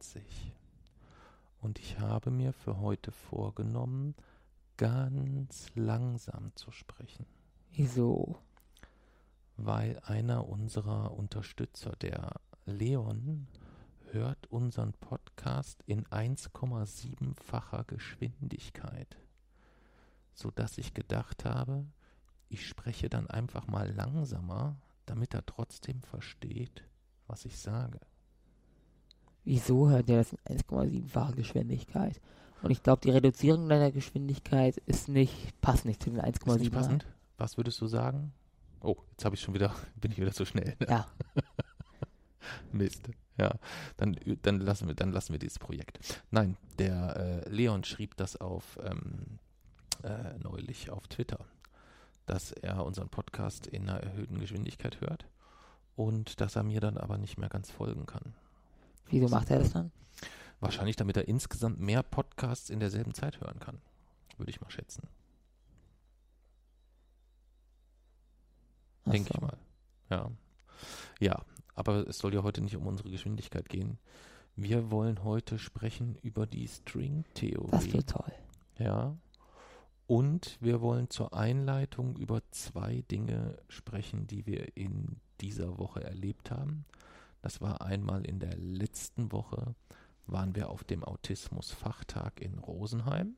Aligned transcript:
20. 0.00 0.54
Und 1.60 1.78
ich 1.78 1.98
habe 1.98 2.30
mir 2.30 2.52
für 2.52 2.80
heute 2.80 3.12
vorgenommen, 3.12 4.14
ganz 4.78 5.70
langsam 5.74 6.52
zu 6.56 6.70
sprechen. 6.70 7.26
Wieso? 7.72 8.38
Weil 9.58 10.00
einer 10.04 10.48
unserer 10.48 11.12
Unterstützer, 11.12 11.92
der 12.00 12.40
Leon, 12.64 13.46
hört 14.10 14.46
unseren 14.46 14.94
Podcast 14.94 15.82
in 15.86 16.06
1,7-facher 16.06 17.84
Geschwindigkeit, 17.84 19.18
sodass 20.32 20.78
ich 20.78 20.94
gedacht 20.94 21.44
habe, 21.44 21.84
ich 22.48 22.66
spreche 22.66 23.10
dann 23.10 23.28
einfach 23.28 23.66
mal 23.66 23.92
langsamer, 23.92 24.76
damit 25.04 25.34
er 25.34 25.44
trotzdem 25.44 26.00
versteht, 26.00 26.84
was 27.26 27.44
ich 27.44 27.58
sage. 27.58 28.00
Wieso 29.44 29.88
hört 29.88 30.08
der 30.08 30.18
das 30.18 30.32
in 30.32 30.58
1,7-facher 30.58 31.32
Geschwindigkeit? 31.32 32.20
Und 32.62 32.70
ich 32.70 32.82
glaube, 32.82 33.00
die 33.02 33.10
Reduzierung 33.10 33.68
deiner 33.68 33.90
Geschwindigkeit 33.90 34.76
ist 34.86 35.08
nicht, 35.08 35.58
passt 35.60 35.86
nicht 35.86 36.02
zu 36.02 36.10
den 36.10 36.20
1,7 36.20 36.70
passend? 36.70 37.06
Was 37.38 37.56
würdest 37.56 37.80
du 37.80 37.86
sagen? 37.86 38.32
Oh, 38.82 38.96
jetzt 39.12 39.24
habe 39.24 39.34
ich 39.34 39.40
schon 39.40 39.54
wieder, 39.54 39.74
bin 40.00 40.12
ich 40.12 40.18
wieder 40.18 40.32
zu 40.32 40.44
schnell. 40.44 40.76
Ne? 40.80 40.86
Ja. 40.88 41.06
Mist. 42.72 43.08
Ja, 43.38 43.54
dann, 43.96 44.18
dann, 44.42 44.60
lassen 44.60 44.88
wir, 44.88 44.94
dann 44.94 45.12
lassen 45.12 45.32
wir 45.32 45.38
dieses 45.38 45.58
Projekt. 45.58 45.98
Nein, 46.30 46.56
der 46.78 47.16
äh, 47.46 47.48
Leon 47.48 47.84
schrieb 47.84 48.16
das 48.16 48.36
auf 48.36 48.78
ähm, 48.82 49.38
äh, 50.02 50.38
neulich 50.42 50.90
auf 50.90 51.08
Twitter, 51.08 51.46
dass 52.26 52.52
er 52.52 52.84
unseren 52.84 53.08
Podcast 53.08 53.66
in 53.66 53.88
einer 53.88 54.00
erhöhten 54.00 54.38
Geschwindigkeit 54.38 55.00
hört 55.00 55.26
und 55.96 56.40
dass 56.40 56.56
er 56.56 56.62
mir 56.62 56.80
dann 56.80 56.98
aber 56.98 57.16
nicht 57.16 57.38
mehr 57.38 57.48
ganz 57.48 57.70
folgen 57.70 58.04
kann. 58.04 58.34
Wieso 59.10 59.28
macht 59.28 59.50
er 59.50 59.58
das 59.58 59.72
dann? 59.72 59.90
Wahrscheinlich, 60.60 60.96
damit 60.96 61.16
er 61.16 61.26
insgesamt 61.26 61.80
mehr 61.80 62.02
Podcasts 62.02 62.70
in 62.70 62.80
derselben 62.80 63.14
Zeit 63.14 63.40
hören 63.40 63.58
kann, 63.60 63.78
würde 64.36 64.50
ich 64.50 64.60
mal 64.60 64.70
schätzen. 64.70 65.08
Denke 69.06 69.32
so. 69.32 69.34
ich 69.34 69.40
mal. 69.40 69.58
Ja. 70.10 70.30
Ja, 71.18 71.44
aber 71.74 72.06
es 72.08 72.18
soll 72.18 72.34
ja 72.34 72.42
heute 72.42 72.60
nicht 72.60 72.76
um 72.76 72.86
unsere 72.86 73.10
Geschwindigkeit 73.10 73.68
gehen. 73.68 73.98
Wir 74.56 74.90
wollen 74.90 75.24
heute 75.24 75.58
sprechen 75.58 76.16
über 76.22 76.46
die 76.46 76.68
String-Theorie. 76.68 77.70
Das 77.70 77.92
wird 77.92 78.10
toll. 78.10 78.32
Ja. 78.78 79.16
Und 80.06 80.58
wir 80.60 80.80
wollen 80.80 81.08
zur 81.08 81.34
Einleitung 81.34 82.16
über 82.16 82.42
zwei 82.50 83.02
Dinge 83.10 83.58
sprechen, 83.68 84.26
die 84.26 84.44
wir 84.44 84.76
in 84.76 85.20
dieser 85.40 85.78
Woche 85.78 86.02
erlebt 86.02 86.50
haben. 86.50 86.84
Das 87.42 87.60
war 87.60 87.80
einmal 87.80 88.24
in 88.26 88.38
der 88.38 88.56
letzten 88.56 89.32
Woche, 89.32 89.74
waren 90.26 90.54
wir 90.54 90.68
auf 90.68 90.84
dem 90.84 91.04
Autismus-Fachtag 91.04 92.40
in 92.40 92.58
Rosenheim. 92.58 93.36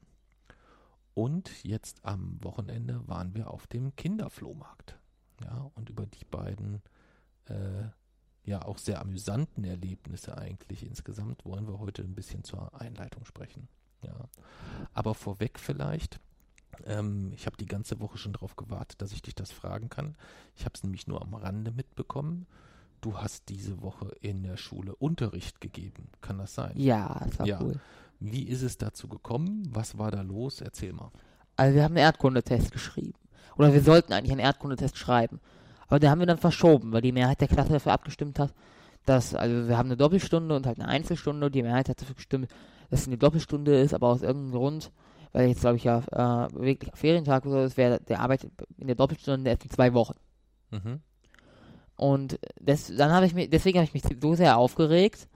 Und 1.14 1.64
jetzt 1.64 2.04
am 2.04 2.42
Wochenende 2.42 3.06
waren 3.06 3.34
wir 3.34 3.50
auf 3.50 3.66
dem 3.66 3.94
Kinderflohmarkt. 3.96 4.98
Ja, 5.44 5.70
und 5.74 5.90
über 5.90 6.06
die 6.06 6.24
beiden 6.24 6.82
äh, 7.46 7.88
ja 8.44 8.62
auch 8.62 8.78
sehr 8.78 9.00
amüsanten 9.00 9.64
Erlebnisse 9.64 10.36
eigentlich 10.36 10.84
insgesamt 10.84 11.44
wollen 11.44 11.66
wir 11.66 11.78
heute 11.78 12.02
ein 12.02 12.14
bisschen 12.14 12.44
zur 12.44 12.80
Einleitung 12.80 13.24
sprechen. 13.24 13.68
Ja. 14.02 14.28
Aber 14.94 15.14
vorweg 15.14 15.58
vielleicht, 15.58 16.20
ähm, 16.84 17.32
ich 17.34 17.46
habe 17.46 17.56
die 17.56 17.66
ganze 17.66 18.00
Woche 18.00 18.18
schon 18.18 18.32
darauf 18.32 18.56
gewartet, 18.56 19.00
dass 19.00 19.12
ich 19.12 19.22
dich 19.22 19.34
das 19.34 19.52
fragen 19.52 19.88
kann. 19.88 20.16
Ich 20.56 20.64
habe 20.64 20.72
es 20.74 20.82
nämlich 20.82 21.06
nur 21.06 21.22
am 21.22 21.34
Rande 21.34 21.70
mitbekommen. 21.70 22.46
Du 23.02 23.18
hast 23.18 23.50
diese 23.50 23.82
Woche 23.82 24.14
in 24.20 24.42
der 24.42 24.56
Schule 24.56 24.96
Unterricht 24.96 25.60
gegeben. 25.60 26.08
Kann 26.22 26.38
das 26.38 26.54
sein? 26.54 26.72
Ja, 26.76 27.20
das 27.26 27.38
war 27.38 27.46
ja. 27.46 27.60
cool. 27.60 27.78
Wie 28.20 28.44
ist 28.44 28.62
es 28.62 28.78
dazu 28.78 29.08
gekommen? 29.08 29.68
Was 29.70 29.98
war 29.98 30.10
da 30.10 30.22
los? 30.22 30.62
Erzähl 30.62 30.94
mal. 30.94 31.10
Also 31.56 31.74
wir 31.74 31.82
haben 31.84 31.92
einen 31.92 32.04
Erdkundetest 32.04 32.72
geschrieben. 32.72 33.18
Oder 33.58 33.74
wir 33.74 33.82
sollten 33.82 34.14
eigentlich 34.14 34.32
einen 34.32 34.40
Erdkundetest 34.40 34.96
schreiben. 34.96 35.40
Aber 35.88 35.98
den 35.98 36.08
haben 36.08 36.20
wir 36.20 36.26
dann 36.26 36.38
verschoben, 36.38 36.92
weil 36.92 37.02
die 37.02 37.12
Mehrheit 37.12 37.42
der 37.42 37.48
Klasse 37.48 37.72
dafür 37.72 37.92
abgestimmt 37.92 38.38
hat, 38.38 38.54
dass, 39.04 39.34
also 39.34 39.68
wir 39.68 39.76
haben 39.76 39.88
eine 39.88 39.98
Doppelstunde 39.98 40.56
und 40.56 40.66
halt 40.66 40.80
eine 40.80 40.88
Einzelstunde. 40.88 41.50
Die 41.50 41.62
Mehrheit 41.62 41.90
hat 41.90 42.00
dafür 42.00 42.14
gestimmt, 42.14 42.48
dass 42.88 43.00
es 43.00 43.06
eine 43.08 43.18
Doppelstunde 43.18 43.78
ist, 43.78 43.92
aber 43.92 44.06
aus 44.06 44.22
irgendeinem 44.22 44.52
Grund 44.52 44.92
weil 45.32 45.48
jetzt 45.48 45.60
glaube 45.60 45.76
ich 45.76 45.84
ja 45.84 45.98
äh, 46.12 46.52
wirklich 46.54 46.92
Ferientag 46.94 47.46
oder 47.46 47.54
so, 47.54 47.62
das 47.62 47.76
wäre 47.76 48.00
der 48.00 48.20
Arbeit 48.20 48.46
in 48.76 48.86
der 48.86 48.96
Doppelstunde 48.96 49.50
erst 49.50 49.64
in 49.64 49.70
zwei 49.70 49.94
Wochen. 49.94 50.14
Mhm. 50.70 51.00
Und 52.02 52.40
das, 52.60 52.92
dann 52.96 53.12
habe 53.12 53.26
ich 53.26 53.32
mich, 53.32 53.48
deswegen 53.48 53.78
habe 53.78 53.84
ich 53.84 53.94
mich 53.94 54.02
so 54.20 54.34
sehr 54.34 54.56
aufgeregt, 54.56 55.28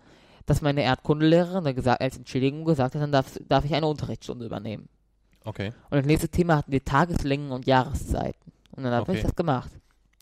dass 0.46 0.62
meine 0.62 0.82
Erdkundelehrerin 0.82 1.62
dann 1.62 1.76
gesagt, 1.76 2.00
als 2.00 2.16
Entschädigung 2.16 2.64
gesagt 2.64 2.96
hat, 2.96 3.02
dann 3.02 3.12
darf, 3.12 3.38
darf 3.48 3.64
ich 3.64 3.72
eine 3.72 3.86
Unterrichtsstunde 3.86 4.46
übernehmen. 4.46 4.88
Okay. 5.44 5.68
Und 5.90 5.98
das 5.98 6.06
nächste 6.06 6.28
Thema 6.28 6.56
hatten 6.56 6.72
wir 6.72 6.84
Tageslängen 6.84 7.52
und 7.52 7.66
Jahreszeiten. 7.66 8.50
Und 8.72 8.82
dann 8.82 8.92
habe 8.92 9.02
okay. 9.02 9.18
ich 9.18 9.22
das 9.22 9.36
gemacht. 9.36 9.70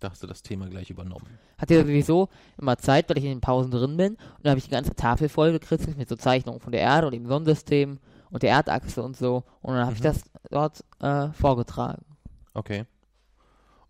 Da 0.01 0.11
hast 0.11 0.23
du 0.23 0.27
das 0.27 0.43
Thema 0.43 0.69
gleich 0.69 0.91
übernommen. 0.91 1.27
Hatte 1.57 1.77
ja 1.77 1.81
sowieso 1.81 2.29
immer 2.59 2.77
Zeit, 2.77 3.09
weil 3.09 3.17
ich 3.17 3.25
in 3.25 3.31
den 3.31 3.41
Pausen 3.41 3.71
drin 3.71 3.97
bin. 3.97 4.13
Und 4.13 4.21
dann 4.43 4.51
habe 4.51 4.59
ich 4.59 4.65
die 4.65 4.71
ganze 4.71 4.95
Tafel 4.95 5.31
voll 5.31 5.53
gekritzelt 5.53 5.97
mit 5.97 6.11
so 6.11 6.17
Zeichnungen 6.17 6.61
von 6.61 6.73
der 6.73 6.83
Erde 6.83 7.07
und 7.07 7.15
dem 7.15 7.27
Sonnensystem 7.27 8.01
und 8.31 8.43
der 8.43 8.51
Erdachse 8.51 9.03
und 9.03 9.17
so. 9.17 9.45
Und 9.63 9.77
dann 9.77 9.87
habe 9.87 9.93
mhm. 9.93 9.97
ich 9.97 10.03
das 10.03 10.25
dort 10.51 10.85
äh, 11.01 11.33
vorgetragen. 11.33 12.05
Okay. 12.53 12.85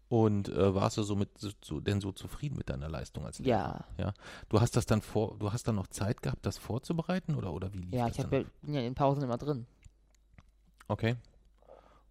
Und 0.09 0.49
äh, 0.49 0.75
warst 0.75 0.97
du 0.99 1.03
so 1.03 1.17
mit 1.17 1.31
so, 1.39 1.81
denn 1.81 2.01
so 2.01 2.13
zufrieden 2.13 2.57
mit 2.57 2.69
deiner 2.69 2.89
Leistung 2.89 3.25
als 3.25 3.39
Lehrer? 3.39 3.87
Ja. 3.97 4.05
Ja. 4.05 4.15
Du 4.49 4.61
hast 4.61 4.77
das 4.77 4.87
dann 4.87 5.01
vor, 5.01 5.37
du 5.39 5.53
hast 5.53 5.67
dann 5.67 5.77
noch 5.77 5.87
Zeit 5.87 6.23
gehabt, 6.23 6.45
das 6.45 6.59
vorzubereiten 6.59 7.35
oder 7.35 7.53
oder 7.53 7.73
wie 7.73 7.79
lief 7.79 7.93
Ja, 7.93 8.09
ich 8.09 8.19
hab, 8.19 8.31
bin 8.31 8.47
ja 8.67 8.81
in 8.81 8.95
Pausen 8.95 9.23
immer 9.23 9.39
drin. 9.39 9.67
Okay. 10.89 11.17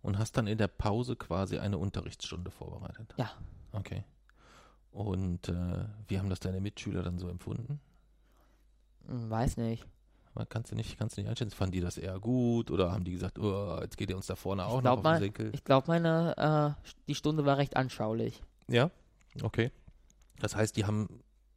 Und 0.02 0.18
hast 0.18 0.36
dann 0.36 0.48
in 0.48 0.58
der 0.58 0.68
Pause 0.68 1.16
quasi 1.16 1.60
eine 1.60 1.78
Unterrichtsstunde 1.78 2.52
vorbereitet? 2.52 3.14
Ja. 3.18 3.32
Okay. 3.72 4.04
Und 4.92 5.50
äh, 5.50 5.86
wie 6.08 6.20
haben 6.20 6.30
das 6.30 6.40
deine 6.40 6.62
Mitschüler 6.62 7.04
dann 7.04 7.18
so 7.18 7.30
empfunden? 7.30 7.80
Hm, 9.08 9.30
weiß 9.30 9.58
nicht. 9.58 9.86
Man 10.36 10.50
kannst 10.50 10.72
du 10.72 10.76
nicht, 10.76 10.98
kannst 10.98 11.16
du 11.16 11.22
nicht 11.22 11.30
einschätzen. 11.30 11.56
Fanden 11.56 11.74
die 11.74 11.82
das 11.82 11.98
eher 11.98 12.20
gut 12.20 12.72
oder 12.72 12.92
haben 12.92 13.04
die 13.04 13.12
gesagt, 13.12 13.38
oh, 13.38 13.80
jetzt 13.82 13.98
geht 13.98 14.10
ihr 14.10 14.16
uns 14.16 14.28
da 14.28 14.36
vorne 14.36 14.66
auch 14.66 14.80
ich 14.80 14.84
noch 14.84 14.98
auf 14.98 15.04
den 15.04 15.20
Senkel? 15.20 15.52
Ich 15.54 15.64
glaube, 15.64 15.88
meine, 15.88 16.76
äh, 16.78 16.90
die 17.08 17.16
Stunde 17.16 17.46
war 17.46 17.58
recht 17.58 17.76
anschaulich. 17.78 18.42
Ja, 18.68 18.90
okay. 19.44 19.72
Das 20.40 20.56
heißt, 20.56 20.76
die 20.76 20.86
haben 20.86 21.08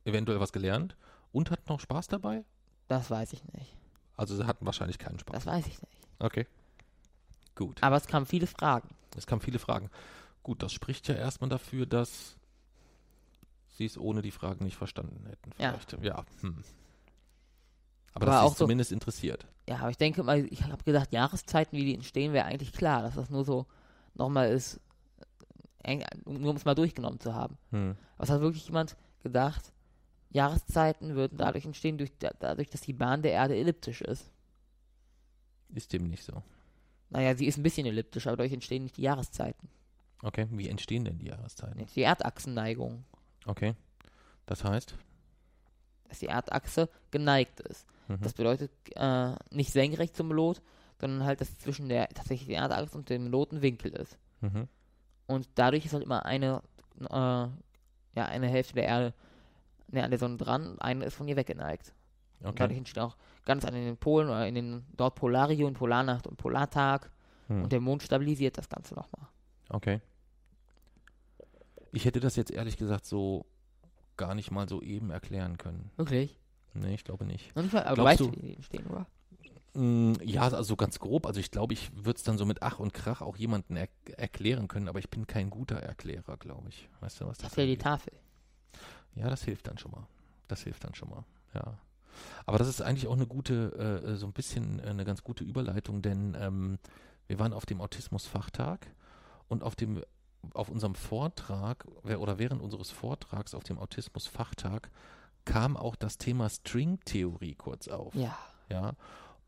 eventuell 0.05 0.41
was 0.41 0.53
gelernt 0.53 0.97
und 1.33 1.51
hatten 1.51 1.71
auch 1.71 1.81
Spaß 1.81 2.09
dabei? 2.09 2.45
Das 2.89 3.11
weiß 3.11 3.33
ich 3.33 3.43
nicht. 3.55 3.77
Also 4.17 4.37
sie 4.37 4.47
hatten 4.47 4.65
wahrscheinlich 4.67 4.99
keinen 4.99 5.19
Spaß. 5.19 5.35
Das 5.35 5.47
weiß 5.47 5.67
ich 5.67 5.81
nicht. 5.83 5.99
Okay. 6.19 6.47
Gut. 7.55 7.83
Aber 7.83 7.97
es 7.97 8.07
kamen 8.07 8.27
viele 8.27 8.47
Fragen. 8.47 8.89
Es 9.17 9.27
kamen 9.27 9.41
viele 9.41 9.59
Fragen. 9.59 9.91
Gut, 10.43 10.63
das 10.63 10.73
spricht 10.73 11.09
ja 11.09 11.15
erstmal 11.15 11.51
dafür, 11.51 11.87
dass 11.87 12.37
sie 13.69 13.87
es 13.87 13.99
ohne 13.99 14.23
die 14.23 14.31
Fragen 14.31 14.65
nicht 14.65 14.77
verstanden 14.77 15.27
hätten. 15.27 15.53
Vielleicht. 15.53 15.93
Ja. 15.93 15.99
ja. 16.03 16.25
Hm. 16.43 16.63
Aber, 18.17 18.29
aber 18.29 18.43
das 18.45 18.53
ist 18.53 18.59
zumindest 18.59 18.91
so, 18.91 18.95
interessiert. 18.95 19.47
Ja, 19.69 19.77
aber 19.81 19.91
ich 19.91 19.99
denke 19.99 20.23
mal, 20.23 20.47
ich 20.47 20.63
habe 20.63 20.83
gedacht, 20.85 21.13
Jahreszeiten, 21.13 21.77
wie 21.77 21.85
die 21.85 21.95
entstehen, 21.95 22.33
wäre 22.33 22.47
eigentlich 22.47 22.73
klar, 22.73 23.03
dass 23.03 23.15
das 23.15 23.29
nur 23.29 23.45
so 23.45 23.67
nochmal 24.15 24.51
ist, 24.51 24.81
äh, 25.83 26.03
nur 26.25 26.51
um 26.51 26.57
es 26.57 26.65
mal 26.65 26.75
durchgenommen 26.75 27.21
zu 27.21 27.35
haben. 27.35 27.59
Hm. 27.73 27.95
Aber 28.15 28.25
es 28.25 28.31
hat 28.31 28.41
wirklich 28.41 28.67
jemand 28.67 28.97
gedacht, 29.23 29.71
Jahreszeiten 30.31 31.15
würden 31.15 31.37
dadurch 31.37 31.67
entstehen, 31.67 31.99
durch, 31.99 32.11
dadurch, 32.19 32.71
dass 32.71 32.81
die 32.81 32.95
Bahn 32.95 33.21
der 33.21 33.33
Erde 33.33 33.55
elliptisch 33.55 34.01
ist. 34.01 34.31
Ist 35.75 35.93
dem 35.93 36.09
nicht 36.09 36.25
so. 36.25 36.43
Naja, 37.11 37.37
sie 37.37 37.47
ist 37.47 37.59
ein 37.59 37.63
bisschen 37.63 37.87
elliptisch, 37.87 38.27
aber 38.27 38.39
dadurch 38.39 38.55
entstehen 38.55 38.85
nicht 38.85 38.97
die 38.97 39.03
Jahreszeiten. 39.03 39.69
Okay, 40.23 40.47
wie 40.53 40.71
entstehen 40.71 41.05
denn 41.05 41.19
die 41.19 41.27
Jahreszeiten? 41.27 41.87
Die 41.95 42.01
Erdachsenneigung. 42.01 43.05
Okay. 43.45 43.75
Das 44.47 44.65
heißt? 44.65 44.95
Dass 46.09 46.19
die 46.21 46.27
Erdachse 46.27 46.89
geneigt 47.11 47.61
ist. 47.61 47.87
Mhm. 48.09 48.21
Das 48.23 48.35
bedeutet 48.35 48.71
äh, 48.95 49.35
nicht 49.51 49.73
senkrecht 49.73 50.17
zum 50.17 50.31
Lot, 50.33 50.63
sondern 51.01 51.25
halt, 51.25 51.41
dass 51.41 51.59
zwischen 51.59 51.89
der 51.89 52.09
tatsächlichen 52.09 52.55
Erdachse 52.55 52.97
und 52.97 53.11
dem 53.11 53.27
Lot 53.27 53.53
ein 53.53 53.63
Winkel 53.63 53.93
ist. 53.93 54.19
Mhm. 54.41 54.69
Und 55.27 55.49
dadurch 55.55 55.85
ist 55.85 55.93
halt 55.93 56.05
immer 56.05 56.25
eine, 56.25 56.63
äh, 57.01 57.09
ja, 57.11 57.51
eine 58.15 58.49
Hälfte 58.49 58.75
der 58.75 58.85
Erde 58.85 59.15
näher 59.89 60.05
an 60.05 60.11
der 60.11 60.19
Sonne 60.19 60.37
dran, 60.37 60.79
eine 60.79 61.05
ist 61.05 61.15
von 61.15 61.29
ihr 61.29 61.37
weggeneigt. 61.37 61.93
Und 62.41 62.61
dadurch 62.61 62.73
Okay. 62.73 62.79
entsteht 62.79 63.03
auch 63.03 63.17
ganz 63.45 63.65
an 63.65 63.75
den 63.75 63.97
Polen 63.97 64.29
oder 64.29 64.47
in 64.47 64.55
den 64.55 64.85
dort 64.97 65.15
Polarregionen, 65.15 65.75
Polarnacht 65.75 66.27
und 66.27 66.37
Polartag. 66.37 67.11
Hm. 67.49 67.63
Und 67.63 67.73
der 67.73 67.81
Mond 67.81 68.03
stabilisiert 68.03 68.59
das 68.59 68.69
Ganze 68.69 68.95
nochmal. 68.95 69.27
Okay. 69.69 70.01
Ich 71.93 72.05
hätte 72.05 72.21
das 72.21 72.37
jetzt 72.37 72.51
ehrlich 72.51 72.77
gesagt 72.77 73.07
so 73.07 73.47
gar 74.17 74.35
nicht 74.35 74.51
mal 74.51 74.69
so 74.69 74.83
eben 74.83 75.11
erklären 75.11 75.57
können. 75.57 75.91
Wirklich? 75.97 76.39
Nee, 76.81 76.95
ich 76.95 77.05
glaube 77.05 77.25
nicht. 77.25 77.55
Noch 77.57 77.63
nicht 77.63 77.73
mal, 77.73 77.85
aber 77.85 77.97
du 77.97 78.05
weißt, 78.05 78.21
du- 78.21 78.33
wie 78.33 78.37
die 78.41 78.55
entstehen, 78.55 78.87
oder? 78.87 79.07
Mm, 79.75 80.15
Ja, 80.23 80.43
also 80.43 80.63
so 80.63 80.77
ganz 80.77 80.99
grob. 80.99 81.27
Also 81.27 81.41
ich 81.41 81.51
glaube, 81.51 81.75
ich 81.75 81.91
würde 81.95 82.17
es 82.17 82.23
dann 82.23 82.39
so 82.39 82.47
mit 82.47 82.63
Ach 82.63 82.79
und 82.79 82.95
Krach 82.95 83.21
auch 83.21 83.37
jemanden 83.37 83.77
er 83.77 83.89
erklären 84.17 84.69
können, 84.69 84.89
aber 84.89 84.99
ich 84.99 85.11
bin 85.11 85.27
kein 85.27 85.51
guter 85.51 85.77
Erklärer, 85.77 86.37
glaube 86.39 86.69
ich. 86.71 86.89
Weißt 87.01 87.21
du, 87.21 87.27
was 87.27 87.39
das 87.39 87.51
Das 87.51 87.57
wäre 87.57 87.67
die? 87.69 87.77
Tafel. 87.77 88.13
Ja, 89.15 89.29
das 89.29 89.43
hilft 89.45 89.67
dann 89.69 89.79
schon 89.79 89.91
mal. 89.93 90.07
Das 90.49 90.63
hilft 90.63 90.85
dann 90.85 90.95
schon 90.95 91.11
mal, 91.11 91.25
ja. 91.55 91.79
Aber 92.47 92.57
das 92.59 92.69
ist 92.69 92.81
eigentlich 92.81 93.07
auch 93.09 93.13
eine 93.15 93.27
gute, 93.27 94.03
äh, 94.07 94.17
so 94.17 94.27
ein 94.27 94.33
bisschen 94.33 94.79
äh, 94.79 94.85
eine 94.85 95.05
ganz 95.05 95.23
gute 95.23 95.45
Überleitung, 95.45 96.01
denn 96.01 96.35
ähm, 96.41 96.79
wir 97.27 97.39
waren 97.39 97.53
auf 97.53 97.67
dem 97.67 97.81
Autismus-Fachtag 97.83 98.87
und 99.49 99.63
auf 99.63 99.77
dem, 99.77 100.03
auf 100.55 100.69
unserem 100.71 100.95
Vortrag 100.95 101.85
oder 102.05 102.39
während 102.39 102.63
unseres 102.63 102.91
Vortrags 102.91 103.55
auf 103.55 103.65
dem 103.65 103.79
Autismus-Fachtag 103.79 104.91
kam 105.47 105.77
auch 105.79 105.97
das 105.97 106.19
Thema 106.19 106.51
Stringtheorie 106.51 107.55
kurz 107.55 107.89
auf 107.89 108.15
Ja. 108.15 108.37
ja, 108.69 108.93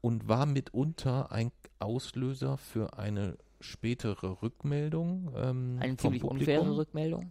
und 0.00 0.26
war 0.28 0.46
mitunter 0.46 1.30
ein 1.30 1.52
Auslöser 1.80 2.56
für 2.56 2.98
eine 2.98 3.36
spätere 3.60 4.40
Rückmeldung 4.40 5.32
ähm, 5.36 5.78
Eine 5.80 5.96
ziemlich 5.98 6.24
unfaire 6.24 6.76
Rückmeldung. 6.76 7.30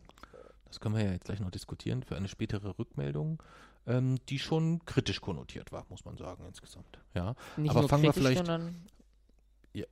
Das 0.65 0.79
können 0.81 0.95
wir 0.95 1.05
ja 1.05 1.11
jetzt 1.13 1.25
gleich 1.25 1.39
noch 1.39 1.49
diskutieren, 1.49 2.03
für 2.03 2.17
eine 2.17 2.27
spätere 2.27 2.77
Rückmeldung, 2.77 3.41
ähm, 3.87 4.17
die 4.27 4.37
schon 4.37 4.83
kritisch 4.85 5.21
konnotiert 5.21 5.71
war, 5.71 5.85
muss 5.89 6.03
man 6.03 6.17
sagen, 6.17 6.43
insgesamt. 6.45 6.99
Ja, 7.13 7.35
Nicht 7.55 7.71
Aber 7.71 7.79
nur 7.81 7.89
fangen 7.89 8.03
wir 8.03 8.11
kritisch, 8.11 8.27
vielleicht- 8.31 8.45
sondern 8.45 8.75
ja 9.73 9.85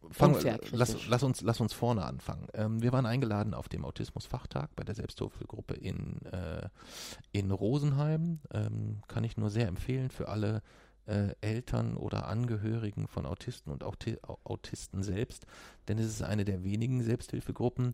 wir- 0.44 0.60
lass, 0.72 1.08
lass, 1.08 1.24
uns, 1.24 1.42
lass 1.42 1.62
uns 1.62 1.74
vorne 1.74 2.04
anfangen. 2.06 2.48
Ähm, 2.54 2.82
wir 2.82 2.92
waren 2.92 3.06
eingeladen 3.06 3.54
auf 3.54 3.70
dem 3.70 3.86
Autismus-Fachtag 3.86 4.76
bei 4.76 4.84
der 4.84 4.96
Selbsthilfegruppe 4.96 5.76
in, 5.76 6.22
äh, 6.26 6.70
in 7.32 7.52
Rosenheim. 7.52 8.40
Ähm, 8.52 9.02
kann 9.08 9.24
ich 9.24 9.38
nur 9.38 9.50
sehr 9.50 9.68
empfehlen 9.68 10.10
für 10.10 10.28
alle 10.30 10.62
äh, 11.08 11.36
Eltern 11.42 11.98
oder 11.98 12.28
Angehörigen 12.28 13.08
von 13.08 13.28
Autisten 13.28 13.72
und 13.72 13.84
Auti 13.84 14.18
Au- 14.24 14.40
Autisten 14.44 15.04
selbst, 15.04 15.46
denn 15.88 16.00
es 16.00 16.08
ist 16.08 16.24
eine 16.24 16.46
der 16.46 16.64
wenigen 16.64 17.04
Selbsthilfegruppen, 17.04 17.94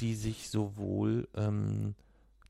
die 0.00 0.14
sich 0.14 0.48
sowohl, 0.48 1.28
ähm, 1.34 1.96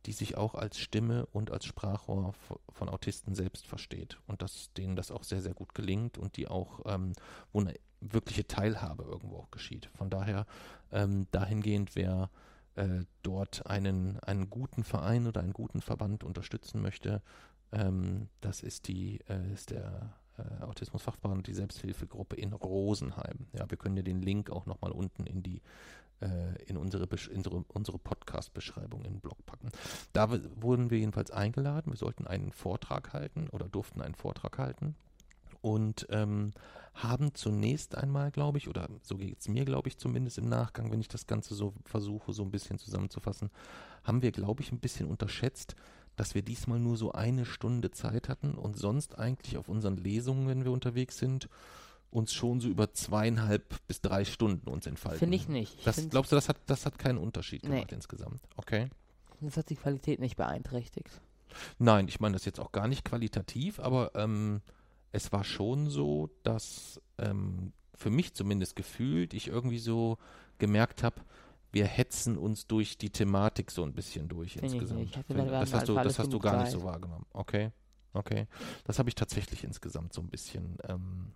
die 0.04 0.12
sich 0.12 0.36
auch 0.36 0.54
als 0.54 0.78
Stimme 0.78 1.24
und 1.32 1.50
als 1.50 1.64
Sprachrohr 1.64 2.34
von 2.68 2.88
Autisten 2.90 3.34
selbst 3.34 3.66
versteht 3.66 4.18
und 4.26 4.42
dass 4.42 4.70
denen 4.74 4.96
das 4.96 5.10
auch 5.10 5.24
sehr, 5.24 5.40
sehr 5.40 5.54
gut 5.54 5.74
gelingt 5.74 6.18
und 6.18 6.36
die 6.36 6.46
auch, 6.46 6.80
ähm, 6.84 7.12
wo 7.52 7.60
eine 7.60 7.72
wirkliche 8.02 8.46
Teilhabe 8.46 9.04
irgendwo 9.04 9.36
auch 9.36 9.50
geschieht. 9.50 9.90
Von 9.94 10.10
daher 10.10 10.46
ähm, 10.90 11.26
dahingehend, 11.30 11.94
wer 11.94 12.30
äh, 12.74 13.04
dort 13.22 13.66
einen, 13.66 14.18
einen 14.20 14.50
guten 14.50 14.84
Verein 14.84 15.26
oder 15.26 15.40
einen 15.40 15.52
guten 15.52 15.80
Verband 15.80 16.24
unterstützen 16.24 16.82
möchte, 16.82 17.22
ähm, 17.72 18.28
das 18.40 18.62
ist 18.62 18.88
die, 18.88 19.20
äh, 19.28 19.52
ist 19.52 19.70
der 19.70 20.14
äh, 20.38 20.64
Autismusfachverband, 20.64 21.46
die 21.46 21.54
Selbsthilfegruppe 21.54 22.36
in 22.36 22.52
Rosenheim. 22.52 23.46
Ja, 23.52 23.70
wir 23.70 23.78
können 23.78 23.96
dir 23.96 24.02
den 24.02 24.22
Link 24.22 24.50
auch 24.50 24.66
nochmal 24.66 24.92
unten 24.92 25.24
in 25.24 25.42
die 25.42 25.62
äh, 26.20 26.62
in 26.66 26.76
unsere, 26.76 27.08
in 27.30 27.42
unsere, 27.44 27.98
Podcast-Beschreibung 27.98 29.04
in 29.04 29.14
den 29.14 29.20
Blog 29.20 29.44
packen. 29.44 29.70
Da 30.12 30.30
wurden 30.60 30.90
wir 30.90 30.98
jedenfalls 30.98 31.30
eingeladen. 31.30 31.92
Wir 31.92 31.96
sollten 31.96 32.26
einen 32.26 32.52
Vortrag 32.52 33.12
halten 33.12 33.48
oder 33.50 33.68
durften 33.68 34.00
einen 34.00 34.14
Vortrag 34.14 34.58
halten 34.58 34.94
und 35.62 36.06
ähm, 36.10 36.52
haben 36.94 37.34
zunächst 37.34 37.96
einmal, 37.96 38.30
glaube 38.30 38.58
ich, 38.58 38.68
oder 38.68 38.88
so 39.02 39.16
geht 39.16 39.40
es 39.40 39.48
mir, 39.48 39.64
glaube 39.64 39.88
ich, 39.88 39.96
zumindest 39.96 40.36
im 40.36 40.48
Nachgang, 40.48 40.90
wenn 40.92 41.00
ich 41.00 41.08
das 41.08 41.26
Ganze 41.26 41.54
so 41.54 41.72
versuche, 41.84 42.34
so 42.34 42.42
ein 42.42 42.50
bisschen 42.50 42.78
zusammenzufassen, 42.78 43.50
haben 44.04 44.20
wir, 44.20 44.30
glaube 44.32 44.60
ich, 44.62 44.70
ein 44.72 44.78
bisschen 44.80 45.06
unterschätzt, 45.08 45.74
dass 46.16 46.34
wir 46.34 46.42
diesmal 46.42 46.78
nur 46.78 46.98
so 46.98 47.12
eine 47.12 47.46
Stunde 47.46 47.90
Zeit 47.92 48.28
hatten 48.28 48.52
und 48.54 48.76
sonst 48.76 49.18
eigentlich 49.18 49.56
auf 49.56 49.70
unseren 49.70 49.96
Lesungen, 49.96 50.46
wenn 50.48 50.64
wir 50.64 50.72
unterwegs 50.72 51.16
sind, 51.16 51.48
uns 52.10 52.34
schon 52.34 52.60
so 52.60 52.68
über 52.68 52.92
zweieinhalb 52.92 53.64
bis 53.86 54.02
drei 54.02 54.26
Stunden 54.26 54.68
uns 54.68 54.86
entfalten. 54.86 55.20
finde 55.20 55.36
ich 55.36 55.48
nicht. 55.48 55.78
Ich 55.78 55.84
Das, 55.84 56.10
glaubst 56.10 56.30
du, 56.30 56.36
das 56.36 56.50
hat, 56.50 56.58
das 56.66 56.84
hat 56.84 56.98
keinen 56.98 57.16
Unterschied 57.16 57.62
Nee. 57.62 57.70
gemacht 57.76 57.92
insgesamt? 57.92 58.42
Okay. 58.56 58.90
das 59.40 59.56
hat 59.56 59.70
die 59.70 59.76
Qualität 59.76 60.20
nicht 60.20 60.36
beeinträchtigt. 60.36 61.08
Nein, 61.78 62.08
ich 62.08 62.20
meine 62.20 62.34
das 62.34 62.44
jetzt 62.44 62.60
auch 62.60 62.72
gar 62.72 62.86
nicht 62.88 63.04
qualitativ, 63.06 63.80
aber 63.80 64.14
ähm, 64.14 64.60
es 65.12 65.30
war 65.30 65.44
schon 65.44 65.88
so, 65.88 66.30
dass 66.42 67.00
ähm, 67.18 67.72
für 67.94 68.10
mich 68.10 68.34
zumindest 68.34 68.74
gefühlt 68.76 69.34
ich 69.34 69.48
irgendwie 69.48 69.78
so 69.78 70.18
gemerkt 70.58 71.02
habe, 71.02 71.20
wir 71.70 71.86
hetzen 71.86 72.36
uns 72.36 72.66
durch 72.66 72.98
die 72.98 73.10
Thematik 73.10 73.70
so 73.70 73.82
ein 73.82 73.94
bisschen 73.94 74.28
durch 74.28 74.54
Finde 74.54 74.66
ich 74.66 74.74
insgesamt. 74.74 75.02
Ich 75.02 75.28
wir 75.28 75.44
das 75.44 75.72
hast 75.72 75.88
du, 75.88 75.94
das 75.94 76.18
hast 76.18 76.32
du 76.32 76.38
gar 76.38 76.62
nicht 76.62 76.72
so 76.72 76.82
wahrgenommen. 76.82 77.24
Okay, 77.32 77.70
okay. 78.12 78.46
Das 78.84 78.98
habe 78.98 79.08
ich 79.08 79.14
tatsächlich 79.14 79.64
insgesamt 79.64 80.12
so 80.12 80.20
ein 80.20 80.28
bisschen, 80.28 80.76
ähm, 80.86 81.32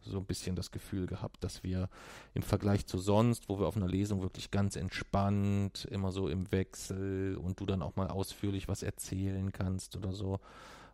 so 0.00 0.18
ein 0.18 0.26
bisschen 0.26 0.54
das 0.54 0.70
Gefühl 0.70 1.06
gehabt, 1.06 1.42
dass 1.42 1.64
wir 1.64 1.88
im 2.34 2.42
Vergleich 2.42 2.86
zu 2.86 2.98
sonst, 2.98 3.48
wo 3.48 3.58
wir 3.58 3.66
auf 3.66 3.76
einer 3.76 3.88
Lesung 3.88 4.22
wirklich 4.22 4.52
ganz 4.52 4.76
entspannt, 4.76 5.88
immer 5.90 6.12
so 6.12 6.28
im 6.28 6.50
Wechsel 6.52 7.36
und 7.36 7.58
du 7.58 7.66
dann 7.66 7.82
auch 7.82 7.96
mal 7.96 8.08
ausführlich 8.08 8.68
was 8.68 8.82
erzählen 8.84 9.50
kannst 9.50 9.96
oder 9.96 10.12
so, 10.12 10.38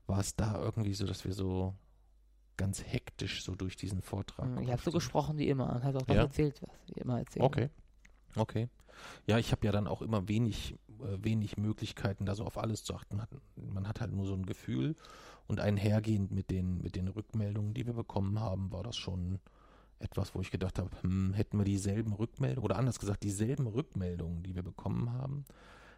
war 0.06 0.20
es 0.20 0.36
da 0.36 0.58
irgendwie 0.60 0.94
so, 0.94 1.06
dass 1.06 1.24
wir 1.24 1.34
so 1.34 1.74
ganz 2.56 2.82
hektisch 2.84 3.44
so 3.44 3.54
durch 3.54 3.76
diesen 3.76 4.02
Vortrag. 4.02 4.46
Hm, 4.46 4.52
Ich 4.54 4.58
habe 4.58 4.66
gehüpft 4.66 4.84
so 4.84 4.90
gesprochen 4.92 5.38
wie 5.38 5.48
immer 5.48 5.74
und 5.74 5.84
hast 5.84 5.96
auch 5.96 6.02
das 6.02 6.16
Ja? 6.16 6.22
erzählt, 6.22 6.60
was 6.62 6.70
wir 6.94 7.02
immer 7.02 7.18
erzählen. 7.18 7.44
Okay. 7.44 7.68
Okay. 8.36 8.68
Ja, 9.26 9.38
ich 9.38 9.52
habe 9.52 9.66
ja 9.66 9.72
dann 9.72 9.86
auch 9.86 10.02
immer 10.02 10.28
wenig, 10.28 10.74
äh, 11.00 11.18
wenig 11.22 11.56
Möglichkeiten, 11.58 12.24
da 12.26 12.34
so 12.34 12.44
auf 12.44 12.58
alles 12.58 12.84
zu 12.84 12.94
achten. 12.94 13.20
Hat, 13.20 13.28
man 13.56 13.86
hat 13.88 14.00
halt 14.00 14.12
nur 14.12 14.26
so 14.26 14.34
ein 14.34 14.46
Gefühl 14.46 14.96
und 15.46 15.60
einhergehend 15.60 16.30
mit 16.32 16.50
den, 16.50 16.78
mit 16.82 16.96
den 16.96 17.08
Rückmeldungen, 17.08 17.74
die 17.74 17.86
wir 17.86 17.92
bekommen 17.94 18.40
haben, 18.40 18.72
war 18.72 18.82
das 18.82 18.96
schon 18.96 19.38
etwas, 19.98 20.34
wo 20.34 20.40
ich 20.40 20.50
gedacht 20.50 20.78
habe, 20.78 20.90
hm, 21.02 21.32
hätten 21.34 21.58
wir 21.58 21.64
dieselben 21.64 22.12
Rückmeldungen 22.12 22.64
oder 22.64 22.76
anders 22.78 22.98
gesagt, 22.98 23.22
dieselben 23.22 23.66
Rückmeldungen, 23.66 24.42
die 24.42 24.54
wir 24.54 24.62
bekommen 24.62 25.12
haben, 25.12 25.44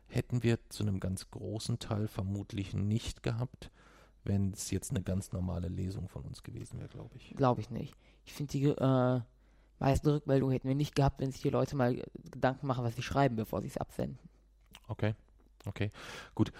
hätten 0.06 0.42
wir 0.42 0.58
zu 0.68 0.82
einem 0.84 1.00
ganz 1.00 1.30
großen 1.30 1.78
Teil 1.78 2.08
vermutlich 2.08 2.74
nicht 2.74 3.22
gehabt, 3.22 3.70
wenn 4.24 4.52
es 4.52 4.70
jetzt 4.70 4.90
eine 4.90 5.02
ganz 5.02 5.32
normale 5.32 5.68
Lesung 5.68 6.08
von 6.08 6.24
uns 6.24 6.42
gewesen 6.42 6.78
wäre, 6.78 6.88
glaube 6.88 7.16
ich. 7.16 7.34
Glaube 7.36 7.60
ich 7.60 7.70
nicht. 7.70 7.94
Ich 8.24 8.32
finde, 8.32 8.52
die 8.52 8.64
äh, 8.64 9.20
meisten 9.78 10.08
Rückmeldungen 10.08 10.52
hätten 10.52 10.68
wir 10.68 10.74
nicht 10.74 10.94
gehabt, 10.94 11.20
wenn 11.20 11.32
sich 11.32 11.42
die 11.42 11.50
Leute 11.50 11.76
mal 11.76 12.02
Gedanken 12.30 12.66
machen, 12.66 12.84
was 12.84 12.96
sie 12.96 13.02
schreiben, 13.02 13.36
bevor 13.36 13.60
sie 13.62 13.68
es 13.68 13.76
absenden. 13.76 14.18
Okay, 14.88 15.14
okay, 15.66 15.90
gut. 16.34 16.52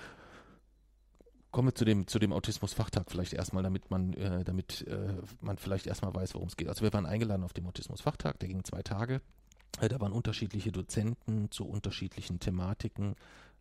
Kommen 1.50 1.68
wir 1.68 1.74
zu 1.74 1.86
dem, 1.86 2.06
zu 2.06 2.18
dem 2.18 2.32
Autismus-Fachtag 2.32 3.10
vielleicht 3.10 3.32
erstmal, 3.32 3.62
damit 3.62 3.90
man, 3.90 4.12
äh, 4.12 4.44
damit 4.44 4.86
äh, 4.86 5.14
man 5.40 5.56
vielleicht 5.56 5.86
erstmal 5.86 6.14
weiß, 6.14 6.34
worum 6.34 6.48
es 6.48 6.56
geht. 6.56 6.68
Also 6.68 6.82
wir 6.82 6.92
waren 6.92 7.06
eingeladen 7.06 7.42
auf 7.42 7.54
dem 7.54 7.66
Autismus-Fachtag, 7.66 8.38
der 8.38 8.48
ging 8.48 8.64
zwei 8.64 8.82
Tage. 8.82 9.22
Äh, 9.80 9.88
da 9.88 9.98
waren 10.00 10.12
unterschiedliche 10.12 10.72
Dozenten 10.72 11.50
zu 11.50 11.66
unterschiedlichen 11.66 12.38
Thematiken 12.38 13.14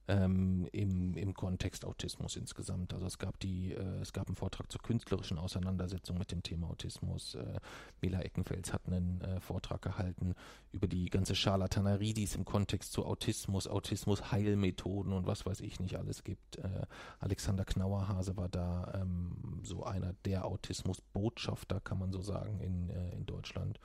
ähm, 0.07 0.67
im, 0.71 1.15
im 1.15 1.33
Kontext 1.33 1.85
Autismus 1.85 2.35
insgesamt. 2.35 2.93
Also 2.93 3.05
es 3.05 3.17
gab 3.17 3.39
die, 3.39 3.73
äh, 3.73 3.99
es 4.01 4.13
gab 4.13 4.27
einen 4.27 4.35
Vortrag 4.35 4.71
zur 4.71 4.81
künstlerischen 4.81 5.37
Auseinandersetzung 5.37 6.17
mit 6.17 6.31
dem 6.31 6.43
Thema 6.43 6.69
Autismus. 6.69 7.35
Äh, 7.35 7.59
Mela 8.01 8.21
Eckenfels 8.21 8.73
hat 8.73 8.87
einen 8.87 9.21
äh, 9.21 9.39
Vortrag 9.39 9.81
gehalten 9.81 10.35
über 10.71 10.87
die 10.87 11.05
ganze 11.09 11.35
Scharlatanerie, 11.35 12.13
die 12.13 12.23
es 12.23 12.35
im 12.35 12.45
Kontext 12.45 12.93
zu 12.93 13.05
Autismus, 13.05 13.67
Autismus-Heilmethoden 13.67 15.13
und 15.13 15.27
was 15.27 15.45
weiß 15.45 15.61
ich 15.61 15.79
nicht 15.79 15.97
alles 15.97 16.23
gibt. 16.23 16.57
Äh, 16.57 16.85
Alexander 17.19 17.65
Knauerhase 17.65 18.37
war 18.37 18.49
da 18.49 18.93
ähm, 18.95 19.61
so 19.63 19.83
einer 19.83 20.13
der 20.25 20.45
Autismus-Botschafter, 20.45 21.81
kann 21.81 21.99
man 21.99 22.11
so 22.11 22.21
sagen, 22.21 22.59
in, 22.61 22.89
äh, 22.89 23.15
in 23.15 23.25
Deutschland. 23.25 23.79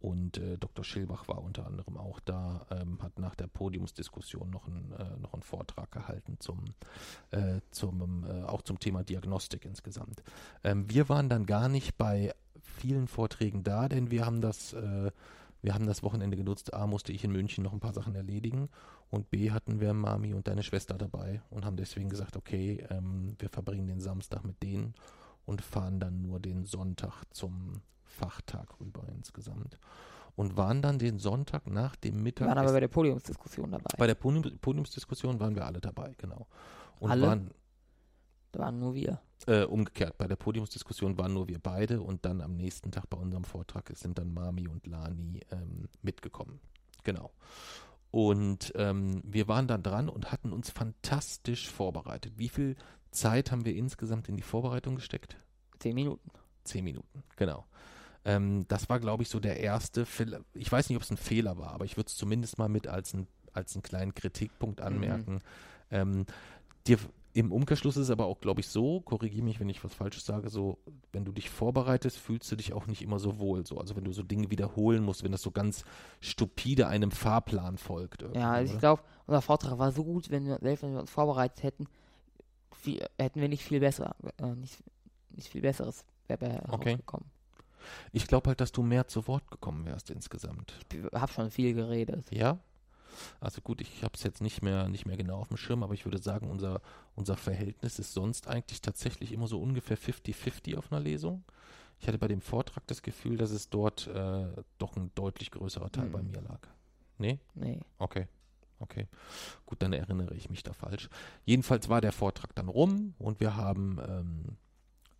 Und 0.00 0.38
äh, 0.38 0.56
Dr. 0.56 0.82
Schilbach 0.82 1.28
war 1.28 1.42
unter 1.42 1.66
anderem 1.66 1.98
auch 1.98 2.20
da, 2.20 2.66
ähm, 2.70 3.02
hat 3.02 3.18
nach 3.18 3.34
der 3.34 3.48
Podiumsdiskussion 3.48 4.48
noch, 4.48 4.66
einen, 4.66 4.92
äh, 4.92 5.18
noch 5.18 5.34
einen 5.34 5.42
Vortrag 5.42 5.92
gehalten 5.92 6.36
zum, 6.38 6.64
äh, 7.32 7.60
zum 7.70 8.24
äh, 8.24 8.44
auch 8.44 8.62
zum 8.62 8.78
Thema 8.78 9.04
Diagnostik 9.04 9.66
insgesamt. 9.66 10.22
Ähm, 10.64 10.88
wir 10.88 11.10
waren 11.10 11.28
dann 11.28 11.44
gar 11.44 11.68
nicht 11.68 11.98
bei 11.98 12.34
vielen 12.62 13.08
Vorträgen 13.08 13.62
da, 13.62 13.88
denn 13.88 14.10
wir 14.10 14.24
haben 14.24 14.40
das, 14.40 14.72
äh, 14.72 15.10
wir 15.60 15.74
haben 15.74 15.86
das 15.86 16.02
Wochenende 16.02 16.38
genutzt. 16.38 16.72
A 16.72 16.86
musste 16.86 17.12
ich 17.12 17.22
in 17.22 17.32
München 17.32 17.62
noch 17.62 17.74
ein 17.74 17.80
paar 17.80 17.92
Sachen 17.92 18.14
erledigen 18.14 18.70
und 19.10 19.30
B 19.30 19.50
hatten 19.50 19.80
wir 19.80 19.92
Mami 19.92 20.32
und 20.32 20.48
deine 20.48 20.62
Schwester 20.62 20.96
dabei 20.96 21.42
und 21.50 21.66
haben 21.66 21.76
deswegen 21.76 22.08
gesagt, 22.08 22.38
okay, 22.38 22.86
ähm, 22.88 23.36
wir 23.38 23.50
verbringen 23.50 23.86
den 23.86 24.00
Samstag 24.00 24.44
mit 24.44 24.62
denen 24.62 24.94
und 25.44 25.60
fahren 25.60 26.00
dann 26.00 26.22
nur 26.22 26.40
den 26.40 26.64
Sonntag 26.64 27.24
zum 27.32 27.82
Fachtag 28.20 28.78
rüber 28.80 29.02
insgesamt. 29.14 29.78
Und 30.36 30.56
waren 30.56 30.80
dann 30.80 30.98
den 30.98 31.18
Sonntag 31.18 31.66
nach 31.66 31.96
dem 31.96 32.14
Wir 32.16 32.22
Mittag. 32.22 32.48
waren 32.48 32.58
aber 32.58 32.72
bei 32.72 32.80
der 32.80 32.88
Podiumsdiskussion 32.88 33.72
dabei. 33.72 33.90
bei 33.98 34.06
der 34.06 34.14
Podium, 34.14 34.58
Podiumsdiskussion 34.60 35.38
waren 35.40 35.54
wir 35.54 35.66
alle 35.66 35.80
dabei, 35.80 36.14
genau. 36.16 36.46
und 36.98 37.10
Alle? 37.10 37.26
waren 37.26 37.50
Da 38.52 38.60
waren 38.60 38.78
nur 38.78 38.94
wir. 38.94 39.20
äh, 39.46 39.64
umgekehrt. 39.64 40.16
Bei 40.18 40.26
der 40.28 40.36
Podiumsdiskussion 40.36 41.18
waren 41.18 41.34
nur 41.34 41.48
wir 41.48 41.58
beide 41.58 42.00
und 42.00 42.24
dann 42.24 42.40
am 42.40 42.56
nächsten 42.56 42.90
Tag 42.90 43.10
bei 43.10 43.18
unserem 43.18 43.44
Vortrag 43.44 43.90
sind 43.96 44.18
dann 44.18 44.32
Mami 44.32 44.66
und 44.68 44.86
Lani 44.86 45.40
ähm, 45.50 45.88
mitgekommen. 46.02 46.60
Genau. 47.04 47.32
Und 48.12 48.72
ähm, 48.76 49.22
wir 49.24 49.46
waren 49.46 49.66
dann 49.68 49.82
dran 49.82 50.08
und 50.08 50.32
hatten 50.32 50.52
uns 50.52 50.70
fantastisch 50.70 51.68
vorbereitet. 51.70 52.34
Wie 52.38 52.48
viel 52.48 52.76
Zeit 53.10 53.50
haben 53.52 53.64
wir 53.64 53.74
insgesamt 53.76 54.28
in 54.28 54.36
die 54.36 54.42
Vorbereitung 54.42 54.94
gesteckt? 54.96 55.36
Zehn 55.80 55.94
Minuten. 55.94 56.30
Zehn 56.64 56.84
Minuten, 56.84 57.22
genau. 57.36 57.66
Ähm, 58.24 58.66
das 58.68 58.88
war, 58.88 59.00
glaube 59.00 59.22
ich, 59.22 59.28
so 59.28 59.40
der 59.40 59.60
erste 59.60 60.04
Fehler. 60.04 60.40
Ich 60.54 60.70
weiß 60.70 60.88
nicht, 60.88 60.96
ob 60.96 61.02
es 61.02 61.10
ein 61.10 61.16
Fehler 61.16 61.58
war, 61.58 61.72
aber 61.72 61.84
ich 61.84 61.96
würde 61.96 62.08
es 62.08 62.16
zumindest 62.16 62.58
mal 62.58 62.68
mit 62.68 62.86
als, 62.86 63.14
ein, 63.14 63.26
als 63.52 63.74
einen 63.74 63.82
kleinen 63.82 64.14
Kritikpunkt 64.14 64.80
anmerken. 64.80 65.40
Ähm, 65.90 66.26
dir, 66.86 66.98
Im 67.32 67.50
Umkehrschluss 67.50 67.96
ist 67.96 68.04
es 68.04 68.10
aber 68.10 68.26
auch, 68.26 68.40
glaube 68.40 68.60
ich, 68.60 68.68
so, 68.68 69.00
korrigiere 69.00 69.44
mich, 69.44 69.58
wenn 69.60 69.68
ich 69.68 69.82
was 69.82 69.94
Falsches 69.94 70.26
sage, 70.26 70.50
so, 70.50 70.78
wenn 71.12 71.24
du 71.24 71.32
dich 71.32 71.48
vorbereitest, 71.48 72.18
fühlst 72.18 72.50
du 72.52 72.56
dich 72.56 72.72
auch 72.72 72.86
nicht 72.86 73.02
immer 73.02 73.18
so 73.18 73.38
wohl. 73.38 73.64
So. 73.66 73.78
Also 73.78 73.96
wenn 73.96 74.04
du 74.04 74.12
so 74.12 74.22
Dinge 74.22 74.50
wiederholen 74.50 75.02
musst, 75.02 75.24
wenn 75.24 75.32
das 75.32 75.42
so 75.42 75.50
ganz 75.50 75.84
stupide 76.20 76.88
einem 76.88 77.12
Fahrplan 77.12 77.78
folgt. 77.78 78.22
Ja, 78.34 78.52
also 78.52 78.74
ich 78.74 78.78
glaube, 78.80 79.02
unser 79.26 79.40
Vortrag 79.40 79.78
war 79.78 79.92
so 79.92 80.04
gut, 80.04 80.30
wenn 80.30 80.44
wir, 80.44 80.58
selbst 80.60 80.82
wenn 80.82 80.92
wir 80.92 81.00
uns 81.00 81.10
vorbereitet 81.10 81.62
hätten, 81.62 81.86
viel, 82.72 83.04
hätten 83.18 83.40
wir 83.40 83.48
nicht 83.48 83.62
viel 83.62 83.80
besser, 83.80 84.14
äh, 84.38 84.54
nicht, 84.54 84.82
nicht 85.30 85.48
viel 85.48 85.62
besseres 85.62 86.04
wäre 86.28 86.62
Okay. 86.70 86.98
Ich 88.12 88.26
glaube 88.26 88.48
halt, 88.48 88.60
dass 88.60 88.72
du 88.72 88.82
mehr 88.82 89.06
zu 89.08 89.26
Wort 89.28 89.50
gekommen 89.50 89.84
wärst 89.86 90.10
insgesamt. 90.10 90.74
Ich 90.92 90.98
habe 91.18 91.32
schon 91.32 91.50
viel 91.50 91.74
geredet. 91.74 92.30
Ja? 92.32 92.58
Also 93.40 93.60
gut, 93.60 93.80
ich 93.80 94.02
habe 94.02 94.12
es 94.14 94.22
jetzt 94.22 94.40
nicht 94.40 94.62
mehr, 94.62 94.88
nicht 94.88 95.04
mehr 95.06 95.16
genau 95.16 95.38
auf 95.40 95.48
dem 95.48 95.56
Schirm, 95.56 95.82
aber 95.82 95.94
ich 95.94 96.04
würde 96.06 96.18
sagen, 96.18 96.48
unser, 96.48 96.80
unser 97.16 97.36
Verhältnis 97.36 97.98
ist 97.98 98.12
sonst 98.14 98.46
eigentlich 98.48 98.80
tatsächlich 98.80 99.32
immer 99.32 99.46
so 99.48 99.60
ungefähr 99.60 99.98
50-50 99.98 100.76
auf 100.78 100.90
einer 100.92 101.00
Lesung. 101.00 101.44
Ich 102.00 102.08
hatte 102.08 102.18
bei 102.18 102.28
dem 102.28 102.40
Vortrag 102.40 102.86
das 102.86 103.02
Gefühl, 103.02 103.36
dass 103.36 103.50
es 103.50 103.68
dort 103.68 104.06
äh, 104.06 104.46
doch 104.78 104.96
ein 104.96 105.10
deutlich 105.16 105.50
größerer 105.50 105.90
Teil 105.92 106.06
Mhm. 106.06 106.12
bei 106.12 106.22
mir 106.22 106.40
lag. 106.40 106.60
Nee? 107.18 107.38
Nee. 107.54 107.80
Okay. 107.98 108.26
Okay. 108.78 109.06
Gut, 109.66 109.82
dann 109.82 109.92
erinnere 109.92 110.34
ich 110.34 110.48
mich 110.48 110.62
da 110.62 110.72
falsch. 110.72 111.10
Jedenfalls 111.44 111.90
war 111.90 112.00
der 112.00 112.12
Vortrag 112.12 112.54
dann 112.54 112.68
rum 112.68 113.12
und 113.18 113.38
wir 113.40 113.54
haben 113.56 113.98
ähm, 114.08 114.56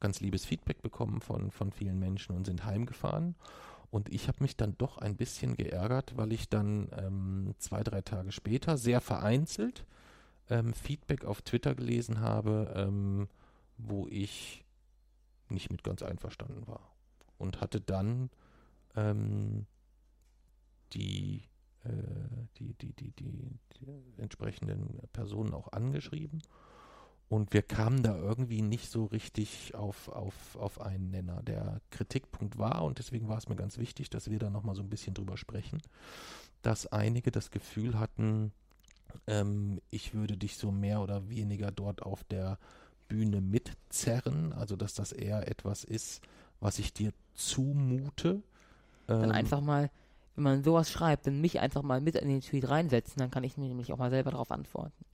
ganz 0.01 0.21
liebes 0.21 0.45
Feedback 0.45 0.83
bekommen 0.83 1.21
von, 1.21 1.51
von 1.51 1.71
vielen 1.71 1.99
Menschen 1.99 2.35
und 2.35 2.47
sind 2.47 2.65
heimgefahren. 2.65 3.37
Und 3.91 4.13
ich 4.13 4.29
habe 4.29 4.39
mich 4.41 4.57
dann 4.57 4.77
doch 4.79 4.99
ein 4.99 5.17
bisschen 5.17 5.57
geärgert, 5.57 6.17
weil 6.17 6.33
ich 6.33 6.49
dann 6.49 6.89
ähm, 6.97 7.55
zwei, 7.59 7.83
drei 7.83 8.03
Tage 8.03 8.33
später 8.33 8.77
sehr 8.77 9.01
vereinzelt 9.01 9.85
ähm, 10.49 10.75
Feedback 10.75 11.25
auf 11.25 11.43
Twitter 11.43 11.75
gelesen 11.75 12.21
habe, 12.21 12.73
ähm, 12.77 13.29
wo 13.79 14.07
ich 14.09 14.65
nicht 15.49 15.71
mit 15.71 15.83
ganz 15.83 16.03
einverstanden 16.03 16.67
war. 16.67 16.93
Und 17.39 17.61
hatte 17.61 17.81
dann 17.81 18.31
ähm, 18.95 19.67
die, 20.93 21.45
äh, 21.85 21.91
die, 22.59 22.75
die, 22.75 22.93
die, 22.93 23.13
die, 23.13 23.59
die 23.81 24.15
entsprechenden 24.19 25.01
Personen 25.13 25.55
auch 25.55 25.73
angeschrieben. 25.73 26.43
Und 27.31 27.53
wir 27.53 27.63
kamen 27.63 28.03
da 28.03 28.17
irgendwie 28.17 28.61
nicht 28.61 28.91
so 28.91 29.05
richtig 29.05 29.77
auf, 29.77 30.09
auf, 30.09 30.57
auf 30.57 30.81
einen 30.81 31.13
Nenner. 31.13 31.45
Der 31.45 31.81
Kritikpunkt 31.91 32.59
war, 32.59 32.83
und 32.83 32.99
deswegen 32.99 33.29
war 33.29 33.39
es 33.39 33.49
mir 33.49 33.55
ganz 33.55 33.79
wichtig, 33.79 34.11
dass 34.11 34.29
wir 34.29 34.41
da 34.41 34.51
nochmal 34.51 34.75
so 34.75 34.83
ein 34.83 34.91
bisschen 34.91 35.15
drüber 35.15 35.37
sprechen, 35.37 35.81
dass 36.63 36.89
einige 36.89 37.31
das 37.31 37.53
Gefühl 37.53 38.01
hatten, 38.01 38.51
ähm, 39.29 39.81
ich 39.91 40.13
würde 40.13 40.37
dich 40.37 40.57
so 40.57 40.73
mehr 40.73 41.01
oder 41.01 41.29
weniger 41.29 41.71
dort 41.71 42.03
auf 42.03 42.25
der 42.25 42.59
Bühne 43.07 43.41
mitzerren, 43.41 44.53
also 44.53 44.75
dass 44.75 44.95
das 44.95 45.13
eher 45.13 45.49
etwas 45.49 45.85
ist, 45.85 46.23
was 46.59 46.81
ich 46.81 46.93
dir 46.93 47.13
zumute. 47.35 48.43
Dann 49.07 49.31
Ähm, 49.31 49.31
einfach 49.31 49.61
mal, 49.61 49.89
wenn 50.35 50.45
man 50.45 50.65
sowas 50.65 50.91
schreibt, 50.91 51.29
dann 51.29 51.41
mich 51.41 51.61
einfach 51.61 51.83
mal 51.83 52.01
mit 52.01 52.17
in 52.17 52.29
den 52.29 52.41
Tweet 52.41 52.69
reinsetzen, 52.69 53.21
dann 53.21 53.31
kann 53.31 53.45
ich 53.45 53.57
mir 53.57 53.69
nämlich 53.69 53.93
auch 53.93 53.99
mal 53.99 54.11
selber 54.11 54.33
darauf 54.33 54.51
antworten. 54.51 55.05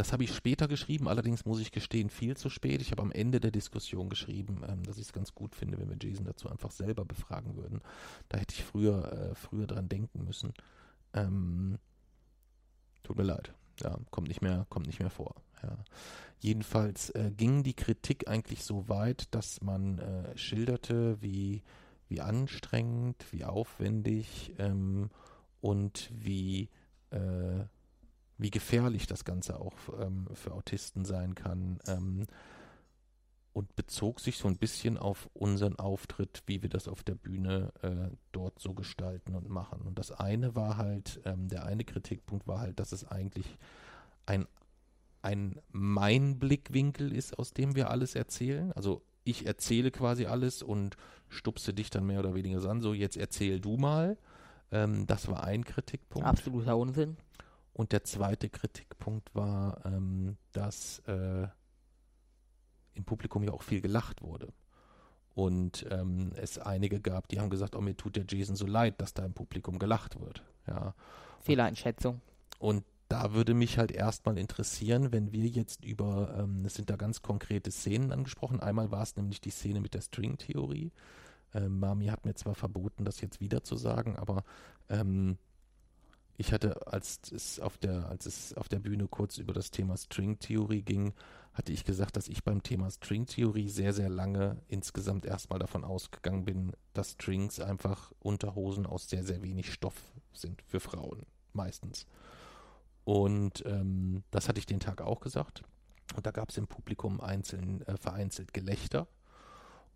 Das 0.00 0.14
habe 0.14 0.24
ich 0.24 0.34
später 0.34 0.66
geschrieben, 0.66 1.08
allerdings 1.08 1.44
muss 1.44 1.60
ich 1.60 1.72
gestehen, 1.72 2.08
viel 2.08 2.34
zu 2.34 2.48
spät. 2.48 2.80
Ich 2.80 2.90
habe 2.90 3.02
am 3.02 3.12
Ende 3.12 3.38
der 3.38 3.50
Diskussion 3.50 4.08
geschrieben, 4.08 4.62
ähm, 4.66 4.82
dass 4.82 4.96
ich 4.96 5.02
es 5.02 5.12
ganz 5.12 5.34
gut 5.34 5.54
finde, 5.54 5.78
wenn 5.78 5.90
wir 5.90 5.98
Jason 6.00 6.24
dazu 6.24 6.48
einfach 6.48 6.70
selber 6.70 7.04
befragen 7.04 7.54
würden. 7.54 7.82
Da 8.30 8.38
hätte 8.38 8.54
ich 8.54 8.64
früher, 8.64 9.12
äh, 9.12 9.34
früher 9.34 9.66
dran 9.66 9.90
denken 9.90 10.24
müssen. 10.24 10.54
Ähm, 11.12 11.76
tut 13.02 13.18
mir 13.18 13.24
leid. 13.24 13.52
Ja, 13.82 13.98
kommt 14.10 14.28
nicht 14.28 14.40
mehr, 14.40 14.64
kommt 14.70 14.86
nicht 14.86 15.00
mehr 15.00 15.10
vor. 15.10 15.34
Ja. 15.62 15.76
Jedenfalls 16.38 17.10
äh, 17.10 17.30
ging 17.36 17.62
die 17.62 17.74
Kritik 17.74 18.26
eigentlich 18.26 18.64
so 18.64 18.88
weit, 18.88 19.34
dass 19.34 19.60
man 19.60 19.98
äh, 19.98 20.34
schilderte, 20.34 21.20
wie, 21.20 21.62
wie 22.08 22.22
anstrengend, 22.22 23.26
wie 23.32 23.44
aufwendig 23.44 24.54
ähm, 24.56 25.10
und 25.60 26.10
wie 26.10 26.70
äh, 27.10 27.66
wie 28.40 28.50
gefährlich 28.50 29.06
das 29.06 29.24
Ganze 29.24 29.60
auch 29.60 29.74
ähm, 30.00 30.28
für 30.34 30.52
Autisten 30.52 31.04
sein 31.04 31.34
kann. 31.34 31.78
Ähm, 31.86 32.26
und 33.52 33.74
bezog 33.74 34.20
sich 34.20 34.38
so 34.38 34.48
ein 34.48 34.58
bisschen 34.58 34.96
auf 34.96 35.28
unseren 35.32 35.76
Auftritt, 35.76 36.42
wie 36.46 36.62
wir 36.62 36.68
das 36.68 36.86
auf 36.86 37.02
der 37.02 37.16
Bühne 37.16 37.72
äh, 37.82 38.14
dort 38.32 38.60
so 38.60 38.74
gestalten 38.74 39.34
und 39.34 39.48
machen. 39.48 39.82
Und 39.82 39.98
das 39.98 40.12
eine 40.12 40.54
war 40.54 40.76
halt, 40.76 41.20
ähm, 41.24 41.48
der 41.48 41.66
eine 41.66 41.84
Kritikpunkt 41.84 42.46
war 42.46 42.60
halt, 42.60 42.78
dass 42.78 42.92
es 42.92 43.04
eigentlich 43.04 43.58
ein, 44.26 44.46
ein 45.22 45.60
mein 45.72 46.38
Blickwinkel 46.38 47.12
ist, 47.12 47.38
aus 47.38 47.52
dem 47.52 47.74
wir 47.74 47.90
alles 47.90 48.14
erzählen. 48.14 48.72
Also 48.72 49.02
ich 49.24 49.46
erzähle 49.46 49.90
quasi 49.90 50.26
alles 50.26 50.62
und 50.62 50.96
stupse 51.28 51.74
dich 51.74 51.90
dann 51.90 52.06
mehr 52.06 52.20
oder 52.20 52.34
weniger 52.34 52.64
an, 52.68 52.80
so 52.80 52.94
jetzt 52.94 53.16
erzähl 53.16 53.60
du 53.60 53.76
mal. 53.76 54.16
Ähm, 54.70 55.06
das 55.08 55.28
war 55.28 55.42
ein 55.42 55.64
Kritikpunkt. 55.64 56.26
Absoluter 56.26 56.76
Unsinn. 56.76 57.16
Und 57.80 57.92
der 57.92 58.04
zweite 58.04 58.50
Kritikpunkt 58.50 59.34
war, 59.34 59.86
ähm, 59.86 60.36
dass 60.52 60.98
äh, 61.06 61.48
im 62.92 63.04
Publikum 63.04 63.42
ja 63.42 63.52
auch 63.52 63.62
viel 63.62 63.80
gelacht 63.80 64.20
wurde. 64.20 64.52
Und 65.34 65.86
ähm, 65.90 66.32
es 66.36 66.58
einige 66.58 67.00
gab, 67.00 67.28
die 67.28 67.40
haben 67.40 67.48
gesagt, 67.48 67.74
oh, 67.74 67.80
mir 67.80 67.96
tut 67.96 68.16
der 68.16 68.26
Jason 68.28 68.54
so 68.54 68.66
leid, 68.66 69.00
dass 69.00 69.14
da 69.14 69.24
im 69.24 69.32
Publikum 69.32 69.78
gelacht 69.78 70.20
wird. 70.20 70.44
Ja. 70.66 70.92
Fehleinschätzung. 71.40 72.20
Und 72.58 72.84
da 73.08 73.32
würde 73.32 73.54
mich 73.54 73.78
halt 73.78 73.92
erstmal 73.92 74.36
interessieren, 74.36 75.10
wenn 75.10 75.32
wir 75.32 75.46
jetzt 75.46 75.82
über, 75.82 76.36
ähm, 76.38 76.66
es 76.66 76.74
sind 76.74 76.90
da 76.90 76.96
ganz 76.96 77.22
konkrete 77.22 77.70
Szenen 77.70 78.12
angesprochen. 78.12 78.60
Einmal 78.60 78.90
war 78.90 79.04
es 79.04 79.16
nämlich 79.16 79.40
die 79.40 79.48
Szene 79.48 79.80
mit 79.80 79.94
der 79.94 80.02
String-Theorie. 80.02 80.92
Ähm, 81.54 81.80
Mami 81.80 82.08
hat 82.08 82.26
mir 82.26 82.34
zwar 82.34 82.54
verboten, 82.54 83.06
das 83.06 83.22
jetzt 83.22 83.40
wieder 83.40 83.64
zu 83.64 83.76
sagen, 83.76 84.16
aber 84.16 84.44
ähm, 84.90 85.38
ich 86.40 86.54
hatte, 86.54 86.86
als 86.86 87.20
es 87.30 87.60
auf 87.60 87.76
der, 87.76 88.08
als 88.08 88.24
es 88.24 88.54
auf 88.54 88.66
der 88.66 88.78
Bühne 88.78 89.08
kurz 89.08 89.36
über 89.36 89.52
das 89.52 89.70
Thema 89.70 89.98
String-Theorie 89.98 90.80
ging, 90.80 91.12
hatte 91.52 91.70
ich 91.70 91.84
gesagt, 91.84 92.16
dass 92.16 92.28
ich 92.28 92.44
beim 92.44 92.62
Thema 92.62 92.90
String-Theorie 92.90 93.68
sehr, 93.68 93.92
sehr 93.92 94.08
lange 94.08 94.56
insgesamt 94.66 95.26
erstmal 95.26 95.58
davon 95.58 95.84
ausgegangen 95.84 96.46
bin, 96.46 96.72
dass 96.94 97.12
Strings 97.12 97.60
einfach 97.60 98.10
Unterhosen 98.20 98.86
aus 98.86 99.10
sehr, 99.10 99.22
sehr 99.22 99.42
wenig 99.42 99.70
Stoff 99.70 99.94
sind 100.32 100.62
für 100.62 100.80
Frauen, 100.80 101.26
meistens. 101.52 102.06
Und 103.04 103.62
ähm, 103.66 104.24
das 104.30 104.48
hatte 104.48 104.60
ich 104.60 104.66
den 104.66 104.80
Tag 104.80 105.02
auch 105.02 105.20
gesagt. 105.20 105.62
Und 106.16 106.24
da 106.24 106.30
gab 106.30 106.48
es 106.48 106.56
im 106.56 106.68
Publikum 106.68 107.20
einzeln, 107.20 107.82
äh, 107.82 107.98
vereinzelt 107.98 108.54
Gelächter. 108.54 109.08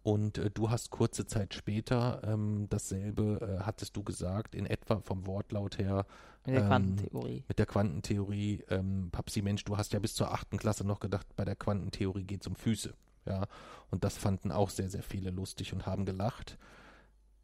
Und 0.05 0.37
äh, 0.37 0.51
du 0.51 0.71
hast 0.71 0.91
kurze 0.91 1.27
Zeit 1.27 1.55
später 1.55 2.21
ähm, 2.25 2.67
dasselbe, 2.69 3.41
äh, 3.41 3.65
hattest 3.65 3.97
du 3.97 4.03
gesagt, 4.05 4.55
in 4.55 4.67
etwa 4.67 5.01
vom 5.01 5.27
Wortlaut 5.27 5.79
her, 5.79 6.05
Mit 6.45 6.57
der 6.57 6.63
Ähm, 6.65 6.69
Quantentheorie. 6.69 7.45
mit 7.49 7.59
der 7.59 7.65
Quantentheorie, 7.67 8.65
ähm, 8.69 9.09
Papsi 9.11 9.41
Mensch, 9.41 9.65
du 9.65 9.79
hast 9.79 9.95
ja 9.95 9.99
bis 9.99 10.15
zur 10.15 10.31
achten 10.31 10.59
Klasse 10.59 10.85
noch 10.87 11.01
gedacht, 11.01 11.27
bei 11.37 11.47
der 11.47 11.57
Quantentheorie 11.57 12.25
geht 12.25 12.43
es 12.43 12.47
um 12.47 12.55
Füße. 12.55 12.93
Ja, 13.25 13.47
und 13.91 14.05
das 14.05 14.19
fanden 14.19 14.53
auch 14.53 14.69
sehr, 14.69 14.91
sehr 14.91 15.03
viele 15.03 15.31
lustig 15.31 15.73
und 15.73 15.87
haben 15.87 16.05
gelacht. 16.05 16.59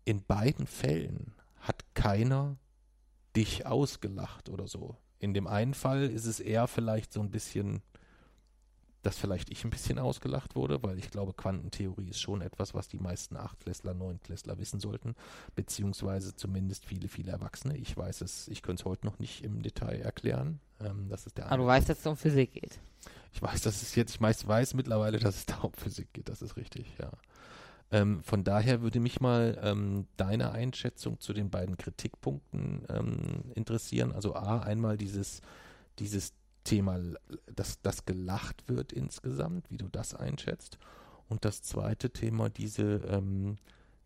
In 0.05 0.23
beiden 0.23 0.67
Fällen 0.67 1.33
hat 1.61 1.83
keiner 1.95 2.57
dich 3.35 3.65
ausgelacht 3.65 4.51
oder 4.51 4.69
so. 4.69 4.99
In 5.19 5.33
dem 5.33 5.47
einen 5.47 5.73
Fall 5.73 6.03
ist 6.11 6.27
es 6.27 6.41
eher 6.41 6.67
vielleicht 6.67 7.15
so 7.15 7.21
ein 7.21 7.31
bisschen, 7.31 7.81
dass 9.03 9.17
vielleicht 9.17 9.51
ich 9.51 9.65
ein 9.65 9.71
bisschen 9.71 9.99
ausgelacht 9.99 10.55
wurde, 10.57 10.83
weil 10.83 10.99
ich 10.99 11.11
glaube, 11.11 11.33
Quantentheorie 11.33 12.09
ist 12.09 12.21
schon 12.21 12.43
etwas, 12.43 12.75
was 12.75 12.89
die 12.89 12.99
meisten 12.99 13.37
Achtklässler, 13.37 13.95
Neunklässler 13.95 14.59
wissen 14.59 14.81
sollten, 14.81 15.15
beziehungsweise 15.55 16.35
zumindest 16.37 16.85
viele, 16.85 17.09
viele 17.09 17.33
Erwachsene. 17.33 17.77
Ich 17.77 17.97
weiß 17.97 18.21
es, 18.21 18.49
ich 18.49 18.63
könnte 18.63 18.83
es 18.83 18.85
heute 18.85 19.07
noch 19.07 19.19
nicht 19.19 19.43
im 19.43 19.63
Detail 19.63 20.01
erklären. 20.01 20.61
Ähm, 20.81 21.09
das 21.09 21.27
ist 21.27 21.39
der 21.39 21.47
Aber 21.47 21.55
eine 21.55 21.63
du 21.63 21.69
weißt, 21.69 21.89
dass 21.89 22.01
es 22.01 22.07
um 22.07 22.17
Physik 22.17 22.53
geht. 22.53 22.79
ich 23.33 23.41
weiß, 23.41 23.63
dass 23.63 23.83
es 23.83 23.95
jetzt, 23.95 24.15
ich 24.15 24.21
meist 24.21 24.47
weiß 24.47 24.75
mittlerweile, 24.75 25.19
dass 25.19 25.37
es 25.37 25.47
da 25.47 25.59
um 25.59 25.73
Physik 25.73 26.13
geht, 26.13 26.29
das 26.29 26.43
ist 26.43 26.57
richtig, 26.57 26.87
ja. 26.99 27.11
Ähm, 27.93 28.23
von 28.23 28.45
daher 28.45 28.83
würde 28.83 29.01
mich 29.01 29.21
mal 29.21 29.59
ähm, 29.63 30.07
deine 30.17 30.53
Einschätzung 30.53 31.19
zu 31.19 31.33
den 31.33 31.51
beiden 31.51 31.77
Kritikpunkten 31.77 32.87
ähm, 32.89 33.51
interessieren. 33.55 34.13
Also 34.13 34.37
A, 34.37 34.61
einmal 34.61 34.97
dieses, 34.97 35.41
dieses 35.99 36.33
Thema, 36.65 36.99
dass, 37.55 37.81
dass 37.83 38.05
gelacht 38.05 38.69
wird 38.69 38.93
insgesamt, 38.93 39.71
wie 39.71 39.77
du 39.77 39.89
das 39.89 40.15
einschätzt. 40.15 40.79
Und 41.29 41.45
das 41.45 41.63
zweite 41.63 42.11
Thema, 42.11 42.51
diese, 42.51 43.03
ähm, 43.09 43.57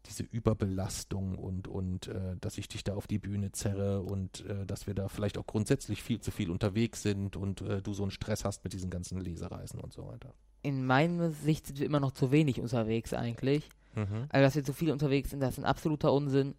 diese 0.07 0.25
Überbelastung 0.25 1.37
und, 1.39 1.69
und 1.69 2.09
äh, 2.09 2.37
dass 2.41 2.59
ich 2.59 2.69
dich 2.69 2.85
da 2.85 2.95
auf 2.95 3.07
die 3.07 3.19
Bühne 3.19 3.53
zerre 3.53 4.03
und 4.03 4.45
äh, 4.47 4.67
dass 4.67 4.87
wir 4.87 4.95
da 4.95 5.09
vielleicht 5.09 5.39
auch 5.39 5.47
grundsätzlich 5.47 6.03
viel 6.03 6.21
zu 6.21 6.31
viel 6.31 6.51
unterwegs 6.51 7.03
sind 7.03 7.37
und 7.37 7.63
äh, 7.63 7.81
du 7.81 7.95
so 7.95 8.03
einen 8.03 8.11
Stress 8.11 8.45
hast 8.45 8.65
mit 8.65 8.73
diesen 8.73 8.91
ganzen 8.91 9.19
Lesereisen 9.19 9.81
und 9.81 9.93
so 9.93 10.07
weiter. 10.07 10.35
In 10.63 10.85
meiner 10.85 11.31
Sicht 11.31 11.67
sind 11.67 11.79
wir 11.79 11.87
immer 11.87 12.01
noch 12.01 12.13
zu 12.13 12.31
wenig 12.31 12.61
unterwegs 12.61 13.15
eigentlich. 13.15 13.69
Mhm. 13.95 14.27
Also, 14.29 14.45
dass 14.45 14.55
wir 14.57 14.65
zu 14.65 14.73
viel 14.73 14.91
unterwegs 14.91 15.31
sind, 15.31 15.41
das 15.41 15.55
ist 15.55 15.59
ein 15.59 15.65
absoluter 15.65 16.13
Unsinn. 16.13 16.55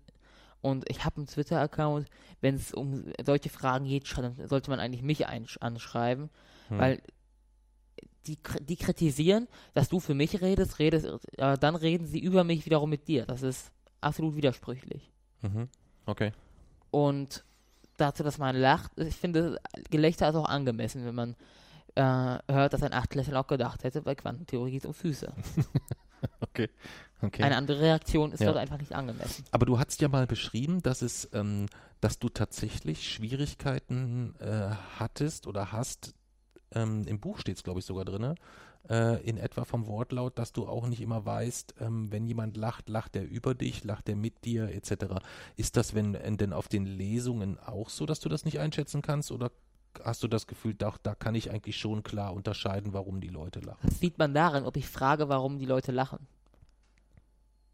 Und 0.66 0.90
ich 0.90 1.06
habe 1.06 1.18
einen 1.18 1.28
Twitter-Account, 1.28 2.08
wenn 2.42 2.56
es 2.56 2.74
um 2.74 3.04
solche 3.24 3.50
Fragen 3.50 3.86
geht, 3.86 4.08
sollte 4.08 4.72
man 4.72 4.80
eigentlich 4.80 5.04
mich 5.04 5.28
anschreiben, 5.28 6.32
Hm. 6.70 6.80
weil 6.80 7.02
die, 8.26 8.40
die 8.62 8.76
kritisieren, 8.76 9.48
dass 9.76 9.90
du 9.90 10.00
für 10.00 10.16
mich 10.16 10.42
redest, 10.42 10.80
redest, 10.80 11.08
aber 11.38 11.58
dann 11.58 11.76
reden 11.76 12.08
sie 12.08 12.18
über 12.18 12.44
mich 12.44 12.66
wiederum 12.66 12.90
mit 12.90 13.08
dir. 13.08 13.28
Das 13.28 13.44
ist 13.44 13.72
absolut 14.02 14.36
widersprüchlich. 14.36 15.12
Mhm. 15.44 15.70
Okay. 16.08 16.32
Und 16.90 17.46
dazu, 17.98 18.24
dass 18.24 18.40
man 18.40 18.56
lacht, 18.56 18.92
ich 18.98 19.16
finde, 19.16 19.60
Gelächter 19.92 20.30
ist 20.30 20.36
auch 20.36 20.50
angemessen, 20.50 21.06
wenn 21.06 21.14
man 21.14 21.36
äh, 21.94 22.40
hört, 22.52 22.74
dass 22.74 22.82
ein 22.82 22.94
Achtklässler 22.94 23.40
auch 23.40 23.48
gedacht 23.48 23.84
hätte, 23.84 24.02
bei 24.02 24.16
Quantentheorie 24.16 24.72
geht 24.72 24.82
es 24.82 24.88
um 24.88 24.96
Füße. 24.96 25.32
Okay. 26.50 26.70
Okay. 27.22 27.44
Eine 27.44 27.56
andere 27.58 27.80
Reaktion 27.80 28.32
ist 28.34 28.42
Ja. 28.42 28.48
dort 28.48 28.58
einfach 28.58 28.78
nicht 28.78 28.94
angemessen. 28.94 29.46
Aber 29.52 29.66
du 29.66 29.80
hast 29.80 30.02
ja 30.02 30.10
mal 30.10 30.28
beschrieben, 30.28 30.82
dass 30.82 31.02
es, 31.02 31.30
ähm, 31.34 31.68
dass 32.02 32.20
du 32.20 32.30
tatsächlich 32.30 33.10
Schwierigkeiten 33.10 34.36
äh, 34.40 34.72
hattest 35.00 35.48
oder 35.48 35.72
hast. 35.72 36.14
Ähm, 36.72 37.06
Im 37.08 37.20
Buch 37.20 37.40
steht 37.40 37.58
es, 37.58 37.64
glaube 37.64 37.80
ich, 37.80 37.86
sogar 37.86 38.06
drin. 38.06 38.36
Äh, 38.90 39.24
in 39.28 39.38
etwa 39.38 39.66
vom 39.66 39.88
Wortlaut, 39.88 40.38
dass 40.38 40.52
du 40.52 40.68
auch 40.68 40.88
nicht 40.88 41.02
immer 41.02 41.26
weißt, 41.26 41.76
ähm, 41.80 42.12
wenn 42.12 42.28
jemand 42.28 42.58
lacht, 42.58 42.90
lacht 42.90 43.16
er 43.16 43.24
über 43.28 43.56
dich, 43.56 43.84
lacht 43.84 44.08
er 44.10 44.16
mit 44.16 44.46
dir, 44.46 44.70
etc. 44.70 45.06
Ist 45.56 45.78
das, 45.78 45.96
wenn 45.96 46.14
denn 46.38 46.54
auf 46.54 46.68
den 46.68 46.86
Lesungen 46.86 47.58
auch 47.58 47.90
so, 47.90 48.06
dass 48.06 48.20
du 48.20 48.30
das 48.30 48.46
nicht 48.46 48.60
einschätzen 48.60 49.02
kannst, 49.02 49.32
oder 49.32 49.52
hast 50.04 50.22
du 50.22 50.28
das 50.28 50.46
Gefühl, 50.46 50.76
doch, 50.76 50.98
da 50.98 51.16
kann 51.16 51.34
ich 51.34 51.50
eigentlich 51.50 51.78
schon 51.78 52.04
klar 52.04 52.34
unterscheiden, 52.34 52.94
warum 52.94 53.22
die 53.22 53.30
Leute 53.30 53.60
lachen? 53.62 53.80
Das 53.90 54.00
sieht 54.00 54.20
man 54.20 54.34
daran, 54.36 54.66
ob 54.66 54.78
ich 54.78 54.88
frage, 54.88 55.30
warum 55.30 55.58
die 55.58 55.66
Leute 55.66 55.92
lachen. 55.92 56.28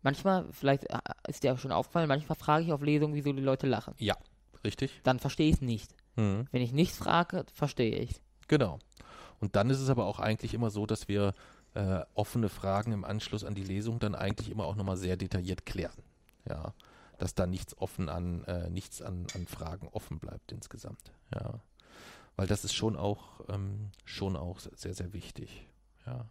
Manchmal, 0.04 0.48
vielleicht 0.52 0.90
äh, 0.90 1.00
ist 1.28 1.44
dir 1.44 1.54
auch 1.54 1.60
schon 1.60 1.72
aufgefallen, 1.72 2.08
manchmal 2.08 2.38
frage 2.38 2.66
ich 2.66 2.74
auf 2.74 2.82
Lesungen, 2.82 3.16
wieso 3.16 3.32
die 3.34 3.42
Leute 3.42 3.68
lachen. 3.68 3.94
Richtig? 4.64 5.00
Dann 5.04 5.20
verstehe 5.20 5.50
ich 5.50 5.56
es 5.56 5.62
nicht. 5.62 5.96
Mhm. 6.16 6.48
Wenn 6.52 6.62
ich 6.62 6.72
nichts 6.72 6.98
frage, 6.98 7.46
verstehe 7.54 7.96
ich. 7.96 8.22
Genau. 8.48 8.80
Und 9.40 9.56
dann 9.56 9.70
ist 9.70 9.80
es 9.80 9.90
aber 9.90 10.06
auch 10.06 10.20
eigentlich 10.20 10.54
immer 10.54 10.70
so, 10.70 10.86
dass 10.86 11.08
wir 11.08 11.34
äh, 11.74 12.02
offene 12.14 12.50
Fragen 12.50 12.92
im 12.92 13.04
Anschluss 13.04 13.44
an 13.44 13.56
die 13.56 13.64
Lesung 13.64 14.00
dann 14.00 14.16
eigentlich 14.16 14.50
immer 14.50 14.66
auch 14.66 14.76
nochmal 14.76 14.98
sehr 14.98 15.18
detailliert 15.18 15.66
klären. 15.66 16.04
Ja. 16.48 16.74
Dass 17.18 17.36
da 17.36 17.46
nichts 17.46 17.78
offen 17.78 18.10
an, 18.10 18.44
äh, 18.46 18.70
nichts 18.70 19.02
an, 19.02 19.28
an 19.36 19.48
Fragen 19.48 19.88
offen 19.90 20.20
bleibt 20.20 20.52
insgesamt. 20.52 21.12
Ja. 21.34 21.62
Weil 22.36 22.48
das 22.48 22.64
ist 22.64 22.74
schon 22.74 22.96
auch, 22.96 23.42
ähm, 23.50 23.92
schon 24.06 24.36
auch 24.36 24.60
sehr, 24.60 24.94
sehr 24.94 25.14
wichtig. 25.14 25.68
Ja. 26.06 26.26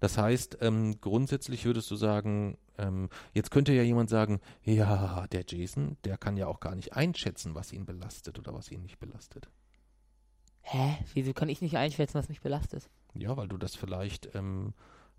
Das 0.00 0.16
heißt, 0.16 0.58
ähm, 0.60 1.00
grundsätzlich 1.00 1.64
würdest 1.64 1.90
du 1.90 1.96
sagen, 1.96 2.56
ähm, 2.78 3.08
jetzt 3.32 3.50
könnte 3.50 3.72
ja 3.72 3.82
jemand 3.82 4.10
sagen, 4.10 4.40
ja, 4.62 5.26
der 5.28 5.44
Jason, 5.46 5.96
der 6.04 6.16
kann 6.16 6.36
ja 6.36 6.46
auch 6.46 6.60
gar 6.60 6.74
nicht 6.74 6.94
einschätzen, 6.94 7.54
was 7.54 7.72
ihn 7.72 7.84
belastet 7.84 8.38
oder 8.38 8.54
was 8.54 8.70
ihn 8.70 8.82
nicht 8.82 8.98
belastet. 8.98 9.48
Hä? 10.62 10.98
Wieso 11.14 11.32
kann 11.32 11.48
ich 11.48 11.62
nicht 11.62 11.76
einschätzen, 11.76 12.14
was 12.14 12.28
mich 12.28 12.40
belastet? 12.40 12.88
Ja, 13.14 13.36
weil 13.36 13.48
du 13.48 13.56
das 13.56 13.74
vielleicht 13.74 14.34
ähm, 14.34 14.74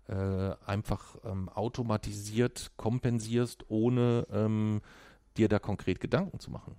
äh, 0.08 0.54
einfach 0.64 1.16
ähm, 1.24 1.48
automatisiert 1.48 2.72
kompensierst, 2.76 3.64
ohne 3.68 4.26
ähm, 4.32 4.80
dir 5.36 5.48
da 5.48 5.58
konkret 5.58 6.00
Gedanken 6.00 6.40
zu 6.40 6.50
machen. 6.50 6.76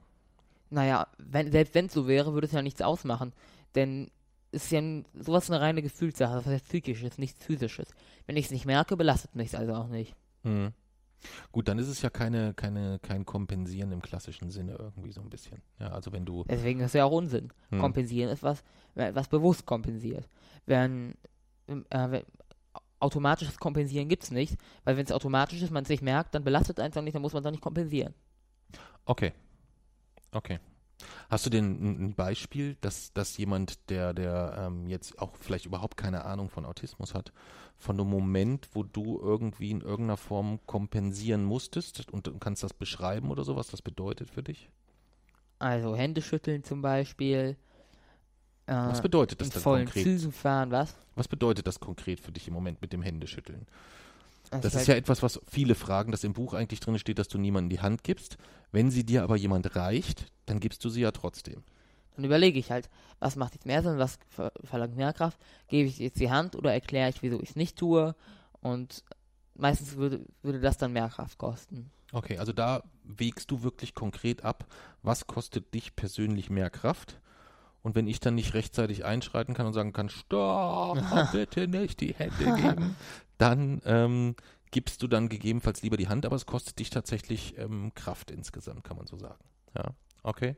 Naja, 0.69 1.07
wenn, 1.17 1.51
selbst 1.51 1.75
wenn 1.75 1.87
es 1.87 1.93
so 1.93 2.07
wäre, 2.07 2.33
würde 2.33 2.47
es 2.47 2.53
ja 2.53 2.61
nichts 2.61 2.81
ausmachen. 2.81 3.33
Denn 3.75 4.09
ist 4.51 4.71
ja 4.71 4.79
ein, 4.79 5.05
sowas 5.13 5.49
eine 5.49 5.61
reine 5.61 5.81
Gefühlssache, 5.81 6.35
das 6.35 6.45
heißt 6.45 6.65
psychisches, 6.65 7.17
nichts 7.17 7.43
physisches. 7.43 7.89
Wenn 8.25 8.37
ich 8.37 8.45
es 8.45 8.51
nicht 8.51 8.65
merke, 8.65 8.97
belastet 8.97 9.35
mich 9.35 9.47
es 9.47 9.55
also 9.55 9.73
auch 9.73 9.87
nicht. 9.87 10.15
Mhm. 10.43 10.73
Gut, 11.51 11.67
dann 11.67 11.77
ist 11.77 11.87
es 11.87 12.01
ja 12.01 12.09
keine, 12.09 12.53
keine, 12.53 12.99
kein 12.99 13.25
Kompensieren 13.25 13.91
im 13.91 14.01
klassischen 14.01 14.49
Sinne 14.49 14.73
irgendwie 14.73 15.11
so 15.11 15.21
ein 15.21 15.29
bisschen. 15.29 15.61
Ja, 15.79 15.89
also 15.89 16.11
wenn 16.11 16.25
du. 16.25 16.43
Deswegen 16.45 16.79
ist 16.79 16.87
es 16.87 16.93
ja 16.93 17.05
auch 17.05 17.11
Unsinn. 17.11 17.53
Hm. 17.69 17.79
Kompensieren 17.79 18.31
ist 18.31 18.41
was, 18.41 18.63
was 18.95 19.27
bewusst 19.27 19.65
kompensiert. 19.65 20.27
Wenn, 20.65 21.13
ähm, 21.67 21.85
äh, 21.89 22.11
wenn 22.11 22.23
automatisches 22.99 23.57
Kompensieren 23.57 24.07
gibt 24.07 24.23
es 24.23 24.31
nicht, 24.31 24.57
weil 24.83 24.97
wenn 24.97 25.05
es 25.05 25.11
automatisch 25.11 25.61
ist, 25.61 25.71
man 25.71 25.83
es 25.83 25.89
nicht 25.89 26.03
merkt, 26.03 26.35
dann 26.35 26.43
belastet 26.43 26.79
es 26.79 26.83
einfach 26.83 27.01
nicht, 27.01 27.15
dann 27.15 27.21
muss 27.21 27.33
man 27.33 27.43
es 27.43 27.47
auch 27.47 27.51
nicht 27.51 27.63
kompensieren. 27.63 28.13
Okay. 29.05 29.33
Okay. 30.31 30.59
Hast 31.29 31.45
du 31.45 31.49
denn 31.49 32.07
ein 32.09 32.13
Beispiel, 32.15 32.77
dass, 32.81 33.13
dass 33.13 33.37
jemand, 33.37 33.89
der, 33.89 34.13
der 34.13 34.55
ähm, 34.57 34.87
jetzt 34.87 35.19
auch 35.19 35.31
vielleicht 35.39 35.65
überhaupt 35.65 35.97
keine 35.97 36.25
Ahnung 36.25 36.49
von 36.49 36.65
Autismus 36.65 37.13
hat, 37.13 37.31
von 37.77 37.99
einem 37.99 38.09
Moment, 38.09 38.69
wo 38.73 38.83
du 38.83 39.19
irgendwie 39.21 39.71
in 39.71 39.81
irgendeiner 39.81 40.17
Form 40.17 40.59
kompensieren 40.65 41.43
musstest 41.43 42.11
und 42.11 42.27
du 42.27 42.37
kannst 42.37 42.63
das 42.63 42.73
beschreiben 42.73 43.31
oder 43.31 43.43
so, 43.43 43.55
was 43.55 43.67
das 43.67 43.81
bedeutet 43.81 44.29
für 44.29 44.43
dich? 44.43 44.69
Also 45.59 45.95
Hände 45.95 46.21
schütteln 46.21 46.63
zum 46.63 46.81
Beispiel. 46.81 47.55
Äh, 48.67 48.73
Was 48.73 49.01
bedeutet 49.01 49.41
das 49.41 49.47
in 49.47 49.53
dann 49.53 49.63
vollen 49.63 49.85
konkret? 49.85 50.03
Zügen 50.03 50.31
fahren, 50.31 50.71
was? 50.71 50.95
Was 51.15 51.27
bedeutet 51.27 51.67
das 51.67 51.79
konkret 51.79 52.19
für 52.19 52.31
dich 52.31 52.47
im 52.47 52.53
Moment 52.53 52.81
mit 52.81 52.93
dem 52.93 53.01
Händeschütteln? 53.01 53.67
Das 54.49 54.73
halt- 54.73 54.81
ist 54.81 54.87
ja 54.87 54.95
etwas, 54.95 55.23
was 55.23 55.39
viele 55.49 55.75
fragen, 55.75 56.11
dass 56.11 56.23
im 56.23 56.33
Buch 56.33 56.53
eigentlich 56.53 56.79
drin 56.79 56.99
steht, 56.99 57.19
dass 57.19 57.27
du 57.27 57.37
niemandem 57.37 57.69
die 57.69 57.81
Hand 57.81 58.03
gibst. 58.03 58.37
Wenn 58.71 58.91
sie 58.91 59.05
dir 59.05 59.23
aber 59.23 59.35
jemand 59.37 59.75
reicht, 59.75 60.31
dann 60.51 60.59
gibst 60.59 60.83
du 60.83 60.89
sie 60.89 61.01
ja 61.01 61.11
trotzdem. 61.11 61.63
Dann 62.15 62.25
überlege 62.25 62.59
ich 62.59 62.71
halt, 62.71 62.89
was 63.19 63.37
macht 63.37 63.53
jetzt 63.53 63.65
mehr 63.65 63.81
Sinn, 63.81 63.97
was 63.97 64.19
ver 64.29 64.51
verlangt 64.63 64.97
mehr 64.97 65.13
Kraft? 65.13 65.39
Gebe 65.69 65.87
ich 65.87 65.97
jetzt 65.97 66.19
die 66.19 66.29
Hand 66.29 66.55
oder 66.55 66.73
erkläre 66.73 67.09
ich, 67.09 67.21
wieso 67.21 67.41
ich 67.41 67.51
es 67.51 67.55
nicht 67.55 67.77
tue? 67.77 68.15
Und 68.59 69.03
meistens 69.55 69.95
würde, 69.95 70.25
würde 70.43 70.59
das 70.59 70.77
dann 70.77 70.91
mehr 70.91 71.07
Kraft 71.07 71.37
kosten. 71.37 71.89
Okay, 72.11 72.37
also 72.37 72.51
da 72.51 72.83
wägst 73.05 73.49
du 73.49 73.63
wirklich 73.63 73.95
konkret 73.95 74.43
ab, 74.43 74.65
was 75.01 75.25
kostet 75.25 75.73
dich 75.73 75.95
persönlich 75.95 76.49
mehr 76.49 76.69
Kraft? 76.69 77.21
Und 77.81 77.95
wenn 77.95 78.07
ich 78.07 78.19
dann 78.19 78.35
nicht 78.35 78.53
rechtzeitig 78.53 79.05
einschreiten 79.05 79.53
kann 79.53 79.65
und 79.65 79.73
sagen 79.73 79.93
kann, 79.93 80.09
stopp, 80.09 80.99
bitte 81.31 81.67
nicht 81.69 82.01
die 82.01 82.13
Hände 82.13 82.61
geben, 82.61 82.95
dann 83.37 83.81
ähm, 83.85 84.35
gibst 84.69 85.01
du 85.01 85.07
dann 85.07 85.29
gegebenenfalls 85.29 85.81
lieber 85.81 85.97
die 85.97 86.09
Hand, 86.09 86.25
aber 86.25 86.35
es 86.35 86.45
kostet 86.45 86.77
dich 86.79 86.89
tatsächlich 86.89 87.57
ähm, 87.57 87.93
Kraft 87.95 88.29
insgesamt, 88.29 88.83
kann 88.83 88.97
man 88.97 89.07
so 89.07 89.17
sagen. 89.17 89.39
Ja, 89.75 89.85
okay, 90.23 90.55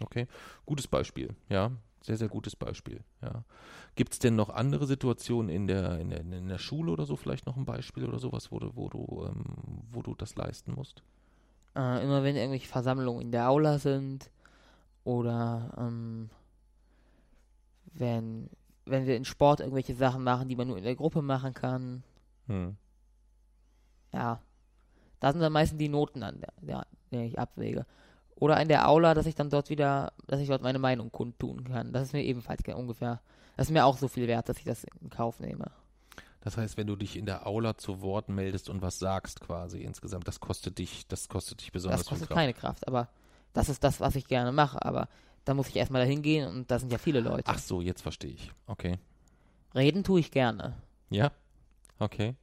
okay, 0.00 0.26
gutes 0.64 0.86
Beispiel, 0.86 1.34
ja, 1.48 1.72
sehr, 2.02 2.16
sehr 2.16 2.28
gutes 2.28 2.56
Beispiel, 2.56 3.02
ja. 3.22 3.44
Gibt 3.94 4.12
es 4.12 4.18
denn 4.18 4.36
noch 4.36 4.50
andere 4.50 4.86
Situationen 4.86 5.48
in 5.48 5.66
der, 5.66 5.98
in 5.98 6.10
der, 6.10 6.20
in 6.20 6.48
der 6.48 6.58
Schule 6.58 6.92
oder 6.92 7.06
so, 7.06 7.16
vielleicht 7.16 7.46
noch 7.46 7.56
ein 7.56 7.64
Beispiel 7.64 8.04
oder 8.04 8.18
sowas, 8.18 8.52
wo 8.52 8.58
du, 8.58 8.76
wo 8.76 8.88
du, 8.88 9.24
ähm, 9.26 9.44
wo 9.90 10.02
du 10.02 10.14
das 10.14 10.36
leisten 10.36 10.74
musst? 10.74 11.02
Äh, 11.74 12.04
immer 12.04 12.22
wenn 12.22 12.36
irgendwelche 12.36 12.68
Versammlungen 12.68 13.22
in 13.22 13.32
der 13.32 13.48
Aula 13.48 13.78
sind 13.78 14.30
oder 15.04 15.74
ähm, 15.78 16.30
wenn, 17.92 18.50
wenn 18.84 19.06
wir 19.06 19.16
in 19.16 19.24
Sport 19.24 19.60
irgendwelche 19.60 19.94
Sachen 19.94 20.22
machen, 20.22 20.48
die 20.48 20.56
man 20.56 20.68
nur 20.68 20.78
in 20.78 20.84
der 20.84 20.96
Gruppe 20.96 21.22
machen 21.22 21.54
kann. 21.54 22.02
Hm. 22.46 22.76
Ja, 24.12 24.40
da 25.20 25.32
sind 25.32 25.40
dann 25.40 25.52
meistens 25.52 25.78
die 25.78 25.88
Noten 25.88 26.22
an, 26.22 26.40
der, 26.40 26.52
der, 26.60 26.86
der 27.10 27.24
ich 27.24 27.38
abwäge. 27.38 27.86
Oder 28.36 28.60
in 28.60 28.68
der 28.68 28.88
Aula, 28.88 29.14
dass 29.14 29.26
ich 29.26 29.34
dann 29.34 29.50
dort 29.50 29.70
wieder, 29.70 30.12
dass 30.26 30.40
ich 30.40 30.48
dort 30.48 30.62
meine 30.62 30.78
Meinung 30.78 31.10
kundtun 31.10 31.64
kann. 31.64 31.92
Das 31.92 32.02
ist 32.04 32.12
mir 32.12 32.22
ebenfalls 32.22 32.62
ge- 32.62 32.74
ungefähr, 32.74 33.20
das 33.56 33.68
ist 33.68 33.72
mir 33.72 33.84
auch 33.86 33.96
so 33.96 34.08
viel 34.08 34.26
wert, 34.28 34.48
dass 34.48 34.58
ich 34.58 34.64
das 34.64 34.84
in 35.00 35.08
Kauf 35.10 35.40
nehme. 35.40 35.70
Das 36.42 36.56
heißt, 36.56 36.76
wenn 36.76 36.86
du 36.86 36.94
dich 36.96 37.16
in 37.16 37.26
der 37.26 37.46
Aula 37.46 37.76
zu 37.76 38.02
Wort 38.02 38.28
meldest 38.28 38.68
und 38.68 38.80
was 38.82 38.98
sagst 38.98 39.40
quasi 39.40 39.80
insgesamt, 39.82 40.28
das 40.28 40.38
kostet 40.38 40.78
dich, 40.78 41.06
das 41.08 41.28
kostet 41.28 41.60
dich 41.60 41.72
besonders 41.72 42.00
Das 42.02 42.08
kostet 42.08 42.28
viel 42.28 42.34
Kraft. 42.34 42.38
keine 42.40 42.54
Kraft, 42.54 42.86
aber 42.86 43.08
das 43.52 43.68
ist 43.68 43.82
das, 43.82 44.00
was 44.00 44.14
ich 44.14 44.28
gerne 44.28 44.52
mache. 44.52 44.84
Aber 44.84 45.08
da 45.44 45.54
muss 45.54 45.68
ich 45.68 45.76
erstmal 45.76 46.02
dahin 46.02 46.22
gehen 46.22 46.46
und 46.48 46.70
da 46.70 46.78
sind 46.78 46.92
ja 46.92 46.98
viele 46.98 47.20
Leute. 47.20 47.44
Ach 47.50 47.58
so, 47.58 47.80
jetzt 47.80 48.02
verstehe 48.02 48.32
ich. 48.32 48.52
Okay. 48.66 48.98
Reden 49.74 50.04
tue 50.04 50.20
ich 50.20 50.30
gerne. 50.30 50.74
Ja? 51.10 51.32
Okay. 51.98 52.34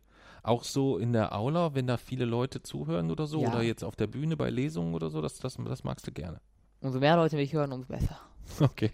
Auch 0.43 0.63
so 0.65 0.97
in 0.97 1.13
der 1.13 1.33
Aula, 1.33 1.73
wenn 1.73 1.87
da 1.87 1.97
viele 1.97 2.25
Leute 2.25 2.61
zuhören 2.61 3.09
oder 3.11 3.25
so, 3.27 3.41
Ja. 3.41 3.49
oder 3.49 3.61
jetzt 3.61 3.83
auf 3.83 3.95
der 3.95 4.07
Bühne 4.07 4.35
bei 4.37 4.49
Lesungen 4.49 4.93
oder 4.93 5.09
so, 5.09 5.21
das, 5.21 5.39
das, 5.39 5.57
das 5.57 5.83
magst 5.83 6.05
du 6.05 6.11
gerne. 6.11 6.39
Umso 6.81 6.99
mehr 6.99 7.15
Leute 7.15 7.37
mich 7.37 7.53
hören, 7.53 7.71
umso 7.71 7.87
besser. 7.87 8.19
Okay. 8.59 8.91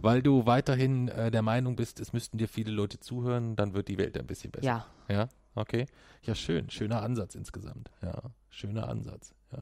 Weil 0.00 0.22
du 0.22 0.46
weiterhin 0.46 1.08
äh, 1.08 1.32
der 1.32 1.42
Meinung 1.42 1.74
bist, 1.74 1.98
es 1.98 2.12
müssten 2.12 2.38
dir 2.38 2.46
viele 2.46 2.70
Leute 2.70 3.00
zuhören, 3.00 3.56
dann 3.56 3.74
wird 3.74 3.88
die 3.88 3.98
Welt 3.98 4.16
ein 4.16 4.24
bisschen 4.26 4.52
besser. 4.52 4.64
Ja, 4.64 4.86
Ja, 5.08 5.28
okay. 5.56 5.86
Ja, 6.22 6.36
schön. 6.36 6.70
Schöner 6.70 7.02
Ansatz 7.02 7.34
insgesamt. 7.34 7.90
Ja, 8.00 8.22
schöner 8.50 8.88
Ansatz. 8.88 9.34
Ja. 9.50 9.58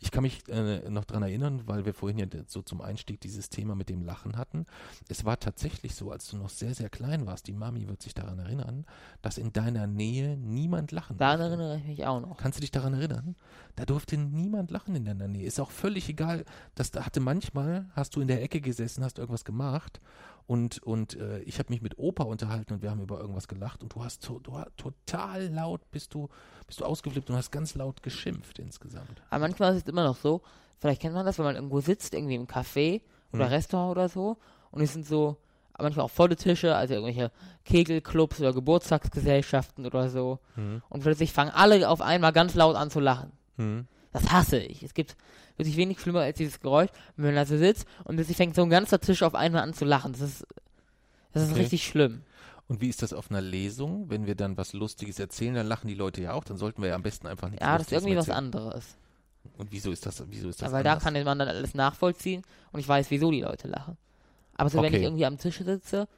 Ich 0.00 0.10
kann 0.10 0.22
mich 0.22 0.48
äh, 0.48 0.88
noch 0.90 1.04
dran 1.04 1.22
erinnern, 1.22 1.62
weil 1.66 1.84
wir 1.84 1.94
vorhin 1.94 2.18
ja 2.18 2.26
so 2.46 2.62
zum 2.62 2.80
Einstieg 2.80 3.20
dieses 3.20 3.50
Thema 3.50 3.74
mit 3.74 3.88
dem 3.88 4.02
Lachen 4.02 4.36
hatten. 4.36 4.66
Es 5.08 5.24
war 5.24 5.38
tatsächlich 5.38 5.94
so, 5.94 6.10
als 6.10 6.28
du 6.28 6.36
noch 6.36 6.48
sehr, 6.48 6.74
sehr 6.74 6.88
klein 6.88 7.26
warst, 7.26 7.46
die 7.46 7.52
Mami 7.52 7.88
wird 7.88 8.02
sich 8.02 8.14
daran 8.14 8.38
erinnern, 8.38 8.86
dass 9.22 9.38
in 9.38 9.52
deiner 9.52 9.86
Nähe 9.86 10.36
niemand 10.36 10.92
lachen 10.92 11.16
Daran 11.18 11.38
durfte. 11.38 11.54
erinnere 11.54 11.78
ich 11.78 11.84
mich 11.84 12.06
auch 12.06 12.20
noch. 12.20 12.36
Kannst 12.36 12.58
du 12.58 12.60
dich 12.60 12.70
daran 12.70 12.94
erinnern? 12.94 13.36
Da 13.76 13.84
durfte 13.84 14.16
niemand 14.16 14.70
lachen 14.70 14.94
in 14.94 15.04
deiner 15.04 15.28
Nähe. 15.28 15.46
Ist 15.46 15.60
auch 15.60 15.70
völlig 15.70 16.08
egal. 16.08 16.44
Das 16.74 16.90
da 16.90 17.06
hatte 17.06 17.20
manchmal, 17.20 17.86
hast 17.92 18.16
du 18.16 18.20
in 18.20 18.28
der 18.28 18.42
Ecke 18.42 18.60
gesessen, 18.60 19.04
hast 19.04 19.18
irgendwas 19.18 19.44
gemacht 19.44 20.00
und, 20.48 20.82
und 20.82 21.14
äh, 21.14 21.40
ich 21.40 21.58
habe 21.58 21.70
mich 21.70 21.82
mit 21.82 21.98
Opa 21.98 22.24
unterhalten 22.24 22.72
und 22.72 22.82
wir 22.82 22.90
haben 22.90 23.02
über 23.02 23.20
irgendwas 23.20 23.48
gelacht 23.48 23.82
und 23.82 23.94
du 23.94 24.02
hast 24.02 24.24
to, 24.24 24.40
du, 24.40 24.58
total 24.78 25.46
laut 25.48 25.82
bist 25.90 26.14
du, 26.14 26.30
bist 26.66 26.80
du 26.80 26.86
ausgeflippt 26.86 27.28
und 27.28 27.36
hast 27.36 27.50
ganz 27.50 27.74
laut 27.74 28.02
geschimpft 28.02 28.58
insgesamt. 28.58 29.22
Aber 29.28 29.40
manchmal 29.40 29.76
ist 29.76 29.82
es 29.82 29.88
immer 29.88 30.04
noch 30.04 30.16
so, 30.16 30.40
vielleicht 30.78 31.02
kennt 31.02 31.14
man 31.14 31.26
das, 31.26 31.36
wenn 31.36 31.44
man 31.44 31.54
irgendwo 31.54 31.80
sitzt, 31.80 32.14
irgendwie 32.14 32.34
im 32.34 32.46
Café 32.46 33.02
oder 33.34 33.44
Mhm. 33.44 33.52
Restaurant 33.52 33.90
oder 33.90 34.08
so, 34.08 34.38
und 34.70 34.80
es 34.80 34.94
sind 34.94 35.06
so 35.06 35.36
manchmal 35.78 36.06
auch 36.06 36.10
volle 36.10 36.34
Tische, 36.34 36.74
also 36.74 36.94
irgendwelche 36.94 37.30
Kegelclubs 37.66 38.40
oder 38.40 38.54
Geburtstagsgesellschaften 38.54 39.84
oder 39.84 40.08
so. 40.08 40.38
Mhm. 40.56 40.82
Und 40.88 41.02
plötzlich 41.02 41.32
fangen 41.32 41.52
alle 41.52 41.88
auf 41.90 42.00
einmal 42.00 42.32
ganz 42.32 42.54
laut 42.54 42.74
an 42.74 42.90
zu 42.90 43.00
lachen. 43.00 43.32
Mhm. 43.58 43.86
Das 44.12 44.32
hasse 44.32 44.58
ich. 44.58 44.82
Es 44.82 44.94
gibt 44.94 45.14
wirklich 45.58 45.76
wenig 45.76 46.00
schlimmer 46.00 46.20
als 46.20 46.38
dieses 46.38 46.60
Geräusch, 46.60 46.90
wenn 47.16 47.26
man 47.26 47.34
da 47.34 47.44
so 47.46 47.56
sitzt 47.58 47.86
und 48.04 48.16
plötzlich 48.16 48.36
fängt 48.36 48.54
so 48.54 48.62
ein 48.62 48.70
ganzer 48.70 49.00
Tisch 49.00 49.22
auf 49.22 49.34
einmal 49.34 49.62
an 49.62 49.74
zu 49.74 49.84
lachen. 49.84 50.12
Das 50.12 50.20
ist, 50.20 50.46
das 51.32 51.42
ist 51.44 51.50
Okay. 51.50 51.60
richtig 51.60 51.86
schlimm. 51.86 52.22
Und 52.68 52.80
wie 52.80 52.88
ist 52.88 53.02
das 53.02 53.12
auf 53.12 53.30
einer 53.30 53.40
Lesung? 53.40 54.10
Wenn 54.10 54.26
wir 54.26 54.34
dann 54.34 54.56
was 54.58 54.74
Lustiges 54.74 55.18
erzählen, 55.18 55.54
dann 55.54 55.66
lachen 55.66 55.88
die 55.88 55.94
Leute 55.94 56.20
ja 56.20 56.34
auch. 56.34 56.44
Dann 56.44 56.58
sollten 56.58 56.82
wir 56.82 56.90
ja 56.90 56.94
am 56.94 57.02
besten 57.02 57.26
einfach 57.26 57.48
nichts 57.48 57.64
Ja, 57.64 57.78
das 57.78 57.86
ist 57.86 57.92
irgendwie 57.92 58.16
was 58.16 58.28
anderes. 58.28 58.96
Und 59.56 59.72
wieso 59.72 59.90
ist 59.90 60.04
das, 60.04 60.22
wieso 60.28 60.50
ist 60.50 60.60
das 60.60 60.68
Ja, 60.68 60.72
weil 60.72 60.84
da 60.84 60.96
kann 60.96 61.14
man 61.14 61.38
dann 61.38 61.48
alles 61.48 61.74
nachvollziehen 61.74 62.42
und 62.72 62.80
ich 62.80 62.86
weiß, 62.86 63.10
wieso 63.10 63.30
die 63.30 63.40
Leute 63.40 63.68
lachen. 63.68 63.96
Aber 64.56 64.68
so, 64.68 64.78
wenn 64.78 64.86
Okay. 64.86 64.98
ich 64.98 65.02
irgendwie 65.04 65.24
am 65.24 65.38
Tisch 65.38 65.58
sitze 65.58 66.08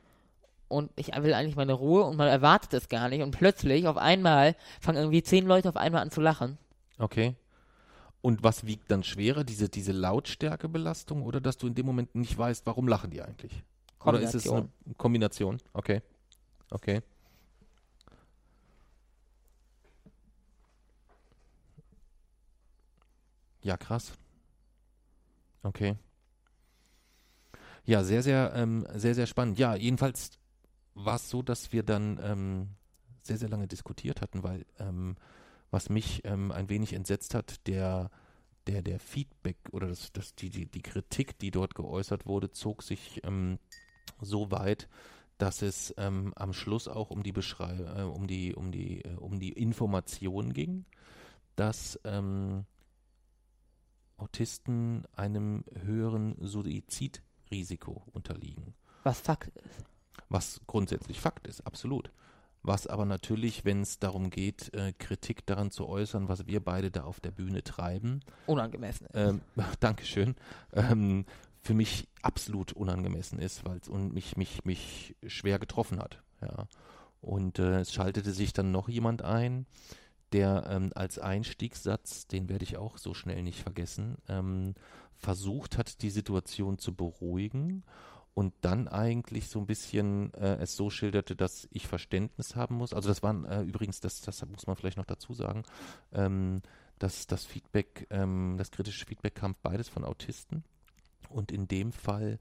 und 0.68 0.90
ich 0.96 1.08
will 1.14 1.34
eigentlich 1.34 1.56
meine 1.56 1.72
Ruhe 1.74 2.02
und 2.04 2.16
man 2.16 2.26
erwartet 2.28 2.74
es 2.74 2.88
gar 2.88 3.08
nicht 3.08 3.22
und 3.22 3.30
plötzlich 3.30 3.86
auf 3.86 3.96
einmal 3.96 4.56
fangen 4.80 4.98
irgendwie 4.98 5.22
zehn 5.22 5.46
Leute 5.46 5.68
auf 5.68 5.76
einmal 5.76 6.02
an 6.02 6.10
zu 6.10 6.20
lachen. 6.20 6.58
Okay. 6.98 7.34
Und 8.22 8.42
was 8.42 8.66
wiegt 8.66 8.90
dann 8.90 9.02
schwerer, 9.02 9.44
diese, 9.44 9.68
diese 9.68 9.92
Lautstärkebelastung 9.92 11.22
oder 11.22 11.40
dass 11.40 11.56
du 11.56 11.66
in 11.66 11.74
dem 11.74 11.86
Moment 11.86 12.14
nicht 12.14 12.36
weißt, 12.36 12.66
warum 12.66 12.86
lachen 12.86 13.10
die 13.10 13.22
eigentlich? 13.22 13.64
Oder 14.04 14.20
ist 14.20 14.34
es 14.34 14.48
eine 14.48 14.68
Kombination? 14.96 15.58
Okay. 15.72 16.02
Okay. 16.70 17.02
Ja, 23.62 23.76
krass. 23.76 24.12
Okay. 25.62 25.96
Ja, 27.84 28.04
sehr, 28.04 28.22
sehr, 28.22 28.52
ähm, 28.54 28.86
sehr, 28.94 29.14
sehr 29.14 29.26
spannend. 29.26 29.58
Ja, 29.58 29.74
jedenfalls 29.74 30.32
war 30.94 31.16
es 31.16 31.28
so, 31.28 31.42
dass 31.42 31.72
wir 31.72 31.82
dann 31.82 32.20
ähm, 32.22 32.68
sehr, 33.22 33.36
sehr 33.38 33.48
lange 33.48 33.66
diskutiert 33.66 34.20
hatten, 34.20 34.42
weil 34.42 34.64
ähm, 34.78 35.16
was 35.70 35.88
mich 35.88 36.24
ähm, 36.24 36.52
ein 36.52 36.68
wenig 36.68 36.92
entsetzt 36.92 37.34
hat, 37.34 37.66
der, 37.66 38.10
der, 38.66 38.82
der 38.82 38.98
Feedback 38.98 39.56
oder 39.72 39.88
das, 39.88 40.12
das, 40.12 40.34
die, 40.34 40.50
die, 40.50 40.66
die 40.66 40.82
Kritik, 40.82 41.38
die 41.38 41.50
dort 41.50 41.74
geäußert 41.74 42.26
wurde, 42.26 42.50
zog 42.50 42.82
sich 42.82 43.20
ähm, 43.24 43.58
so 44.20 44.50
weit, 44.50 44.88
dass 45.38 45.62
es 45.62 45.94
ähm, 45.96 46.32
am 46.36 46.52
Schluss 46.52 46.86
auch 46.88 47.10
um 47.10 47.22
die 47.22 47.32
Beschrei 47.32 47.78
äh, 47.78 48.02
um 48.02 48.26
die, 48.26 48.54
um 48.54 48.70
die, 48.72 49.02
äh, 49.04 49.14
um 49.16 49.38
die 49.40 49.52
Information 49.52 50.52
ging, 50.52 50.84
dass 51.56 51.98
ähm, 52.04 52.66
Autisten 54.16 55.04
einem 55.14 55.64
höheren 55.82 56.36
Suizidrisiko 56.40 58.02
unterliegen. 58.12 58.74
Was 59.02 59.20
Fakt 59.20 59.56
ist. 59.56 59.84
Was 60.28 60.60
grundsätzlich 60.66 61.20
Fakt 61.20 61.46
ist, 61.46 61.62
absolut. 61.66 62.12
Was 62.62 62.86
aber 62.86 63.06
natürlich, 63.06 63.64
wenn 63.64 63.82
es 63.82 63.98
darum 63.98 64.28
geht, 64.28 64.74
äh, 64.74 64.92
Kritik 64.92 65.46
daran 65.46 65.70
zu 65.70 65.88
äußern, 65.88 66.28
was 66.28 66.46
wir 66.46 66.62
beide 66.62 66.90
da 66.90 67.04
auf 67.04 67.20
der 67.20 67.30
Bühne 67.30 67.62
treiben, 67.62 68.20
Unangemessen 68.46 69.06
ist. 69.06 69.14
ähm, 69.14 69.40
Dankeschön, 69.80 70.36
ähm, 70.72 71.24
für 71.62 71.74
mich 71.74 72.08
absolut 72.22 72.72
unangemessen 72.72 73.38
ist, 73.38 73.64
weil 73.64 73.78
es 73.78 73.88
und 73.88 74.12
mich, 74.12 74.36
mich, 74.36 74.64
mich 74.64 75.14
schwer 75.26 75.58
getroffen 75.58 75.98
hat. 76.00 76.22
Ja. 76.42 76.66
Und 77.22 77.58
äh, 77.58 77.80
es 77.80 77.92
schaltete 77.92 78.32
sich 78.32 78.52
dann 78.52 78.72
noch 78.72 78.88
jemand 78.88 79.22
ein, 79.22 79.66
der 80.32 80.66
ähm, 80.68 80.90
als 80.94 81.18
Einstiegssatz, 81.18 82.26
den 82.26 82.48
werde 82.48 82.64
ich 82.64 82.76
auch 82.76 82.98
so 82.98 83.14
schnell 83.14 83.42
nicht 83.42 83.60
vergessen, 83.60 84.16
ähm, 84.28 84.74
versucht 85.16 85.76
hat, 85.76 86.02
die 86.02 86.10
Situation 86.10 86.78
zu 86.78 86.94
beruhigen 86.94 87.84
und 88.34 88.54
dann 88.60 88.88
eigentlich 88.88 89.48
so 89.48 89.58
ein 89.58 89.66
bisschen 89.66 90.32
äh, 90.34 90.56
es 90.56 90.76
so 90.76 90.90
schilderte, 90.90 91.36
dass 91.36 91.68
ich 91.72 91.86
Verständnis 91.86 92.56
haben 92.56 92.76
muss. 92.76 92.92
Also 92.92 93.08
das 93.08 93.22
waren 93.22 93.44
äh, 93.44 93.62
übrigens, 93.62 94.00
das, 94.00 94.20
das 94.20 94.44
muss 94.46 94.66
man 94.66 94.76
vielleicht 94.76 94.96
noch 94.96 95.06
dazu 95.06 95.34
sagen, 95.34 95.64
ähm, 96.12 96.62
dass 96.98 97.26
das 97.26 97.44
Feedback, 97.44 98.06
ähm, 98.10 98.56
das 98.56 98.70
kritische 98.70 99.06
Feedback 99.06 99.34
kam 99.34 99.56
beides 99.62 99.88
von 99.88 100.04
Autisten. 100.04 100.64
Und 101.28 101.50
in 101.52 101.66
dem 101.68 101.92
Fall 101.92 102.38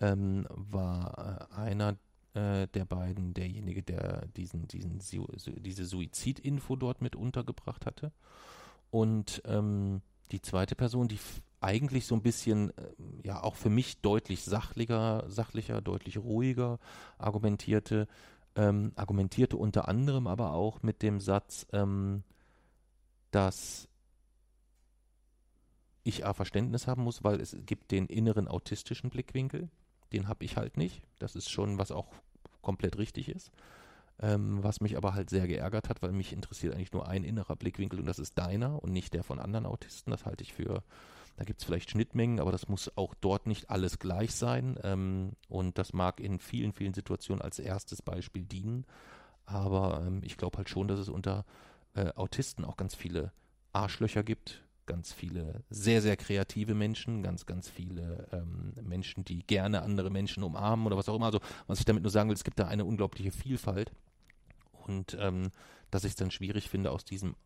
ähm, 0.00 0.46
war 0.50 1.48
äh, 1.50 1.54
einer 1.54 1.96
äh, 2.34 2.66
der 2.68 2.84
beiden 2.84 3.34
derjenige, 3.34 3.82
der 3.82 4.26
diesen, 4.36 4.68
diesen, 4.68 5.00
diese 5.00 5.84
Suizidinfo 5.84 6.76
dort 6.76 7.02
mit 7.02 7.16
untergebracht 7.16 7.86
hatte. 7.86 8.12
Und 8.90 9.42
ähm, 9.46 10.02
die 10.30 10.40
zweite 10.40 10.74
Person, 10.74 11.08
die 11.08 11.18
eigentlich 11.62 12.06
so 12.06 12.14
ein 12.14 12.22
bisschen, 12.22 12.70
äh, 12.70 12.92
ja, 13.24 13.42
auch 13.42 13.56
für 13.56 13.70
mich 13.70 14.00
deutlich 14.00 14.44
sachlicher, 14.44 15.24
sachlicher, 15.28 15.80
deutlich 15.80 16.18
ruhiger 16.18 16.78
argumentierte, 17.18 18.08
ähm, 18.56 18.92
argumentierte 18.96 19.56
unter 19.56 19.88
anderem 19.88 20.26
aber 20.26 20.52
auch 20.52 20.82
mit 20.82 21.02
dem 21.02 21.20
Satz, 21.20 21.66
ähm, 21.72 22.22
dass 23.30 23.88
ich 26.04 26.26
A, 26.26 26.34
Verständnis 26.34 26.86
haben 26.86 27.04
muss, 27.04 27.22
weil 27.24 27.40
es 27.40 27.56
gibt 27.64 27.90
den 27.90 28.06
inneren 28.06 28.48
autistischen 28.48 29.10
Blickwinkel, 29.10 29.70
den 30.12 30.28
habe 30.28 30.44
ich 30.44 30.56
halt 30.56 30.76
nicht. 30.76 31.02
Das 31.18 31.36
ist 31.36 31.50
schon, 31.50 31.78
was 31.78 31.92
auch 31.92 32.12
komplett 32.60 32.98
richtig 32.98 33.28
ist. 33.28 33.50
Ähm, 34.20 34.62
was 34.62 34.80
mich 34.80 34.96
aber 34.96 35.14
halt 35.14 35.30
sehr 35.30 35.46
geärgert 35.48 35.88
hat, 35.88 36.02
weil 36.02 36.12
mich 36.12 36.32
interessiert 36.32 36.74
eigentlich 36.74 36.92
nur 36.92 37.08
ein 37.08 37.24
innerer 37.24 37.56
Blickwinkel 37.56 37.98
und 37.98 38.06
das 38.06 38.18
ist 38.18 38.38
deiner 38.38 38.82
und 38.82 38.92
nicht 38.92 39.14
der 39.14 39.24
von 39.24 39.40
anderen 39.40 39.66
Autisten. 39.66 40.10
Das 40.10 40.26
halte 40.26 40.44
ich 40.44 40.52
für, 40.52 40.82
da 41.36 41.44
gibt 41.44 41.60
es 41.60 41.66
vielleicht 41.66 41.90
Schnittmengen, 41.90 42.40
aber 42.40 42.52
das 42.52 42.68
muss 42.68 42.96
auch 42.96 43.14
dort 43.14 43.46
nicht 43.46 43.70
alles 43.70 43.98
gleich 43.98 44.34
sein. 44.34 44.78
Ähm, 44.82 45.32
und 45.48 45.78
das 45.78 45.92
mag 45.92 46.20
in 46.20 46.38
vielen, 46.38 46.72
vielen 46.72 46.94
Situationen 46.94 47.42
als 47.42 47.58
erstes 47.58 48.02
Beispiel 48.02 48.44
dienen. 48.44 48.84
Aber 49.46 50.02
ähm, 50.06 50.20
ich 50.22 50.36
glaube 50.36 50.58
halt 50.58 50.68
schon, 50.68 50.88
dass 50.88 50.98
es 50.98 51.08
unter 51.08 51.44
äh, 51.94 52.12
Autisten 52.14 52.64
auch 52.64 52.76
ganz 52.76 52.94
viele 52.94 53.32
Arschlöcher 53.72 54.22
gibt, 54.22 54.62
ganz 54.86 55.12
viele 55.12 55.64
sehr, 55.70 56.02
sehr 56.02 56.16
kreative 56.16 56.74
Menschen, 56.74 57.22
ganz, 57.22 57.46
ganz 57.46 57.68
viele 57.68 58.28
ähm, 58.32 58.74
Menschen, 58.82 59.24
die 59.24 59.46
gerne 59.46 59.82
andere 59.82 60.10
Menschen 60.10 60.42
umarmen 60.42 60.86
oder 60.86 60.96
was 60.96 61.08
auch 61.08 61.16
immer. 61.16 61.26
Also, 61.26 61.40
was 61.66 61.78
ich 61.78 61.84
damit 61.84 62.02
nur 62.02 62.10
sagen 62.10 62.28
will, 62.28 62.36
es 62.36 62.44
gibt 62.44 62.58
da 62.58 62.68
eine 62.68 62.84
unglaubliche 62.84 63.32
Vielfalt. 63.32 63.92
Und 64.86 65.16
ähm, 65.20 65.50
dass 65.90 66.04
ich 66.04 66.10
es 66.10 66.16
dann 66.16 66.30
schwierig 66.30 66.68
finde, 66.68 66.90
aus 66.90 67.04
diesem, 67.04 67.36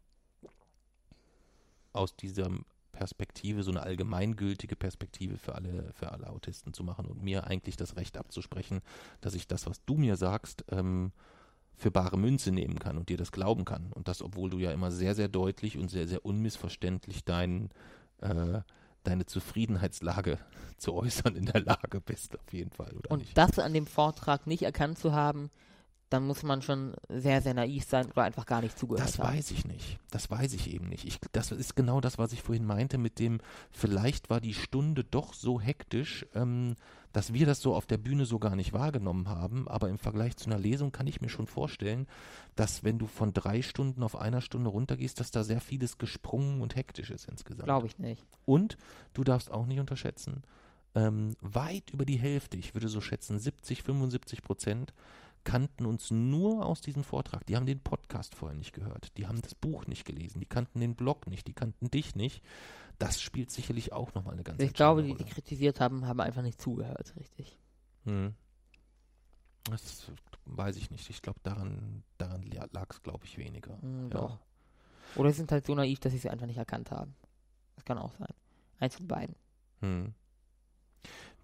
aus 1.93 2.17
dieser 2.17 2.51
Perspektive, 2.97 3.63
so 3.63 3.71
eine 3.71 3.83
allgemeingültige 3.83 4.75
Perspektive 4.75 5.37
für 5.37 5.55
alle, 5.55 5.93
für 5.93 6.13
alle 6.13 6.31
Autisten 6.31 6.73
zu 6.73 6.83
machen 6.83 7.05
und 7.07 7.23
mir 7.23 7.47
eigentlich 7.47 7.77
das 7.77 7.97
Recht 7.97 8.17
abzusprechen, 8.17 8.81
dass 9.21 9.35
ich 9.35 9.47
das, 9.47 9.67
was 9.67 9.85
du 9.85 9.97
mir 9.97 10.17
sagst, 10.17 10.65
ähm, 10.71 11.13
für 11.77 11.91
bare 11.91 12.17
Münze 12.17 12.53
nehmen 12.53 12.79
kann 12.79 12.97
und 12.97 13.11
dir 13.11 13.19
das 13.19 13.33
glauben 13.33 13.67
kann. 13.67 13.93
Und 13.93 14.09
das, 14.09 14.23
obwohl 14.23 14.49
du 14.49 14.59
ja 14.59 14.73
immer 14.73 14.91
sehr, 14.91 15.15
sehr 15.15 15.29
deutlich 15.29 15.77
und 15.77 15.91
sehr, 15.91 16.09
sehr 16.09 16.25
unmissverständlich 16.25 17.25
dein, 17.25 17.69
äh, 18.23 18.61
deine 19.05 19.27
Zufriedenheitslage 19.27 20.39
zu 20.79 20.95
äußern 20.95 21.37
in 21.37 21.45
der 21.45 21.61
Lage 21.61 22.01
bist, 22.01 22.39
auf 22.39 22.53
jeden 22.53 22.71
Fall, 22.71 22.93
oder 22.97 23.11
Und 23.11 23.19
nicht? 23.21 23.37
das 23.37 23.59
an 23.59 23.75
dem 23.75 23.87
Vortrag 23.87 24.47
nicht 24.47 24.63
erkannt 24.63 24.99
zu 24.99 25.13
haben, 25.13 25.51
dann 26.09 26.25
muss 26.25 26.43
man 26.45 26.63
schon 26.63 26.95
sehr, 27.09 27.43
sehr 27.43 27.55
naiv 27.55 27.85
sein 27.85 28.07
oder 28.07 28.23
einfach 28.23 28.47
gar 28.47 28.61
nicht 28.61 28.79
zugehört 28.79 29.07
Das 29.07 29.19
haben. 29.19 29.35
weiß 29.35 29.51
ich 29.51 29.65
nicht. 29.65 29.99
Das 30.11 30.31
weiß 30.31 30.53
ich 30.53 30.73
eben 30.73 30.89
nicht. 30.89 31.05
Ich, 31.05 31.19
das 31.33 31.51
ist 31.51 31.75
genau 31.75 32.01
das, 32.01 32.17
was 32.17 32.33
ich 32.33 32.43
vorhin 32.43 32.65
meinte, 32.65 32.97
mit 32.97 33.19
dem, 33.19 33.41
vielleicht 33.71 34.31
war 34.31 34.41
die 34.41 34.55
Stunde 34.55 35.03
doch 35.03 35.35
so 35.35 35.61
hektisch, 35.61 36.25
ähm, 36.35 36.77
dass 37.13 37.33
wir 37.33 37.45
das 37.47 37.61
so 37.61 37.75
auf 37.75 37.87
der 37.87 37.99
Bühne 37.99 38.25
so 38.25 38.39
gar 38.39 38.55
nicht 38.55 38.73
wahrgenommen 38.73 39.29
haben. 39.29 39.67
Aber 39.67 39.89
im 39.89 39.99
Vergleich 39.99 40.37
zu 40.37 40.49
einer 40.49 40.59
Lesung 40.61 40.93
kann 40.93 41.09
ich 41.09 41.21
mir 41.21 41.29
schon 41.29 41.49
vorstellen, 41.49 42.07
dass 42.55 42.85
wenn 42.85 42.99
du 42.99 43.07
von 43.09 43.33
drei 43.33 43.63
Stunden 43.63 44.03
auf 44.05 44.15
einer 44.15 44.43
Stunde 44.43 44.71
runtergehst, 44.71 45.19
dass 45.19 45.33
da 45.33 45.43
sehr 45.43 45.61
vieles 45.61 45.99
gesprungen 45.99 46.61
und 46.61 46.77
hektisch 46.77 47.11
ist 47.11 47.27
insgesamt. 47.29 47.65
Glaube 47.65 47.89
ich 47.89 47.99
nicht. 47.99 48.25
Und 48.45 48.77
du 49.13 49.25
darfst 49.25 49.51
auch 49.51 49.67
nicht 49.67 49.81
unterschätzen, 49.81 50.45
ähm, 50.95 51.37
weit 51.41 51.91
über 51.91 52.05
die 52.05 52.17
Hälfte, 52.17 52.57
ich 52.57 52.75
würde 52.75 52.89
so 52.89 53.01
schätzen 53.01 53.39
70, 53.39 53.83
75 53.83 54.43
Prozent, 54.43 54.95
kannten 55.47 55.87
uns 55.87 56.11
nur 56.11 56.67
aus 56.67 56.81
diesem 56.81 57.05
Vortrag. 57.05 57.47
Die 57.47 57.57
haben 57.57 57.67
den 57.67 57.81
Podcast 57.81 58.35
vorher 58.35 58.59
nicht 58.59 58.73
gehört. 58.75 59.17
Die 59.17 59.29
haben 59.29 59.41
das 59.41 59.55
Buch 59.55 59.87
nicht 59.87 60.05
gelesen. 60.05 60.41
Die 60.41 60.47
kannten 60.47 60.81
den 60.81 60.97
Blog 60.97 61.29
nicht. 61.29 61.47
Die 61.47 61.55
kannten 61.55 61.89
dich 61.89 62.17
nicht. 62.17 62.43
Das 62.99 63.23
spielt 63.23 63.51
sicherlich 63.53 63.93
auch 63.93 64.13
nochmal 64.15 64.35
eine 64.35 64.43
ganz 64.43 64.61
Ich 64.61 64.75
glaube, 64.75 65.05
die, 65.05 65.15
die 65.15 65.25
kritisiert 65.25 65.81
haben, 65.81 66.07
haben 66.07 66.21
einfach 66.21 66.43
nicht 66.43 66.61
zugehört, 66.61 67.15
richtig. 67.17 67.57
Hm. 68.05 68.35
Das 69.71 70.11
weiß 70.47 70.77
ich 70.77 70.91
nicht. 70.91 71.09
Ich 71.11 71.23
glaube, 71.23 71.39
daran, 71.45 72.03
daran 72.19 72.43
lag 72.73 72.91
es, 72.91 73.03
glaube 73.03 73.25
ich, 73.25 73.39
weniger. 73.39 73.81
Hm, 73.81 74.05
Ja. 74.05 74.09
Doch. 74.11 74.39
Oder 75.15 75.31
sie 75.31 75.37
sind 75.37 75.53
halt 75.53 75.65
so 75.65 75.75
naiv, 75.75 76.01
dass 76.01 76.13
sie 76.13 76.19
sie 76.19 76.29
einfach 76.29 76.47
nicht 76.47 76.59
erkannt 76.59 76.91
haben. 76.91 77.15
Das 77.77 77.85
kann 77.85 77.99
auch 77.99 78.13
sein. 78.17 78.35
Eins 78.81 78.97
von 78.97 79.07
beiden. 79.07 79.37
Hm. 79.81 80.13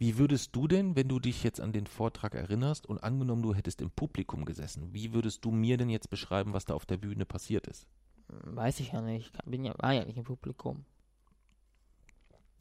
Wie 0.03 0.19
würdest 0.19 0.57
du 0.57 0.67
denn, 0.67 0.97
wenn 0.97 1.07
du 1.07 1.21
dich 1.21 1.45
jetzt 1.45 1.61
an 1.61 1.73
den 1.73 1.87
Vortrag 1.87 2.35
erinnerst 2.35 2.89
und 2.89 3.05
angenommen, 3.05 3.41
du 3.41 3.55
hättest 3.55 3.81
im 3.81 3.93
Publikum 3.93 4.45
gesessen, 4.45 4.93
wie 4.93 5.15
würdest 5.15 5.45
du 5.45 5.53
mir 5.53 5.77
denn 5.77 5.89
jetzt 5.89 6.11
beschreiben, 6.11 6.53
was 6.53 6.65
da 6.65 6.75
auf 6.75 6.87
der 6.87 6.97
Bühne 6.97 7.25
passiert 7.25 7.69
ist? 7.69 7.87
Weiß 8.27 8.81
ich 8.81 8.91
ja 8.91 9.01
nicht. 9.01 9.33
Ich 9.33 9.49
bin 9.49 9.65
ja, 9.65 9.73
war 9.79 9.93
ja 9.93 10.05
nicht 10.05 10.17
im 10.17 10.25
Publikum. 10.25 10.85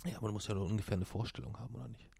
Ja, 0.05 0.17
aber 0.17 0.27
du 0.27 0.33
musst 0.33 0.49
ja 0.49 0.53
doch 0.53 0.69
ungefähr 0.69 0.93
eine 0.93 1.05
Vorstellung 1.05 1.57
haben, 1.57 1.73
oder 1.73 1.87
nicht? 1.87 2.11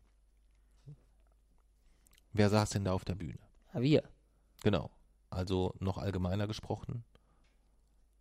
Wer 2.34 2.50
saß 2.50 2.72
denn 2.72 2.86
da 2.86 2.94
auf 2.94 3.06
der 3.06 3.14
Bühne? 3.14 3.38
Ja, 3.76 3.82
wir. 3.82 4.04
Genau. 4.64 4.90
Also 5.30 5.76
noch 5.80 6.00
allgemeiner 6.00 6.48
gesprochen, 6.48 7.04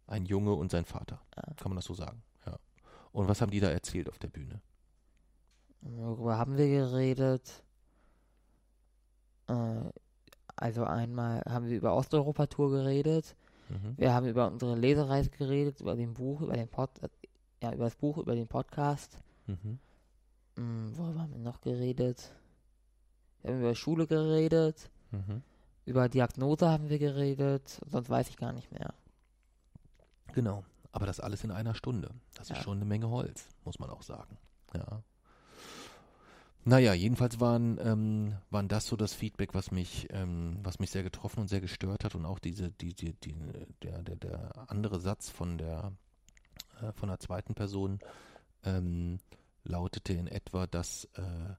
ein 0.07 0.27
Junge 0.27 0.53
und 0.53 0.71
sein 0.71 0.85
Vater. 0.85 1.23
Ja. 1.35 1.55
Kann 1.55 1.71
man 1.71 1.77
das 1.77 1.87
so 1.87 1.95
sagen? 1.95 2.23
Ja. 2.45 2.59
Und 3.13 3.27
was 3.27 3.41
haben 3.41 3.53
die 3.53 3.61
da 3.61 3.71
erzählt 3.71 4.11
auf 4.11 4.19
der 4.19 4.29
Bühne? 4.29 4.61
Worüber 5.83 6.39
haben 6.39 6.57
wir 6.57 6.67
geredet? 6.69 7.63
Äh, 9.49 9.81
also 10.57 10.85
einmal 10.85 11.43
haben 11.49 11.69
wir 11.69 11.77
über 11.77 11.95
Osteuropa-Tour 11.95 12.71
geredet. 12.71 13.35
Mhm. 13.69 13.95
Wir 13.97 14.13
haben 14.13 14.27
über 14.27 14.47
unsere 14.49 14.77
Lesereise 14.77 15.31
geredet, 15.31 15.81
über 15.81 15.95
den 15.97 16.13
Buch, 16.15 16.43
über 16.43 16.55
den 16.55 16.69
Pod, 16.69 16.91
ja, 17.63 17.73
über 17.73 17.85
das 17.85 17.97
Buch, 17.97 18.19
über 18.19 18.35
den 18.35 18.47
Podcast. 18.49 19.19
Mhm. 19.47 19.79
Hm, 20.57 20.97
worüber 20.99 21.21
haben 21.21 21.33
wir 21.33 21.39
noch 21.41 21.61
geredet? 21.61 22.33
Wir 23.43 23.53
haben 23.53 23.61
über 23.61 23.75
Schule 23.75 24.07
geredet. 24.07 24.91
Mhm. 25.13 25.43
Über 25.87 26.09
Diagnose 26.09 26.69
haben 26.69 26.89
wir 26.91 26.99
geredet. 26.99 27.81
Sonst 27.87 28.11
weiß 28.11 28.29
ich 28.29 28.37
gar 28.37 28.53
nicht 28.53 28.71
mehr. 28.71 28.93
Genau. 30.35 30.65
Aber 30.93 31.07
das 31.07 31.21
alles 31.21 31.43
in 31.45 31.51
einer 31.53 31.75
Stunde. 31.75 32.11
Das 32.35 32.51
ist 32.51 32.57
Ja. 32.59 32.63
schon 32.63 32.77
eine 32.79 32.85
Menge 32.85 33.09
Holz, 33.09 33.49
muss 33.65 33.79
man 33.79 33.89
auch 33.91 34.03
sagen. 34.03 34.37
Ja. 34.75 35.03
Naja, 36.65 36.93
jedenfalls 36.93 37.41
waren, 37.41 37.79
ähm, 37.83 38.37
waren 38.51 38.69
das 38.69 38.87
so 38.87 38.97
das 38.97 39.15
Feedback, 39.15 39.55
was 39.55 39.71
mich, 39.71 40.09
ähm, 40.11 40.59
was 40.63 40.79
mich 40.79 40.91
sehr 40.91 41.03
getroffen 41.03 41.41
und 41.41 41.49
sehr 41.49 41.63
gestört 41.63 42.05
hat 42.05 42.15
und 42.15 42.27
auch 42.27 42.39
diese, 42.39 42.71
die, 42.71 42.93
die, 42.95 43.15
die, 43.15 43.35
der, 43.83 44.03
der, 44.03 44.17
der 44.17 44.71
andere 44.71 45.01
Satz 45.01 45.31
von 45.31 45.57
der, 45.57 45.93
äh, 46.83 46.93
von 46.93 47.09
der 47.09 47.19
zweiten 47.19 47.55
Person 47.55 47.99
ähm, 48.65 49.21
lautete 49.65 50.13
in 50.13 50.27
etwa, 50.27 50.67
dass 50.67 51.07
äh, 51.15 51.55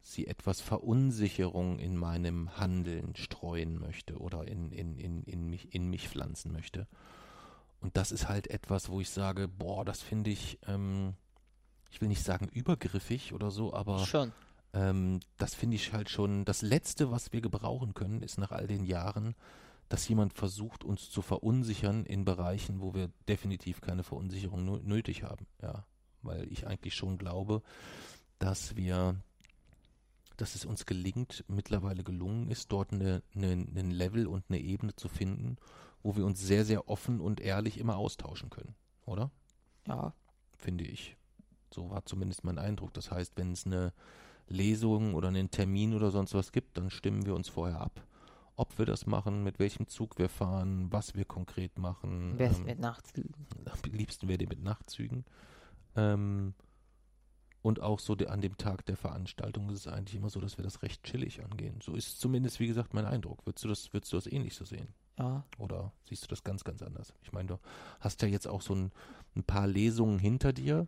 sie 0.00 0.26
etwas 0.26 0.62
Verunsicherung 0.62 1.78
in 1.78 1.94
meinem 1.94 2.56
Handeln 2.56 3.14
streuen 3.16 3.78
möchte 3.78 4.18
oder 4.18 4.48
in, 4.48 4.72
in, 4.72 4.96
in, 4.96 5.22
in, 5.24 5.50
mich, 5.50 5.74
in 5.74 5.90
mich 5.90 6.08
pflanzen 6.08 6.52
möchte. 6.52 6.86
Und 7.80 7.96
das 7.98 8.12
ist 8.12 8.28
halt 8.28 8.48
etwas, 8.48 8.88
wo 8.88 9.00
ich 9.00 9.10
sage, 9.10 9.46
boah, 9.46 9.84
das 9.84 10.00
finde 10.00 10.30
ich, 10.30 10.58
ähm, 10.66 11.14
ich 11.90 12.00
will 12.00 12.08
nicht 12.08 12.22
sagen 12.22 12.48
übergriffig 12.48 13.32
oder 13.32 13.50
so, 13.50 13.72
aber 13.72 14.06
Schon. 14.06 14.32
ähm, 14.72 15.20
das 15.36 15.54
finde 15.54 15.76
ich 15.76 15.92
halt 15.92 16.10
schon, 16.10 16.44
das 16.44 16.62
Letzte, 16.62 17.10
was 17.10 17.32
wir 17.32 17.40
gebrauchen 17.40 17.94
können, 17.94 18.22
ist 18.22 18.38
nach 18.38 18.50
all 18.52 18.66
den 18.66 18.84
Jahren, 18.84 19.34
dass 19.88 20.06
jemand 20.08 20.34
versucht, 20.34 20.84
uns 20.84 21.10
zu 21.10 21.22
verunsichern 21.22 22.04
in 22.04 22.24
Bereichen, 22.24 22.80
wo 22.80 22.94
wir 22.94 23.10
definitiv 23.26 23.80
keine 23.80 24.02
Verunsicherung 24.02 24.68
nö- 24.68 24.82
nötig 24.82 25.22
haben. 25.22 25.46
Ja, 25.62 25.86
weil 26.22 26.50
ich 26.52 26.66
eigentlich 26.66 26.94
schon 26.94 27.16
glaube, 27.16 27.62
dass 28.38 28.76
wir, 28.76 29.16
dass 30.36 30.54
es 30.54 30.66
uns 30.66 30.84
gelingt, 30.84 31.44
mittlerweile 31.48 32.04
gelungen 32.04 32.50
ist, 32.50 32.70
dort 32.70 32.92
eine, 32.92 33.22
eine, 33.34 33.52
einen 33.52 33.90
Level 33.90 34.26
und 34.26 34.44
eine 34.50 34.60
Ebene 34.60 34.94
zu 34.94 35.08
finden, 35.08 35.56
wo 36.02 36.16
wir 36.16 36.26
uns 36.26 36.38
sehr, 36.40 36.64
sehr 36.64 36.88
offen 36.88 37.20
und 37.20 37.40
ehrlich 37.40 37.78
immer 37.78 37.96
austauschen 37.96 38.50
können, 38.50 38.74
oder? 39.06 39.30
Ja. 39.86 40.12
finde 40.58 40.84
ich. 40.84 41.16
So 41.74 41.90
war 41.90 42.04
zumindest 42.04 42.44
mein 42.44 42.58
Eindruck. 42.58 42.92
Das 42.94 43.10
heißt, 43.10 43.36
wenn 43.36 43.52
es 43.52 43.66
eine 43.66 43.92
Lesung 44.48 45.14
oder 45.14 45.28
einen 45.28 45.50
Termin 45.50 45.94
oder 45.94 46.10
sonst 46.10 46.34
was 46.34 46.52
gibt, 46.52 46.76
dann 46.78 46.90
stimmen 46.90 47.26
wir 47.26 47.34
uns 47.34 47.48
vorher 47.48 47.80
ab, 47.80 48.00
ob 48.56 48.78
wir 48.78 48.86
das 48.86 49.06
machen, 49.06 49.44
mit 49.44 49.58
welchem 49.58 49.86
Zug 49.88 50.18
wir 50.18 50.28
fahren, 50.28 50.90
was 50.90 51.14
wir 51.14 51.24
konkret 51.24 51.78
machen. 51.78 52.34
Wer 52.36 52.50
ist 52.50 52.60
ähm, 52.60 52.64
mit 52.64 52.78
Nachtzügen? 52.78 53.46
am 53.66 53.92
liebsten 53.92 54.28
wäre 54.28 54.38
die 54.38 54.46
mit 54.46 54.62
Nachtzügen. 54.62 55.24
Ähm, 55.96 56.54
und 57.60 57.82
auch 57.82 57.98
so 57.98 58.14
de, 58.14 58.28
an 58.28 58.40
dem 58.40 58.56
Tag 58.56 58.86
der 58.86 58.96
Veranstaltung 58.96 59.68
ist 59.70 59.80
es 59.80 59.92
eigentlich 59.92 60.14
immer 60.14 60.30
so, 60.30 60.40
dass 60.40 60.56
wir 60.56 60.64
das 60.64 60.82
recht 60.82 61.02
chillig 61.02 61.44
angehen. 61.44 61.80
So 61.82 61.94
ist 61.94 62.20
zumindest, 62.20 62.60
wie 62.60 62.66
gesagt, 62.66 62.94
mein 62.94 63.04
Eindruck. 63.04 63.44
Würdest 63.44 63.64
du 63.64 63.68
das, 63.68 63.92
würdest 63.92 64.12
du 64.12 64.16
das 64.16 64.26
ähnlich 64.26 64.54
so 64.54 64.64
sehen? 64.64 64.88
Ja. 65.18 65.44
Oder 65.58 65.92
siehst 66.04 66.22
du 66.22 66.28
das 66.28 66.44
ganz, 66.44 66.62
ganz 66.62 66.82
anders? 66.82 67.12
Ich 67.22 67.32
meine, 67.32 67.48
du 67.48 67.58
hast 68.00 68.22
ja 68.22 68.28
jetzt 68.28 68.46
auch 68.46 68.62
so 68.62 68.74
ein, 68.74 68.92
ein 69.34 69.42
paar 69.42 69.66
Lesungen 69.66 70.18
hinter 70.18 70.52
dir. 70.52 70.86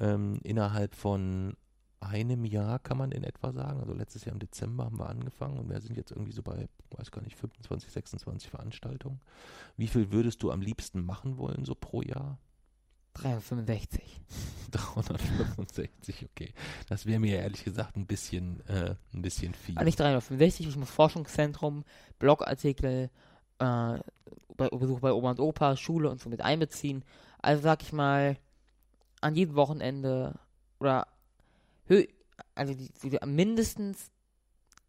Ähm, 0.00 0.40
innerhalb 0.42 0.94
von 0.94 1.56
einem 2.00 2.46
Jahr 2.46 2.78
kann 2.78 2.96
man 2.96 3.12
in 3.12 3.24
etwa 3.24 3.52
sagen. 3.52 3.80
Also 3.80 3.92
letztes 3.92 4.24
Jahr 4.24 4.32
im 4.32 4.40
Dezember 4.40 4.84
haben 4.84 4.98
wir 4.98 5.08
angefangen 5.08 5.58
und 5.58 5.68
wir 5.68 5.80
sind 5.80 5.96
jetzt 5.96 6.10
irgendwie 6.10 6.32
so 6.32 6.42
bei, 6.42 6.68
weiß 6.96 7.10
gar 7.10 7.22
nicht, 7.22 7.36
25, 7.36 7.90
26 7.90 8.48
Veranstaltungen. 8.48 9.20
Wie 9.76 9.86
viel 9.86 10.10
würdest 10.10 10.42
du 10.42 10.50
am 10.50 10.62
liebsten 10.62 11.04
machen 11.04 11.36
wollen, 11.36 11.64
so 11.64 11.74
pro 11.74 12.02
Jahr? 12.02 12.38
365. 13.14 14.22
365, 14.70 16.26
okay. 16.30 16.54
Das 16.88 17.04
wäre 17.04 17.18
mir 17.18 17.38
ehrlich 17.38 17.64
gesagt 17.64 17.96
ein 17.96 18.06
bisschen, 18.06 18.64
äh, 18.66 18.94
ein 19.12 19.22
bisschen 19.22 19.52
viel. 19.54 19.76
Ah, 19.76 19.84
nicht 19.84 19.98
365, 19.98 20.68
ich 20.68 20.76
muss 20.76 20.90
Forschungszentrum, 20.90 21.84
Blogartikel, 22.18 23.10
äh, 23.58 23.98
bei, 24.56 24.68
Besuch 24.68 25.00
bei 25.00 25.12
Oma 25.12 25.30
und 25.30 25.40
Opa, 25.40 25.76
Schule 25.76 26.08
und 26.08 26.20
so 26.20 26.30
mit 26.30 26.40
einbeziehen. 26.40 27.04
Also 27.42 27.62
sag 27.62 27.82
ich 27.82 27.92
mal, 27.92 28.36
an 29.20 29.34
jedem 29.34 29.54
Wochenende 29.54 30.38
oder 30.78 31.06
also 32.54 32.74
die, 32.74 32.90
die, 33.02 33.18
mindestens 33.26 34.10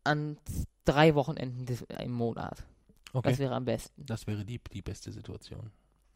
an 0.03 0.37
drei 0.85 1.15
Wochenenden 1.15 1.65
des, 1.65 1.81
im 1.81 2.11
Monat. 2.11 2.63
okay. 3.13 3.29
Das 3.29 3.39
wäre 3.39 3.55
am 3.55 3.65
besten. 3.65 4.05
Das 4.05 4.27
wäre 4.27 4.45
die, 4.45 4.59
die 4.71 4.81
beste 4.81 5.11
Situation. 5.11 5.71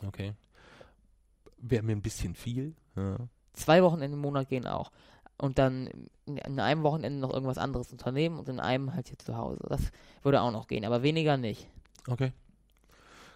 Okay. 0.05 0.33
Wäre 1.57 1.83
mir 1.83 1.95
ein 1.95 2.01
bisschen 2.01 2.35
viel. 2.35 2.75
Ja. 2.95 3.17
Zwei 3.53 3.83
Wochenende 3.83 4.15
im 4.15 4.21
Monat 4.21 4.49
gehen 4.49 4.67
auch. 4.67 4.91
Und 5.37 5.59
dann 5.59 5.87
in, 6.25 6.37
in 6.37 6.59
einem 6.59 6.83
Wochenende 6.83 7.19
noch 7.19 7.33
irgendwas 7.33 7.57
anderes 7.57 7.91
unternehmen 7.91 8.39
und 8.39 8.47
in 8.49 8.59
einem 8.59 8.93
halt 8.93 9.09
hier 9.09 9.19
zu 9.19 9.35
Hause. 9.37 9.65
Das 9.69 9.81
würde 10.23 10.41
auch 10.41 10.51
noch 10.51 10.67
gehen, 10.67 10.85
aber 10.85 11.03
weniger 11.03 11.37
nicht. 11.37 11.67
Okay. 12.07 12.31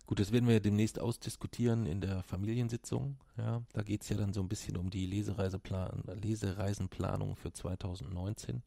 Gut, 0.09 0.19
das 0.19 0.31
werden 0.31 0.49
wir 0.49 0.59
demnächst 0.59 0.99
ausdiskutieren 0.99 1.85
in 1.85 2.01
der 2.01 2.23
Familiensitzung. 2.23 3.17
Ja, 3.37 3.61
da 3.73 3.83
geht 3.83 4.01
es 4.01 4.09
ja 4.09 4.17
dann 4.17 4.33
so 4.33 4.41
ein 4.41 4.49
bisschen 4.49 4.75
um 4.75 4.89
die 4.89 5.05
Lesereiseplan 5.05 6.01
Lesereisenplanung 6.19 7.35
für 7.35 7.53
2019. 7.53 8.63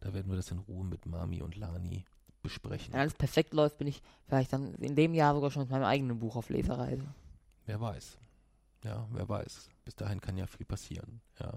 Da 0.00 0.14
werden 0.14 0.30
wir 0.30 0.36
das 0.36 0.50
in 0.50 0.58
Ruhe 0.60 0.82
mit 0.86 1.04
Mami 1.04 1.42
und 1.42 1.56
Lani 1.56 2.06
besprechen. 2.42 2.94
Wenn 2.94 3.00
alles 3.00 3.12
perfekt 3.12 3.52
läuft, 3.52 3.76
bin 3.76 3.88
ich 3.88 4.00
vielleicht 4.26 4.54
dann 4.54 4.72
in 4.76 4.96
dem 4.96 5.12
Jahr 5.12 5.34
sogar 5.34 5.50
schon 5.50 5.64
mit 5.64 5.70
meinem 5.70 5.84
eigenen 5.84 6.18
Buch 6.18 6.34
auf 6.34 6.48
Lesereise. 6.48 7.04
Wer 7.66 7.78
weiß. 7.78 8.16
Ja, 8.82 9.06
wer 9.12 9.28
weiß. 9.28 9.68
Bis 9.84 9.96
dahin 9.96 10.22
kann 10.22 10.38
ja 10.38 10.46
viel 10.46 10.64
passieren. 10.64 11.20
Ja, 11.40 11.52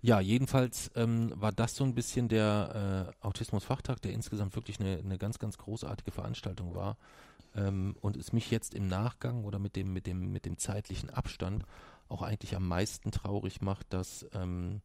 ja 0.00 0.20
jedenfalls 0.20 0.90
ähm, 0.94 1.34
war 1.36 1.52
das 1.52 1.76
so 1.76 1.84
ein 1.84 1.94
bisschen 1.94 2.28
der 2.28 3.12
äh, 3.20 3.26
Autismus-Fachtag, 3.26 4.00
der 4.00 4.14
insgesamt 4.14 4.56
wirklich 4.56 4.80
eine, 4.80 4.96
eine 4.96 5.18
ganz, 5.18 5.38
ganz 5.38 5.58
großartige 5.58 6.12
Veranstaltung 6.12 6.74
war. 6.74 6.96
Ähm, 7.54 7.96
und 8.00 8.16
es 8.16 8.32
mich 8.32 8.50
jetzt 8.50 8.74
im 8.74 8.88
Nachgang 8.88 9.44
oder 9.44 9.58
mit 9.58 9.76
dem, 9.76 9.92
mit 9.92 10.06
dem, 10.06 10.32
mit 10.32 10.44
dem 10.44 10.58
zeitlichen 10.58 11.10
Abstand 11.10 11.64
auch 12.08 12.22
eigentlich 12.22 12.56
am 12.56 12.66
meisten 12.66 13.10
traurig 13.10 13.60
macht, 13.60 13.92
dass, 13.92 14.26
ähm, 14.32 14.80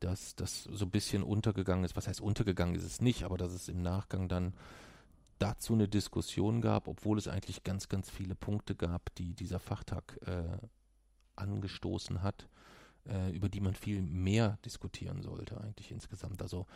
dass 0.00 0.34
das 0.36 0.64
so 0.64 0.86
ein 0.86 0.90
bisschen 0.90 1.22
untergegangen 1.22 1.84
ist. 1.84 1.96
Was 1.96 2.08
heißt 2.08 2.20
untergegangen 2.20 2.74
ist 2.74 2.84
es 2.84 3.00
nicht, 3.00 3.24
aber 3.24 3.36
dass 3.36 3.52
es 3.52 3.68
im 3.68 3.82
Nachgang 3.82 4.28
dann 4.28 4.54
dazu 5.38 5.72
eine 5.72 5.88
Diskussion 5.88 6.60
gab, 6.60 6.86
obwohl 6.86 7.18
es 7.18 7.28
eigentlich 7.28 7.64
ganz, 7.64 7.88
ganz 7.88 8.10
viele 8.10 8.34
Punkte 8.34 8.74
gab, 8.74 9.14
die 9.16 9.34
dieser 9.34 9.58
Fachtag 9.58 10.18
äh, 10.26 10.58
angestoßen 11.36 12.22
hat, 12.22 12.48
äh, 13.08 13.30
über 13.30 13.48
die 13.48 13.60
man 13.60 13.74
viel 13.74 14.02
mehr 14.02 14.58
diskutieren 14.64 15.22
sollte 15.22 15.58
eigentlich 15.60 15.90
insgesamt. 15.90 16.42
Also 16.42 16.66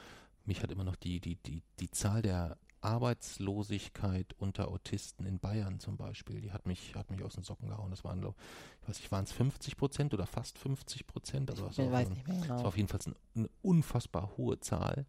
mich 0.44 0.62
hat 0.62 0.70
immer 0.70 0.84
noch 0.84 0.96
die, 0.96 1.20
die, 1.20 1.36
die, 1.36 1.62
die 1.78 1.90
Zahl 1.90 2.22
der 2.22 2.56
Arbeitslosigkeit 2.84 4.34
unter 4.38 4.68
Autisten 4.68 5.26
in 5.26 5.38
Bayern 5.38 5.80
zum 5.80 5.96
Beispiel, 5.96 6.40
die 6.40 6.52
hat 6.52 6.66
mich, 6.66 6.94
hat 6.94 7.10
mich 7.10 7.22
aus 7.22 7.34
den 7.34 7.44
Socken 7.44 7.68
gehauen. 7.68 7.90
Das 7.90 8.04
waren, 8.04 8.20
glaub, 8.20 8.36
ich 8.82 8.88
weiß 8.88 8.98
nicht, 8.98 9.12
waren 9.12 9.24
es 9.24 9.32
50 9.32 9.76
Prozent 9.76 10.14
oder 10.14 10.26
fast 10.26 10.58
50 10.58 11.06
Prozent? 11.06 11.50
Also 11.50 11.66
das 11.66 11.78
Ich 11.78 11.90
weiß 11.90 12.06
ein- 12.06 12.12
nicht 12.12 12.26
mehr 12.28 12.36
das 12.38 12.48
war 12.48 12.56
genau. 12.58 12.68
auf 12.68 12.76
jeden 12.76 12.88
Fall 12.88 13.00
eine, 13.06 13.16
eine 13.34 13.48
unfassbar 13.62 14.36
hohe 14.36 14.60
Zahl. 14.60 15.06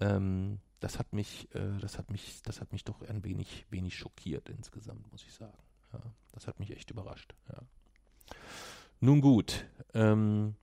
Ähm, 0.00 0.60
das 0.80 0.98
hat 0.98 1.12
mich, 1.12 1.52
äh, 1.54 1.76
das 1.80 1.98
hat 1.98 2.10
mich, 2.10 2.40
das 2.42 2.60
hat 2.60 2.72
mich 2.72 2.84
doch 2.84 3.02
ein 3.02 3.24
wenig, 3.24 3.66
wenig 3.70 3.96
schockiert 3.96 4.48
insgesamt, 4.48 5.10
muss 5.10 5.24
ich 5.24 5.32
sagen. 5.34 5.58
Ja, 5.92 6.00
das 6.32 6.46
hat 6.46 6.60
mich 6.60 6.70
echt 6.70 6.90
überrascht. 6.90 7.34
Ja. 7.52 7.62
Nun 9.00 9.20
gut, 9.20 9.66
ähm, 9.94 10.54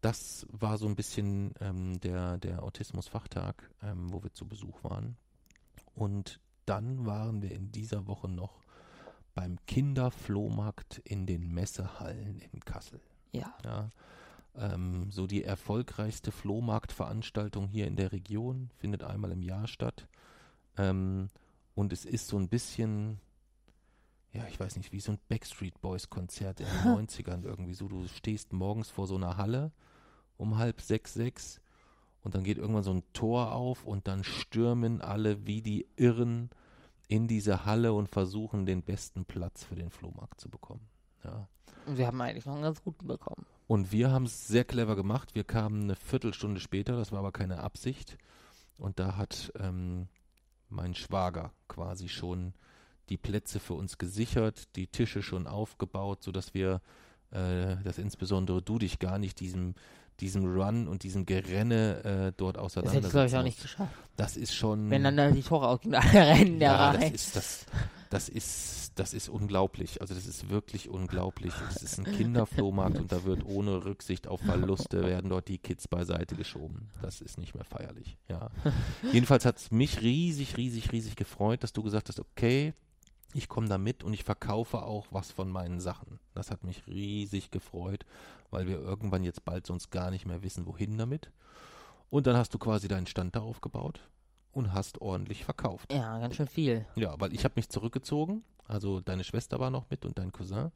das 0.00 0.46
war 0.50 0.78
so 0.78 0.86
ein 0.86 0.94
bisschen 0.94 1.52
ähm, 1.60 1.98
der, 2.00 2.38
der 2.38 2.62
Autismus-Fachtag, 2.62 3.70
ähm, 3.82 4.12
wo 4.12 4.22
wir 4.22 4.32
zu 4.32 4.46
Besuch 4.46 4.84
waren. 4.84 5.16
Und 5.96 6.40
dann 6.66 7.06
waren 7.06 7.42
wir 7.42 7.50
in 7.50 7.72
dieser 7.72 8.06
Woche 8.06 8.28
noch 8.28 8.62
beim 9.34 9.58
Kinderflohmarkt 9.66 10.98
in 11.04 11.26
den 11.26 11.52
Messehallen 11.52 12.40
in 12.52 12.60
Kassel. 12.60 13.00
Ja. 13.32 13.54
Ja, 13.64 13.90
ähm, 14.54 15.10
so 15.10 15.26
die 15.26 15.42
erfolgreichste 15.42 16.32
Flohmarktveranstaltung 16.32 17.68
hier 17.68 17.86
in 17.86 17.96
der 17.96 18.12
Region, 18.12 18.70
findet 18.76 19.02
einmal 19.02 19.32
im 19.32 19.42
Jahr 19.42 19.66
statt. 19.66 20.06
Ähm, 20.76 21.30
und 21.74 21.92
es 21.92 22.04
ist 22.04 22.28
so 22.28 22.38
ein 22.38 22.48
bisschen, 22.48 23.18
ja, 24.32 24.46
ich 24.48 24.60
weiß 24.60 24.76
nicht, 24.76 24.92
wie 24.92 25.00
so 25.00 25.12
ein 25.12 25.18
Backstreet 25.28 25.80
Boys 25.80 26.10
Konzert 26.10 26.60
in 26.60 26.66
den 26.66 27.06
90ern 27.06 27.42
irgendwie 27.42 27.74
so. 27.74 27.88
Du 27.88 28.06
stehst 28.08 28.52
morgens 28.52 28.90
vor 28.90 29.06
so 29.06 29.16
einer 29.16 29.36
Halle 29.36 29.72
um 30.36 30.58
halb 30.58 30.82
sechs, 30.82 31.14
sechs 31.14 31.60
und 32.26 32.34
dann 32.34 32.42
geht 32.42 32.58
irgendwann 32.58 32.82
so 32.82 32.90
ein 32.90 33.04
Tor 33.12 33.52
auf 33.52 33.84
und 33.84 34.08
dann 34.08 34.24
stürmen 34.24 35.00
alle 35.00 35.46
wie 35.46 35.62
die 35.62 35.86
Irren 35.94 36.50
in 37.06 37.28
diese 37.28 37.64
Halle 37.64 37.92
und 37.92 38.08
versuchen 38.08 38.66
den 38.66 38.82
besten 38.82 39.24
Platz 39.24 39.62
für 39.62 39.76
den 39.76 39.90
Flohmarkt 39.90 40.40
zu 40.40 40.48
bekommen. 40.48 40.88
Ja. 41.22 41.46
Und 41.86 41.98
wir 41.98 42.08
haben 42.08 42.20
eigentlich 42.20 42.44
noch 42.44 42.54
einen 42.54 42.64
ganz 42.64 42.82
guten 42.82 43.06
bekommen. 43.06 43.46
Und 43.68 43.92
wir 43.92 44.10
haben 44.10 44.24
es 44.24 44.48
sehr 44.48 44.64
clever 44.64 44.96
gemacht. 44.96 45.36
Wir 45.36 45.44
kamen 45.44 45.84
eine 45.84 45.94
Viertelstunde 45.94 46.58
später, 46.58 46.96
das 46.96 47.12
war 47.12 47.20
aber 47.20 47.30
keine 47.30 47.60
Absicht. 47.60 48.18
Und 48.76 48.98
da 48.98 49.16
hat 49.16 49.52
ähm, 49.60 50.08
mein 50.68 50.96
Schwager 50.96 51.52
quasi 51.68 52.08
schon 52.08 52.54
die 53.08 53.18
Plätze 53.18 53.60
für 53.60 53.74
uns 53.74 53.98
gesichert, 53.98 54.74
die 54.74 54.88
Tische 54.88 55.22
schon 55.22 55.46
aufgebaut, 55.46 56.24
sodass 56.24 56.54
wir, 56.54 56.80
äh, 57.30 57.76
dass 57.84 57.98
insbesondere 57.98 58.62
du 58.62 58.80
dich 58.80 58.98
gar 58.98 59.20
nicht 59.20 59.38
diesem, 59.38 59.76
diesem 60.20 60.44
Run 60.44 60.88
und 60.88 61.02
diesem 61.02 61.26
Gerenne 61.26 62.04
äh, 62.04 62.32
dort 62.36 62.56
Das 62.56 62.76
hätte 62.76 63.06
ich, 63.06 63.10
glaube 63.10 63.26
ich, 63.26 63.36
auch 63.36 63.42
nicht 63.42 63.60
geschafft. 63.60 63.94
Das 64.16 64.36
ist 64.36 64.54
schon. 64.54 64.90
Wenn 64.90 65.04
dann 65.04 65.16
da 65.16 65.30
die 65.30 65.42
Tore 65.42 65.68
ausgehen, 65.68 65.94
alle 65.94 66.12
rennen 66.12 66.60
da 66.60 66.66
ja, 66.66 66.90
rein. 66.90 67.12
das 67.12 67.12
ist 67.12 67.36
das, 67.36 67.66
das 68.10 68.28
ist 68.28 68.76
das 68.96 69.12
ist 69.12 69.28
unglaublich. 69.28 70.00
Also 70.00 70.14
das 70.14 70.26
ist 70.26 70.48
wirklich 70.48 70.88
unglaublich. 70.88 71.52
Es 71.70 71.82
ist 71.82 71.98
ein 71.98 72.04
Kinderflohmarkt 72.16 72.98
und 72.98 73.12
da 73.12 73.24
wird 73.24 73.44
ohne 73.44 73.84
Rücksicht 73.84 74.26
auf 74.26 74.40
Verluste 74.40 75.02
werden 75.02 75.30
dort 75.30 75.48
die 75.48 75.58
Kids 75.58 75.86
beiseite 75.86 76.34
geschoben. 76.34 76.88
Das 77.02 77.20
ist 77.20 77.38
nicht 77.38 77.54
mehr 77.54 77.64
feierlich. 77.64 78.16
Ja. 78.28 78.50
Jedenfalls 79.12 79.44
hat 79.44 79.58
es 79.58 79.70
mich 79.70 80.00
riesig, 80.00 80.56
riesig, 80.56 80.92
riesig 80.92 81.14
gefreut, 81.14 81.62
dass 81.62 81.74
du 81.74 81.82
gesagt 81.82 82.08
hast, 82.08 82.20
okay, 82.20 82.72
ich 83.34 83.48
komme 83.48 83.68
da 83.68 83.76
mit 83.76 84.02
und 84.02 84.14
ich 84.14 84.24
verkaufe 84.24 84.82
auch 84.82 85.06
was 85.10 85.30
von 85.30 85.50
meinen 85.50 85.78
Sachen. 85.78 86.18
Das 86.34 86.50
hat 86.50 86.64
mich 86.64 86.86
riesig 86.86 87.50
gefreut, 87.50 88.06
weil 88.50 88.66
wir 88.66 88.78
irgendwann 88.78 89.24
jetzt 89.24 89.44
bald 89.44 89.66
sonst 89.66 89.90
gar 89.90 90.10
nicht 90.10 90.26
mehr 90.26 90.42
wissen, 90.42 90.66
wohin 90.66 90.98
damit. 90.98 91.30
Und 92.10 92.26
dann 92.26 92.36
hast 92.36 92.54
du 92.54 92.58
quasi 92.58 92.88
deinen 92.88 93.06
Stand 93.06 93.36
da 93.36 93.40
aufgebaut 93.40 94.00
und 94.52 94.72
hast 94.72 95.00
ordentlich 95.00 95.44
verkauft. 95.44 95.92
ja, 95.92 96.18
ganz 96.18 96.36
schön 96.36 96.48
viel. 96.48 96.86
Ja, 96.94 97.14
weil 97.18 97.34
ich 97.34 97.44
habe 97.44 97.54
mich 97.56 97.68
zurückgezogen. 97.68 98.42
Also 98.68 99.00
deine 99.00 99.24
Schwester 99.24 99.60
war 99.60 99.70
noch 99.70 99.90
mit 99.90 100.04
und 100.04 100.18
dein 100.18 100.32
Cousin. 100.32 100.72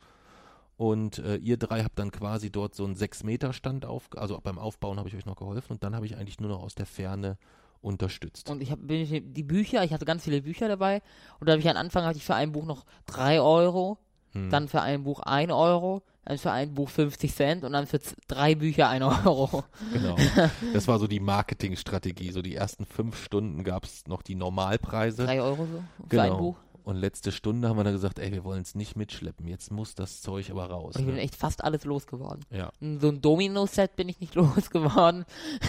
Und 0.77 1.19
äh, 1.19 1.37
ihr 1.37 1.57
drei 1.57 1.83
habt 1.83 1.99
dann 1.99 2.11
quasi 2.11 2.51
dort 2.51 2.75
so 2.75 2.85
einen 2.85 2.95
6-Meter-Stand 2.95 3.85
auf, 3.85 4.09
also 4.17 4.41
beim 4.43 4.59
Aufbauen 4.59 4.99
habe 4.99 5.09
ich 5.09 5.15
euch 5.15 5.27
noch 5.27 5.37
geholfen 5.37 5.75
und 5.75 5.85
dann 5.85 5.95
habe 5.95 6.07
ich 6.07 6.17
eigentlich 6.17 6.41
nur 6.41 6.49
noch 6.49 6.63
aus 6.63 6.75
der 6.75 6.87
Ferne 6.87 7.37
unterstützt. 7.83 8.49
Und 8.49 8.63
ich 8.63 8.71
habe 8.71 8.87
die 8.87 9.43
Bücher, 9.43 9.85
ich 9.85 9.93
hatte 9.93 10.05
ganz 10.05 10.25
viele 10.25 10.43
Bücher 10.43 10.69
dabei. 10.69 11.03
Und 11.39 11.49
da 11.49 11.53
habe 11.53 11.61
ich 11.61 11.69
am 11.69 11.77
Anfang 11.77 12.05
hatte 12.05 12.19
ich 12.19 12.25
für 12.25 12.35
ein 12.35 12.53
Buch 12.53 12.65
noch 12.65 12.85
3 13.07 13.41
Euro, 13.41 13.99
Hm. 14.33 14.51
dann 14.51 14.69
für 14.69 14.81
ein 14.83 15.03
Buch 15.05 15.21
1 15.21 15.51
Euro, 15.53 16.03
dann 16.25 16.39
für 16.39 16.51
ein 16.53 16.75
Buch 16.75 16.89
50 16.89 17.35
Cent 17.35 17.65
und 17.65 17.73
dann 17.73 17.87
für 17.87 18.01
drei 18.29 18.55
Bücher 18.55 18.89
1 18.89 19.05
Euro. 19.27 19.65
Genau. 19.93 20.17
Das 20.73 20.87
war 20.89 20.99
so 20.99 21.07
die 21.07 21.21
Marketingstrategie. 21.21 22.31
So 22.33 22.43
die 22.43 22.55
ersten 22.55 22.87
fünf 22.87 23.23
Stunden 23.25 23.65
gab 23.65 23.85
es 23.85 24.07
noch 24.07 24.23
die 24.23 24.35
Normalpreise. 24.35 25.25
3 25.25 25.43
Euro 25.43 25.67
so 25.67 25.83
für 26.03 26.09
genau. 26.09 26.23
ein 26.23 26.37
Buch. 26.39 26.57
Und 26.83 26.97
letzte 26.97 27.31
Stunde 27.31 27.69
haben 27.69 27.77
wir 27.77 27.85
dann 27.85 27.93
gesagt, 27.93 28.19
ey, 28.19 28.33
wir 28.33 28.43
wollen 28.43 28.63
es 28.63 28.75
nicht 28.75 28.97
mitschleppen. 28.97 29.47
Jetzt 29.47 29.71
muss 29.71 29.95
das 29.95 30.23
Zeug 30.23 30.51
aber 30.51 30.65
raus. 30.71 30.95
Und 30.97 31.03
ich 31.03 31.07
bin 31.07 31.17
Ne? 31.17 31.21
echt 31.21 31.37
fast 31.37 31.63
alles 31.63 31.85
losgeworden. 31.85 32.43
Ja. 32.51 32.71
So 32.81 33.09
ein 33.09 33.21
Domino-Set 33.21 33.97
bin 33.97 34.09
ich 34.09 34.19
nicht 34.21 34.35
losgeworden. 34.37 35.25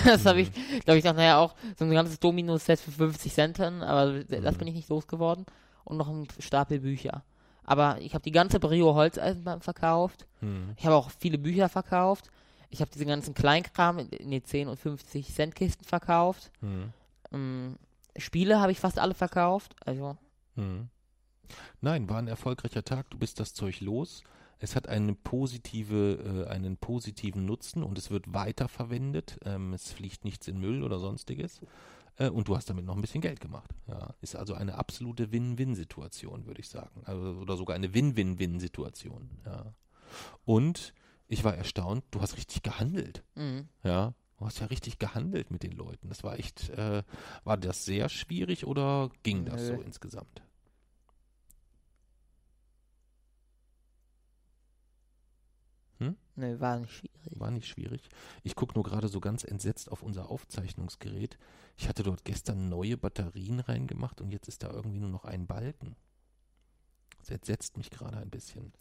Das 0.06 0.26
habe 0.26 0.42
ich, 0.42 0.52
glaube 0.86 1.00
ich, 1.00 1.04
naja, 1.04 1.38
auch 1.40 1.54
so 1.78 1.84
ein 1.86 1.92
ganzes 1.92 2.20
Domino-Set 2.20 2.80
für 2.80 2.92
50 2.92 3.34
Cent, 3.34 3.60
aber 3.60 4.24
das 4.24 4.56
Mhm. 4.56 4.60
bin 4.60 4.68
ich 4.70 4.76
nicht 4.76 4.90
losgeworden. 4.90 5.46
Und 5.84 5.98
noch 5.98 6.08
ein 6.08 6.28
Stapel 6.40 6.80
Bücher. 6.80 7.24
Aber 7.64 8.00
ich 8.02 8.14
habe 8.14 8.24
die 8.24 8.32
ganze 8.32 8.60
Brio 8.60 8.96
Holzeisenbahn 8.96 9.62
verkauft. 9.62 10.28
Hm. 10.40 10.74
Ich 10.78 10.86
habe 10.86 10.96
auch 10.96 11.12
viele 11.12 11.38
Bücher 11.38 11.70
verkauft. 11.70 12.30
Ich 12.70 12.82
habe 12.82 12.92
diese 12.92 13.06
ganzen 13.06 13.34
Kleinkram 13.34 14.00
in, 14.00 14.10
in 14.10 14.32
die 14.32 14.44
10 14.44 14.68
und 14.68 14.78
50 14.78 15.34
Cent 15.34 15.56
Kisten 15.56 15.86
verkauft. 15.86 16.52
Hm. 16.62 16.92
Ähm, 17.32 17.76
Spiele 18.18 18.60
habe 18.60 18.72
ich 18.72 18.80
fast 18.80 19.00
alle 19.00 19.14
verkauft. 19.14 19.76
Also, 19.86 20.18
Hm. 20.56 20.90
Nein, 21.82 22.10
war 22.10 22.18
ein 22.18 22.28
erfolgreicher 22.28 22.84
Tag. 22.84 23.10
Du 23.10 23.18
bist 23.18 23.40
das 23.40 23.54
Zeug 23.54 23.82
los. 23.82 24.24
Es 24.60 24.76
hat 24.76 24.88
eine 24.88 25.16
positive, 25.16 26.46
äh, 26.48 26.50
einen 26.50 26.78
positiven 26.78 27.46
Nutzen 27.46 27.84
und 27.84 27.98
es 27.98 28.12
wird 28.12 28.34
weiterverwendet. 28.34 29.40
Ähm, 29.44 29.74
es 29.74 29.92
fliegt 29.92 30.24
nichts 30.24 30.48
in 30.48 30.60
Müll 30.60 30.84
oder 30.84 31.00
sonstiges. 31.00 31.62
Äh, 32.18 32.30
und 32.30 32.48
du 32.48 32.56
hast 32.56 32.70
damit 32.70 32.86
noch 32.86 32.96
ein 32.96 33.02
bisschen 33.02 33.22
Geld 33.22 33.40
gemacht. 33.40 33.70
Ja, 33.88 34.14
ist 34.22 34.36
also 34.36 34.54
eine 34.54 34.76
absolute 34.76 35.32
Win-Win-Situation, 35.32 36.46
würde 36.46 36.62
ich 36.62 36.70
sagen. 36.70 37.02
Also, 37.06 37.40
oder 37.40 37.58
sogar 37.58 37.76
eine 37.76 37.94
Win-Win-Win-Situation. 37.94 39.30
Ja. 39.46 39.74
Und 40.46 40.94
ich 41.28 41.44
war 41.44 41.56
erstaunt, 41.56 42.04
du 42.12 42.22
hast 42.22 42.38
richtig 42.38 42.64
gehandelt. 42.64 43.24
mh. 43.36 43.64
Ja, 43.84 44.14
du 44.38 44.46
hast 44.46 44.60
ja 44.60 44.66
richtig 44.68 45.00
gehandelt 45.00 45.52
mit 45.52 45.64
den 45.64 45.72
Leuten. 45.72 46.10
Das 46.10 46.24
war 46.24 46.38
echt, 46.38 46.70
äh, 46.72 47.04
war 47.44 47.58
das 47.58 47.86
sehr 47.86 48.10
schwierig 48.10 48.66
oder 48.66 49.10
ging 49.24 49.46
das 49.46 49.62
Nö. 49.62 49.76
so 49.76 49.82
insgesamt? 49.82 50.42
Ne, 56.36 56.60
war 56.60 56.80
nicht 56.80 56.94
schwierig. 56.94 57.40
War 57.40 57.52
nicht 57.52 57.68
schwierig. 57.68 58.10
Ich 58.44 58.56
gucke 58.56 58.74
nur 58.76 58.84
gerade 58.84 59.08
so 59.08 59.20
ganz 59.20 59.44
entsetzt 59.44 59.92
auf 59.92 60.04
unser 60.04 60.30
Aufzeichnungsgerät. 60.30 61.38
Ich 61.78 61.88
hatte 61.88 62.04
dort 62.04 62.26
gestern 62.26 62.70
neue 62.70 62.98
Batterien 62.98 63.60
reingemacht 63.60 64.22
und 64.22 64.32
jetzt 64.32 64.48
ist 64.48 64.64
da 64.64 64.72
irgendwie 64.72 65.00
nur 65.00 65.10
noch 65.10 65.26
ein 65.26 65.48
Balken. 65.48 65.96
Das 67.20 67.30
entsetzt 67.30 67.78
mich 67.78 67.90
gerade 67.90 68.18
ein 68.18 68.30
bisschen. 68.30 68.74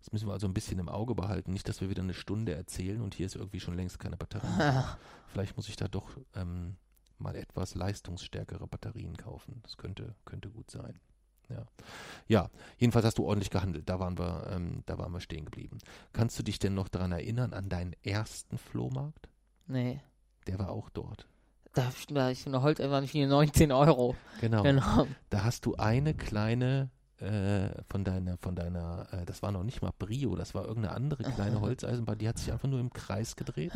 Das 0.00 0.12
müssen 0.12 0.28
wir 0.28 0.32
also 0.32 0.46
ein 0.46 0.54
bisschen 0.54 0.78
im 0.78 0.88
Auge 0.88 1.14
behalten. 1.14 1.52
Nicht, 1.52 1.68
dass 1.68 1.80
wir 1.80 1.88
wieder 1.88 2.02
eine 2.02 2.14
Stunde 2.14 2.54
erzählen 2.54 3.00
und 3.00 3.14
hier 3.14 3.26
ist 3.26 3.36
irgendwie 3.36 3.60
schon 3.60 3.74
längst 3.74 3.98
keine 3.98 4.16
Batterie. 4.16 4.46
mehr. 4.58 4.98
Vielleicht 5.28 5.56
muss 5.56 5.68
ich 5.68 5.76
da 5.76 5.88
doch 5.88 6.10
ähm, 6.34 6.76
mal 7.18 7.36
etwas 7.36 7.74
leistungsstärkere 7.74 8.66
Batterien 8.66 9.16
kaufen. 9.16 9.60
Das 9.62 9.76
könnte, 9.76 10.14
könnte 10.24 10.50
gut 10.50 10.70
sein. 10.70 11.00
Ja. 11.48 11.66
ja, 12.26 12.50
jedenfalls 12.78 13.04
hast 13.04 13.18
du 13.18 13.24
ordentlich 13.24 13.50
gehandelt. 13.50 13.88
Da 13.88 14.00
waren 14.00 14.18
wir, 14.18 14.48
ähm, 14.50 14.82
da 14.86 14.98
waren 14.98 15.12
wir 15.12 15.20
stehen 15.20 15.44
geblieben. 15.44 15.78
Kannst 16.12 16.38
du 16.38 16.42
dich 16.42 16.58
denn 16.58 16.74
noch 16.74 16.88
daran 16.88 17.12
erinnern 17.12 17.52
an 17.52 17.68
deinen 17.68 17.94
ersten 18.02 18.58
Flohmarkt? 18.58 19.28
nee. 19.66 20.00
Der 20.46 20.58
war 20.58 20.68
auch 20.68 20.90
dort. 20.90 21.26
Da, 21.72 21.90
da 22.08 22.28
ist 22.28 22.46
eine 22.46 22.60
Holzeisenbahn 22.60 23.08
für 23.08 23.26
19 23.26 23.72
Euro. 23.72 24.14
Genau. 24.42 24.62
Genau. 24.62 25.06
Da 25.30 25.42
hast 25.42 25.64
du 25.64 25.74
eine 25.76 26.12
kleine 26.12 26.90
äh, 27.18 27.82
von 27.88 28.04
deiner, 28.04 28.36
von 28.38 28.54
deiner, 28.54 29.08
äh, 29.12 29.24
das 29.24 29.42
war 29.42 29.52
noch 29.52 29.62
nicht 29.62 29.80
mal 29.82 29.92
Brio, 29.98 30.36
das 30.36 30.54
war 30.54 30.66
irgendeine 30.66 30.94
andere 30.94 31.22
kleine 31.22 31.60
Holzeisenbahn, 31.62 32.18
die 32.18 32.28
hat 32.28 32.38
sich 32.38 32.52
einfach 32.52 32.68
nur 32.68 32.80
im 32.80 32.92
Kreis 32.92 33.36
gedreht. 33.36 33.72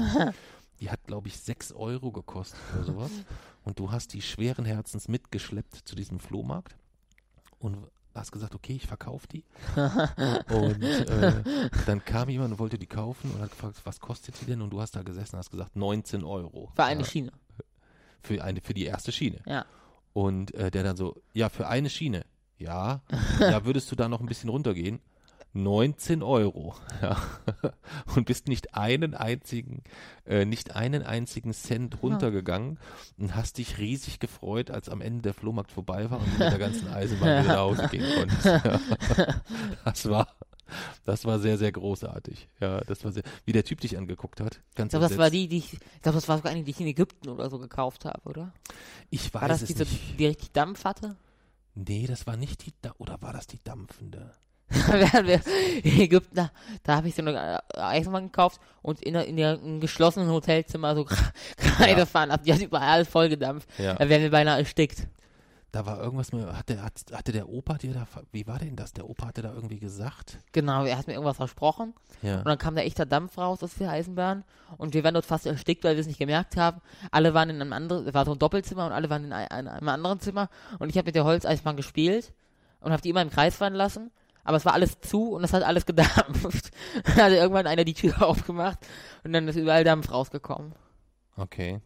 Die 0.80 0.90
hat, 0.90 1.02
glaube 1.04 1.28
ich, 1.28 1.40
6 1.40 1.72
Euro 1.72 2.12
gekostet 2.12 2.60
oder 2.74 2.84
sowas. 2.84 3.10
Und 3.64 3.78
du 3.78 3.90
hast 3.90 4.12
die 4.12 4.22
schweren 4.22 4.64
Herzens 4.64 5.08
mitgeschleppt 5.08 5.74
zu 5.74 5.96
diesem 5.96 6.20
Flohmarkt 6.20 6.76
und 7.59 7.86
hast 8.14 8.32
gesagt, 8.32 8.54
okay, 8.54 8.74
ich 8.74 8.86
verkaufe 8.86 9.26
die. 9.28 9.44
und 9.76 10.82
äh, 10.82 11.42
dann 11.86 12.04
kam 12.04 12.28
jemand 12.28 12.52
und 12.52 12.59
wollte 12.59 12.78
die 12.78 12.86
kaufen 12.86 13.30
und 13.30 13.40
hat 13.40 13.50
gefragt, 13.50 13.80
was 13.84 14.00
kostet 14.00 14.40
die 14.40 14.46
denn? 14.46 14.61
Und 14.61 14.70
du 14.70 14.80
hast 14.80 14.96
da 14.96 15.02
gesessen 15.02 15.36
und 15.36 15.38
hast 15.38 15.50
gesagt, 15.50 15.76
19 15.76 16.24
Euro. 16.24 16.72
Für 16.74 16.84
eine 16.84 17.00
ja, 17.02 17.06
Schiene. 17.06 17.32
für 18.20 18.42
eine, 18.42 18.61
für 18.61 18.74
die 18.74 18.84
erste 18.84 19.12
Schiene. 19.12 19.40
Ja. 19.46 19.64
Und 20.12 20.52
äh, 20.54 20.70
der 20.70 20.82
dann 20.82 20.96
so, 20.96 21.20
ja, 21.32 21.48
für 21.48 21.68
eine 21.68 21.90
Schiene. 21.90 22.24
Ja, 22.59 23.02
ja, 23.40 23.64
würdest 23.64 23.90
du 23.92 23.96
da 23.96 24.09
noch 24.09 24.20
ein 24.20 24.26
bisschen 24.26 24.50
runtergehen? 24.50 25.00
19 25.55 26.22
Euro. 26.22 26.74
Ja. 27.01 27.16
Und 28.16 28.26
bist 28.26 28.49
nicht 28.49 28.74
einen 28.74 29.14
einzigen, 29.14 29.82
äh, 30.26 30.44
nicht 30.44 30.74
einen 30.74 31.03
einzigen 31.05 31.53
Cent 31.53 32.03
runtergegangen 32.03 32.78
und 33.18 33.36
hast 33.36 33.59
dich 33.59 33.78
riesig 33.78 34.18
gefreut, 34.18 34.70
als 34.72 34.88
am 34.88 35.01
Ende 35.01 35.22
der 35.22 35.34
Flohmarkt 35.34 35.70
vorbei 35.70 36.11
war 36.11 36.18
und 36.18 36.30
mit 36.38 36.40
der 36.40 36.59
ganzen 36.59 36.88
Eisenbahn 36.92 37.44
wieder 37.44 37.55
nach 37.55 37.59
Hause 37.59 37.88
gehen 37.88 38.05
konntest. 38.16 38.44
Ja. 38.64 38.80
Das 39.84 40.09
war, 40.09 40.28
das 41.05 41.24
war 41.24 41.38
sehr, 41.38 41.57
sehr 41.57 41.70
großartig. 41.72 42.49
Ja, 42.61 42.80
das 42.82 43.05
war 43.05 43.12
sehr, 43.12 43.22
wie 43.44 43.53
der 43.53 43.64
Typ 43.64 43.80
dich 43.80 43.96
angeguckt 43.96 44.40
hat. 44.40 44.61
Ganz 44.74 44.92
Ich 44.92 44.99
glaube, 44.99 45.09
das 45.09 45.18
war 45.18 45.30
die, 45.30 45.46
die 45.49 45.59
ich, 45.59 45.74
ich 45.74 46.03
glaube, 46.03 46.16
das 46.16 46.28
war 46.28 46.36
sogar 46.38 46.51
eine, 46.53 46.64
die 46.64 46.70
ich 46.72 46.80
in 46.80 46.86
Ägypten 46.88 47.28
oder 47.28 47.49
so 47.49 47.59
gekauft 47.59 48.05
habe, 48.05 48.28
oder? 48.28 48.53
Ich 49.11 49.32
weiß 49.32 49.42
War 49.42 49.49
das 49.49 49.62
es 49.62 49.68
diese, 49.68 49.84
nicht. 49.84 50.18
die 50.18 50.26
richtig 50.26 50.51
Dampf 50.53 50.84
hatte? 50.84 51.16
Nee, 51.74 52.07
das 52.09 52.26
war 52.26 52.36
nicht 52.36 52.66
die, 52.66 52.72
Da- 52.82 52.94
oder 52.99 53.22
war 53.22 53.32
das 53.32 53.46
die 53.46 53.62
dampfende? 53.62 54.32
wären 54.86 55.26
wir 55.26 55.40
in 55.82 56.00
Ägypten, 56.00 56.34
da, 56.36 56.50
da 56.82 56.96
habe 56.96 57.08
ich 57.08 57.14
so 57.14 57.22
eine 57.22 57.60
äh, 57.74 57.78
Eisenbahn 57.80 58.24
gekauft 58.26 58.60
und 58.82 59.00
in, 59.02 59.14
in 59.14 59.42
einem 59.42 59.80
geschlossenen 59.80 60.28
Hotelzimmer 60.30 60.94
so 60.94 61.06
reingefahren 61.78 62.30
ab. 62.30 62.42
Die 62.44 62.52
hat 62.52 62.60
überall 62.60 63.04
vollgedampft. 63.04 63.68
Ja. 63.78 63.94
Da 63.94 64.08
wären 64.08 64.22
wir 64.22 64.30
beinahe 64.30 64.58
erstickt. 64.58 65.06
Da 65.70 65.84
war 65.84 66.00
irgendwas 66.00 66.32
mit, 66.32 66.46
hatte, 66.46 66.82
hat, 66.82 66.94
hatte 67.12 67.30
der 67.30 67.46
Opa 67.48 67.74
dir 67.74 67.92
da, 67.92 68.06
wie 68.32 68.46
war 68.46 68.58
denn 68.58 68.74
das? 68.74 68.94
Der 68.94 69.08
Opa 69.08 69.26
hatte 69.26 69.42
da 69.42 69.52
irgendwie 69.52 69.78
gesagt? 69.78 70.38
Genau, 70.52 70.84
er 70.86 70.96
hat 70.96 71.06
mir 71.06 71.12
irgendwas 71.12 71.36
versprochen. 71.36 71.92
Ja. 72.22 72.38
Und 72.38 72.46
dann 72.46 72.56
kam 72.56 72.74
da 72.74 72.80
echter 72.80 73.04
Dampf 73.04 73.36
raus 73.36 73.62
aus 73.62 73.74
der 73.74 73.90
Eisenbahn. 73.90 74.44
Und 74.78 74.94
wir 74.94 75.04
waren 75.04 75.12
dort 75.12 75.26
fast 75.26 75.44
erstickt, 75.44 75.84
weil 75.84 75.94
wir 75.96 76.00
es 76.00 76.06
nicht 76.06 76.18
gemerkt 76.18 76.56
haben. 76.56 76.80
Alle 77.10 77.34
waren 77.34 77.50
in 77.50 77.60
einem 77.60 77.74
anderen, 77.74 78.06
es 78.06 78.14
war 78.14 78.24
so 78.24 78.32
ein 78.32 78.38
Doppelzimmer 78.38 78.86
und 78.86 78.92
alle 78.92 79.10
waren 79.10 79.24
in 79.24 79.32
ein- 79.34 79.48
ein- 79.48 79.68
einem 79.68 79.88
anderen 79.90 80.20
Zimmer. 80.20 80.48
Und 80.78 80.88
ich 80.88 80.96
habe 80.96 81.06
mit 81.06 81.14
der 81.14 81.24
Holzeisenbahn 81.24 81.76
gespielt 81.76 82.32
und 82.80 82.90
habe 82.92 83.02
die 83.02 83.10
immer 83.10 83.22
im 83.22 83.30
Kreis 83.30 83.56
fahren 83.56 83.74
lassen. 83.74 84.10
Aber 84.45 84.57
es 84.57 84.64
war 84.64 84.72
alles 84.72 85.01
zu 85.01 85.32
und 85.32 85.45
es 85.45 85.53
hat 85.53 85.62
alles 85.62 85.84
gedampft. 85.84 86.70
Hat 87.05 87.32
irgendwann 87.32 87.66
einer 87.66 87.84
die 87.84 87.95
Tür 87.95 88.22
aufgemacht 88.26 88.78
und 89.24 89.32
dann 89.32 89.47
ist 89.49 89.57
überall 89.57 89.84
Dampf 89.84 90.11
rausgekommen. 90.11 90.72
Okay. 91.36 91.80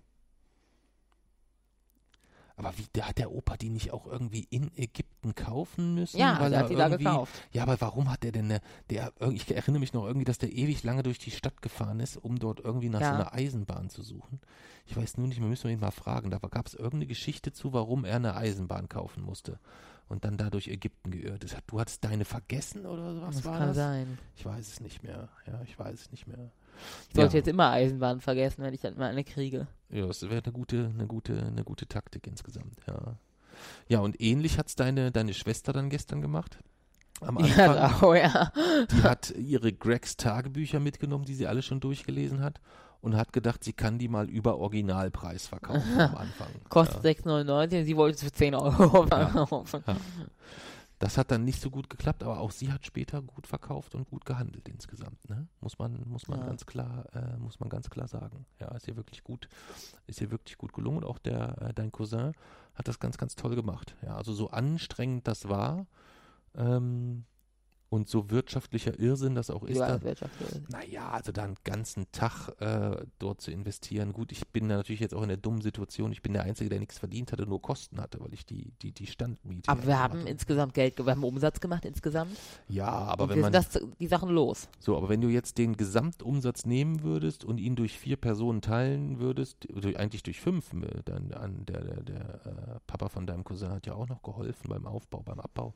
Aber 2.57 2.73
wie, 2.77 3.03
hat 3.03 3.19
der 3.19 3.33
Opa 3.33 3.57
die 3.57 3.71
nicht 3.71 3.93
auch 3.93 4.07
irgendwie 4.07 4.47
in 4.51 4.71
Ägypten 4.77 5.35
kaufen 5.35 5.95
müssen? 5.95 6.19
Ja, 6.19 6.39
weil 6.39 6.53
er 6.53 6.61
hat 6.61 6.71
die 6.71 6.77
da 6.77 6.89
gekauft. 6.89 7.33
Ja, 7.51 7.63
aber 7.63 7.81
warum 7.81 8.11
hat 8.11 8.23
der 8.23 8.31
denn 8.31 8.45
eine, 8.45 8.61
der, 8.91 9.13
ich 9.33 9.53
erinnere 9.53 9.81
mich 9.81 9.95
noch 9.95 10.05
irgendwie, 10.07 10.27
dass 10.27 10.39
der 10.39 10.53
ewig 10.53 10.85
lange 10.85 11.03
durch 11.03 11.19
die 11.19 11.31
Stadt 11.31 11.63
gefahren 11.63 11.99
ist, 11.99 12.17
um 12.19 12.39
dort 12.39 12.61
irgendwie 12.61 12.91
nach 12.91 13.01
Ja. 13.01 13.09
so 13.09 13.15
einer 13.15 13.33
Eisenbahn 13.35 13.89
zu 13.89 14.03
suchen. 14.03 14.41
Ich 14.87 14.97
weiß 14.97 15.17
nur 15.17 15.27
nicht, 15.27 15.41
wir 15.41 15.49
müssen 15.49 15.71
ihn 15.71 15.81
mal 15.81 15.91
fragen. 15.91 16.31
Da 16.31 16.39
gab 16.39 16.67
es 16.67 16.75
irgendeine 16.75 17.07
Geschichte 17.07 17.53
zu, 17.53 17.73
warum 17.73 18.05
er 18.05 18.17
eine 18.17 18.37
Eisenbahn 18.37 18.89
kaufen 18.89 19.25
musste 19.25 19.59
und 20.13 20.27
dann 20.27 20.37
da 20.37 20.51
durch 20.51 20.69
Ägypten 20.69 21.11
geirrt 21.11 21.43
ist. 21.43 21.57
Du 21.67 21.81
hattest 21.81 22.05
deine 22.05 22.27
vergessen 22.27 22.85
oder 22.85 23.23
was 23.23 23.37
das 23.37 23.45
war 23.47 23.59
kann 23.59 23.69
das? 23.69 23.77
sein. 23.77 24.19
Ich 24.37 24.45
weiß 24.45 24.69
es 24.69 24.81
nicht 24.81 25.03
mehr. 25.03 25.31
Ja, 25.47 25.63
ich 25.65 25.79
weiß 25.79 25.99
es 25.99 26.11
nicht 26.11 26.27
mehr. 26.27 26.53
Ich 27.09 27.17
sollte 27.17 27.33
ja. 27.33 27.39
jetzt 27.39 27.49
immer 27.49 27.71
Eisenbahn 27.71 28.21
vergessen, 28.21 28.63
wenn 28.63 28.75
ich 28.75 28.83
dann 28.83 28.97
mal 28.99 29.11
eine 29.11 29.25
kriege. 29.25 29.67
Ja, 29.89 30.07
das 30.07 30.23
wäre 30.23 30.43
eine 30.45 30.53
gute, 30.53 30.91
eine 30.93 31.07
gute, 31.07 31.43
eine 31.43 31.65
gute 31.65 31.87
Taktik 31.87 32.27
insgesamt, 32.27 32.77
ja. 32.87 33.17
Ja, 33.89 34.01
und 34.01 34.21
ähnlich 34.21 34.59
hat's 34.59 34.75
deine, 34.75 35.13
deine 35.13 35.33
Schwester 35.33 35.73
dann 35.73 35.89
gestern 35.89 36.21
gemacht. 36.21 36.59
Am 37.21 37.39
Anfang. 37.39 37.77
Ja, 37.77 37.99
oh 38.03 38.15
ja. 38.15 38.53
Die 38.91 39.03
hat 39.03 39.31
ihre 39.31 39.73
Gregs 39.73 40.17
Tagebücher 40.17 40.81
mitgenommen, 40.81 41.25
die 41.25 41.35
sie 41.35 41.47
alle 41.47 41.63
schon 41.63 41.81
durchgelesen 41.81 42.43
hat 42.43 42.61
und 43.03 43.17
hat 43.17 43.33
gedacht, 43.33 43.63
sie 43.63 43.73
kann 43.75 43.99
die 43.99 44.09
mal 44.09 44.31
über 44.31 44.57
Originalpreis 44.59 45.47
verkaufen 45.47 45.93
am 46.01 46.17
Anfang. 46.17 46.49
Kostet 46.71 47.05
6,99 47.05 47.81
und 47.81 47.85
sie 47.85 47.97
wollte 47.97 48.17
es 48.17 48.23
für 48.23 48.33
10 48.33 48.55
Euro 48.55 49.07
verkaufen. 49.07 49.85
Ja. 49.87 49.97
Das 50.99 51.19
hat 51.19 51.33
dann 51.33 51.45
nicht 51.45 51.61
so 51.61 51.69
gut 51.69 51.91
geklappt, 51.91 52.23
aber 52.23 52.39
auch 52.39 52.53
sie 52.53 52.71
hat 52.71 52.87
später 52.87 53.21
gut 53.23 53.49
verkauft 53.49 53.97
und 53.97 54.09
gut 54.09 54.25
gehandelt 54.25 54.69
insgesamt. 54.69 55.29
Ne? 55.29 55.49
Muss 55.61 55.77
man, 55.81 56.01
muss 56.07 56.29
man 56.29 56.39
Ja. 56.39 56.47
ganz 56.47 56.65
klar, 56.65 57.05
äh, 57.13 57.37
muss 57.39 57.59
man 57.59 57.69
ganz 57.69 57.91
klar 57.91 58.07
sagen. 58.07 58.47
Ja, 58.61 58.69
ist 58.69 58.87
ihr 58.87 58.95
wirklich 58.97 59.25
gut, 59.25 59.49
ist 60.07 60.21
ihr 60.21 60.31
wirklich 60.31 60.57
gut 60.57 60.73
gelungen. 60.73 60.99
Und 60.99 61.05
auch 61.05 61.19
der, 61.19 61.61
äh, 61.61 61.75
dein 61.75 61.91
Cousin 61.91 62.35
hat 62.77 62.87
das 62.87 63.01
ganz, 63.01 63.19
ganz 63.19 63.35
toll 63.35 63.57
gemacht. 63.57 63.97
Ja, 64.03 64.15
also 64.17 64.33
so 64.33 64.51
anstrengend 64.51 65.27
das 65.27 65.49
war 65.49 65.87
ähm, 66.55 67.25
und 67.93 68.09
so 68.09 68.31
wirtschaftlicher 68.31 68.99
Irrsinn 68.99 69.35
das 69.35 69.51
auch 69.51 69.65
ist, 69.65 69.77
Ja, 69.77 69.99
da, 69.99 70.03
Wirtschaft. 70.03 70.33
naja, 70.71 71.11
also 71.11 71.31
da 71.31 71.45
einen 71.45 71.57
ganzen 71.63 72.11
Tag 72.11 72.49
äh, 72.59 73.05
dort 73.19 73.43
zu 73.43 73.51
investieren. 73.51 74.15
Gut, 74.15 74.33
ich 74.33 74.49
bin 74.49 74.67
da 74.71 74.77
natürlich 74.77 75.01
jetzt 75.01 75.15
auch 75.15 75.21
in 75.23 75.29
der 75.29 75.37
dummen 75.37 75.61
Situation. 75.61 76.11
Ich 76.11 76.23
bin 76.23 76.33
der 76.33 76.45
Einzige, 76.45 76.71
der 76.71 76.81
nichts 76.81 76.99
verdient 76.99 77.33
hatte, 77.33 77.45
nur 77.47 77.61
Kosten 77.61 78.01
hatte, 78.01 78.19
weil 78.21 78.33
ich 78.33 78.47
die, 78.47 78.73
die, 78.81 78.93
die 78.93 79.07
Standmiete. 79.07 79.71
Aber 79.71 79.87
wir 79.87 79.99
haben 79.99 80.21
hatte. 80.21 80.31
insgesamt 80.31 80.73
Geld, 80.73 80.97
ge- 80.97 81.05
wir 81.05 81.11
haben 81.13 81.23
Umsatz 81.23 81.61
gemacht 81.61 81.85
insgesamt. 81.85 82.35
Ja, 82.69 82.89
aber 82.89 83.25
und 83.25 83.31
wenn 83.31 83.37
wir 83.37 83.43
man. 83.43 83.53
das, 83.53 83.69
die 84.01 84.07
Sachen 84.07 84.31
los. 84.31 84.69
So, 84.81 84.97
aber 84.97 85.11
wenn 85.11 85.21
du 85.21 85.29
jetzt 85.29 85.59
den 85.59 85.77
Gesamtumsatz 85.77 86.65
nehmen 86.65 87.03
würdest 87.03 87.45
und 87.45 87.59
ihn 87.59 87.77
durch 87.77 87.99
vier 87.99 88.17
Personen 88.17 88.63
teilen 88.63 89.19
würdest, 89.21 89.69
durch, 89.71 89.99
eigentlich 89.99 90.23
durch 90.23 90.41
fünf, 90.41 90.73
äh, 90.73 91.03
dann 91.05 91.31
an 91.35 91.67
der, 91.67 91.83
der, 91.85 92.03
der 92.03 92.47
äh, 92.47 92.81
Papa 92.87 93.11
von 93.11 93.27
deinem 93.27 93.45
Cousin 93.45 93.69
hat 93.71 93.87
ja 93.87 93.93
auch 93.95 94.09
noch 94.09 94.23
geholfen 94.23 94.69
beim 94.71 94.87
Aufbau, 94.87 95.21
beim 95.23 95.41
Abbau, 95.41 95.75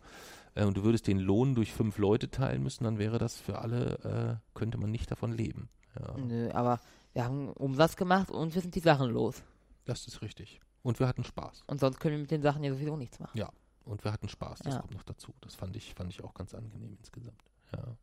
äh, 0.56 0.64
und 0.64 0.76
du 0.76 0.82
würdest 0.82 1.06
den 1.06 1.20
Lohn 1.20 1.54
durch 1.54 1.72
fünf 1.72 1.98
Leute 1.98 2.28
teilen 2.30 2.62
müssen, 2.64 2.82
dann 2.84 2.98
wäre 2.98 3.18
das 3.18 3.38
für 3.38 3.60
alle, 3.60 4.40
äh, 4.44 4.58
könnte 4.58 4.78
man 4.78 4.90
nicht 4.90 5.10
davon 5.10 5.32
leben. 5.32 5.68
Ja, 5.98 6.16
Nö, 6.18 6.50
aber 6.50 6.80
wir 7.14 7.24
haben 7.24 7.48
Umsatz 7.52 7.94
gemacht 7.96 8.30
und 8.30 8.54
wir 8.54 8.60
sind 8.62 8.74
die 8.74 8.80
Sachen 8.80 9.10
los. 9.10 9.42
das 9.84 10.06
ist 10.08 10.20
richtig. 10.22 10.60
Und 10.82 10.98
wir 11.00 11.06
hatten 11.08 11.24
Spaß. 11.24 11.62
Und 11.68 11.80
sonst 11.80 11.98
können 12.00 12.14
wir 12.16 12.20
mit 12.22 12.30
den 12.30 12.42
Sachen 12.42 12.62
ja 12.64 12.72
sowieso 12.72 12.96
nichts 12.96 13.18
machen. 13.20 13.40
Und 13.84 14.02
wir 14.04 14.12
hatten 14.12 14.28
Spaß, 14.28 14.58
das 14.60 14.74
Ja. 14.74 14.80
kommt 14.80 14.94
noch 14.94 15.04
dazu. 15.04 15.32
Das 15.40 15.54
fand 15.54 15.76
ich, 15.76 15.94
fand 15.94 16.10
ich 16.12 16.22
auch 16.24 16.34
ganz 16.34 16.54
angenehm 16.54 16.96
insgesamt. 16.98 17.40
Ja. 17.72 17.96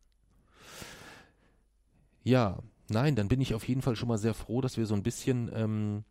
Ja, 2.24 2.60
nein, 2.90 3.16
dann 3.16 3.28
bin 3.28 3.42
ich 3.42 3.54
auf 3.54 3.68
jeden 3.68 3.82
Fall 3.82 3.96
schon 3.98 4.08
mal 4.08 4.18
sehr 4.18 4.34
froh, 4.34 4.62
dass 4.62 4.78
wir 4.78 4.86
so 4.86 4.96
ein 4.96 5.04
bisschen 5.04 5.52
ähm, 5.54 6.04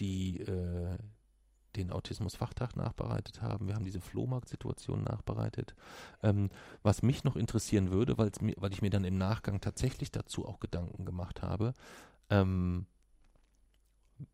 die, 0.00 0.40
äh, 0.40 0.96
den 1.76 1.90
Autismus-Fachtag 1.90 2.76
nachbereitet 2.76 3.42
haben. 3.42 3.66
Wir 3.66 3.74
haben 3.74 3.84
diese 3.84 4.00
Flohmarkt-Situation 4.00 5.02
nachbereitet. 5.02 5.74
Ähm, 6.22 6.50
was 6.82 7.02
mich 7.02 7.24
noch 7.24 7.36
interessieren 7.36 7.90
würde, 7.90 8.16
weil 8.18 8.72
ich 8.72 8.82
mir 8.82 8.90
dann 8.90 9.04
im 9.04 9.18
Nachgang 9.18 9.60
tatsächlich 9.60 10.10
dazu 10.10 10.46
auch 10.46 10.60
Gedanken 10.60 11.04
gemacht 11.04 11.42
habe, 11.42 11.74
ähm, 12.30 12.86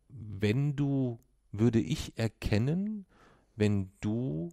wenn 0.07 0.75
du, 0.75 1.19
würde 1.51 1.79
ich 1.79 2.17
erkennen, 2.17 3.05
wenn 3.55 3.91
du 4.01 4.51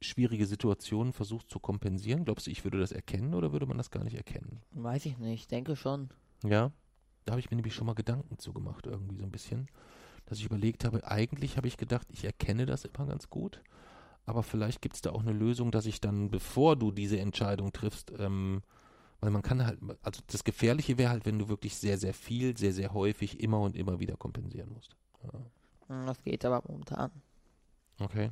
schwierige 0.00 0.46
Situationen 0.46 1.12
versuchst 1.12 1.50
zu 1.50 1.60
kompensieren? 1.60 2.24
Glaubst 2.24 2.46
du, 2.46 2.50
ich 2.50 2.64
würde 2.64 2.78
das 2.78 2.92
erkennen 2.92 3.34
oder 3.34 3.52
würde 3.52 3.66
man 3.66 3.76
das 3.76 3.90
gar 3.90 4.04
nicht 4.04 4.16
erkennen? 4.16 4.60
Weiß 4.72 5.04
ich 5.06 5.18
nicht, 5.18 5.50
denke 5.50 5.76
schon. 5.76 6.10
Ja, 6.42 6.72
da 7.24 7.32
habe 7.32 7.40
ich 7.40 7.50
mir 7.50 7.56
nämlich 7.56 7.74
schon 7.74 7.86
mal 7.86 7.94
Gedanken 7.94 8.38
zu 8.38 8.52
gemacht, 8.52 8.86
irgendwie 8.86 9.16
so 9.16 9.24
ein 9.24 9.30
bisschen. 9.30 9.68
Dass 10.30 10.38
ich 10.38 10.44
überlegt 10.44 10.84
habe, 10.84 11.04
eigentlich 11.10 11.56
habe 11.56 11.66
ich 11.66 11.76
gedacht, 11.76 12.06
ich 12.12 12.24
erkenne 12.24 12.64
das 12.64 12.84
immer 12.84 13.04
ganz 13.04 13.30
gut, 13.30 13.60
aber 14.26 14.44
vielleicht 14.44 14.80
gibt 14.80 14.94
es 14.94 15.02
da 15.02 15.10
auch 15.10 15.22
eine 15.22 15.32
Lösung, 15.32 15.72
dass 15.72 15.86
ich 15.86 16.00
dann, 16.00 16.30
bevor 16.30 16.76
du 16.76 16.92
diese 16.92 17.18
Entscheidung 17.18 17.72
triffst, 17.72 18.12
ähm, 18.16 18.62
weil 19.20 19.32
man 19.32 19.42
kann 19.42 19.66
halt, 19.66 19.80
also 20.02 20.22
das 20.28 20.44
Gefährliche 20.44 20.98
wäre 20.98 21.10
halt, 21.10 21.26
wenn 21.26 21.40
du 21.40 21.48
wirklich 21.48 21.76
sehr, 21.76 21.98
sehr 21.98 22.14
viel, 22.14 22.56
sehr, 22.56 22.72
sehr 22.72 22.94
häufig 22.94 23.40
immer 23.40 23.58
und 23.60 23.74
immer 23.74 23.98
wieder 23.98 24.16
kompensieren 24.16 24.72
musst. 24.72 24.94
Ja. 25.24 25.32
Hm, 25.88 26.06
Das 26.06 26.22
geht 26.22 26.44
aber 26.44 26.62
momentan. 26.70 27.10
Okay. 27.98 28.30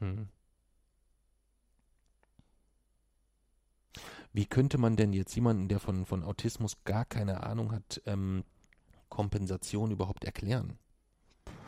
Hm. 0.00 0.28
Wie 4.32 4.46
könnte 4.46 4.78
man 4.78 4.96
denn 4.96 5.12
jetzt 5.12 5.34
jemanden, 5.34 5.68
der 5.68 5.80
von, 5.80 6.06
von 6.06 6.22
Autismus 6.22 6.84
gar 6.84 7.04
keine 7.04 7.42
Ahnung 7.42 7.72
hat, 7.72 8.00
ähm, 8.06 8.44
Kompensation 9.08 9.90
überhaupt 9.90 10.24
erklären? 10.24 10.78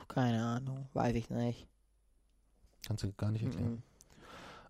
Keine 0.08 0.44
Ahnung, 0.44 0.86
weiß 0.92 1.16
ich 1.16 1.30
nicht. 1.30 1.66
Kannst 2.86 3.04
du 3.04 3.12
gar 3.12 3.30
nicht 3.30 3.44
erklären. 3.44 3.72
Mhm. 3.72 3.82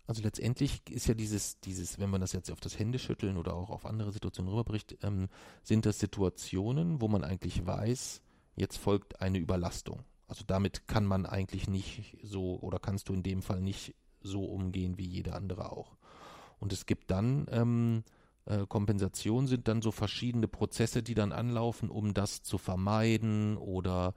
Also 0.05 0.21
letztendlich 0.21 0.81
ist 0.89 1.07
ja 1.07 1.13
dieses, 1.13 1.59
dieses, 1.61 1.97
wenn 1.97 2.09
man 2.09 2.19
das 2.19 2.33
jetzt 2.33 2.51
auf 2.51 2.59
das 2.59 2.77
Händeschütteln 2.77 3.37
oder 3.37 3.53
auch 3.55 3.69
auf 3.69 3.85
andere 3.85 4.11
Situationen 4.11 4.51
rüberbricht, 4.51 4.97
ähm, 5.01 5.29
sind 5.63 5.85
das 5.85 5.99
Situationen, 5.99 6.99
wo 6.99 7.07
man 7.07 7.23
eigentlich 7.23 7.65
weiß, 7.65 8.21
jetzt 8.55 8.77
folgt 8.77 9.21
eine 9.21 9.37
Überlastung. 9.37 10.03
Also 10.27 10.43
damit 10.45 10.87
kann 10.87 11.05
man 11.05 11.25
eigentlich 11.25 11.69
nicht 11.69 12.17
so 12.23 12.59
oder 12.59 12.79
kannst 12.79 13.09
du 13.09 13.13
in 13.13 13.23
dem 13.23 13.41
Fall 13.41 13.61
nicht 13.61 13.95
so 14.21 14.45
umgehen 14.45 14.97
wie 14.97 15.07
jeder 15.07 15.35
andere 15.35 15.71
auch. 15.71 15.95
Und 16.63 16.71
es 16.71 16.85
gibt 16.85 17.11
dann 17.11 17.45
ähm, 17.51 18.03
äh, 18.45 18.65
Kompensation 18.67 19.47
sind 19.47 19.67
dann 19.67 19.81
so 19.81 19.91
verschiedene 19.91 20.47
Prozesse, 20.47 21.03
die 21.03 21.13
dann 21.13 21.33
anlaufen, 21.33 21.89
um 21.89 22.13
das 22.13 22.41
zu 22.41 22.57
vermeiden 22.57 23.57
oder 23.57 24.13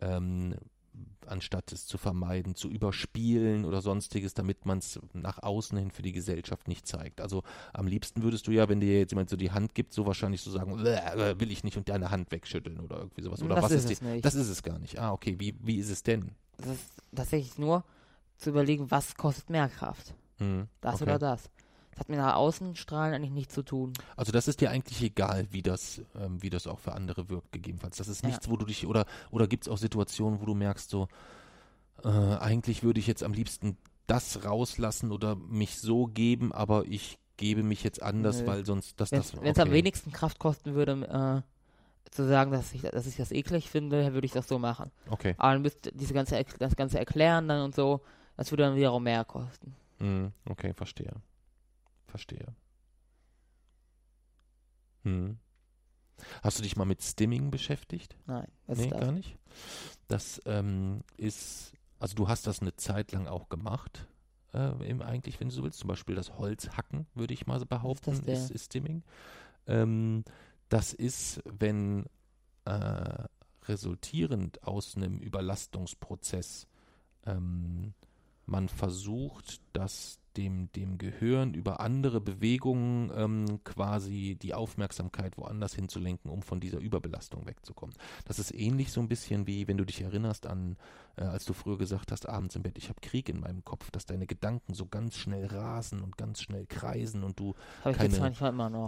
ähm, 0.00 0.54
anstatt 1.26 1.72
es 1.72 1.86
zu 1.86 1.98
vermeiden, 1.98 2.54
zu 2.54 2.70
überspielen 2.70 3.66
oder 3.66 3.82
sonstiges, 3.82 4.32
damit 4.32 4.64
man 4.64 4.78
es 4.78 4.98
nach 5.12 5.42
außen 5.42 5.76
hin 5.76 5.90
für 5.90 6.00
die 6.00 6.12
Gesellschaft 6.12 6.68
nicht 6.68 6.86
zeigt. 6.88 7.20
Also 7.20 7.42
am 7.74 7.86
liebsten 7.86 8.22
würdest 8.22 8.46
du 8.46 8.50
ja, 8.52 8.66
wenn 8.70 8.80
dir 8.80 8.98
jetzt 8.98 9.10
jemand 9.12 9.28
so 9.28 9.36
die 9.36 9.50
Hand 9.50 9.74
gibt, 9.74 9.92
so 9.92 10.06
wahrscheinlich 10.06 10.40
so 10.40 10.50
sagen, 10.50 10.82
"Bäh, 10.82 10.94
äh, 10.94 11.38
will 11.38 11.52
ich 11.52 11.64
nicht 11.64 11.76
und 11.76 11.90
deine 11.90 12.10
Hand 12.10 12.32
wegschütteln 12.32 12.80
oder 12.80 12.96
irgendwie 12.96 13.20
sowas. 13.20 13.42
Oder 13.42 13.56
Das 13.56 13.64
was 13.64 13.72
ist 13.72 13.84
ist, 13.84 13.90
es 13.92 13.98
die, 13.98 14.04
nicht. 14.06 14.24
Das 14.24 14.34
ist 14.34 14.48
es 14.48 14.62
gar 14.62 14.78
nicht. 14.78 14.98
Ah, 14.98 15.12
okay, 15.12 15.36
wie, 15.38 15.54
wie 15.60 15.76
ist 15.76 15.90
es 15.90 16.02
denn? 16.02 16.30
Das 16.56 16.68
ist 16.68 16.86
tatsächlich 17.14 17.58
nur 17.58 17.84
zu 18.38 18.48
überlegen, 18.48 18.90
was 18.90 19.14
kostet 19.16 19.50
mehr 19.50 19.68
Kraft. 19.68 20.14
Hm, 20.38 20.66
Das 20.80 20.94
okay. 20.94 21.02
oder 21.04 21.18
das. 21.18 21.50
Hat 22.00 22.08
mit 22.08 22.18
nach 22.18 22.34
Außenstrahlen 22.34 23.14
eigentlich 23.14 23.30
nichts 23.30 23.54
zu 23.54 23.62
tun. 23.62 23.92
Also 24.16 24.32
das 24.32 24.48
ist 24.48 24.62
dir 24.62 24.70
eigentlich 24.70 25.02
egal, 25.02 25.46
wie 25.50 25.60
das, 25.60 26.00
ähm, 26.18 26.42
wie 26.42 26.48
das 26.48 26.66
auch 26.66 26.78
für 26.78 26.92
andere 26.92 27.28
wirkt, 27.28 27.52
gegebenenfalls. 27.52 27.98
Das 27.98 28.08
ist 28.08 28.22
Ja. 28.22 28.28
nichts, 28.30 28.48
wo 28.48 28.56
du 28.56 28.64
dich, 28.64 28.86
oder, 28.86 29.04
oder 29.30 29.46
gibt 29.46 29.64
es 29.64 29.68
auch 29.68 29.76
Situationen, 29.76 30.40
wo 30.40 30.46
du 30.46 30.54
merkst, 30.54 30.88
so, 30.88 31.08
äh, 32.02 32.08
eigentlich 32.08 32.82
würde 32.82 33.00
ich 33.00 33.06
jetzt 33.06 33.22
am 33.22 33.34
liebsten 33.34 33.76
das 34.06 34.44
rauslassen 34.46 35.12
oder 35.12 35.36
mich 35.36 35.78
so 35.78 36.06
geben, 36.06 36.52
aber 36.52 36.86
ich 36.86 37.18
gebe 37.36 37.62
mich 37.62 37.84
jetzt 37.84 38.02
anders, 38.02 38.40
Nö. 38.40 38.46
weil 38.46 38.64
sonst 38.64 38.98
das, 38.98 39.12
Wenn 39.12 39.18
das 39.18 39.34
es 39.34 39.38
am 39.58 39.68
okay. 39.68 39.72
wenigsten 39.72 40.10
Kraft 40.10 40.38
kosten 40.38 40.74
würde, 40.74 41.44
äh, 41.44 42.10
zu 42.10 42.26
sagen, 42.26 42.50
dass 42.50 42.72
ich, 42.72 42.80
dass 42.80 43.06
ich 43.06 43.16
das 43.16 43.30
eklig 43.30 43.68
finde, 43.70 44.14
würde 44.14 44.24
ich 44.24 44.32
das 44.32 44.48
so 44.48 44.58
machen. 44.58 44.90
Okay. 45.10 45.34
Aber 45.36 45.52
dann 45.52 45.62
müsste 45.62 45.92
diese 45.92 46.14
ganze, 46.14 46.42
das 46.58 46.76
ganze 46.76 46.98
erklären 46.98 47.46
dann 47.46 47.62
und 47.62 47.74
so, 47.74 48.00
das 48.36 48.50
würde 48.50 48.62
dann 48.64 48.74
wiederum 48.74 49.02
mehr 49.04 49.24
kosten. 49.24 49.76
Hm, 49.98 50.32
okay, 50.48 50.72
verstehe. 50.72 51.12
Verstehe. 52.10 52.46
Hm. 55.04 55.38
Hast 56.42 56.58
du 56.58 56.62
dich 56.62 56.76
mal 56.76 56.84
mit 56.84 57.02
Stimming 57.02 57.50
beschäftigt? 57.50 58.16
Nein, 58.26 58.46
was 58.66 58.78
nee, 58.78 58.84
ist 58.84 58.92
das? 58.92 59.00
gar 59.00 59.12
nicht. 59.12 59.38
Das 60.08 60.40
ähm, 60.44 61.00
ist, 61.16 61.72
also 61.98 62.14
du 62.14 62.28
hast 62.28 62.46
das 62.46 62.60
eine 62.60 62.76
Zeit 62.76 63.12
lang 63.12 63.26
auch 63.26 63.48
gemacht, 63.48 64.06
äh, 64.52 64.88
im, 64.88 65.00
eigentlich, 65.00 65.40
wenn 65.40 65.48
du 65.48 65.54
so 65.54 65.62
willst. 65.62 65.78
Zum 65.78 65.88
Beispiel 65.88 66.14
das 66.14 66.36
Holzhacken, 66.36 67.06
würde 67.14 67.32
ich 67.32 67.46
mal 67.46 67.58
so 67.58 67.66
behaupten, 67.66 68.10
das 68.10 68.22
denn? 68.22 68.34
ist, 68.34 68.50
ist 68.50 68.64
Stimming. 68.66 69.02
Ähm, 69.66 70.24
das 70.68 70.92
ist, 70.92 71.40
wenn 71.44 72.06
äh, 72.64 73.24
resultierend 73.64 74.62
aus 74.64 74.96
einem 74.96 75.20
Überlastungsprozess 75.20 76.66
ähm, 77.24 77.94
man 78.46 78.68
versucht, 78.68 79.60
dass 79.72 80.19
dem, 80.36 80.70
dem 80.72 80.98
Gehirn 80.98 81.54
über 81.54 81.80
andere 81.80 82.20
Bewegungen 82.20 83.10
ähm, 83.14 83.60
quasi 83.64 84.36
die 84.40 84.54
Aufmerksamkeit 84.54 85.36
woanders 85.38 85.74
hinzulenken, 85.74 86.30
um 86.30 86.42
von 86.42 86.60
dieser 86.60 86.78
Überbelastung 86.78 87.46
wegzukommen. 87.46 87.94
Das 88.26 88.38
ist 88.38 88.54
ähnlich 88.54 88.92
so 88.92 89.00
ein 89.00 89.08
bisschen 89.08 89.46
wie, 89.46 89.66
wenn 89.68 89.76
du 89.76 89.84
dich 89.84 90.00
erinnerst 90.02 90.46
an, 90.46 90.76
äh, 91.16 91.24
als 91.24 91.44
du 91.44 91.52
früher 91.52 91.78
gesagt 91.78 92.12
hast, 92.12 92.28
abends 92.28 92.56
im 92.56 92.62
Bett, 92.62 92.78
ich 92.78 92.88
habe 92.88 93.00
Krieg 93.00 93.28
in 93.28 93.40
meinem 93.40 93.64
Kopf, 93.64 93.90
dass 93.90 94.06
deine 94.06 94.26
Gedanken 94.26 94.74
so 94.74 94.86
ganz 94.86 95.16
schnell 95.16 95.46
rasen 95.46 96.00
und 96.00 96.16
ganz 96.16 96.40
schnell 96.40 96.66
kreisen 96.66 97.24
und 97.24 97.38
du 97.40 97.54
keine- 97.98 98.14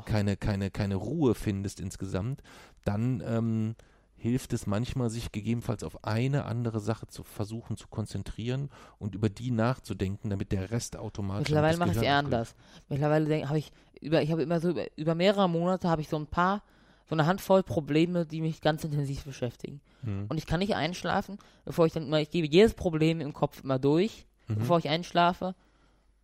keine, 0.06 0.36
keine, 0.36 0.70
keine 0.70 0.94
Ruhe 0.96 1.34
findest 1.34 1.80
insgesamt, 1.80 2.42
dann 2.84 3.22
ähm, 3.26 3.74
hilft 4.22 4.52
es 4.52 4.68
manchmal, 4.68 5.10
sich 5.10 5.32
gegebenenfalls 5.32 5.82
auf 5.82 6.04
eine 6.04 6.44
andere 6.44 6.78
Sache 6.78 7.08
zu 7.08 7.24
versuchen 7.24 7.76
zu 7.76 7.88
konzentrieren 7.88 8.70
und 9.00 9.16
über 9.16 9.28
die 9.28 9.50
nachzudenken, 9.50 10.30
damit 10.30 10.52
der 10.52 10.70
Rest 10.70 10.96
automatisch. 10.96 11.48
Mittlerweile 11.48 11.76
mache 11.76 11.90
ich 11.90 11.96
es 11.96 12.02
eher 12.02 12.16
anders. 12.16 12.54
Mittlerweile 12.88 13.48
habe 13.48 13.58
ich 13.58 13.72
über, 14.00 14.22
ich 14.22 14.30
habe 14.30 14.42
immer 14.42 14.60
so 14.60 14.70
über, 14.70 14.84
über 14.96 15.16
mehrere 15.16 15.48
Monate 15.48 15.88
habe 15.88 16.02
ich 16.02 16.08
so 16.08 16.16
ein 16.16 16.28
paar, 16.28 16.62
so 17.08 17.16
eine 17.16 17.26
Handvoll 17.26 17.64
Probleme, 17.64 18.24
die 18.24 18.40
mich 18.40 18.60
ganz 18.60 18.84
intensiv 18.84 19.24
beschäftigen. 19.24 19.80
Hm. 20.04 20.26
Und 20.28 20.38
ich 20.38 20.46
kann 20.46 20.60
nicht 20.60 20.76
einschlafen, 20.76 21.38
bevor 21.64 21.86
ich 21.86 21.92
dann 21.92 22.06
immer, 22.06 22.20
ich 22.20 22.30
gebe 22.30 22.46
jedes 22.46 22.74
Problem 22.74 23.20
im 23.20 23.32
Kopf 23.32 23.64
immer 23.64 23.80
durch, 23.80 24.24
Mhm. 24.48 24.58
bevor 24.60 24.78
ich 24.78 24.88
einschlafe 24.88 25.54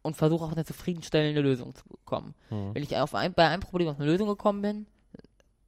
und 0.03 0.17
versuche 0.17 0.45
auf 0.45 0.53
eine 0.53 0.65
zufriedenstellende 0.65 1.41
Lösung 1.41 1.75
zu 1.75 1.85
kommen. 2.05 2.35
Hm. 2.49 2.75
Wenn 2.75 2.83
ich 2.83 2.97
auf 2.97 3.15
ein, 3.15 3.35
bei 3.35 3.49
einem 3.49 3.63
Problem 3.63 3.89
auf 3.89 3.97
eine 3.97 4.07
Lösung 4.07 4.29
gekommen 4.29 4.63
bin, 4.63 4.87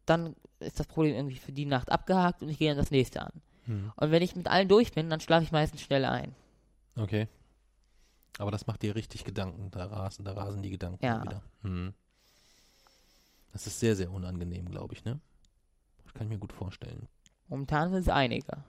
dann 0.07 0.35
ist 0.61 0.79
das 0.79 0.87
Problem 0.87 1.15
irgendwie 1.15 1.37
für 1.39 1.53
die 1.53 1.67
Nacht 1.67 1.91
abgehakt 1.91 2.43
und 2.43 2.49
ich 2.49 2.59
gehe 2.59 2.69
dann 2.71 2.79
das 2.79 2.91
nächste 2.91 3.23
an. 3.23 3.33
Hm. 3.65 3.93
Und 3.97 4.11
wenn 4.11 4.23
ich 4.23 4.37
mit 4.37 4.49
allen 4.49 4.69
durch 4.69 4.93
bin, 4.93 5.11
dann 5.11 5.21
schlafe 5.21 5.45
ich 5.45 5.53
meistens 5.53 5.83
schnell 5.83 6.05
ein. 6.05 6.35
Okay. 6.97 7.29
Aber 8.39 8.51
das 8.51 8.67
macht 8.67 8.83
dir 8.83 8.95
richtig 8.95 9.25
Gedanken. 9.25 9.71
Da 9.71 9.87
rasen, 9.87 10.25
da 10.25 10.33
rasen 10.33 10.63
die 10.63 10.71
Gedanken 10.71 11.05
Ja. 11.05 11.23
wieder. 11.23 11.43
Hm. 11.63 11.93
Das 13.53 13.67
ist 13.67 13.81
sehr, 13.81 13.97
sehr 13.97 14.11
unangenehm, 14.11 14.67
glaube 14.71 14.95
ich, 14.95 15.05
ne? 15.05 15.21
Das 16.05 16.15
kann 16.15 16.27
ich 16.27 16.33
mir 16.33 16.39
gut 16.39 16.53
vorstellen. 16.53 17.09
Momentan 17.49 17.91
sind 17.91 18.03
es 18.03 18.09
einige. 18.09 18.65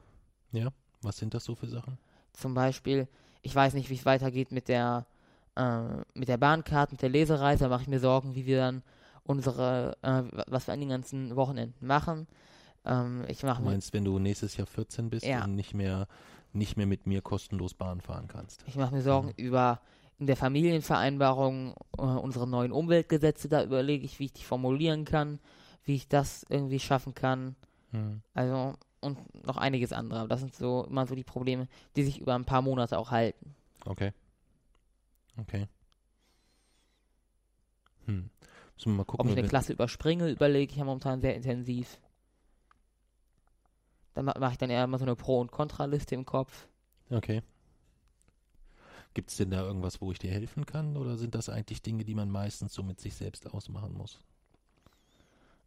Was 1.02 1.18
sind 1.18 1.34
das 1.34 1.44
so 1.44 1.56
für 1.56 1.68
Sachen? 1.68 1.98
Zum 2.34 2.54
Beispiel, 2.54 3.08
ich 3.42 3.54
weiß 3.54 3.74
nicht, 3.74 3.90
wie 3.90 3.96
es 3.96 4.06
weitergeht 4.06 4.52
mit 4.52 4.68
der, 4.68 5.06
äh, 5.56 5.98
mit 6.14 6.28
der 6.28 6.38
Bahncard, 6.38 6.92
mit 6.92 7.02
der 7.02 7.10
Lesereise. 7.10 7.64
Da 7.66 7.70
mache 7.70 7.84
ich 7.84 7.88
mir 7.88 8.00
Sorgen, 8.00 8.36
wie 8.36 8.46
wir 8.46 8.58
dann 8.60 8.84
unsere, 9.24 9.98
äh, 10.02 10.24
was 10.48 10.68
wir 10.68 10.74
an 10.74 10.80
den 10.80 10.90
ganzen 10.90 11.36
Wochenenden 11.36 11.86
machen. 11.86 12.28
Ähm, 12.86 13.24
ich 13.28 13.44
mache 13.44 13.62
Du 13.62 13.70
meinst, 13.70 13.94
wenn 13.94 14.06
du 14.06 14.18
nächstes 14.20 14.58
Jahr 14.58 14.68
14 14.68 15.10
bist 15.10 15.26
Ja. 15.26 15.44
und 15.44 15.56
nicht 15.56 15.74
mehr, 15.74 16.08
nicht 16.54 16.78
mehr 16.78 16.88
mit 16.88 17.06
mir 17.08 17.22
kostenlos 17.22 17.74
Bahn 17.74 18.02
fahren 18.02 18.28
kannst? 18.28 18.64
ich 18.68 18.76
mache 18.76 18.94
mir 18.94 19.02
Sorgen 19.02 19.28
Mhm. 19.30 19.34
über 19.38 19.82
in 20.20 20.28
der 20.28 20.38
Familienvereinbarung 20.38 21.74
äh, 21.98 22.02
unsere 22.02 22.48
neuen 22.48 22.72
Umweltgesetze. 22.72 23.50
Da 23.50 23.64
überlege 23.64 24.06
ich, 24.06 24.20
wie 24.20 24.26
ich 24.26 24.34
die 24.34 24.44
formulieren 24.44 25.04
kann, 25.06 25.40
wie 25.84 25.96
ich 25.96 26.08
das 26.08 26.46
irgendwie 26.50 26.80
schaffen 26.80 27.16
kann. 27.16 27.56
Hm. 27.92 28.22
Also, 28.36 28.74
und 29.00 29.18
noch 29.48 29.58
einiges 29.58 29.92
andere. 29.94 30.20
Aber 30.20 30.30
das 30.30 30.42
sind 30.42 30.54
so 30.54 30.86
immer 30.86 31.08
so 31.08 31.16
die 31.16 31.24
Probleme, 31.24 31.68
die 31.96 32.04
sich 32.04 32.20
über 32.20 32.36
ein 32.36 32.46
paar 32.46 32.62
Monate 32.62 33.00
auch 33.00 33.10
halten. 33.10 33.56
Okay. 33.86 34.14
Okay. 35.38 35.68
Hm. 38.06 38.30
Müssen 38.86 38.94
wir 38.94 38.98
mal 38.98 39.02
Ob 39.02 39.08
gucken. 39.08 39.26
ich 39.28 39.32
ob 39.34 39.38
eine 39.38 39.44
wir- 39.46 39.50
Klasse 39.50 39.74
überspringe, 39.74 40.30
überlege 40.30 40.72
ich 40.72 40.78
ja 40.78 40.86
momentan 40.86 41.22
sehr 41.22 41.36
intensiv. 41.36 42.00
Dann 44.16 44.26
ma- 44.26 44.36
mache 44.40 44.54
ich 44.54 44.58
dann 44.58 44.70
eher 44.70 44.84
immer 44.84 44.98
so 44.98 45.06
eine 45.06 45.16
Pro- 45.16 45.40
und 45.40 45.52
Kontraliste 45.52 46.16
im 46.16 46.26
Kopf. 46.26 46.68
Okay. 47.10 47.42
Gibt 49.14 49.30
es 49.30 49.38
denn 49.38 49.52
da 49.52 49.62
irgendwas, 49.64 50.02
wo 50.02 50.12
ich 50.12 50.20
dir 50.20 50.32
helfen 50.32 50.66
kann? 50.66 50.98
Oder 50.98 51.18
sind 51.18 51.36
das 51.36 51.50
eigentlich 51.50 51.82
Dinge, 51.82 52.04
die 52.06 52.16
man 52.16 52.30
meistens 52.30 52.74
so 52.74 52.82
mit 52.82 53.00
sich 53.00 53.14
selbst 53.16 53.54
ausmachen 53.54 53.94
muss? 53.94 54.20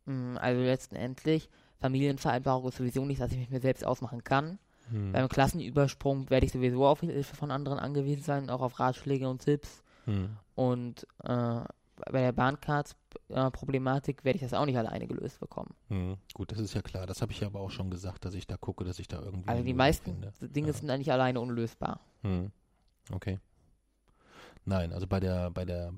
Mm, 0.06 0.36
Also 0.38 0.60
letztendlich, 0.62 1.48
Familienvereinbarung 1.80 2.68
ist 2.68 2.78
sowieso 2.78 3.04
nicht, 3.04 3.20
dass 3.20 3.32
ich 3.32 3.38
mich 3.38 3.50
mir 3.50 3.60
selbst 3.60 3.84
ausmachen 3.84 4.24
kann. 4.24 4.58
Hm. 4.90 5.12
Beim 5.12 5.28
Klassenübersprung 5.28 6.28
werde 6.30 6.46
ich 6.46 6.52
sowieso 6.52 6.86
auf 6.86 7.00
Hilfe 7.00 7.36
von 7.36 7.50
anderen 7.50 7.78
angewiesen 7.78 8.22
sein, 8.22 8.50
auch 8.50 8.60
auf 8.60 8.78
Ratschläge 8.80 9.28
und 9.28 9.42
Tipps. 9.42 9.82
Hm. 10.06 10.36
Und 10.54 11.06
äh, 11.22 11.60
bei 12.10 12.20
der 12.20 12.32
Bahncard-Problematik 12.32 14.24
werde 14.24 14.36
ich 14.36 14.42
das 14.42 14.54
auch 14.54 14.66
nicht 14.66 14.76
alleine 14.78 15.06
gelöst 15.06 15.40
bekommen. 15.40 15.74
Hm. 15.88 16.16
Gut, 16.34 16.52
das 16.52 16.58
ist 16.58 16.74
ja 16.74 16.82
klar. 16.82 17.06
Das 17.06 17.22
habe 17.22 17.32
ich 17.32 17.44
aber 17.44 17.60
auch 17.60 17.70
schon 17.70 17.90
gesagt, 17.90 18.24
dass 18.24 18.34
ich 18.34 18.46
da 18.46 18.56
gucke, 18.56 18.84
dass 18.84 18.98
ich 18.98 19.08
da 19.08 19.20
irgendwie. 19.22 19.48
Also 19.48 19.62
die 19.62 19.74
meisten 19.74 20.20
finde. 20.20 20.32
Dinge 20.48 20.68
Ja. 20.68 20.72
sind 20.72 20.90
eigentlich 20.90 21.12
alleine 21.12 21.40
unlösbar. 21.40 22.00
Hm. 22.22 22.50
Okay. 23.12 23.38
Nein, 24.64 24.92
also 24.92 25.06
bei 25.06 25.20
der 25.20 25.50
bei 25.50 25.64
der 25.64 25.92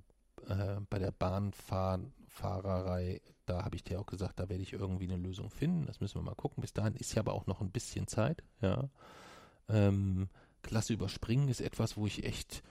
äh, 0.48 0.80
bei 0.90 0.98
der 0.98 1.12
Bahnfahrerei, 1.12 3.20
da 3.46 3.64
habe 3.64 3.76
ich 3.76 3.84
dir 3.84 4.00
auch 4.00 4.06
gesagt, 4.06 4.40
da 4.40 4.48
werde 4.48 4.62
ich 4.62 4.72
irgendwie 4.72 5.04
eine 5.04 5.16
Lösung 5.16 5.50
finden. 5.50 5.86
Das 5.86 6.00
müssen 6.00 6.16
wir 6.16 6.22
mal 6.22 6.34
gucken. 6.34 6.60
Bis 6.60 6.72
dahin 6.72 6.94
ist 6.94 7.14
ja 7.14 7.22
aber 7.22 7.32
auch 7.32 7.46
noch 7.46 7.60
ein 7.60 7.70
bisschen 7.70 8.06
Zeit. 8.08 8.42
Ja. 8.60 8.88
Ähm, 9.68 10.28
Klasse 10.62 10.92
überspringen 10.92 11.48
ist 11.48 11.60
etwas, 11.60 11.96
wo 11.96 12.06
ich 12.06 12.24
echt 12.24 12.62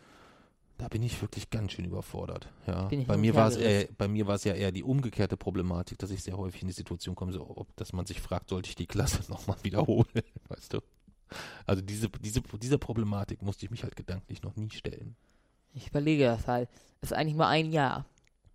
da 0.77 0.87
bin 0.89 1.03
ich 1.03 1.21
wirklich 1.21 1.49
ganz 1.49 1.71
schön 1.71 1.85
überfordert. 1.85 2.49
Ja. 2.67 2.89
Bei 3.07 3.17
mir 3.17 3.33
war 3.33 3.47
es 3.47 3.55
eher, 3.55 3.87
bei 3.97 4.07
mir 4.07 4.27
war 4.27 4.35
es 4.35 4.43
ja 4.43 4.53
eher 4.53 4.71
die 4.71 4.83
umgekehrte 4.83 5.37
Problematik, 5.37 5.97
dass 5.99 6.11
ich 6.11 6.21
sehr 6.21 6.37
häufig 6.37 6.61
in 6.61 6.67
die 6.67 6.73
Situation 6.73 7.15
komme, 7.15 7.31
so, 7.31 7.49
ob, 7.55 7.75
dass 7.77 7.93
man 7.93 8.05
sich 8.05 8.21
fragt, 8.21 8.49
sollte 8.49 8.69
ich 8.69 8.75
die 8.75 8.87
Klasse 8.87 9.23
nochmal 9.31 9.57
wiederholen, 9.63 10.23
weißt 10.49 10.73
du? 10.73 10.79
Also 11.65 11.81
diese, 11.81 12.09
diese, 12.09 12.41
dieser 12.41 12.77
Problematik 12.77 13.41
musste 13.41 13.65
ich 13.65 13.71
mich 13.71 13.83
halt 13.83 13.95
gedanklich 13.95 14.43
noch 14.43 14.55
nie 14.55 14.69
stellen. 14.69 15.15
Ich 15.73 15.87
überlege 15.87 16.25
das 16.25 16.47
halt. 16.47 16.69
Es 17.01 17.11
ist 17.11 17.17
eigentlich 17.17 17.35
nur 17.35 17.47
ein 17.47 17.71
Jahr. 17.71 18.05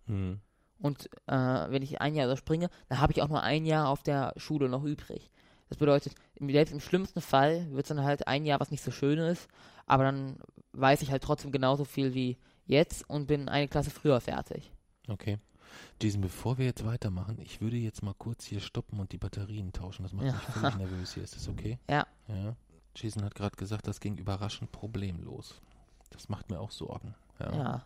Hm. 0.07 0.39
Und 0.79 1.09
äh, 1.27 1.33
wenn 1.33 1.83
ich 1.83 2.01
ein 2.01 2.15
Jahr 2.15 2.25
überspringe, 2.25 2.69
dann 2.89 2.99
habe 2.99 3.13
ich 3.13 3.21
auch 3.21 3.29
nur 3.29 3.43
ein 3.43 3.65
Jahr 3.65 3.89
auf 3.89 4.03
der 4.03 4.33
Schule 4.37 4.69
noch 4.69 4.83
übrig. 4.83 5.31
Das 5.71 5.77
bedeutet, 5.77 6.13
im- 6.35 6.49
selbst 6.51 6.73
im 6.73 6.81
schlimmsten 6.81 7.21
Fall 7.21 7.65
wird 7.71 7.83
es 7.85 7.87
dann 7.87 8.03
halt 8.03 8.27
ein 8.27 8.43
Jahr, 8.45 8.59
was 8.59 8.71
nicht 8.71 8.83
so 8.83 8.91
schön 8.91 9.17
ist, 9.19 9.47
aber 9.85 10.03
dann 10.03 10.35
weiß 10.73 11.01
ich 11.01 11.11
halt 11.11 11.23
trotzdem 11.23 11.53
genauso 11.53 11.85
viel 11.85 12.13
wie 12.13 12.37
jetzt 12.65 13.09
und 13.09 13.27
bin 13.27 13.47
eine 13.47 13.69
Klasse 13.69 13.89
früher 13.89 14.19
fertig. 14.19 14.69
Okay. 15.07 15.37
Jason, 16.01 16.19
bevor 16.19 16.57
wir 16.57 16.65
jetzt 16.65 16.85
weitermachen, 16.85 17.39
ich 17.39 17.61
würde 17.61 17.77
jetzt 17.77 18.03
mal 18.03 18.13
kurz 18.17 18.43
hier 18.43 18.59
stoppen 18.59 18.99
und 18.99 19.13
die 19.13 19.17
Batterien 19.17 19.71
tauschen. 19.71 20.03
Das 20.03 20.11
macht 20.11 20.25
Ja. 20.25 20.33
mich 20.33 20.41
völlig 20.43 20.75
nervös 20.77 21.13
hier. 21.13 21.23
Ist 21.23 21.37
das 21.37 21.47
okay? 21.47 21.79
Ja. 21.89 22.05
Ja. 22.27 22.57
Jason 22.93 23.23
hat 23.23 23.33
gerade 23.35 23.55
gesagt, 23.55 23.87
das 23.87 24.01
ging 24.01 24.17
überraschend 24.17 24.73
problemlos. 24.73 25.61
Das 26.09 26.27
macht 26.27 26.49
mir 26.51 26.59
auch 26.59 26.71
Sorgen. 26.71 27.15
Ja. 27.39 27.53
Ja. 27.55 27.85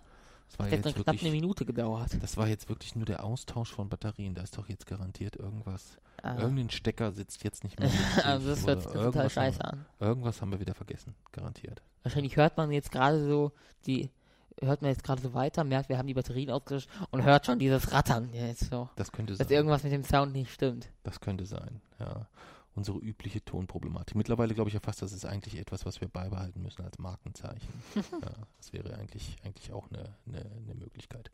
Das 0.49 0.57
war 0.59 0.65
Hat 0.65 0.73
jetzt 0.73 0.85
dann 0.85 0.93
knapp 0.93 1.07
eine 1.09 1.17
wirklich, 1.21 1.31
Minute 1.31 1.65
gedauert. 1.65 2.17
das 2.21 2.37
war 2.37 2.47
jetzt 2.47 2.67
wirklich 2.69 2.95
nur 2.95 3.05
der 3.05 3.23
Austausch 3.23 3.71
von 3.71 3.89
Batterien. 3.89 4.33
Da 4.33 4.41
ist 4.41 4.57
doch 4.57 4.67
jetzt 4.69 4.87
garantiert 4.87 5.35
irgendwas. 5.35 5.97
Ah. 6.25 6.39
Irgendein 6.39 6.69
Stecker 6.69 7.11
sitzt 7.11 7.43
jetzt 7.43 7.63
nicht 7.63 7.79
mehr. 7.79 7.89
also 8.23 8.49
das 8.49 8.65
hört 8.65 8.81
sich 8.81 8.91
total 8.91 9.05
irgendwas 9.05 9.33
scheiße 9.33 9.59
haben, 9.59 9.85
an. 9.99 10.07
Irgendwas 10.07 10.41
haben 10.41 10.51
wir 10.51 10.59
wieder 10.59 10.73
vergessen. 10.73 11.15
Garantiert. 11.31 11.81
Wahrscheinlich 12.03 12.35
hört 12.35 12.57
man 12.57 12.71
jetzt 12.71 12.91
gerade 12.91 13.23
so 13.23 13.51
die 13.85 14.09
hört 14.61 14.81
man 14.81 14.91
jetzt 14.91 15.03
gerade 15.03 15.21
so 15.21 15.33
weiter, 15.33 15.63
merkt, 15.63 15.89
wir 15.89 15.97
haben 15.97 16.07
die 16.07 16.13
Batterien 16.13 16.49
ausgelöscht 16.49 16.89
und 17.11 17.23
hört 17.23 17.45
schon 17.45 17.59
dieses 17.59 17.91
Rattern 17.91 18.29
jetzt 18.33 18.69
so. 18.69 18.89
Das 18.95 19.11
könnte 19.11 19.33
Dass 19.33 19.47
sein. 19.47 19.55
irgendwas 19.55 19.83
mit 19.83 19.91
dem 19.91 20.03
Sound 20.03 20.33
nicht 20.33 20.51
stimmt. 20.51 20.89
Das 21.03 21.19
könnte 21.19 21.45
sein, 21.45 21.81
ja. 21.99 22.27
Unsere 22.73 22.97
übliche 22.97 23.43
Tonproblematik. 23.43 24.17
Mittlerweile 24.17 24.53
glaube 24.53 24.69
ich 24.69 24.73
ja 24.73 24.81
fast, 24.81 25.01
das 25.01 25.13
ist 25.13 25.25
eigentlich 25.25 25.57
etwas, 25.57 25.85
was 25.85 26.01
wir 26.01 26.09
beibehalten 26.09 26.61
müssen 26.61 26.81
als 26.83 26.99
Markenzeichen. 26.99 27.69
ja, 27.95 28.31
das 28.57 28.73
wäre 28.73 28.95
eigentlich, 28.95 29.37
eigentlich 29.45 29.71
auch 29.71 29.89
eine, 29.89 30.13
eine, 30.27 30.39
eine 30.39 30.75
Möglichkeit. 30.75 31.31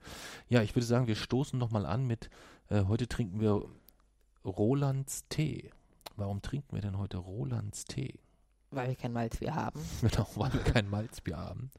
Ja, 0.50 0.62
ich 0.62 0.76
würde 0.76 0.86
sagen, 0.86 1.08
wir 1.08 1.16
stoßen 1.16 1.58
nochmal 1.58 1.88
an 1.88 2.06
mit, 2.06 2.30
äh, 2.70 2.84
heute 2.84 3.08
trinken 3.08 3.40
wir 3.40 3.66
Rolands 4.46 5.28
Tee. 5.30 5.72
Warum 6.16 6.42
trinken 6.42 6.76
wir 6.76 6.82
denn 6.82 6.98
heute 6.98 7.18
Rolands 7.18 7.86
Tee? 7.86 8.20
Weil 8.72 8.90
wir 8.90 8.96
kein 8.96 9.14
Malzbier 9.14 9.56
haben. 9.56 9.82
Genau, 10.02 10.28
weil 10.36 10.54
wir 10.54 10.62
kein 10.62 10.90
Malzbier 10.90 11.38
haben. 11.38 11.72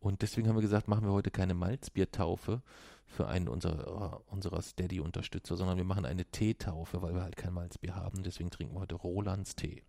Und 0.00 0.22
deswegen 0.22 0.48
haben 0.48 0.56
wir 0.56 0.62
gesagt, 0.62 0.86
machen 0.86 1.04
wir 1.04 1.12
heute 1.12 1.30
keine 1.30 1.54
Malzbiertaufe 1.54 2.62
für 3.06 3.26
einen 3.26 3.48
unserer, 3.48 4.20
unserer 4.26 4.62
Steady-Unterstützer, 4.62 5.56
sondern 5.56 5.76
wir 5.76 5.84
machen 5.84 6.04
eine 6.04 6.24
Teetaufe, 6.24 7.02
weil 7.02 7.14
wir 7.14 7.22
halt 7.22 7.36
kein 7.36 7.52
Malzbier 7.52 7.96
haben. 7.96 8.22
Deswegen 8.22 8.50
trinken 8.50 8.74
wir 8.74 8.80
heute 8.80 8.94
Rolands 8.94 9.56
Tee. 9.56 9.82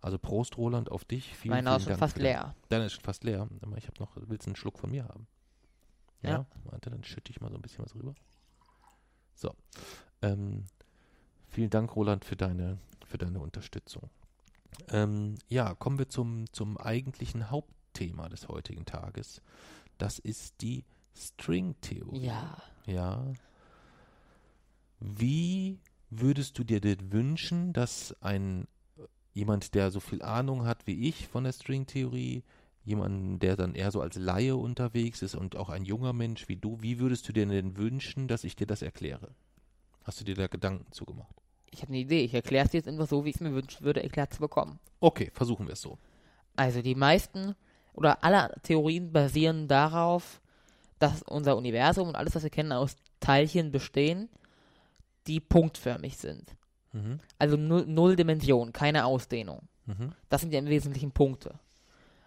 Also 0.00 0.18
Prost, 0.18 0.58
Roland, 0.58 0.90
auf 0.90 1.04
dich. 1.04 1.34
Vielen, 1.36 1.54
Meiner 1.54 1.70
vielen 1.70 1.76
ist 1.76 1.84
schon 1.84 1.90
Dank 1.90 1.98
fast 2.00 2.18
leer. 2.18 2.54
Deiner 2.68 2.86
ist 2.86 2.92
schon 2.94 3.04
fast 3.04 3.24
leer. 3.24 3.48
Aber 3.62 3.76
ich 3.78 3.86
habe 3.86 3.98
noch, 4.00 4.16
willst 4.16 4.46
du 4.46 4.50
einen 4.50 4.56
Schluck 4.56 4.78
von 4.78 4.90
mir 4.90 5.04
haben? 5.04 5.26
Ja. 6.22 6.30
Ja. 6.30 6.46
Warte, 6.64 6.90
dann 6.90 7.04
schütte 7.04 7.30
ich 7.30 7.40
mal 7.40 7.50
so 7.50 7.56
ein 7.56 7.62
bisschen 7.62 7.84
was 7.84 7.94
rüber. 7.94 8.14
So. 9.34 9.54
Ähm, 10.22 10.64
vielen 11.54 11.70
Dank, 11.70 11.94
Roland, 11.96 12.24
für 12.24 12.36
deine, 12.36 12.78
für 13.06 13.18
deine 13.18 13.40
Unterstützung. 13.40 14.10
Ähm, 14.88 15.36
ja, 15.48 15.74
kommen 15.74 15.98
wir 15.98 16.08
zum, 16.08 16.52
zum 16.52 16.76
eigentlichen 16.76 17.50
Hauptthema 17.50 18.28
des 18.28 18.48
heutigen 18.48 18.84
Tages. 18.84 19.40
Das 19.98 20.18
ist 20.18 20.60
die 20.60 20.84
Stringtheorie. 21.16 22.26
Ja. 22.26 22.62
Ja. 22.86 23.32
Wie 24.98 25.78
würdest 26.10 26.58
du 26.58 26.64
dir 26.64 26.80
denn 26.80 27.12
wünschen, 27.12 27.72
dass 27.72 28.16
ein 28.20 28.66
jemand, 29.32 29.74
der 29.74 29.90
so 29.90 30.00
viel 30.00 30.22
Ahnung 30.22 30.64
hat 30.64 30.86
wie 30.86 31.08
ich 31.08 31.28
von 31.28 31.44
der 31.44 31.52
Stringtheorie, 31.52 32.44
jemand, 32.84 33.42
der 33.42 33.56
dann 33.56 33.74
eher 33.74 33.90
so 33.90 34.00
als 34.00 34.16
Laie 34.16 34.56
unterwegs 34.56 35.22
ist 35.22 35.34
und 35.34 35.56
auch 35.56 35.70
ein 35.70 35.84
junger 35.84 36.12
Mensch 36.12 36.48
wie 36.48 36.56
du, 36.56 36.80
wie 36.82 36.98
würdest 36.98 37.28
du 37.28 37.32
dir 37.32 37.46
denn 37.46 37.76
wünschen, 37.76 38.28
dass 38.28 38.44
ich 38.44 38.56
dir 38.56 38.66
das 38.66 38.82
erkläre? 38.82 39.34
Hast 40.04 40.20
du 40.20 40.24
dir 40.24 40.34
da 40.34 40.46
Gedanken 40.46 40.92
zugemacht? 40.92 41.43
Ich 41.74 41.82
habe 41.82 41.92
eine 41.92 41.98
Idee. 41.98 42.24
Ich 42.24 42.34
erkläre 42.34 42.64
es 42.64 42.70
dir 42.70 42.78
jetzt 42.78 42.88
einfach 42.88 43.08
so, 43.08 43.24
wie 43.24 43.30
ich 43.30 43.36
es 43.36 43.40
mir 43.40 43.52
wünschen 43.52 43.84
würde, 43.84 44.02
erklärt 44.02 44.32
zu 44.32 44.40
bekommen. 44.40 44.78
Okay, 45.00 45.30
versuchen 45.34 45.66
wir 45.66 45.74
es 45.74 45.82
so. 45.82 45.98
Also 46.56 46.82
die 46.82 46.94
meisten 46.94 47.54
oder 47.92 48.22
alle 48.24 48.54
Theorien 48.62 49.12
basieren 49.12 49.68
darauf, 49.68 50.40
dass 50.98 51.22
unser 51.22 51.56
Universum 51.56 52.08
und 52.08 52.16
alles, 52.16 52.34
was 52.34 52.42
wir 52.42 52.50
kennen, 52.50 52.72
aus 52.72 52.96
Teilchen 53.20 53.72
bestehen, 53.72 54.28
die 55.26 55.40
punktförmig 55.40 56.16
sind. 56.16 56.56
Mhm. 56.92 57.20
Also 57.38 57.56
null, 57.56 57.84
null 57.86 58.16
Dimension, 58.16 58.72
keine 58.72 59.04
Ausdehnung. 59.04 59.68
Mhm. 59.86 60.12
Das 60.28 60.40
sind 60.40 60.52
ja 60.52 60.58
im 60.58 60.66
Wesentlichen 60.66 61.10
Punkte. 61.10 61.58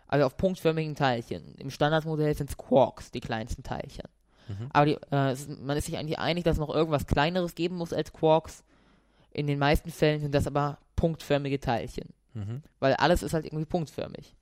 Also 0.08 0.26
auf 0.26 0.38
punktförmigen 0.38 0.96
Teilchen. 0.96 1.56
Im 1.56 1.70
Standardmodell 1.70 2.36
sind 2.36 2.50
es 2.50 2.58
Quarks, 2.58 3.12
die 3.12 3.20
kleinsten 3.20 3.64
Teilchen. 3.64 4.08
Mhm. 4.48 4.70
Aber 4.72 4.86
die, 4.86 4.98
äh, 5.12 5.36
man 5.62 5.78
ist 5.78 5.86
sich 5.86 5.98
eigentlich 5.98 6.20
einig, 6.20 6.44
dass 6.44 6.56
es 6.56 6.60
noch 6.60 6.74
irgendwas 6.74 7.08
Kleineres 7.08 7.56
geben 7.56 7.76
muss 7.76 7.94
als 7.94 8.14
Quarks. 8.14 8.64
In 9.38 9.46
den 9.46 9.60
meisten 9.60 9.92
Fällen 9.92 10.20
sind 10.20 10.34
das 10.34 10.48
aber 10.48 10.80
punktförmige 10.96 11.60
Teilchen. 11.60 12.10
Mhm. 12.34 12.64
Weil 12.80 12.96
alles 12.96 13.22
ist 13.22 13.34
halt 13.34 13.46
irgendwie 13.46 13.66
punktförmig. 13.66 14.36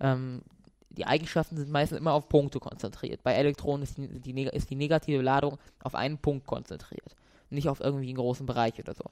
Ähm, 0.00 0.42
die 0.90 1.06
Eigenschaften 1.06 1.56
sind 1.56 1.70
meistens 1.70 1.98
immer 1.98 2.12
auf 2.12 2.28
Punkte 2.28 2.60
konzentriert. 2.60 3.22
Bei 3.22 3.32
Elektronen 3.32 3.84
ist 3.84 3.96
die, 3.96 4.20
die, 4.20 4.42
ist 4.44 4.68
die 4.68 4.76
negative 4.76 5.22
Ladung 5.22 5.58
auf 5.82 5.94
einen 5.94 6.18
Punkt 6.18 6.46
konzentriert. 6.46 7.16
Nicht 7.48 7.70
auf 7.70 7.80
irgendwie 7.80 8.08
einen 8.08 8.18
großen 8.18 8.44
Bereich 8.44 8.78
oder 8.78 8.94
so. 8.94 9.04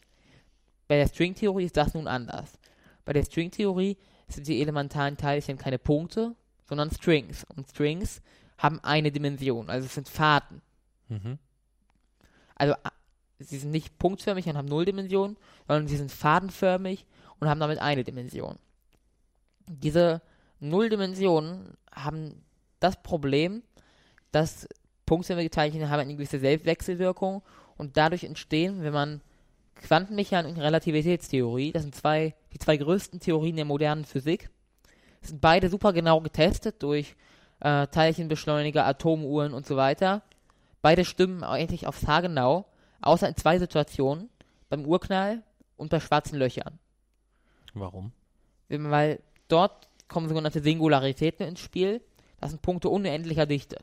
Bei 0.86 0.96
der 0.96 1.08
Stringtheorie 1.08 1.64
ist 1.64 1.78
das 1.78 1.94
nun 1.94 2.06
anders. 2.06 2.58
Bei 3.06 3.14
der 3.14 3.24
Stringtheorie 3.24 3.96
sind 4.28 4.46
die 4.46 4.60
elementaren 4.60 5.16
Teilchen 5.16 5.56
keine 5.56 5.78
Punkte, 5.78 6.34
sondern 6.68 6.90
Strings. 6.90 7.46
Und 7.56 7.68
Strings 7.70 8.20
haben 8.58 8.80
eine 8.82 9.10
Dimension, 9.10 9.70
also 9.70 9.86
es 9.86 9.94
sind 9.94 10.10
Fahrten. 10.10 10.60
Mhm. 11.08 11.38
Also 12.56 12.74
sie 13.38 13.58
sind 13.58 13.70
nicht 13.70 13.98
punktförmig 13.98 14.46
und 14.46 14.56
haben 14.56 14.68
null 14.68 14.84
Dimensionen, 14.84 15.36
sondern 15.66 15.88
sie 15.88 15.96
sind 15.96 16.10
fadenförmig 16.10 17.06
und 17.40 17.48
haben 17.48 17.60
damit 17.60 17.78
eine 17.78 18.04
Dimension. 18.04 18.58
Diese 19.68 20.22
Nulldimensionen 20.60 21.76
haben 21.92 22.42
das 22.80 23.02
Problem, 23.02 23.62
dass 24.32 24.68
punktförmige 25.06 25.50
Teilchen 25.50 25.88
haben 25.90 26.00
eine 26.00 26.14
gewisse 26.14 26.38
Selbstwechselwirkung 26.38 27.42
und 27.76 27.96
dadurch 27.96 28.24
entstehen, 28.24 28.82
wenn 28.82 28.92
man 28.92 29.20
Quantenmechanik 29.76 30.56
und 30.56 30.62
Relativitätstheorie, 30.62 31.72
das 31.72 31.82
sind 31.82 31.94
zwei, 31.94 32.34
die 32.52 32.58
zwei 32.58 32.76
größten 32.76 33.20
Theorien 33.20 33.56
der 33.56 33.64
modernen 33.66 34.04
Physik, 34.04 34.50
sind 35.20 35.40
beide 35.40 35.68
super 35.68 35.92
genau 35.92 36.20
getestet 36.20 36.82
durch 36.82 37.14
äh, 37.60 37.86
Teilchenbeschleuniger, 37.88 38.86
Atomuhren 38.86 39.52
und 39.52 39.66
so 39.66 39.76
weiter. 39.76 40.22
Beide 40.80 41.04
stimmen 41.04 41.44
eigentlich 41.44 41.86
aufs 41.86 42.06
Haar 42.06 42.22
genau, 42.22 42.66
außer 43.06 43.28
in 43.28 43.36
zwei 43.36 43.58
Situationen, 43.58 44.28
beim 44.68 44.84
Urknall 44.84 45.42
und 45.76 45.90
bei 45.90 46.00
schwarzen 46.00 46.38
Löchern. 46.38 46.78
Warum? 47.74 48.12
Weil 48.68 49.20
dort 49.48 49.88
kommen 50.08 50.28
sogenannte 50.28 50.60
Singularitäten 50.60 51.46
ins 51.46 51.60
Spiel. 51.60 52.00
Das 52.40 52.50
sind 52.50 52.62
Punkte 52.62 52.88
unendlicher 52.88 53.46
Dichte. 53.46 53.78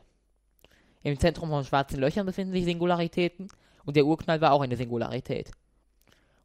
Im 1.04 1.20
Zentrum 1.20 1.50
von 1.50 1.66
schwarzen 1.66 2.00
Löchern 2.00 2.26
befinden 2.26 2.54
sich 2.54 2.66
Singularitäten 2.66 3.50
und 3.86 3.96
der 3.96 4.06
Urknall 4.06 4.42
war 4.42 4.54
auch 4.54 4.62
eine 4.62 4.78
Singularität. 4.78 5.52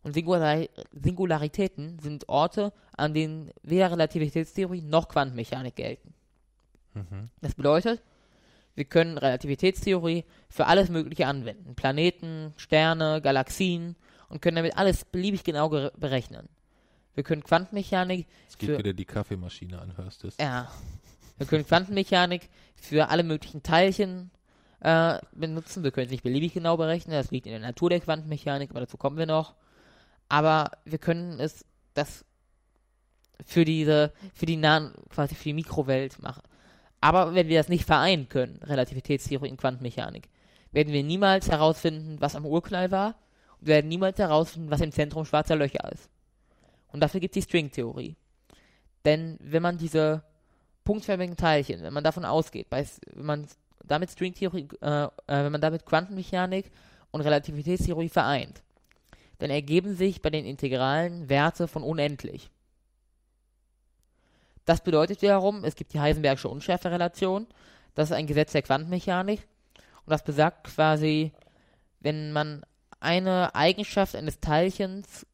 Und 0.03 0.13
Singular 0.15 0.67
Singularitäten 0.93 1.99
sind 1.99 2.29
Orte, 2.29 2.73
an 2.97 3.15
denen 3.15 3.51
weder 3.63 3.91
Relativitätstheorie 3.91 4.83
noch 4.83 5.09
Quantenmechanik 5.09 5.77
gelten. 5.77 6.15
Mhm. 6.95 7.31
Das 7.41 7.55
bedeutet, 7.55 8.03
wir 8.79 8.85
können 8.85 9.19
Relativitätstheorie 9.19 10.25
für 10.49 10.67
alles 10.67 10.89
Mögliche 10.89 11.27
anwenden. 11.27 11.75
Planeten, 11.75 12.55
Sterne, 12.57 13.21
Galaxien 13.21 13.97
und 14.29 14.41
können 14.41 14.55
damit 14.55 14.77
alles 14.77 15.05
beliebig 15.05 15.43
genau 15.43 15.69
berechnen. 15.69 16.49
Wir 17.15 17.25
können 17.25 17.43
Quantenmechanik 17.43 18.29
Es 18.49 18.57
geht 18.57 18.71
Für- 18.71 18.79
wieder 18.79 18.93
die 18.93 19.05
Kaffeemaschine 19.05 19.81
an, 19.81 19.97
hörst 19.97 20.23
du 20.23 20.29
es? 20.29 20.37
ja. 20.41 20.71
Wir 21.39 21.47
können 21.47 21.67
Quantenmechanik 21.67 22.49
für 22.77 23.09
alle 23.11 23.23
möglichen 23.25 23.63
Teilchen 23.63 24.31
äh, 24.81 25.19
benutzen. 25.33 25.83
Wir 25.85 25.91
können 25.93 26.07
es 26.07 26.11
nicht 26.13 26.23
beliebig 26.25 26.53
genau 26.55 26.77
berechnen. 26.77 27.15
Das 27.15 27.31
liegt 27.33 27.47
in 27.47 27.53
der 27.53 27.61
Natur 27.61 27.91
der 27.91 28.01
Quantenmechanik, 28.01 28.71
aber 28.71 28.81
dazu 28.81 28.97
kommen 28.97 29.19
wir 29.19 29.27
noch. 29.27 29.55
Aber 30.29 30.71
wir 30.85 30.99
können 30.99 31.39
es 31.41 31.65
das 31.95 32.25
für 33.45 33.65
diese, 33.65 34.13
für 34.35 34.47
die 34.47 34.57
nahen, 34.57 34.93
quasi 35.11 35.35
für 35.37 35.45
die 35.45 35.53
Mikrowelt 35.53 36.21
machen. 36.21 36.43
Aber 37.01 37.35
wenn 37.35 37.49
wir 37.49 37.59
das 37.59 37.69
nicht 37.69 37.85
vereinen 37.85 38.29
können, 38.29 38.61
Relativitätstheorie 38.63 39.51
und 39.51 39.61
Quantenmechanik, 39.61 40.29
werden 40.73 40.93
wir 40.93 41.03
niemals 41.03 41.49
herausfinden, 41.51 42.17
was 42.21 42.37
am 42.37 42.45
Urknall 42.45 42.91
war 42.91 43.15
und 43.61 43.69
werden 43.69 43.89
niemals 43.89 44.19
herausfinden, 44.19 44.71
was 44.71 44.81
im 44.81 44.93
Zentrum 44.93 45.25
schwarzer 45.25 45.57
Löcher 45.57 45.91
ist. 45.93 46.09
Und 46.93 47.01
dafür 47.01 47.21
gibt 47.21 47.37
es 47.37 47.45
die 47.45 47.49
Stringtheorie. 47.49 48.17
Denn 49.05 49.39
wenn 49.41 49.63
man 49.63 49.79
diese 49.79 50.23
punktförmigen 50.85 51.37
Teilchen, 51.37 51.83
wenn 51.83 51.93
man 51.93 52.05
davon 52.05 52.25
ausgeht, 52.25 52.69
bei, 52.71 52.87
wenn 53.15 53.27
man 53.27 53.47
damit 53.85 54.11
Stringtheorie, 54.11 54.69
äh, 54.81 55.05
äh, 55.05 55.09
wenn 55.27 55.53
man 55.53 55.61
damit 55.61 55.87
Quantenmechanik 55.87 56.71
und 57.11 57.21
Relativitätstheorie 57.21 58.09
vereint, 58.09 58.63
dann 59.39 59.51
ergeben 59.51 59.95
sich 59.95 60.21
bei 60.21 60.31
den 60.31 60.45
Integralen 60.45 61.29
Werte 61.29 61.69
von 61.69 61.83
unendlich. 61.83 62.51
Das 64.69 64.83
bedeutet 64.83 65.23
wiederum, 65.23 65.65
es 65.65 65.77
gibt 65.77 65.95
die 65.95 66.01
Heisenbergsche 66.01 66.47
Unschärferelation, 66.47 67.47
das 67.95 68.11
ist 68.11 68.15
ein 68.15 68.27
Gesetz 68.27 68.53
der 68.53 68.61
Quantenmechanik 68.61 69.49
und 70.05 70.11
das 70.11 70.23
besagt 70.23 70.65
quasi, 70.65 71.33
wenn 72.01 72.33
man 72.33 72.67
eine 73.01 73.55
Eigenschaft 73.55 74.15
eines 74.15 74.41
Teilchens 74.41 75.27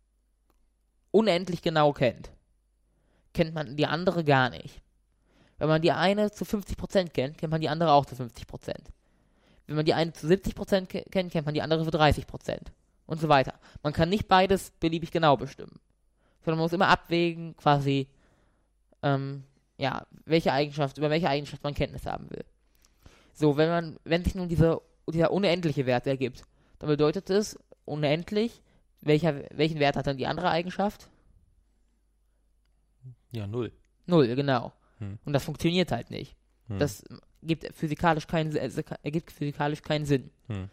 unendlich 1.11 1.63
genau 1.63 1.93
kennt, 1.93 2.31
kennt 3.33 3.57
man 3.57 3.75
die 3.75 3.87
andere 3.87 4.23
gar 4.23 4.51
nicht. 4.51 4.81
Wenn 5.59 5.67
man 5.67 5.83
die 5.83 5.91
eine 5.91 6.31
zu 6.31 6.45
50% 6.45 7.09
kennt, 7.09 7.37
kennt 7.37 7.51
man 7.51 7.61
die 7.61 7.69
andere 7.69 7.91
auch 7.91 8.07
zu 8.07 8.15
50%. 8.15 8.73
Wenn 9.67 9.75
man 9.75 9.85
die 9.85 9.95
eine 9.95 10.13
zu 10.13 10.29
70% 10.29 10.87
ke- 10.87 11.07
kennt, 11.11 11.33
kennt 11.33 11.47
man 11.47 11.55
die 11.55 11.63
andere 11.63 11.85
für 11.85 11.91
30%. 11.91 12.59
Und 13.07 13.21
so 13.21 13.29
weiter. 13.29 13.55
Man 13.83 13.93
kann 13.93 14.11
nicht 14.11 14.29
beides 14.29 14.71
beliebig 14.79 15.11
genau 15.11 15.37
bestimmen. 15.37 15.81
Sondern 16.45 16.59
man 16.59 16.67
muss 16.67 16.73
immer 16.73 16.89
abwägen, 16.89 17.57
quasi, 17.57 18.09
ähm, 19.05 19.45
ja, 19.77 20.07
welche 20.25 20.53
Eigenschaft, 20.53 20.99
über 20.99 21.11
welche 21.11 21.29
Eigenschaft 21.29 21.63
man 21.63 21.75
Kenntnis 21.75 22.07
haben 22.07 22.31
will. 22.31 22.45
So, 23.33 23.57
wenn 23.57 23.69
man, 23.69 23.99
wenn 24.05 24.25
sich 24.25 24.35
nun 24.35 24.49
diese, 24.49 24.81
dieser 25.13 25.31
unendliche 25.31 25.87
Wert 25.87 26.07
ergibt, 26.07 26.45
dann 26.79 26.89
bedeutet 26.89 27.31
es 27.31 27.59
unendlich, 27.85 28.63
welcher, 29.01 29.43
welchen 29.51 29.79
Wert 29.79 29.97
hat 29.97 30.07
dann 30.07 30.17
die 30.17 30.27
andere 30.27 30.51
Eigenschaft? 30.51 31.09
Ja, 33.33 33.47
null. 33.47 33.73
Null, 34.07 34.35
genau. 34.35 34.73
Hm. 34.99 35.19
Und 35.25 35.33
das 35.33 35.45
funktioniert 35.45 35.93
halt 35.93 36.11
nicht. 36.11 36.37
Hm. 36.69 36.79
Das 36.79 37.05
gibt 37.43 37.75
physikalisch 37.75 38.27
keinen, 38.27 38.57
also 38.57 38.83
ergibt 39.03 39.33
physikalisch 39.33 39.83
keinen 39.83 40.07
Sinn. 40.07 40.31
Hm. 40.47 40.71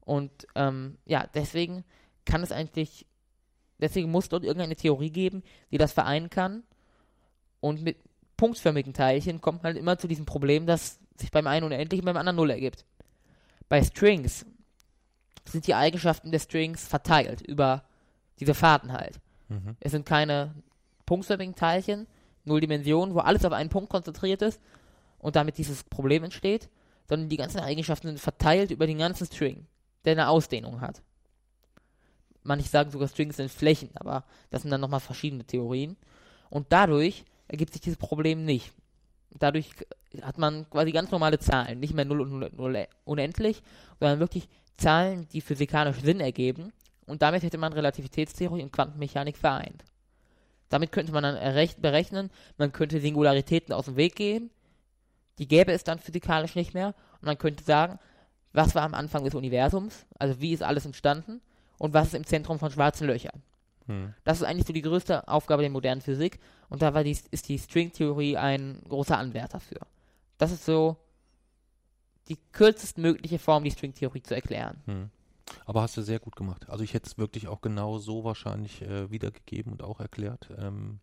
Und 0.00 0.46
ähm, 0.54 0.96
ja, 1.04 1.26
deswegen 1.34 1.84
kann 2.24 2.42
es 2.42 2.52
eigentlich, 2.52 3.06
deswegen 3.78 4.10
muss 4.10 4.28
dort 4.28 4.44
irgendeine 4.44 4.76
Theorie 4.76 5.10
geben, 5.10 5.42
die 5.70 5.78
das 5.78 5.92
vereinen 5.92 6.30
kann. 6.30 6.62
Und 7.64 7.80
mit 7.80 7.96
punktförmigen 8.36 8.92
Teilchen 8.92 9.40
kommt 9.40 9.62
man 9.62 9.72
halt 9.72 9.78
immer 9.78 9.96
zu 9.96 10.06
diesem 10.06 10.26
Problem, 10.26 10.66
dass 10.66 10.98
sich 11.16 11.30
beim 11.30 11.46
einen 11.46 11.64
unendlich 11.64 12.02
und 12.02 12.04
beim 12.04 12.18
anderen 12.18 12.36
Null 12.36 12.50
ergibt. 12.50 12.84
Bei 13.70 13.82
Strings 13.82 14.44
sind 15.46 15.66
die 15.66 15.74
Eigenschaften 15.74 16.30
der 16.30 16.40
Strings 16.40 16.86
verteilt 16.86 17.40
über 17.40 17.84
diese 18.38 18.52
Fahrten 18.52 18.92
halt. 18.92 19.18
Mhm. 19.48 19.78
Es 19.80 19.92
sind 19.92 20.04
keine 20.04 20.54
punktförmigen 21.06 21.54
Teilchen, 21.54 22.06
null 22.44 22.60
Dimensionen, 22.60 23.14
wo 23.14 23.20
alles 23.20 23.46
auf 23.46 23.52
einen 23.54 23.70
Punkt 23.70 23.88
konzentriert 23.88 24.42
ist. 24.42 24.60
und 25.16 25.36
damit 25.36 25.56
dieses 25.56 25.84
Problem 25.84 26.22
entsteht, 26.22 26.68
sondern 27.08 27.30
die 27.30 27.38
ganzen 27.38 27.60
Eigenschaften 27.60 28.08
sind 28.08 28.20
verteilt 28.20 28.70
über 28.70 28.86
den 28.86 28.98
ganzen 28.98 29.26
String, 29.26 29.66
der 30.04 30.12
eine 30.12 30.28
Ausdehnung 30.28 30.82
hat. 30.82 31.00
Manche 32.42 32.68
sagen 32.68 32.90
sogar 32.90 33.08
Strings 33.08 33.38
sind 33.38 33.50
Flächen, 33.50 33.88
aber 33.94 34.24
das 34.50 34.60
sind 34.60 34.70
dann 34.70 34.82
nochmal 34.82 35.00
verschiedene 35.00 35.44
Theorien. 35.44 35.96
Und 36.50 36.66
dadurch 36.68 37.24
ergibt 37.48 37.72
sich 37.72 37.82
dieses 37.82 37.98
Problem 37.98 38.44
nicht. 38.44 38.72
Dadurch 39.38 39.70
hat 40.22 40.38
man 40.38 40.68
quasi 40.70 40.92
ganz 40.92 41.10
normale 41.10 41.38
Zahlen, 41.38 41.80
nicht 41.80 41.94
mehr 41.94 42.04
0 42.04 42.20
und 42.20 42.56
0 42.56 42.86
unendlich, 43.04 43.62
sondern 43.98 44.20
wirklich 44.20 44.48
Zahlen, 44.76 45.26
die 45.32 45.40
physikalisch 45.40 46.00
Sinn 46.00 46.20
ergeben. 46.20 46.72
Und 47.06 47.22
damit 47.22 47.42
hätte 47.42 47.58
man 47.58 47.72
Relativitätstheorie 47.72 48.62
und 48.62 48.72
Quantenmechanik 48.72 49.36
vereint. 49.36 49.84
Damit 50.68 50.92
könnte 50.92 51.12
man 51.12 51.22
dann 51.22 51.38
berechnen, 51.80 52.30
man 52.56 52.72
könnte 52.72 53.00
Singularitäten 53.00 53.74
aus 53.74 53.84
dem 53.84 53.96
Weg 53.96 54.16
gehen, 54.16 54.50
die 55.38 55.46
gäbe 55.48 55.72
es 55.72 55.84
dann 55.84 55.98
physikalisch 55.98 56.54
nicht 56.54 56.74
mehr, 56.74 56.94
und 57.20 57.26
man 57.26 57.38
könnte 57.38 57.64
sagen, 57.64 57.98
was 58.52 58.74
war 58.74 58.82
am 58.82 58.94
Anfang 58.94 59.24
des 59.24 59.34
Universums, 59.34 60.06
also 60.18 60.40
wie 60.40 60.52
ist 60.52 60.62
alles 60.62 60.86
entstanden, 60.86 61.40
und 61.78 61.92
was 61.92 62.08
ist 62.08 62.14
im 62.14 62.24
Zentrum 62.24 62.58
von 62.58 62.70
schwarzen 62.70 63.06
Löchern. 63.06 63.42
Hm. 63.86 64.14
Das 64.24 64.38
ist 64.38 64.44
eigentlich 64.44 64.66
so 64.66 64.72
die 64.72 64.82
größte 64.82 65.28
Aufgabe 65.28 65.62
der 65.62 65.70
modernen 65.70 66.00
Physik, 66.00 66.40
und 66.68 66.82
da 66.82 66.94
war 66.94 67.04
die, 67.04 67.16
ist 67.30 67.48
die 67.48 67.58
Stringtheorie 67.58 68.36
ein 68.36 68.82
großer 68.88 69.18
Anwärter 69.18 69.60
für. 69.60 69.80
Das 70.38 70.52
ist 70.52 70.64
so 70.64 70.96
die 72.28 72.38
kürzestmögliche 72.52 73.38
Form, 73.38 73.64
die 73.64 73.70
Stringtheorie 73.70 74.22
zu 74.22 74.34
erklären. 74.34 74.82
Hm. 74.86 75.10
Aber 75.66 75.82
hast 75.82 75.96
du 75.96 76.02
sehr 76.02 76.18
gut 76.18 76.36
gemacht. 76.36 76.68
Also 76.68 76.84
ich 76.84 76.94
hätte 76.94 77.06
es 77.06 77.18
wirklich 77.18 77.48
auch 77.48 77.60
genau 77.60 77.98
so 77.98 78.24
wahrscheinlich 78.24 78.82
äh, 78.82 79.10
wiedergegeben 79.10 79.72
und 79.72 79.82
auch 79.82 80.00
erklärt. 80.00 80.48
Ähm, 80.58 81.00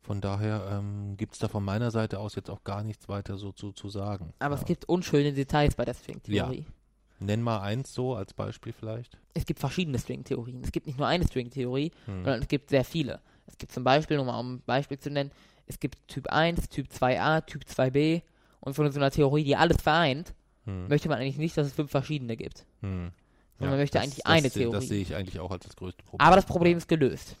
von 0.00 0.20
daher 0.20 0.78
ähm, 0.78 1.16
gibt 1.16 1.34
es 1.34 1.38
da 1.38 1.48
von 1.48 1.64
meiner 1.64 1.90
Seite 1.90 2.18
aus 2.18 2.34
jetzt 2.34 2.50
auch 2.50 2.64
gar 2.64 2.82
nichts 2.82 3.08
weiter 3.08 3.36
so 3.36 3.52
zu, 3.52 3.72
zu 3.72 3.88
sagen. 3.88 4.32
Aber 4.38 4.54
ja. 4.54 4.60
es 4.60 4.66
gibt 4.66 4.86
unschöne 4.86 5.32
Details 5.32 5.74
bei 5.74 5.84
der 5.84 5.94
Stringtheorie. 5.94 6.66
Ja. 6.66 6.72
Nenn 7.20 7.40
mal 7.40 7.60
eins 7.60 7.94
so 7.94 8.16
als 8.16 8.34
Beispiel 8.34 8.72
vielleicht. 8.72 9.16
Es 9.34 9.46
gibt 9.46 9.60
verschiedene 9.60 9.98
Stringtheorien. 9.98 10.60
Es 10.64 10.72
gibt 10.72 10.86
nicht 10.86 10.98
nur 10.98 11.06
eine 11.06 11.24
Stringtheorie, 11.24 11.92
hm. 12.06 12.24
sondern 12.24 12.40
es 12.40 12.48
gibt 12.48 12.70
sehr 12.70 12.84
viele. 12.84 13.20
Es 13.46 13.58
gibt 13.58 13.72
zum 13.72 13.84
Beispiel, 13.84 14.18
um 14.18 14.26
mal 14.26 14.38
um 14.38 14.54
ein 14.54 14.62
Beispiel 14.64 14.98
zu 14.98 15.10
nennen, 15.10 15.30
es 15.66 15.80
gibt 15.80 16.08
Typ 16.08 16.28
1, 16.28 16.68
Typ 16.68 16.88
2a, 16.88 17.44
Typ 17.46 17.62
2b 17.64 18.22
und 18.60 18.74
von 18.74 18.90
so 18.90 18.98
einer 18.98 19.10
Theorie, 19.10 19.44
die 19.44 19.56
alles 19.56 19.80
vereint, 19.80 20.34
hm. 20.64 20.88
möchte 20.88 21.08
man 21.08 21.18
eigentlich 21.18 21.38
nicht, 21.38 21.56
dass 21.56 21.66
es 21.66 21.72
fünf 21.72 21.90
verschiedene 21.90 22.36
gibt. 22.36 22.64
Hm. 22.80 23.10
Ja, 23.58 23.68
man 23.68 23.78
möchte 23.78 23.98
das, 23.98 24.04
eigentlich 24.04 24.26
eine 24.26 24.42
das, 24.42 24.54
Theorie. 24.54 24.72
Das 24.72 24.88
sehe 24.88 25.02
ich 25.02 25.14
eigentlich 25.14 25.40
auch 25.40 25.50
als 25.50 25.64
das 25.64 25.76
größte 25.76 26.02
Problem. 26.02 26.26
Aber 26.26 26.36
das 26.36 26.46
Problem 26.46 26.78
ist 26.78 26.88
gelöst. 26.88 27.36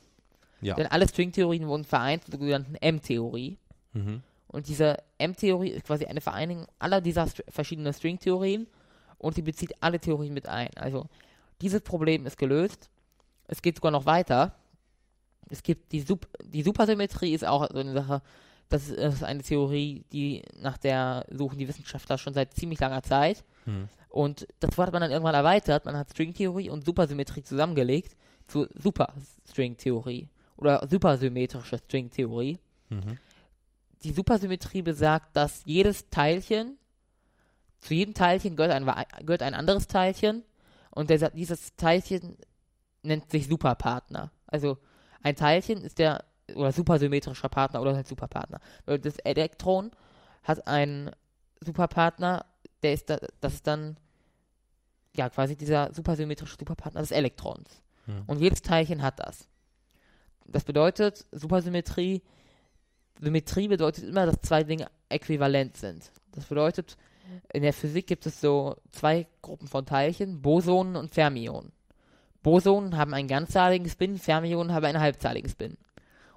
Ja. 0.60 0.74
Denn 0.76 0.86
alle 0.86 1.08
Stringtheorien 1.08 1.66
wurden 1.66 1.84
vereint 1.84 2.24
zur 2.24 2.38
sogenannten 2.38 2.76
M-Theorie. 2.76 3.58
Mhm. 3.92 4.22
Und 4.46 4.68
diese 4.68 4.98
M-Theorie 5.18 5.70
ist 5.70 5.84
quasi 5.84 6.04
eine 6.04 6.20
Vereinigung 6.20 6.66
aller 6.78 7.00
dieser 7.00 7.26
st 7.26 7.42
verschiedenen 7.48 7.92
Stringtheorien 7.92 8.66
und 9.18 9.34
sie 9.34 9.42
bezieht 9.42 9.74
alle 9.80 9.98
Theorien 9.98 10.34
mit 10.34 10.46
ein. 10.46 10.70
Also 10.76 11.06
dieses 11.60 11.80
Problem 11.80 12.26
ist 12.26 12.38
gelöst. 12.38 12.90
Es 13.48 13.62
geht 13.62 13.76
sogar 13.76 13.90
noch 13.90 14.06
weiter. 14.06 14.54
Es 15.52 15.62
gibt 15.62 15.92
die, 15.92 16.00
Sup 16.00 16.26
die 16.42 16.62
Supersymmetrie 16.62 17.34
ist 17.34 17.46
auch 17.46 17.68
so 17.70 17.78
eine 17.78 17.92
Sache, 17.92 18.22
das 18.70 18.88
ist 18.88 19.22
eine 19.22 19.42
Theorie, 19.42 20.04
die 20.12 20.42
nach 20.58 20.78
der 20.78 21.26
suchen 21.30 21.58
die 21.58 21.68
Wissenschaftler 21.68 22.16
schon 22.16 22.32
seit 22.32 22.54
ziemlich 22.54 22.80
langer 22.80 23.02
Zeit. 23.02 23.44
Hm. 23.64 23.88
Und 24.08 24.48
das 24.60 24.76
hat 24.78 24.92
man 24.92 25.02
dann 25.02 25.10
irgendwann 25.10 25.34
erweitert. 25.34 25.84
Man 25.84 25.96
hat 25.96 26.10
Stringtheorie 26.10 26.70
und 26.70 26.84
Supersymmetrie 26.84 27.42
zusammengelegt 27.42 28.16
zur 28.46 28.68
Superstringtheorie 28.74 30.28
oder 30.56 30.86
supersymmetrische 30.88 31.78
Stringtheorie. 31.78 32.58
Mhm. 32.88 33.18
Die 34.04 34.12
Supersymmetrie 34.12 34.82
besagt, 34.82 35.36
dass 35.36 35.62
jedes 35.64 36.08
Teilchen, 36.08 36.78
zu 37.80 37.94
jedem 37.94 38.14
Teilchen 38.14 38.56
gehört 38.56 38.72
ein, 38.72 38.84
gehört 39.24 39.42
ein 39.42 39.54
anderes 39.54 39.86
Teilchen 39.86 40.44
und 40.90 41.10
der, 41.10 41.30
dieses 41.30 41.76
Teilchen 41.76 42.36
nennt 43.02 43.30
sich 43.30 43.48
Superpartner. 43.48 44.30
Also 44.46 44.78
ein 45.22 45.36
Teilchen 45.36 45.82
ist 45.82 45.98
der 45.98 46.24
oder 46.54 46.72
supersymmetrischer 46.72 47.48
Partner 47.48 47.80
oder 47.80 47.94
halt 47.94 48.08
Superpartner. 48.08 48.60
Das 48.86 49.18
Elektron 49.18 49.90
hat 50.42 50.66
einen 50.66 51.10
Superpartner, 51.60 52.44
der 52.82 52.92
ist 52.92 53.08
da, 53.08 53.18
das 53.40 53.54
ist 53.54 53.66
dann 53.66 53.96
ja 55.16 55.28
quasi 55.30 55.56
dieser 55.56 55.92
supersymmetrische 55.92 56.56
Superpartner 56.58 57.00
des 57.00 57.10
Elektrons. 57.10 57.82
Hm. 58.06 58.24
Und 58.26 58.40
jedes 58.40 58.62
Teilchen 58.62 59.02
hat 59.02 59.20
das. 59.20 59.48
Das 60.46 60.64
bedeutet, 60.64 61.24
Supersymmetrie, 61.30 62.22
Symmetrie 63.20 63.68
bedeutet 63.68 64.04
immer, 64.04 64.26
dass 64.26 64.40
zwei 64.40 64.64
Dinge 64.64 64.88
äquivalent 65.08 65.76
sind. 65.76 66.10
Das 66.32 66.46
bedeutet, 66.46 66.96
in 67.52 67.62
der 67.62 67.72
Physik 67.72 68.06
gibt 68.06 68.26
es 68.26 68.40
so 68.40 68.76
zwei 68.90 69.26
Gruppen 69.42 69.68
von 69.68 69.86
Teilchen, 69.86 70.42
Bosonen 70.42 70.96
und 70.96 71.14
Fermionen. 71.14 71.72
Bosonen 72.42 72.96
haben 72.96 73.14
einen 73.14 73.28
ganzzahligen 73.28 73.88
Spin, 73.88 74.18
Fermionen 74.18 74.72
haben 74.72 74.84
einen 74.84 75.00
halbzahligen 75.00 75.50
Spin. 75.50 75.76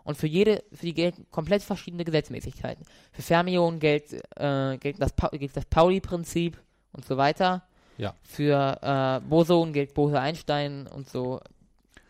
Und 0.03 0.17
für 0.17 0.27
jede, 0.27 0.63
für 0.71 0.85
die 0.85 0.93
gelten 0.93 1.25
komplett 1.31 1.63
verschiedene 1.63 2.05
Gesetzmäßigkeiten. 2.05 2.85
Für 3.11 3.21
Fermionen 3.23 3.79
gilt, 3.79 4.13
äh, 4.35 4.77
gilt 4.77 5.01
das, 5.01 5.13
pa 5.13 5.29
gilt 5.29 5.57
das 5.57 5.65
Pauli-Prinzip 5.65 6.61
und 6.91 7.05
so 7.05 7.17
weiter. 7.17 7.63
Ja. 7.97 8.13
Für 8.21 8.79
äh, 8.81 9.27
Bosonen 9.27 9.73
gilt 9.73 9.95
Bose-Einstein 9.95 10.85
und 10.87 11.09
so. 11.09 11.39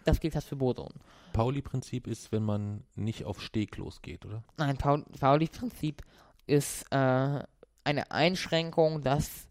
Das 0.03 0.19
gilt 0.19 0.35
das 0.35 0.43
für 0.43 0.57
Bosonen. 0.57 0.99
Pauli-Prinzip 1.31 2.07
ist, 2.07 2.31
wenn 2.31 2.43
man 2.43 2.83
nicht 2.95 3.23
auf 3.23 3.41
Steg 3.41 3.77
losgeht, 3.77 4.25
oder? 4.25 4.43
Nein, 4.57 4.77
Pauli-Prinzip 4.77 6.01
ist 6.47 6.85
äh, 6.91 7.39
eine 7.85 8.11
Einschränkung, 8.11 9.03
dass 9.03 9.47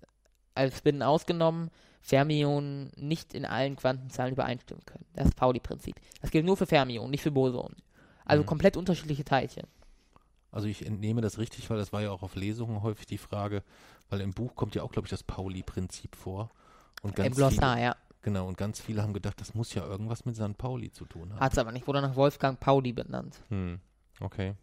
als 0.54 0.78
Spin 0.78 1.02
ausgenommen 1.02 1.70
Fermionen 2.04 2.92
nicht 2.96 3.32
in 3.32 3.46
allen 3.46 3.76
Quantenzahlen 3.76 4.34
übereinstimmen 4.34 4.84
können. 4.84 5.06
Das 5.14 5.24
ist 5.24 5.36
Pauli-Prinzip. 5.36 5.98
Das 6.20 6.30
gilt 6.30 6.44
nur 6.44 6.58
für 6.58 6.66
Fermionen, 6.66 7.10
nicht 7.10 7.22
für 7.22 7.30
Bosonen. 7.30 7.76
Also 8.26 8.42
mhm. 8.42 8.46
komplett 8.46 8.76
unterschiedliche 8.76 9.24
Teilchen. 9.24 9.66
Also 10.52 10.68
ich 10.68 10.84
entnehme 10.84 11.22
das 11.22 11.38
richtig, 11.38 11.70
weil 11.70 11.78
das 11.78 11.94
war 11.94 12.02
ja 12.02 12.10
auch 12.10 12.22
auf 12.22 12.36
Lesungen 12.36 12.82
häufig 12.82 13.06
die 13.06 13.16
Frage, 13.16 13.62
weil 14.10 14.20
im 14.20 14.34
Buch 14.34 14.54
kommt 14.54 14.74
ja 14.74 14.82
auch, 14.82 14.92
glaube 14.92 15.06
ich, 15.06 15.10
das 15.10 15.22
Pauli-Prinzip 15.22 16.14
vor. 16.14 16.50
Und 17.00 17.16
ganz 17.16 17.28
Im 17.28 17.34
Glossar, 17.34 17.76
viele, 17.76 17.86
ja. 17.86 17.96
Genau, 18.20 18.46
und 18.48 18.58
ganz 18.58 18.82
viele 18.82 19.02
haben 19.02 19.14
gedacht, 19.14 19.40
das 19.40 19.54
muss 19.54 19.72
ja 19.72 19.86
irgendwas 19.86 20.26
mit 20.26 20.36
St. 20.36 20.58
Pauli 20.58 20.92
zu 20.92 21.06
tun 21.06 21.32
haben. 21.32 21.40
Hat 21.40 21.52
es 21.52 21.58
aber 21.58 21.72
nicht, 21.72 21.86
wurde 21.86 22.02
nach 22.02 22.16
Wolfgang 22.16 22.60
Pauli 22.60 22.92
benannt. 22.92 23.40
Hm, 23.48 23.80
okay. 24.20 24.54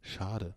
Schade. 0.00 0.54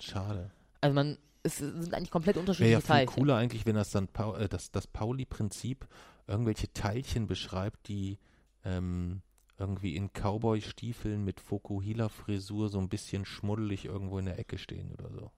Schade. 0.00 0.50
Also 0.80 0.94
man, 0.94 1.18
es 1.44 1.58
sind 1.58 1.94
eigentlich 1.94 2.10
komplett 2.10 2.36
unterschiedliche 2.38 2.70
Wäre 2.70 2.80
ja 2.80 2.86
viel 2.86 3.06
Teilchen. 3.06 3.14
cooler 3.14 3.36
eigentlich, 3.36 3.66
wenn 3.66 3.76
das 3.76 3.90
dann 3.90 4.08
äh, 4.38 4.48
das, 4.48 4.72
das 4.72 4.86
Pauli-Prinzip 4.86 5.86
irgendwelche 6.26 6.72
Teilchen 6.72 7.26
beschreibt, 7.26 7.86
die 7.88 8.18
ähm, 8.64 9.20
irgendwie 9.58 9.94
in 9.94 10.10
Cowboy-Stiefeln 10.12 11.22
mit 11.22 11.40
Fokuhila-Frisur 11.40 12.70
so 12.70 12.78
ein 12.78 12.88
bisschen 12.88 13.26
schmuddelig 13.26 13.84
irgendwo 13.84 14.18
in 14.18 14.24
der 14.24 14.38
Ecke 14.38 14.56
stehen 14.56 14.92
oder 14.94 15.10
so. 15.10 15.30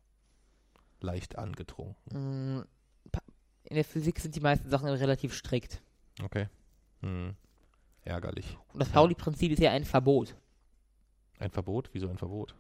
Leicht 1.01 1.37
angetrunken. 1.37 1.97
Mm, 2.59 2.65
in 3.65 3.75
der 3.75 3.85
Physik 3.85 4.21
sind 4.21 4.37
die 4.37 4.41
meisten 4.41 4.71
Sachen 4.71 4.89
relativ 4.89 5.35
strikt. 5.35 5.83
Okay. 6.23 6.49
Hm. 7.01 7.35
Ärgerlich. 8.03 8.57
Und 8.73 8.81
das 8.81 8.91
Pauli-Prinzip 8.91 9.51
ist 9.51 9.59
ja 9.61 9.73
ein 9.73 9.85
Verbot. 9.85 10.37
Ein 11.41 11.51
Verbot? 11.51 11.91
Wieso 11.93 12.09
ein 12.09 12.17
Verbot? 12.17 12.55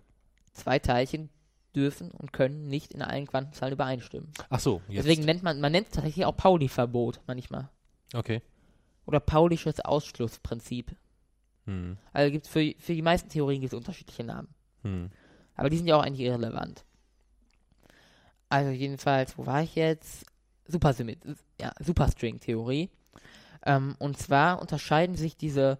Zwei 0.52 0.80
Teilchen 0.80 1.30
dürfen 1.76 2.10
und 2.10 2.32
können 2.32 2.68
nicht 2.68 2.94
in 2.94 3.02
allen 3.02 3.26
Quantenzahlen 3.26 3.74
übereinstimmen. 3.74 4.32
Ach 4.48 4.58
so, 4.58 4.80
jetzt. 4.88 5.04
Deswegen 5.04 5.24
nennt 5.24 5.42
man, 5.42 5.60
man 5.60 5.70
nennt 5.70 5.88
es 5.88 5.92
tatsächlich 5.92 6.24
auch 6.24 6.36
Pauli-Verbot 6.36 7.20
manchmal. 7.26 7.68
Okay. 8.14 8.42
Oder 9.04 9.20
Paulisches 9.20 9.80
Ausschlussprinzip. 9.80 10.96
Hm. 11.66 11.98
Also 12.12 12.32
gibt 12.32 12.46
für, 12.46 12.74
für 12.78 12.94
die 12.94 13.02
meisten 13.02 13.28
Theorien 13.28 13.60
gibt 13.60 13.72
es 13.72 13.76
unterschiedliche 13.76 14.24
Namen. 14.24 14.48
Hm. 14.82 15.10
Aber 15.54 15.70
die 15.70 15.76
sind 15.76 15.86
ja 15.86 15.96
auch 15.96 16.02
eigentlich 16.02 16.26
irrelevant. 16.26 16.84
Also 18.48 18.70
jedenfalls, 18.70 19.36
wo 19.36 19.46
war 19.46 19.62
ich 19.62 19.74
jetzt? 19.74 20.24
Supersymmet 20.68 21.18
ja, 21.60 21.72
Superstring-Theorie. 21.78 22.90
Ähm, 23.64 23.94
und 23.98 24.18
zwar 24.18 24.60
unterscheiden 24.60 25.16
sich 25.16 25.36
diese 25.36 25.78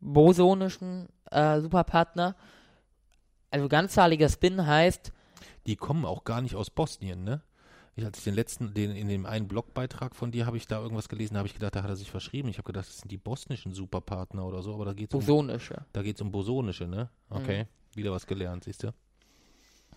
bosonischen 0.00 1.08
äh, 1.30 1.60
Superpartner. 1.60 2.36
Also 3.50 3.68
ganzzahliger 3.68 4.28
Spin 4.28 4.66
heißt. 4.66 5.12
Die 5.66 5.76
kommen 5.76 6.04
auch 6.04 6.24
gar 6.24 6.40
nicht 6.40 6.54
aus 6.54 6.70
Bosnien, 6.70 7.24
ne? 7.24 7.42
Ich, 7.96 8.04
als 8.04 8.18
ich 8.18 8.24
den 8.24 8.34
letzten, 8.34 8.74
den, 8.74 8.92
in 8.92 9.08
dem 9.08 9.26
einen 9.26 9.48
Blogbeitrag 9.48 10.14
von 10.14 10.30
dir 10.30 10.46
habe 10.46 10.56
ich 10.56 10.68
da 10.68 10.80
irgendwas 10.80 11.08
gelesen, 11.08 11.34
da 11.34 11.38
habe 11.38 11.48
ich 11.48 11.54
gedacht, 11.54 11.74
da 11.74 11.82
hat 11.82 11.90
er 11.90 11.96
sich 11.96 12.10
verschrieben. 12.10 12.48
Ich 12.48 12.58
habe 12.58 12.66
gedacht, 12.66 12.86
das 12.86 12.98
sind 12.98 13.10
die 13.10 13.16
bosnischen 13.16 13.74
Superpartner 13.74 14.46
oder 14.46 14.62
so, 14.62 14.72
aber 14.72 14.84
da 14.84 14.92
geht 14.92 15.10
es 15.10 15.14
um. 15.14 15.20
Bosonische. 15.20 15.84
Da 15.92 16.02
geht 16.02 16.14
es 16.14 16.22
um 16.22 16.30
bosonische, 16.30 16.86
ne? 16.86 17.10
Okay. 17.28 17.64
Mhm. 17.64 17.96
Wieder 17.96 18.12
was 18.12 18.26
gelernt, 18.26 18.64
siehst 18.64 18.84
du? 18.84 18.94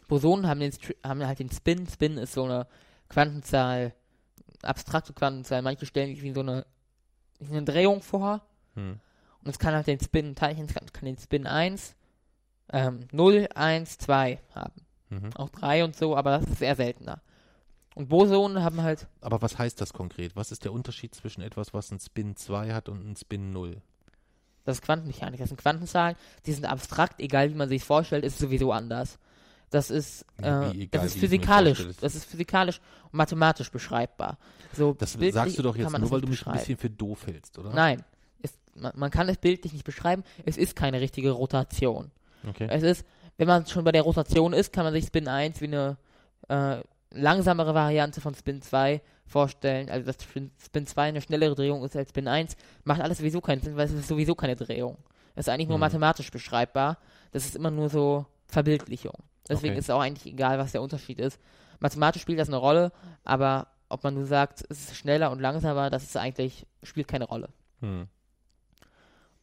Bosonen 0.08 0.48
haben, 0.48 0.60
den, 0.60 0.74
haben 1.04 1.26
halt 1.26 1.40
den 1.40 1.52
Spin. 1.52 1.88
Spin 1.88 2.18
ist 2.18 2.34
so 2.34 2.44
eine 2.44 2.66
Quantenzahl, 3.08 3.94
abstrakte 4.64 5.14
Quantenzahl. 5.14 5.62
Manche 5.62 5.86
stellen 5.86 6.16
sich 6.16 6.24
wie 6.24 6.34
so 6.34 6.40
eine, 6.40 6.66
wie 7.40 7.56
eine 7.56 7.64
Drehung 7.64 8.02
vor. 8.02 8.42
Hm. 8.74 9.00
Und 9.44 9.50
es 9.50 9.60
kann 9.60 9.76
halt 9.76 9.88
den 9.88 10.00
Spin, 10.00 10.34
Teilchen 10.36 10.68
kann, 10.68 10.92
kann 10.92 11.06
den 11.06 11.18
Spin 11.18 11.46
1, 11.46 11.96
ähm, 12.72 13.08
0, 13.12 13.48
1, 13.54 13.98
2 13.98 14.40
haben. 14.56 14.82
Mhm. 15.10 15.30
auch 15.36 15.50
drei 15.50 15.84
und 15.84 15.94
so, 15.96 16.16
aber 16.16 16.40
das 16.40 16.48
ist 16.50 16.62
eher 16.62 16.76
seltener. 16.76 17.22
Und 17.96 18.08
Bosonen 18.08 18.64
haben 18.64 18.82
halt, 18.82 19.08
Aber 19.20 19.42
was 19.42 19.58
heißt 19.58 19.82
das 19.82 19.92
konkret? 19.92 20.38
Was 20.38 20.54
ist 20.54 20.64
der 20.64 20.72
Unterschied 20.72 21.14
zwischen 21.14 21.42
etwas, 21.42 21.74
was 21.74 21.92
einen 21.92 22.00
Spin 22.00 22.38
2 22.38 22.74
hat 22.74 22.88
und 22.88 23.02
einen 23.02 23.18
Spin 23.18 23.52
0? 23.52 23.82
das 24.64 24.78
ist 24.78 24.84
Quantenmechanik, 24.84 25.40
das 25.40 25.50
sind 25.50 25.60
Quantenzahlen, 25.60 26.16
die 26.46 26.54
sind 26.54 26.66
abstrakt, 26.66 27.20
egal 27.20 27.50
wie 27.50 27.56
man 27.56 27.70
sich 27.70 27.84
vorstellt, 27.84 28.24
ist 28.24 28.38
sowieso 28.38 28.72
anders. 28.72 29.18
Das 29.70 29.90
ist, 29.90 30.26
äh, 30.42 30.72
egal, 30.72 30.88
das 30.92 31.06
ist 31.06 31.20
physikalisch, 31.20 31.88
das 32.02 32.16
ist 32.16 32.26
physikalisch 32.26 32.82
und 33.06 33.14
mathematisch 33.14 33.72
beschreibbar. 33.72 34.38
So 34.74 34.94
Das 34.94 35.14
sagst 35.14 35.58
du 35.58 35.64
doch 35.64 35.76
jetzt 35.76 35.98
nur, 35.98 36.12
weil 36.12 36.22
du 36.22 36.28
mich 36.28 36.46
ein 36.46 36.54
bisschen 36.54 36.78
für 36.78 36.90
doof 36.90 37.26
hältst, 37.26 37.58
oder? 37.58 37.74
Nein, 37.74 38.04
es, 38.42 38.54
man, 38.76 38.92
man 38.96 39.12
kann 39.12 39.30
es 39.30 39.38
bildlich 39.38 39.74
nicht 39.74 39.86
beschreiben, 39.86 40.24
es 40.46 40.58
ist 40.58 40.76
keine 40.76 41.00
richtige 41.00 41.32
Rotation. 41.32 42.12
Okay. 42.48 42.68
Es 42.70 42.84
ist, 42.84 43.06
wenn 43.38 43.48
man 43.48 43.66
schon 43.66 43.84
bei 43.84 43.92
der 43.92 44.02
Rotation 44.04 44.54
ist, 44.54 44.74
kann 44.74 44.84
man 44.84 44.94
sich 44.94 45.06
Spin 45.06 45.28
1 45.28 45.62
wie 45.62 45.66
eine 45.66 45.98
äh, 46.50 46.82
langsamere 47.12 47.74
Variante 47.74 48.22
von 48.22 48.34
Spin 48.36 48.62
2 48.62 49.02
vorstellen. 49.26 49.90
Also 49.90 50.06
dass 50.06 50.22
Spin, 50.24 50.52
Spin 50.64 50.86
2 50.88 51.04
eine 51.10 51.22
schnellere 51.22 51.56
Drehung 51.56 51.84
ist 51.84 51.96
als 51.96 52.10
Spin 52.10 52.28
1, 52.28 52.56
macht 52.84 53.02
alles 53.02 53.20
sowieso 53.20 53.42
keinen 53.42 53.62
Sinn, 53.62 53.76
weil 53.78 53.86
es 53.86 53.94
ist 53.94 54.08
sowieso 54.08 54.36
keine 54.36 54.56
Drehung. 54.56 54.98
Es 55.36 55.48
ist 55.48 55.50
eigentlich 55.54 55.68
nur 55.70 55.76
Hm. 55.78 55.82
mathematisch 55.82 56.30
beschreibbar. 56.32 56.98
Das 57.32 57.46
ist 57.46 57.56
immer 57.56 57.72
nur 57.72 57.90
so 57.90 58.26
Verbildlichung. 58.48 59.14
Deswegen 59.48 59.74
Okay. 59.74 59.80
ist 59.80 59.86
es 59.86 59.90
auch 59.90 60.02
eigentlich 60.02 60.32
egal, 60.34 60.60
was 60.60 60.72
der 60.74 60.82
Unterschied 60.82 61.20
ist. 61.20 61.40
Mathematisch 61.80 62.22
spielt 62.22 62.40
das 62.40 62.48
eine 62.50 62.58
Rolle, 62.58 62.92
aber 63.24 63.68
ob 63.90 64.04
man 64.04 64.14
nur 64.14 64.26
sagt, 64.26 64.64
es 64.70 64.80
ist 64.92 64.96
schneller 64.98 65.32
und 65.32 65.40
langsamer, 65.40 65.90
das 65.90 66.04
ist 66.04 66.16
eigentlich, 66.18 66.66
spielt 66.84 67.08
keine 67.08 67.26
Rolle. 67.26 67.50
Hm. 67.80 68.08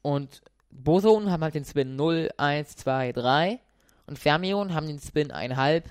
Und 0.02 0.42
Bosonen 0.70 1.30
haben 1.30 1.42
halt 1.42 1.54
den 1.54 1.64
Spin 1.64 1.96
0, 1.96 2.30
1, 2.36 2.76
2, 2.76 3.12
3 3.12 3.60
und 4.06 4.18
Fermionen 4.18 4.74
haben 4.74 4.86
den 4.86 4.98
Spin 5.00 5.32
1,5, 5.32 5.84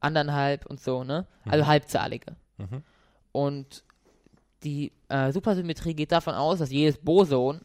anderthalb 0.00 0.66
und 0.66 0.80
so, 0.80 1.04
ne? 1.04 1.26
Also 1.46 1.64
Mhm. 1.64 1.68
halbzahlige. 1.68 2.36
Mhm. 2.58 2.82
Und 3.32 3.84
die 4.64 4.92
äh, 5.08 5.32
Supersymmetrie 5.32 5.94
geht 5.94 6.12
davon 6.12 6.34
aus, 6.34 6.58
dass 6.58 6.70
jedes 6.70 6.98
Boson 6.98 7.60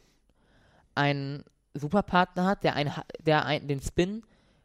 einen 0.94 1.44
Superpartner 1.74 2.46
hat, 2.46 2.64
der, 2.64 2.76
ein, 2.76 2.92
der 3.20 3.46
ein, 3.46 3.68
den 3.68 3.82
Spin 3.82 4.24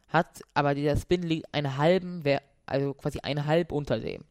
hat, 0.09 0.43
aber 0.55 0.75
dieser 0.75 0.97
Spin 0.97 1.23
liegt 1.23 1.53
einen 1.53 1.77
halben, 1.77 2.23
also 2.67 2.95
quasi 2.95 3.21
eine 3.21 3.47
halb 3.47 3.73
unter 3.73 3.99
dem. 3.99 4.25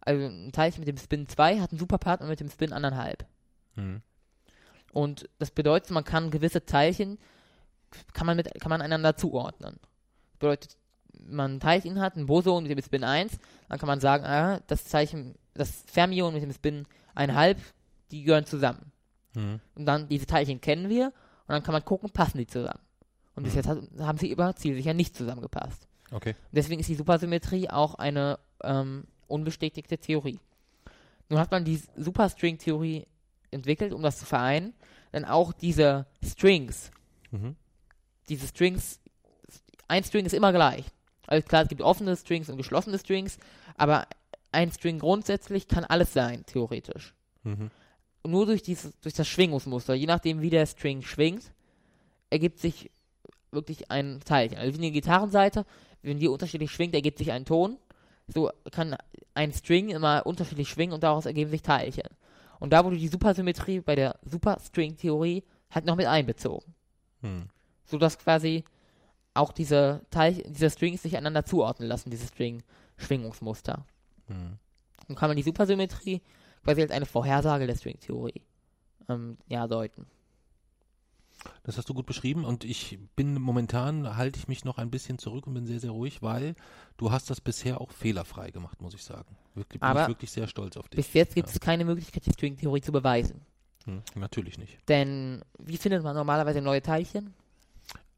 Also 0.00 0.26
ein 0.26 0.52
Teilchen 0.52 0.80
mit 0.80 0.88
dem 0.88 0.98
Spin 0.98 1.28
2 1.28 1.60
hat 1.60 1.70
einen 1.72 1.78
Superpartner 1.78 2.26
mit 2.26 2.40
dem 2.40 2.50
Spin 2.50 2.72
anderthalb. 2.72 3.24
Hm. 3.74 4.02
Und 4.96 5.28
das 5.38 5.50
bedeutet, 5.50 5.90
man 5.90 6.04
kann 6.04 6.30
gewisse 6.30 6.64
Teilchen, 6.64 7.18
kann 8.14 8.26
man, 8.26 8.34
mit, 8.34 8.48
kann 8.58 8.70
man 8.70 8.80
einander 8.80 9.14
zuordnen. 9.14 9.78
Bedeutet, 10.38 10.78
man 11.20 11.56
ein 11.56 11.60
Teilchen 11.60 12.00
hat, 12.00 12.16
ein 12.16 12.24
Boson 12.24 12.62
mit 12.62 12.72
dem 12.72 12.82
Spin 12.82 13.04
1, 13.04 13.38
dann 13.68 13.78
kann 13.78 13.88
man 13.88 14.00
sagen, 14.00 14.24
ah, 14.24 14.60
das 14.68 14.86
Zeichen, 14.86 15.34
das 15.52 15.84
Fermion 15.86 16.32
mit 16.32 16.42
dem 16.42 16.52
Spin 16.54 16.86
1,5, 17.14 17.56
die 18.10 18.22
gehören 18.22 18.46
zusammen. 18.46 18.90
Hm. 19.34 19.60
Und 19.74 19.84
dann, 19.84 20.08
diese 20.08 20.24
Teilchen 20.24 20.62
kennen 20.62 20.88
wir, 20.88 21.08
und 21.08 21.52
dann 21.52 21.62
kann 21.62 21.74
man 21.74 21.84
gucken, 21.84 22.08
passen 22.08 22.38
die 22.38 22.46
zusammen. 22.46 22.80
Und 23.34 23.42
bis 23.42 23.52
Mhm. 23.52 23.56
jetzt 23.58 23.68
hat, 23.68 23.78
haben 24.00 24.16
sie 24.16 24.30
immer 24.30 24.56
zielsicher 24.56 24.94
nicht 24.94 25.14
zusammengepasst. 25.14 25.86
Okay. 26.10 26.30
Und 26.30 26.56
deswegen 26.56 26.80
ist 26.80 26.88
die 26.88 26.94
Supersymmetrie 26.94 27.68
auch 27.68 27.96
eine 27.96 28.38
ähm, 28.64 29.04
unbestätigte 29.26 29.98
Theorie. 29.98 30.40
Nun 31.28 31.38
hat 31.38 31.50
man 31.50 31.66
die 31.66 31.82
Superstring-Theorie 31.96 33.06
entwickelt, 33.50 33.92
um 33.92 34.02
das 34.02 34.18
zu 34.18 34.26
vereinen, 34.26 34.74
denn 35.12 35.24
auch 35.24 35.52
diese 35.52 36.06
Strings, 36.24 36.90
Mhm. 37.30 37.56
diese 38.28 38.46
Strings, 38.46 39.00
ein 39.88 40.04
String 40.04 40.26
ist 40.26 40.32
immer 40.32 40.52
gleich. 40.52 40.84
Also 41.26 41.46
klar, 41.46 41.62
es 41.62 41.68
gibt 41.68 41.82
offene 41.82 42.16
Strings 42.16 42.48
und 42.48 42.56
geschlossene 42.56 42.98
Strings, 42.98 43.38
aber 43.76 44.06
ein 44.52 44.70
String 44.72 44.98
grundsätzlich 44.98 45.68
kann 45.68 45.84
alles 45.84 46.12
sein, 46.12 46.44
theoretisch. 46.46 47.14
Mhm. 47.42 47.70
Nur 48.26 48.46
durch, 48.46 48.62
dieses, 48.62 48.98
durch 49.00 49.14
das 49.14 49.28
Schwingungsmuster, 49.28 49.94
je 49.94 50.06
nachdem 50.06 50.40
wie 50.40 50.50
der 50.50 50.66
String 50.66 51.02
schwingt, 51.02 51.52
ergibt 52.30 52.58
sich 52.58 52.90
wirklich 53.52 53.90
ein 53.90 54.20
Teilchen. 54.24 54.58
Also 54.58 54.72
wie 54.74 54.82
eine 54.82 54.90
Gitarrenseite, 54.92 55.64
wenn 56.02 56.18
die 56.18 56.28
unterschiedlich 56.28 56.70
schwingt, 56.70 56.94
ergibt 56.94 57.18
sich 57.18 57.32
ein 57.32 57.44
Ton. 57.44 57.78
So 58.28 58.50
kann 58.72 58.96
ein 59.34 59.52
String 59.52 59.90
immer 59.90 60.26
unterschiedlich 60.26 60.68
schwingen 60.68 60.94
und 60.94 61.02
daraus 61.02 61.26
ergeben 61.26 61.50
sich 61.50 61.62
Teilchen. 61.62 62.08
Und 62.58 62.72
da 62.72 62.84
wurde 62.84 62.96
die 62.96 63.08
Supersymmetrie 63.08 63.80
bei 63.80 63.94
der 63.94 64.18
Superstring-Theorie 64.24 65.44
halt 65.70 65.84
noch 65.84 65.96
mit 65.96 66.06
einbezogen. 66.06 66.74
Hm. 67.20 67.48
Sodass 67.84 68.18
quasi 68.18 68.64
auch 69.34 69.52
diese 69.52 70.02
Teilchen, 70.10 70.52
diese 70.52 70.70
Strings 70.70 71.02
sich 71.02 71.16
einander 71.16 71.44
zuordnen 71.44 71.88
lassen, 71.88 72.10
diese 72.10 72.26
String-Schwingungsmuster. 72.26 73.86
Hm. 74.26 74.58
Dann 75.06 75.16
kann 75.16 75.28
man 75.28 75.36
die 75.36 75.42
Supersymmetrie 75.42 76.22
quasi 76.64 76.82
als 76.82 76.90
eine 76.90 77.06
Vorhersage 77.06 77.66
der 77.66 77.76
Stringtheorie 77.76 78.42
ähm, 79.08 79.36
ja, 79.48 79.66
deuten. 79.66 80.06
Das 81.62 81.78
hast 81.78 81.88
du 81.88 81.94
gut 81.94 82.06
beschrieben 82.06 82.44
und 82.44 82.64
ich 82.64 82.98
bin 83.16 83.40
momentan, 83.40 84.16
halte 84.16 84.38
ich 84.38 84.48
mich 84.48 84.64
noch 84.64 84.78
ein 84.78 84.90
bisschen 84.90 85.18
zurück 85.18 85.46
und 85.46 85.54
bin 85.54 85.66
sehr, 85.66 85.80
sehr 85.80 85.90
ruhig, 85.90 86.22
weil 86.22 86.54
du 86.96 87.10
hast 87.10 87.30
das 87.30 87.40
bisher 87.40 87.80
auch 87.80 87.90
fehlerfrei 87.90 88.50
gemacht, 88.50 88.80
muss 88.80 88.94
ich 88.94 89.02
sagen. 89.02 89.36
Wirklich, 89.54 89.80
bin 89.80 89.88
Aber 89.88 90.02
ich 90.02 90.08
wirklich 90.08 90.30
sehr 90.30 90.46
stolz 90.46 90.76
auf 90.76 90.88
dich. 90.88 90.96
Bis 90.96 91.12
jetzt 91.14 91.34
gibt 91.34 91.48
es 91.48 91.60
keine 91.60 91.84
Möglichkeit, 91.84 92.26
die 92.26 92.32
Stringtheorie 92.32 92.80
zu 92.80 92.92
beweisen. 92.92 93.40
Hm, 93.84 94.02
natürlich 94.14 94.58
nicht. 94.58 94.78
Denn 94.88 95.44
wie 95.58 95.76
findet 95.76 96.02
man 96.02 96.14
normalerweise 96.14 96.60
neue 96.60 96.82
Teilchen? 96.82 97.34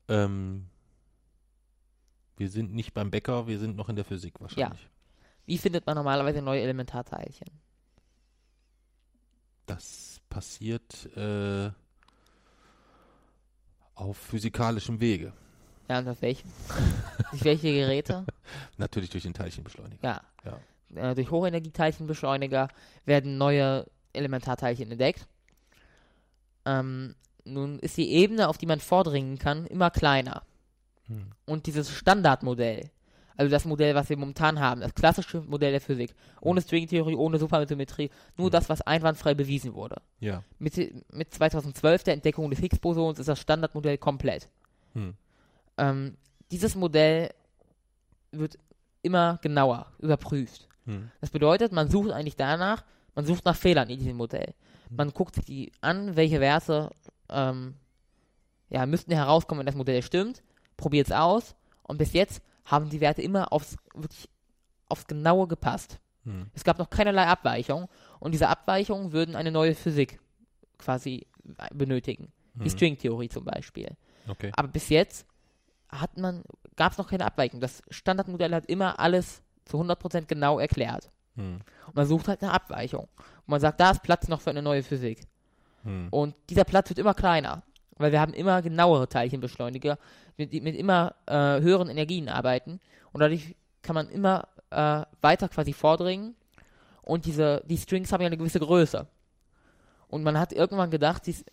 Ähm, 0.09 0.67
wir 2.37 2.49
sind 2.49 2.75
nicht 2.75 2.95
beim 2.95 3.11
Bäcker, 3.11 3.47
wir 3.47 3.59
sind 3.59 3.77
noch 3.77 3.89
in 3.89 3.97
der 3.97 4.05
Physik 4.05 4.41
wahrscheinlich. 4.41 4.89
Wie 5.45 5.59
findet 5.59 5.87
man 5.87 5.97
normalerweise 5.97 6.43
neue 6.43 6.61
Elementarteilchen? 6.61 7.49
Das 9.67 10.21
passiert 10.31 11.07
äh, 11.17 11.71
auf 13.99 14.17
physikalischem 14.17 15.01
Wege. 15.01 15.33
Ja, 15.89 15.99
und 15.99 16.09
auf 16.09 16.23
welchem? 16.23 16.51
durch 17.31 17.45
welche 17.45 17.73
Geräte? 17.73 18.25
Natürlich 18.77 19.11
durch 19.11 19.25
den 19.25 19.35
Teilchenbeschleuniger. 19.35 20.03
Ja. 20.03 20.21
Ja. 20.45 21.11
Äh, 21.11 21.15
durch 21.15 21.31
Hochenergieteilchenbeschleuniger 21.31 22.69
werden 23.05 23.39
neue 23.39 23.87
Elementarteilchen 24.13 24.91
entdeckt. 24.91 25.27
Ähm, 26.65 27.15
nun 27.45 27.79
ist 27.79 27.97
die 27.97 28.11
Ebene, 28.11 28.49
auf 28.49 28.59
die 28.59 28.67
man 28.67 28.81
vordringen 28.81 29.39
kann, 29.39 29.67
immer 29.67 29.91
kleiner. 29.91 30.43
Hm. 31.07 31.33
Und 31.47 31.67
dieses 31.67 31.91
Standardmodell, 31.91 32.91
also 33.39 33.51
das 33.53 33.65
Modell, 33.65 33.95
was 33.95 34.09
wir 34.09 34.17
momentan 34.17 34.59
haben, 34.59 34.81
das 34.81 34.95
klassische 34.95 35.41
Modell 35.43 35.71
der 35.71 35.81
Physik, 35.81 36.13
ohne 36.41 36.61
Stringtheorie, 36.61 37.15
ohne 37.15 37.39
Supersymmetrie, 37.39 38.11
nur 38.37 38.49
Hm. 38.49 38.51
das, 38.51 38.69
was 38.69 38.83
einwandfrei 38.83 39.35
bewiesen 39.35 39.75
wurde. 39.75 40.03
Ja. 40.19 40.43
Mit, 40.59 40.77
mit 41.15 41.33
2012 41.33 42.03
der 42.03 42.15
Entdeckung 42.15 42.51
des 42.51 42.59
Higgs-Bosons 42.59 43.21
ist 43.21 43.29
das 43.29 43.39
Standardmodell 43.39 43.97
komplett. 43.97 44.49
Hm. 44.95 45.15
Ähm, 45.79 46.17
dieses 46.51 46.75
Modell 46.75 47.31
wird 48.33 48.59
immer 49.03 49.39
genauer 49.41 49.87
überprüft. 50.01 50.67
Hm. 50.87 51.13
Das 51.21 51.31
bedeutet, 51.31 51.71
man 51.71 51.89
sucht 51.89 52.11
eigentlich 52.11 52.37
danach, 52.37 52.83
man 53.15 53.25
sucht 53.25 53.45
nach 53.45 53.57
Fehlern 53.57 53.89
in 53.89 54.01
diesem 54.01 54.17
Modell. 54.17 54.53
Man 54.91 55.13
guckt 55.13 55.37
sich 55.37 55.45
die 55.45 55.73
an, 55.81 56.17
welche 56.17 56.41
Werte 56.41 56.91
ähm, 57.29 57.75
ja, 58.69 58.85
müssten 58.85 59.13
herauskommen, 59.13 59.61
wenn 59.61 59.67
das 59.67 59.77
Modell 59.77 60.03
stimmt, 60.03 60.43
probiert 60.77 61.07
es 61.07 61.13
aus 61.13 61.55
und 61.85 61.99
bis 61.99 62.15
jetzt 62.15 62.43
haben 62.71 62.89
die 62.91 63.01
Werte 63.01 63.23
immer 63.23 63.53
aufs, 63.53 63.77
wirklich 63.95 64.29
aufs 64.89 65.07
Genaue 65.07 65.49
gepasst. 65.49 65.99
Hm. 66.25 66.47
Es 66.55 66.65
gab 66.65 66.79
noch 66.79 66.91
keinerlei 66.91 67.27
Abweichung 67.27 67.89
und 68.21 68.33
diese 68.33 68.49
Abweichungen 68.49 69.13
würden 69.13 69.35
eine 69.37 69.51
neue 69.51 69.75
Physik 69.75 70.21
quasi 70.79 71.27
benötigen. 71.75 72.33
Die 72.55 72.65
Hm. 72.65 72.71
Stringtheorie 72.71 73.29
zum 73.29 73.45
Beispiel. 73.45 73.97
Okay. 74.29 74.53
Aber 74.55 74.69
bis 74.69 74.89
jetzt 74.91 75.27
hat 75.89 76.19
man, 76.19 76.43
gab 76.77 76.93
es 76.93 76.99
noch 76.99 77.09
keine 77.09 77.25
Abweichung. 77.25 77.61
Das 77.61 77.83
Standardmodell 77.89 78.55
hat 78.55 78.67
immer 78.67 78.99
alles 79.01 79.43
zu 79.65 79.79
100% 79.81 80.27
genau 80.27 80.59
erklärt. 80.59 81.11
Hm. 81.37 81.61
Und 81.87 81.97
man 81.97 82.07
sucht 82.07 82.29
halt 82.29 82.43
eine 82.43 82.53
Abweichung. 82.53 83.05
Und 83.17 83.49
man 83.49 83.61
sagt, 83.61 83.81
da 83.81 83.93
ist 83.93 84.03
Platz 84.03 84.29
noch 84.29 84.41
für 84.41 84.51
eine 84.51 84.61
neue 84.63 84.83
Physik. 84.83 85.27
Hm. 85.85 86.09
Und 86.11 86.35
dieser 86.51 86.65
Platz 86.65 86.91
wird 86.91 86.99
immer 86.99 87.15
kleiner, 87.15 87.63
weil 87.99 88.13
wir 88.13 88.21
haben 88.21 88.33
immer 88.33 88.63
genauere 88.63 89.09
Teilchenbeschleuniger, 89.09 89.99
mit, 90.37 90.53
die 90.53 90.61
mit 90.61 90.77
immer 90.77 91.15
äh, 91.27 91.61
höheren 91.61 91.89
Energien 91.89 92.29
arbeiten. 92.29 92.81
Und 93.13 93.21
dadurch 93.21 93.57
kann 93.83 93.95
man 93.95 94.09
immer 94.09 94.49
äh, 94.71 95.03
weiter 95.21 95.49
quasi 95.49 95.73
vordringen. 95.73 96.35
Und 97.03 97.27
diese, 97.27 97.63
die 97.67 97.79
Strings 97.79 98.13
haben 98.13 98.21
ja 98.21 98.27
eine 98.27 98.37
gewisse 98.37 98.61
Größe. 98.61 99.07
Und 100.09 100.23
man 100.23 100.39
hat 100.39 100.53
irgendwann 100.53 100.91
gedacht, 100.91 101.27
dies, 101.27 101.45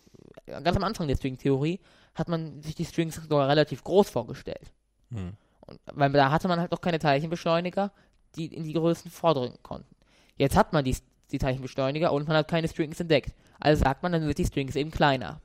ganz 0.46 0.76
am 0.76 0.84
Anfang 0.84 1.08
der 1.08 1.16
Stringtheorie, 1.16 1.80
hat 2.14 2.28
man 2.28 2.62
sich 2.62 2.74
die 2.74 2.84
Strings 2.84 3.16
sogar 3.16 3.48
relativ 3.48 3.84
groß 3.84 4.08
vorgestellt. 4.08 4.72
Hm. 5.10 5.34
Und, 5.60 5.80
weil 5.92 6.10
da 6.12 6.30
hatte 6.30 6.48
man 6.48 6.60
halt 6.60 6.70
noch 6.70 6.80
keine 6.80 6.98
Teilchenbeschleuniger, 6.98 7.92
die 8.36 8.46
in 8.46 8.64
die 8.64 8.72
Größen 8.72 9.10
vordringen 9.10 9.58
konnten. 9.62 9.94
Jetzt 10.36 10.56
hat 10.56 10.72
man 10.72 10.84
die, 10.84 10.96
die 11.32 11.38
Teilchenbeschleuniger 11.38 12.12
und 12.12 12.28
man 12.28 12.36
hat 12.36 12.48
keine 12.48 12.68
Strings 12.68 13.00
entdeckt. 13.00 13.34
Also 13.58 13.82
sagt 13.84 14.02
man, 14.02 14.12
dann 14.12 14.26
wird 14.26 14.38
die 14.38 14.44
Strings 14.44 14.76
eben 14.76 14.90
kleiner. 14.90 15.40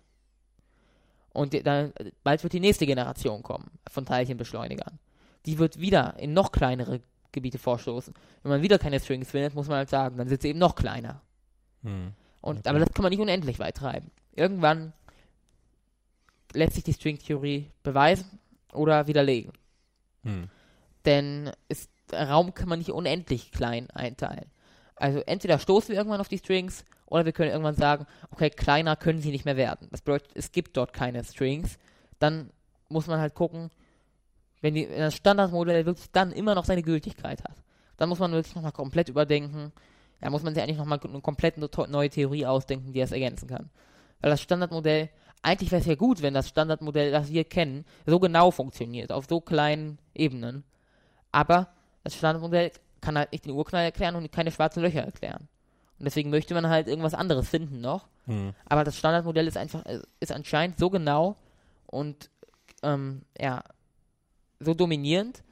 Und 1.34 1.66
dann, 1.66 1.94
bald 2.24 2.44
wird 2.44 2.54
die 2.54 2.60
nächste 2.60 2.86
Generation 2.86 3.42
kommen 3.44 3.72
von 3.90 4.06
Teilchenbeschleunigern. 4.06 5.00
die 5.46 5.58
wird 5.58 5.80
wieder 5.80 6.16
in 6.20 6.34
noch 6.34 6.52
kleinere 6.52 7.02
Gebiete 7.32 7.58
vorstoßen. 7.58 8.14
Wenn 8.44 8.52
man 8.52 8.62
wieder 8.62 8.78
keine 8.78 9.00
Strings 9.00 9.32
findet, 9.32 9.56
muss 9.56 9.68
man 9.68 9.78
halt 9.78 9.90
sagen, 9.90 10.18
dann 10.18 10.28
sind 10.28 10.42
sie 10.42 10.50
eben 10.50 10.60
noch 10.60 10.76
kleiner. 10.76 11.22
Hm. 11.84 12.14
Und, 12.42 12.60
Okay. 12.60 12.70
Aber 12.70 12.80
das 12.80 12.92
kann 12.94 13.04
man 13.04 13.12
nicht 13.12 13.22
unendlich 13.22 13.60
weit 13.60 13.78
treiben. 13.78 14.12
Irgendwann 14.34 14.94
lässt 16.54 16.74
sich 16.74 16.84
die 16.84 16.94
Stringtheorie 16.94 17.72
beweisen 17.84 18.40
oder 18.74 19.08
widerlegen. 19.08 19.54
Hm. 20.24 20.50
Denn 21.06 21.52
ist, 21.70 21.90
Raum 22.14 22.54
kann 22.54 22.70
man 22.70 22.80
nicht 22.80 22.92
unendlich 22.92 23.52
klein 23.52 23.90
einteilen. 23.92 24.52
Also 24.96 25.20
entweder 25.22 25.58
stoßen 25.60 25.90
wir 25.90 25.98
irgendwann 25.98 26.20
auf 26.20 26.28
die 26.28 26.38
Strings 26.38 26.86
oder 27.12 27.26
wir 27.26 27.34
können 27.34 27.52
irgendwann 27.52 27.76
sagen, 27.76 28.08
okay, 28.32 28.50
kleiner 28.50 28.96
können 28.96 29.20
sie 29.20 29.32
nicht 29.32 29.44
mehr 29.44 29.58
werden. 29.58 29.90
Das 29.92 30.02
bedeutet, 30.02 30.32
es 30.34 30.54
gibt 30.54 30.78
dort 30.78 30.94
keine 30.94 31.24
Strings. 31.26 31.78
Dann 32.20 32.52
muss 32.88 33.08
man 33.08 33.20
halt 33.20 33.36
gucken, 33.36 33.70
wenn, 34.62 34.76
die, 34.76 34.90
wenn 34.90 35.00
das 35.00 35.16
Standardmodell 35.16 35.86
wirklich 35.86 36.10
dann 36.14 36.32
immer 36.32 36.56
noch 36.56 36.64
seine 36.64 36.84
Gültigkeit 36.84 37.44
hat. 37.44 37.64
Dann 37.98 38.08
muss 38.08 38.20
man 38.20 38.32
wirklich 38.32 38.56
nochmal 38.56 38.72
komplett 38.72 39.10
überdenken. 39.10 39.74
Da 40.22 40.30
muss 40.30 40.42
man 40.42 40.54
sich 40.54 40.64
eigentlich 40.64 40.78
nochmal 40.78 41.02
eine 41.04 41.20
komplett 41.20 41.58
neue 41.58 42.10
Theorie 42.10 42.46
ausdenken, 42.46 42.94
die 42.94 43.02
das 43.02 43.12
ergänzen 43.12 43.50
kann. 43.50 43.70
Weil 44.22 44.32
das 44.32 44.42
Standardmodell, 44.42 45.10
eigentlich 45.42 45.72
wäre 45.72 45.82
es 45.82 45.88
ja 45.88 45.96
gut, 45.96 46.22
wenn 46.22 46.34
das 46.34 46.48
Standardmodell, 46.48 47.12
das 47.12 47.30
wir 47.30 47.44
kennen, 47.44 47.84
so 48.06 48.20
genau 48.20 48.52
funktioniert, 48.52 49.12
auf 49.12 49.26
so 49.28 49.42
kleinen 49.42 50.00
Ebenen. 50.14 50.64
Aber 51.34 51.68
das 52.06 52.16
Standardmodell 52.16 52.72
kann 53.02 53.18
halt 53.18 53.34
nicht 53.34 53.44
den 53.44 53.52
Urknall 53.52 53.84
erklären 53.84 54.16
und 54.16 54.32
keine 54.32 54.52
schwarzen 54.52 54.82
Löcher 54.82 55.02
erklären. 55.02 55.50
Und 56.02 56.06
deswegen 56.06 56.32
möchte 56.32 56.56
man 56.56 56.68
halt 56.68 56.88
irgendwas 56.88 57.14
anderes 57.14 57.48
finden 57.48 57.80
noch. 57.80 58.08
Hm. 58.26 58.56
Aber 58.66 58.84
das 58.84 58.98
Standardmodell 58.98 59.46
ist 59.46 59.56
einfach, 59.56 59.86
äh, 59.86 60.00
ist 60.20 60.32
anscheinend 60.32 60.80
so 60.80 60.90
genau 60.90 61.36
und 61.86 62.32
ähm, 62.82 63.22
ja, 63.40 63.64
so 64.60 64.74
dominierend, 64.74 65.44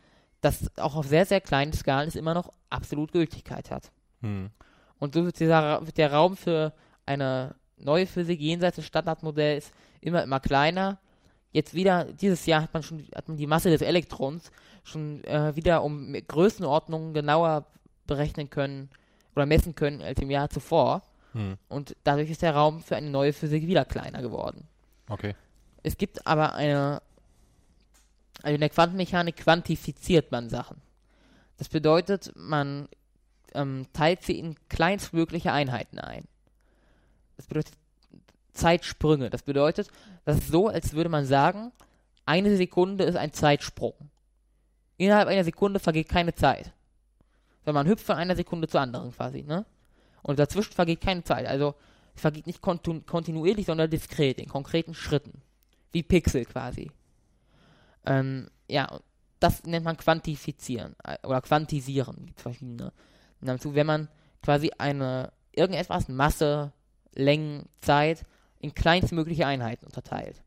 dass 0.42 0.76
auch 0.80 0.96
auf 0.96 1.06
sehr, 1.06 1.28
sehr 1.28 1.40
kleinen 1.40 1.72
Skalen 1.72 2.08
es 2.08 2.16
immer 2.16 2.34
noch 2.34 2.52
absolut 2.72 3.12
Gültigkeit 3.12 3.70
hat. 3.70 3.92
Hm. 4.22 4.50
Und 4.98 5.14
so 5.14 5.24
wird, 5.24 5.40
dieser, 5.40 5.86
wird 5.86 6.00
der 6.00 6.14
Raum 6.14 6.36
für 6.36 6.74
eine 7.06 7.54
neue 7.78 8.08
Physik 8.08 8.42
jenseits 8.42 8.78
des 8.78 8.88
Standardmodells 8.88 9.72
immer, 10.02 10.24
immer 10.24 10.40
kleiner. 10.40 10.98
Jetzt 11.52 11.76
wieder, 11.76 12.06
dieses 12.06 12.48
Jahr 12.48 12.64
hat 12.64 12.74
man 12.74 12.82
schon 12.82 13.06
hat 13.14 13.28
man 13.28 13.38
die 13.38 13.46
Masse 13.46 13.70
des 13.70 13.84
Elektrons 13.84 14.50
schon 14.84 15.24
äh, 15.26 15.56
wieder 15.56 15.84
um 15.84 16.14
Größenordnungen 16.14 17.14
genauer 17.14 17.68
berechnen 18.08 18.50
können 18.50 18.90
oder 19.40 19.46
messen 19.46 19.76
können 19.76 20.02
als 20.02 20.20
im 20.20 20.30
Jahr 20.30 20.50
zuvor. 20.50 21.02
Hm. 21.34 21.58
Und 21.68 21.96
dadurch 22.04 22.30
ist 22.30 22.42
der 22.42 22.56
Raum 22.56 22.82
für 22.82 22.96
eine 22.96 23.10
neue 23.10 23.34
Physik 23.34 23.66
wieder 23.66 23.86
kleiner 23.86 24.22
geworden. 24.22 24.68
Okay. 25.08 25.36
Es 25.84 25.98
gibt 25.98 26.28
aber 26.28 26.56
eine, 26.56 27.02
also 28.44 28.54
in 28.54 28.60
der 28.60 28.70
Quantenmechanik 28.70 29.38
quantifiziert 29.38 30.32
man 30.32 30.50
Sachen. 30.50 30.82
Das 31.58 31.70
bedeutet, 31.70 32.34
man 32.36 32.88
ähm, 33.54 33.88
teilt 33.94 34.24
sie 34.24 34.40
in 34.40 34.56
kleinstmögliche 34.70 35.52
Einheiten 35.52 36.00
ein. 36.00 36.26
Das 37.38 37.48
bedeutet 37.48 37.74
Zeitsprünge. 38.54 39.30
Das 39.30 39.44
bedeutet, 39.44 39.90
das 40.26 40.38
ist 40.38 40.50
so, 40.50 40.68
als 40.68 40.94
würde 40.94 41.10
man 41.10 41.26
sagen, 41.26 41.72
eine 42.26 42.56
Sekunde 42.58 43.06
ist 43.06 43.16
ein 43.16 43.34
Zeitsprung. 43.34 43.94
Innerhalb 44.98 45.30
einer 45.30 45.46
Sekunde 45.46 45.80
vergeht 45.80 46.10
keine 46.10 46.36
Zeit. 46.36 46.74
Wenn 47.70 47.76
man 47.76 47.88
hüpft 47.88 48.04
von 48.04 48.16
einer 48.16 48.36
Sekunde 48.36 48.68
zur 48.68 48.82
anderen 48.82 49.12
quasi, 49.12 49.44
ne? 49.44 49.64
Und 50.24 50.40
dazwischen 50.40 50.74
vergeht 50.74 51.02
keine 51.02 51.24
Zeit. 51.24 51.46
Also 51.46 51.76
es 52.16 52.22
vergeht 52.22 52.48
nicht 52.48 52.64
kontu- 52.64 53.06
kontinuierlich, 53.06 53.68
sondern 53.68 53.92
diskret, 53.92 54.40
in 54.40 54.50
konkreten 54.50 54.96
Schritten. 54.96 55.44
Wie 55.92 56.02
Pixel 56.02 56.46
quasi. 56.46 56.90
Ähm, 58.08 58.50
ja, 58.68 59.00
das 59.40 59.66
nennt 59.66 59.86
man 59.86 59.98
quantifizieren 59.98 60.96
äh, 61.04 61.20
oder 61.28 61.42
quantisieren. 61.42 62.26
Gibt 62.26 62.42
verschiedene. 62.42 62.92
Namen 63.40 63.60
zu, 63.60 63.76
wenn 63.76 63.86
man 63.86 64.08
quasi 64.42 64.72
eine 64.80 65.32
irgendetwas 65.52 66.08
Masse, 66.08 66.74
Längen, 67.14 67.70
Zeit 67.82 68.26
in 68.60 68.74
kleinstmögliche 68.74 69.46
Einheiten 69.46 69.86
unterteilt. 69.86 70.42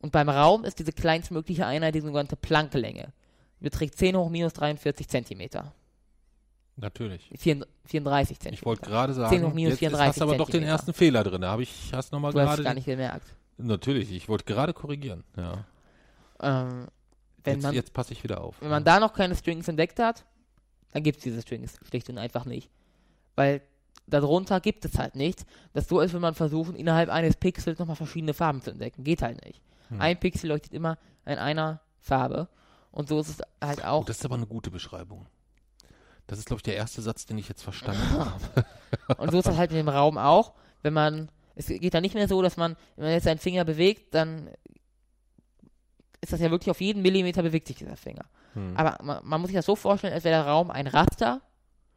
Und 0.00 0.12
beim 0.12 0.30
Raum 0.30 0.64
ist 0.64 0.78
diese 0.78 0.92
kleinstmögliche 0.92 1.66
Einheit 1.66 1.94
die 1.94 2.00
sogenannte 2.00 2.36
Plancke-Länge. 2.36 3.12
Beträgt 3.60 3.98
10 3.98 4.16
hoch 4.16 4.30
minus 4.30 4.54
43 4.54 5.08
Zentimeter. 5.08 5.74
Natürlich. 6.80 7.28
34 7.36 8.38
Zentimeter. 8.38 8.54
Ich 8.60 8.64
wollte 8.64 8.82
gerade 8.82 9.12
10 9.12 9.22
hoch 9.24 9.28
sagen, 9.30 9.54
minus 9.54 9.70
jetzt 9.72 9.78
34 9.80 10.08
hast 10.08 10.20
du 10.20 10.24
aber 10.24 10.36
doch 10.36 10.48
den 10.50 10.62
ersten 10.62 10.92
Fehler 10.94 11.24
drin. 11.24 11.40
Da 11.40 11.50
habe 11.50 11.62
ich, 11.64 11.90
hast 11.92 12.12
nochmal 12.12 12.32
Du 12.32 12.38
hast 12.40 12.44
es 12.50 12.50
gerade. 12.56 12.62
gar 12.64 12.74
nicht 12.74 12.84
gemerkt. 12.86 13.26
Natürlich, 13.56 14.12
ich 14.12 14.28
wollte 14.28 14.44
gerade 14.44 14.72
korrigieren. 14.72 15.24
Ja. 15.36 15.64
Ähm, 16.40 16.86
wenn, 17.42 17.54
Jetzt, 17.54 17.62
man, 17.64 17.74
jetzt 17.74 17.92
passe 17.92 18.12
ich 18.12 18.22
wieder 18.22 18.40
auf. 18.42 18.60
wenn 18.60 18.70
man 18.70 18.84
da 18.84 19.00
noch 19.00 19.12
keine 19.12 19.34
Strings 19.34 19.66
entdeckt 19.66 19.98
hat, 19.98 20.24
dann 20.92 21.02
gibt 21.02 21.18
es 21.18 21.24
diese 21.24 21.42
Strings 21.42 21.78
schlicht 21.88 22.08
und 22.10 22.18
einfach 22.18 22.44
nicht. 22.44 22.70
Weil 23.34 23.60
darunter 24.06 24.60
gibt 24.60 24.84
es 24.84 24.96
halt 24.98 25.16
nichts. 25.16 25.44
Das 25.72 25.84
ist 25.84 25.90
so, 25.90 25.98
als 25.98 26.12
wenn 26.12 26.20
man 26.20 26.34
versuchen, 26.34 26.76
innerhalb 26.76 27.08
eines 27.10 27.36
Pixels 27.36 27.78
nochmal 27.80 27.96
verschiedene 27.96 28.34
Farben 28.34 28.62
zu 28.62 28.70
entdecken. 28.70 29.02
Geht 29.02 29.22
halt 29.22 29.44
nicht. 29.44 29.60
Hm. 29.88 30.00
Ein 30.00 30.20
Pixel 30.20 30.48
leuchtet 30.50 30.72
immer 30.74 30.96
in 31.26 31.38
einer 31.38 31.80
Farbe. 31.98 32.48
Und 32.92 33.08
so 33.08 33.18
ist 33.20 33.28
es 33.28 33.38
halt 33.60 33.80
Oh, 33.82 33.88
auch. 33.88 34.04
das 34.04 34.18
ist 34.18 34.24
aber 34.24 34.36
eine 34.36 34.46
gute 34.46 34.70
Beschreibung. 34.70 35.26
Das 36.28 36.38
ist, 36.38 36.44
glaube 36.46 36.58
ich, 36.58 36.62
der 36.62 36.76
erste 36.76 37.02
Satz, 37.02 37.26
den 37.26 37.38
ich 37.38 37.48
jetzt 37.48 37.62
verstanden 37.62 38.08
habe. 38.10 38.64
Und 39.18 39.32
so 39.32 39.38
ist 39.38 39.46
das 39.48 39.56
halt 39.56 39.70
in 39.72 39.76
dem 39.78 39.88
Raum 39.88 40.16
auch. 40.18 40.52
Wenn 40.82 40.92
man, 40.92 41.30
es 41.56 41.66
geht 41.66 41.92
dann 41.94 42.02
nicht 42.02 42.14
mehr 42.14 42.28
so, 42.28 42.40
dass 42.42 42.56
man, 42.56 42.76
wenn 42.96 43.06
man 43.06 43.12
jetzt 43.14 43.24
seinen 43.24 43.38
Finger 43.38 43.64
bewegt, 43.64 44.14
dann 44.14 44.48
ist 46.20 46.32
das 46.32 46.40
ja 46.40 46.50
wirklich 46.50 46.70
auf 46.70 46.80
jeden 46.80 47.02
Millimeter 47.02 47.42
bewegt 47.42 47.66
sich 47.68 47.76
dieser 47.76 47.96
Finger. 47.96 48.24
Hm. 48.54 48.76
Aber 48.76 49.02
man, 49.02 49.20
man 49.24 49.40
muss 49.40 49.48
sich 49.48 49.56
das 49.56 49.66
so 49.66 49.76
vorstellen, 49.76 50.12
als 50.12 50.24
wäre 50.24 50.42
der 50.42 50.46
Raum 50.46 50.70
ein 50.70 50.86
Raster 50.86 51.40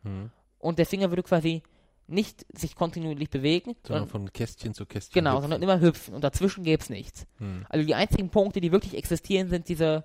Hm. 0.03 0.31
und 0.57 0.79
der 0.79 0.85
Finger 0.87 1.11
würde 1.11 1.21
quasi 1.23 1.61
nicht 2.07 2.45
sich 2.57 2.75
kontinuierlich 2.75 3.29
bewegen, 3.29 3.75
Sondern 3.83 4.07
sondern, 4.07 4.07
von 4.09 4.33
Kästchen 4.33 4.73
zu 4.73 4.85
Kästchen. 4.85 5.13
genau, 5.13 5.31
hüpfen. 5.37 5.41
sondern 5.43 5.61
immer 5.61 5.79
hüpfen 5.79 6.13
und 6.15 6.23
dazwischen 6.23 6.63
gäbe 6.63 6.81
es 6.81 6.89
nichts. 6.89 7.25
Hm. 7.37 7.65
Also 7.69 7.85
die 7.85 7.95
einzigen 7.95 8.29
Punkte, 8.29 8.61
die 8.61 8.71
wirklich 8.71 8.95
existieren, 8.97 9.49
sind 9.49 9.67
diese, 9.69 10.03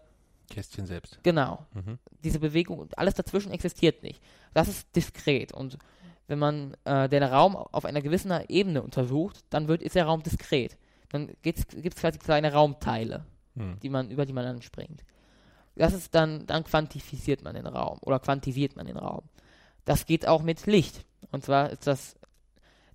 Kästchen 0.50 0.86
selbst. 0.86 1.18
genau, 1.22 1.66
Mhm. 1.74 1.98
diese 2.24 2.38
Bewegung 2.40 2.78
und 2.78 2.98
alles 2.98 3.14
dazwischen 3.14 3.52
existiert 3.52 4.02
nicht. 4.02 4.22
Das 4.54 4.68
ist 4.68 4.94
diskret 4.94 5.52
und 5.52 5.78
wenn 6.28 6.38
man 6.38 6.76
äh, 6.84 7.08
den 7.08 7.22
Raum 7.22 7.54
auf 7.56 7.84
einer 7.84 8.02
gewissen 8.02 8.32
Ebene 8.48 8.82
untersucht, 8.82 9.44
dann 9.50 9.68
wird, 9.68 9.80
ist 9.82 9.94
der 9.94 10.06
Raum 10.06 10.22
diskret. 10.22 10.76
Dann 11.10 11.30
gibt 11.42 11.58
es 11.60 11.94
quasi 11.94 12.18
kleine 12.18 12.52
Raumteile, 12.52 13.24
Hm. 13.56 13.78
die 13.80 13.88
man, 13.88 14.10
über 14.10 14.26
die 14.26 14.32
man 14.32 14.44
dann 14.44 14.60
springt. 14.62 15.04
Das 15.76 15.92
ist 15.92 16.14
dann, 16.14 16.46
dann 16.46 16.64
quantifiziert 16.64 17.42
man 17.44 17.54
den 17.54 17.66
Raum 17.66 17.98
oder 18.02 18.18
quantisiert 18.18 18.76
man 18.76 18.86
den 18.86 18.96
Raum. 18.96 19.22
Das 19.84 20.04
geht 20.06 20.26
auch 20.26 20.42
mit 20.42 20.66
Licht. 20.66 21.04
Und 21.30 21.44
zwar 21.44 21.70
ist 21.70 21.86
das, 21.86 22.16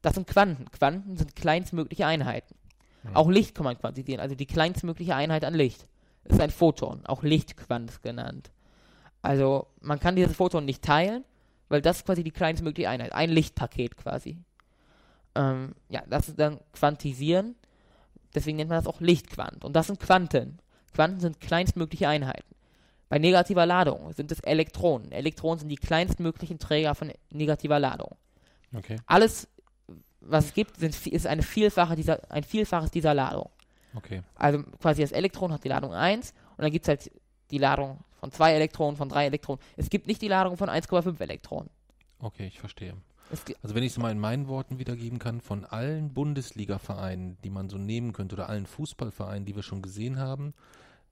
das 0.02 0.16
sind 0.16 0.28
Quanten. 0.28 0.70
Quanten 0.72 1.16
sind 1.16 1.36
kleinstmögliche 1.36 2.06
Einheiten. 2.06 2.56
Hm. 3.04 3.16
Auch 3.16 3.30
Licht 3.30 3.56
kann 3.56 3.64
man 3.64 3.78
quantisieren, 3.78 4.20
also 4.20 4.36
die 4.36 4.46
kleinstmögliche 4.46 5.16
Einheit 5.16 5.46
an 5.46 5.54
Licht. 5.54 5.88
Ist 6.26 6.40
ein 6.40 6.52
Photon, 6.52 7.06
auch 7.06 7.24
Lichtquant 7.24 8.02
genannt. 8.02 8.52
Also 9.22 9.68
man 9.82 10.00
kann 10.00 10.16
dieses 10.16 10.36
Photon 10.36 10.66
nicht 10.66 10.84
teilen, 10.84 11.24
weil 11.70 11.82
das 11.82 11.98
ist 11.98 12.06
quasi 12.06 12.24
die 12.24 12.32
kleinstmögliche 12.32 12.90
Einheit, 12.90 13.14
ein 13.14 13.30
Lichtpaket 13.30 13.98
quasi. 13.98 14.38
Ähm, 15.36 15.76
ja, 15.90 16.04
das 16.10 16.30
ist 16.30 16.40
dann 16.40 16.60
Quantisieren, 16.74 17.56
deswegen 18.36 18.58
nennt 18.58 18.70
man 18.70 18.80
das 18.80 18.88
auch 18.88 19.00
Lichtquant. 19.00 19.64
Und 19.64 19.76
das 19.76 19.88
sind 19.88 20.00
Quanten. 20.00 20.60
Quanten 20.94 21.20
sind 21.20 21.40
kleinstmögliche 21.40 22.08
Einheiten. 22.08 22.56
Bei 23.10 23.20
negativer 23.20 23.66
Ladung 23.66 24.14
sind 24.14 24.32
es 24.32 24.40
Elektronen. 24.40 25.12
Elektronen 25.12 25.60
sind 25.60 25.70
die 25.70 25.76
kleinstmöglichen 25.76 26.60
Träger 26.60 26.96
von 26.96 27.12
negativer 27.30 27.80
Ladung. 27.80 28.16
Okay. 28.74 28.98
Alles, 29.06 29.50
was 30.22 30.46
es 30.46 30.54
gibt, 30.54 30.78
sind, 30.78 31.08
ist 31.08 31.28
eine 31.28 31.44
Vielfache 31.44 31.96
dieser, 31.96 32.32
ein 32.32 32.44
Vielfaches 32.44 32.92
dieser 32.92 33.14
Ladung. 33.14 33.50
Okay. 33.94 34.22
Also 34.36 34.64
quasi 34.82 35.02
das 35.02 35.12
Elektron 35.12 35.52
hat 35.52 35.64
die 35.64 35.70
Ladung 35.70 35.94
1 35.94 36.34
und 36.58 36.64
dann 36.64 36.72
gibt 36.72 36.86
es 36.86 36.90
halt 36.90 37.12
die 37.52 37.58
Ladung 37.58 38.00
von 38.20 38.32
2 38.32 38.54
Elektronen, 38.54 38.98
von 38.98 39.10
3 39.10 39.26
Elektronen. 39.26 39.62
Es 39.78 39.90
gibt 39.90 40.08
nicht 40.08 40.22
die 40.22 40.28
Ladung 40.28 40.58
von 40.58 40.70
1,5 40.70 41.20
Elektronen. 41.20 41.70
Okay, 42.20 42.48
ich 42.48 42.60
verstehe. 42.60 42.96
Also 43.64 43.76
wenn 43.76 43.84
ich 43.84 43.94
es 43.94 43.98
mal 43.98 44.12
in 44.12 44.20
meinen 44.20 44.48
Worten 44.48 44.78
wiedergeben 44.78 45.18
kann, 45.18 45.40
von 45.40 45.64
allen 45.64 46.14
Bundesliga-Vereinen, 46.14 47.38
die 47.44 47.50
man 47.50 47.70
so 47.70 47.78
nehmen 47.78 48.12
könnte, 48.12 48.36
oder 48.36 48.50
allen 48.50 48.66
Fußballvereinen, 48.66 49.46
die 49.46 49.56
wir 49.56 49.64
schon 49.64 49.82
gesehen 49.82 50.20
haben, 50.20 50.54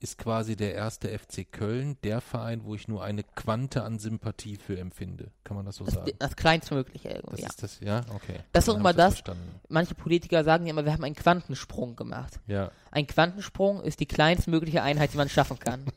ist 0.02 0.18
quasi 0.18 0.56
der 0.56 0.76
erste 0.76 1.10
FC 1.10 1.46
Köln 1.52 1.98
der 2.04 2.22
Verein, 2.22 2.64
wo 2.64 2.74
ich 2.74 2.88
nur 2.88 3.04
eine 3.04 3.24
Quante 3.24 3.84
an 3.84 4.00
Sympathie 4.00 4.56
für 4.56 4.80
empfinde. 4.80 5.32
Kann 5.44 5.58
man 5.58 5.66
das 5.66 5.76
so 5.76 5.84
das, 5.86 5.96
sagen? 5.96 6.12
das 6.20 6.36
kleinstmögliche 6.38 7.10
irgendwie. 7.10 7.32
Das 7.32 7.42
Ja. 7.42 7.48
ist 7.50 7.64
das, 7.64 7.80
ja, 7.82 8.06
okay. 8.16 8.40
Das 8.54 8.64
ist 8.66 8.70
auch 8.70 8.78
ich 8.78 8.96
das- 8.96 9.14
Verstanden. 9.16 9.60
Manche 9.68 9.96
Politiker 9.96 10.44
sagen 10.46 10.66
ja 10.66 10.72
immer, 10.72 10.86
wir 10.86 10.94
haben 10.94 11.04
einen 11.04 11.16
Quantensprung 11.16 11.96
gemacht. 11.98 12.40
Ja, 12.48 12.72
Ein 12.92 13.08
Quantensprung 13.08 13.82
ist 13.82 14.00
die 14.00 14.06
kleinstmögliche 14.06 14.82
Einheit, 14.82 15.12
die 15.14 15.18
man 15.18 15.30
schaffen 15.30 15.60
kann. 15.60 15.86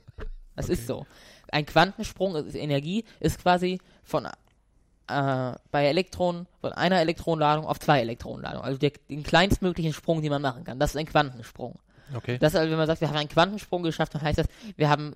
Das 0.55 0.69
ist 0.69 0.87
so. 0.87 1.07
Ein 1.51 1.65
Quantensprung 1.65 2.35
ist 2.37 2.55
Energie, 2.55 3.07
ist 3.21 3.39
quasi 3.41 3.81
von 4.05 4.27
äh, 4.27 5.53
bei 5.71 5.87
Elektronen 5.87 6.47
von 6.61 6.73
einer 6.75 7.01
Elektronenladung 7.01 7.65
auf 7.65 7.81
zwei 7.81 8.01
Elektronenladungen. 8.01 8.63
Also 8.65 8.79
der, 8.79 8.93
den 9.09 9.23
kleinstmöglichen 9.23 9.95
Sprung, 9.95 10.21
den 10.21 10.31
man 10.31 10.43
machen 10.43 10.65
kann. 10.65 10.79
Das 10.79 10.91
ist 10.91 10.97
ein 10.99 11.07
Quantensprung. 11.07 11.79
Okay. 12.15 12.39
Das 12.39 12.53
ist 12.53 12.59
also, 12.59 12.71
wenn 12.71 12.79
man 12.79 12.87
sagt, 12.87 13.01
wir 13.01 13.09
haben 13.09 13.17
einen 13.17 13.29
Quantensprung 13.29 13.83
geschafft, 13.83 14.15
dann 14.15 14.23
heißt 14.23 14.39
das, 14.39 14.47
wir 14.77 14.89
haben 14.89 15.15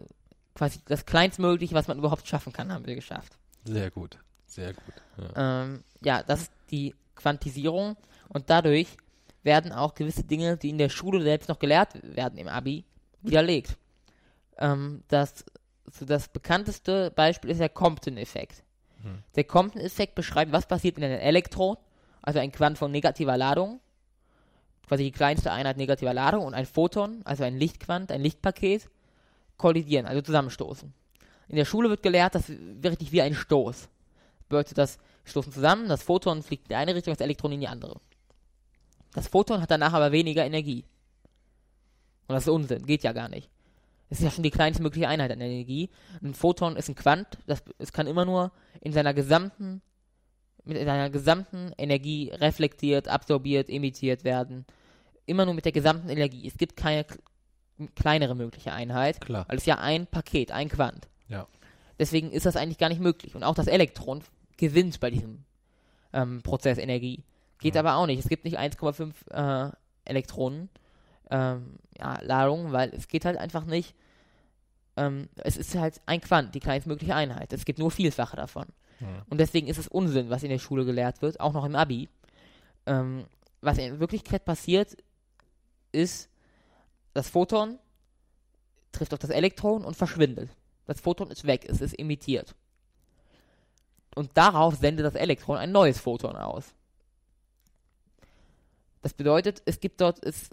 quasi 0.54 0.80
das 0.86 1.06
kleinstmögliche, 1.06 1.74
was 1.74 1.88
man 1.88 1.98
überhaupt 1.98 2.26
schaffen 2.26 2.52
kann, 2.52 2.72
haben 2.72 2.86
wir 2.86 2.94
geschafft. 2.94 3.36
Sehr 3.64 3.90
gut. 3.90 4.18
Sehr 4.46 4.72
gut. 4.72 4.94
Ja. 5.18 5.62
Ähm, 5.62 5.84
ja, 6.02 6.22
das 6.22 6.42
ist 6.42 6.52
die 6.70 6.94
Quantisierung 7.14 7.96
und 8.28 8.48
dadurch 8.48 8.88
werden 9.42 9.72
auch 9.72 9.94
gewisse 9.94 10.24
Dinge, 10.24 10.56
die 10.56 10.70
in 10.70 10.78
der 10.78 10.88
Schule 10.88 11.22
selbst 11.22 11.48
noch 11.48 11.58
gelehrt 11.58 11.90
werden 12.02 12.38
im 12.38 12.48
Abi, 12.48 12.84
widerlegt. 13.22 13.76
Ähm, 14.58 15.02
das, 15.08 15.44
so 15.92 16.04
das 16.04 16.28
bekannteste 16.28 17.10
Beispiel 17.10 17.50
ist 17.50 17.60
der 17.60 17.68
Compton-Effekt. 17.68 18.62
Hm. 19.02 19.22
Der 19.34 19.44
Compton-Effekt 19.44 20.14
beschreibt, 20.14 20.52
was 20.52 20.66
passiert, 20.66 20.96
wenn 20.96 21.04
ein 21.04 21.20
Elektron, 21.20 21.76
also 22.22 22.40
ein 22.40 22.52
Quant 22.52 22.78
von 22.78 22.90
negativer 22.90 23.36
Ladung, 23.36 23.80
quasi 24.86 25.04
die 25.04 25.12
kleinste 25.12 25.52
Einheit 25.52 25.76
negativer 25.76 26.14
Ladung, 26.14 26.44
und 26.44 26.54
ein 26.54 26.66
Photon, 26.66 27.20
also 27.24 27.44
ein 27.44 27.56
Lichtquant, 27.56 28.12
ein 28.12 28.20
Lichtpaket, 28.20 28.88
kollidieren, 29.56 30.06
also 30.06 30.22
zusammenstoßen. 30.22 30.92
In 31.48 31.56
der 31.56 31.64
Schule 31.64 31.88
wird 31.88 32.02
gelehrt, 32.02 32.34
das 32.34 32.48
richtig 32.48 33.12
wie 33.12 33.22
ein 33.22 33.34
Stoß. 33.34 33.88
Bedeutet, 34.48 34.78
das 34.78 34.98
stoßen 35.24 35.52
zusammen, 35.52 35.88
das 35.88 36.02
Photon 36.02 36.42
fliegt 36.42 36.64
in 36.64 36.68
die 36.70 36.74
eine 36.76 36.94
Richtung, 36.94 37.14
das 37.14 37.20
Elektron 37.20 37.52
in 37.52 37.60
die 37.60 37.68
andere. 37.68 38.00
Das 39.14 39.28
Photon 39.28 39.60
hat 39.62 39.70
danach 39.70 39.92
aber 39.92 40.12
weniger 40.12 40.44
Energie. 40.44 40.84
Und 42.28 42.34
das 42.34 42.44
ist 42.44 42.48
Unsinn, 42.48 42.84
geht 42.84 43.02
ja 43.02 43.12
gar 43.12 43.28
nicht. 43.28 43.48
Es 44.08 44.18
ist 44.18 44.24
ja 44.24 44.30
schon 44.30 44.44
die 44.44 44.50
kleinste 44.50 44.82
mögliche 44.82 45.08
Einheit 45.08 45.32
an 45.32 45.40
Energie. 45.40 45.90
Ein 46.22 46.34
Photon 46.34 46.76
ist 46.76 46.88
ein 46.88 46.94
Quant, 46.94 47.26
das, 47.46 47.62
es 47.78 47.92
kann 47.92 48.06
immer 48.06 48.24
nur 48.24 48.52
in 48.80 48.92
seiner 48.92 49.14
gesamten, 49.14 49.82
mit 50.64 50.76
seiner 50.76 51.10
gesamten 51.10 51.72
Energie 51.78 52.30
reflektiert, 52.30 53.08
absorbiert, 53.08 53.68
emittiert 53.68 54.24
werden. 54.24 54.64
Immer 55.26 55.44
nur 55.44 55.54
mit 55.54 55.64
der 55.64 55.72
gesamten 55.72 56.08
Energie. 56.08 56.46
Es 56.46 56.56
gibt 56.56 56.76
keine 56.76 57.04
kleinere 57.94 58.34
mögliche 58.34 58.72
Einheit, 58.72 59.20
Klar. 59.20 59.44
weil 59.48 59.58
es 59.58 59.66
ja 59.66 59.78
ein 59.78 60.06
Paket, 60.06 60.50
ein 60.52 60.68
Quant. 60.68 61.08
Ja. 61.28 61.46
Deswegen 61.98 62.30
ist 62.30 62.46
das 62.46 62.56
eigentlich 62.56 62.78
gar 62.78 62.88
nicht 62.88 63.00
möglich. 63.00 63.34
Und 63.34 63.42
auch 63.42 63.54
das 63.54 63.66
Elektron 63.66 64.22
gewinnt 64.56 64.98
bei 65.00 65.10
diesem 65.10 65.44
ähm, 66.12 66.42
Prozess 66.42 66.78
Energie. 66.78 67.22
Geht 67.58 67.74
Ja. 67.74 67.80
aber 67.80 67.96
auch 67.96 68.06
nicht. 68.06 68.18
Es 68.20 68.28
gibt 68.28 68.44
nicht 68.44 68.58
1,5 68.58 69.12
äh, 69.68 69.72
Elektronen 70.04 70.68
ähm, 71.30 71.76
ja, 71.98 72.20
Ladung, 72.22 72.72
weil 72.72 72.90
es 72.94 73.08
geht 73.08 73.24
halt 73.24 73.36
einfach 73.36 73.64
nicht. 73.64 73.94
Ähm, 74.96 75.28
es 75.36 75.56
ist 75.56 75.74
halt 75.74 76.00
ein 76.06 76.20
Quant, 76.20 76.54
die 76.54 76.60
kleinstmögliche 76.60 77.14
Einheit. 77.14 77.52
Es 77.52 77.64
gibt 77.64 77.78
nur 77.78 77.90
Vielfache 77.90 78.36
davon. 78.36 78.66
Ja. 79.00 79.08
Und 79.28 79.38
deswegen 79.38 79.66
ist 79.66 79.78
es 79.78 79.88
Unsinn, 79.88 80.30
was 80.30 80.42
in 80.42 80.48
der 80.50 80.58
Schule 80.58 80.84
gelehrt 80.86 81.20
wird, 81.20 81.40
auch 81.40 81.52
noch 81.52 81.64
im 81.64 81.74
Abi. 81.74 82.08
Ähm, 82.86 83.24
was 83.60 83.76
in 83.78 83.98
Wirklichkeit 84.00 84.44
passiert, 84.44 84.96
ist, 85.96 86.28
das 87.14 87.28
Photon 87.30 87.78
trifft 88.92 89.12
auf 89.12 89.18
das 89.18 89.30
Elektron 89.30 89.84
und 89.84 89.96
verschwindet. 89.96 90.50
Das 90.86 91.00
Photon 91.00 91.30
ist 91.30 91.46
weg, 91.46 91.66
es 91.68 91.80
ist 91.80 91.98
emittiert. 91.98 92.54
Und 94.14 94.30
darauf 94.34 94.76
sendet 94.76 95.04
das 95.04 95.14
Elektron 95.14 95.58
ein 95.58 95.72
neues 95.72 95.98
Photon 95.98 96.36
aus. 96.36 96.74
Das 99.02 99.12
bedeutet, 99.14 99.62
es 99.66 99.80
gibt 99.80 100.00
dort, 100.00 100.24
es 100.24 100.50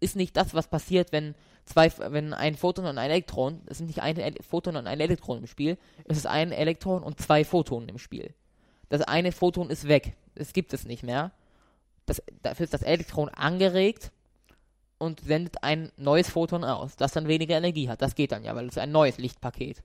ist 0.00 0.16
nicht 0.16 0.36
das, 0.36 0.54
was 0.54 0.68
passiert, 0.68 1.12
wenn 1.12 1.34
zwei, 1.64 1.90
wenn 1.98 2.34
ein 2.34 2.56
Photon 2.56 2.86
und 2.86 2.98
ein 2.98 3.10
Elektron, 3.10 3.62
es 3.66 3.78
sind 3.78 3.86
nicht 3.86 4.00
ein 4.00 4.34
Photon 4.40 4.76
und 4.76 4.86
ein 4.86 5.00
Elektron 5.00 5.38
im 5.38 5.46
Spiel, 5.46 5.78
es 6.04 6.16
ist 6.16 6.26
ein 6.26 6.52
Elektron 6.52 7.02
und 7.02 7.20
zwei 7.20 7.44
Photonen 7.44 7.88
im 7.88 7.98
Spiel. 7.98 8.34
Das 8.88 9.02
eine 9.02 9.32
Photon 9.32 9.70
ist 9.70 9.88
weg, 9.88 10.16
es 10.34 10.52
gibt 10.52 10.72
es 10.72 10.84
nicht 10.84 11.02
mehr. 11.02 11.32
Das, 12.04 12.22
dafür 12.42 12.64
ist 12.64 12.74
das 12.74 12.82
Elektron 12.82 13.28
angeregt 13.28 14.12
und 14.98 15.20
sendet 15.20 15.62
ein 15.62 15.92
neues 15.96 16.30
Photon 16.30 16.64
aus, 16.64 16.96
das 16.96 17.12
dann 17.12 17.28
weniger 17.28 17.56
Energie 17.56 17.88
hat. 17.88 18.02
Das 18.02 18.14
geht 18.14 18.32
dann 18.32 18.44
ja, 18.44 18.54
weil 18.54 18.68
es 18.68 18.78
ein 18.78 18.92
neues 18.92 19.18
Lichtpaket. 19.18 19.82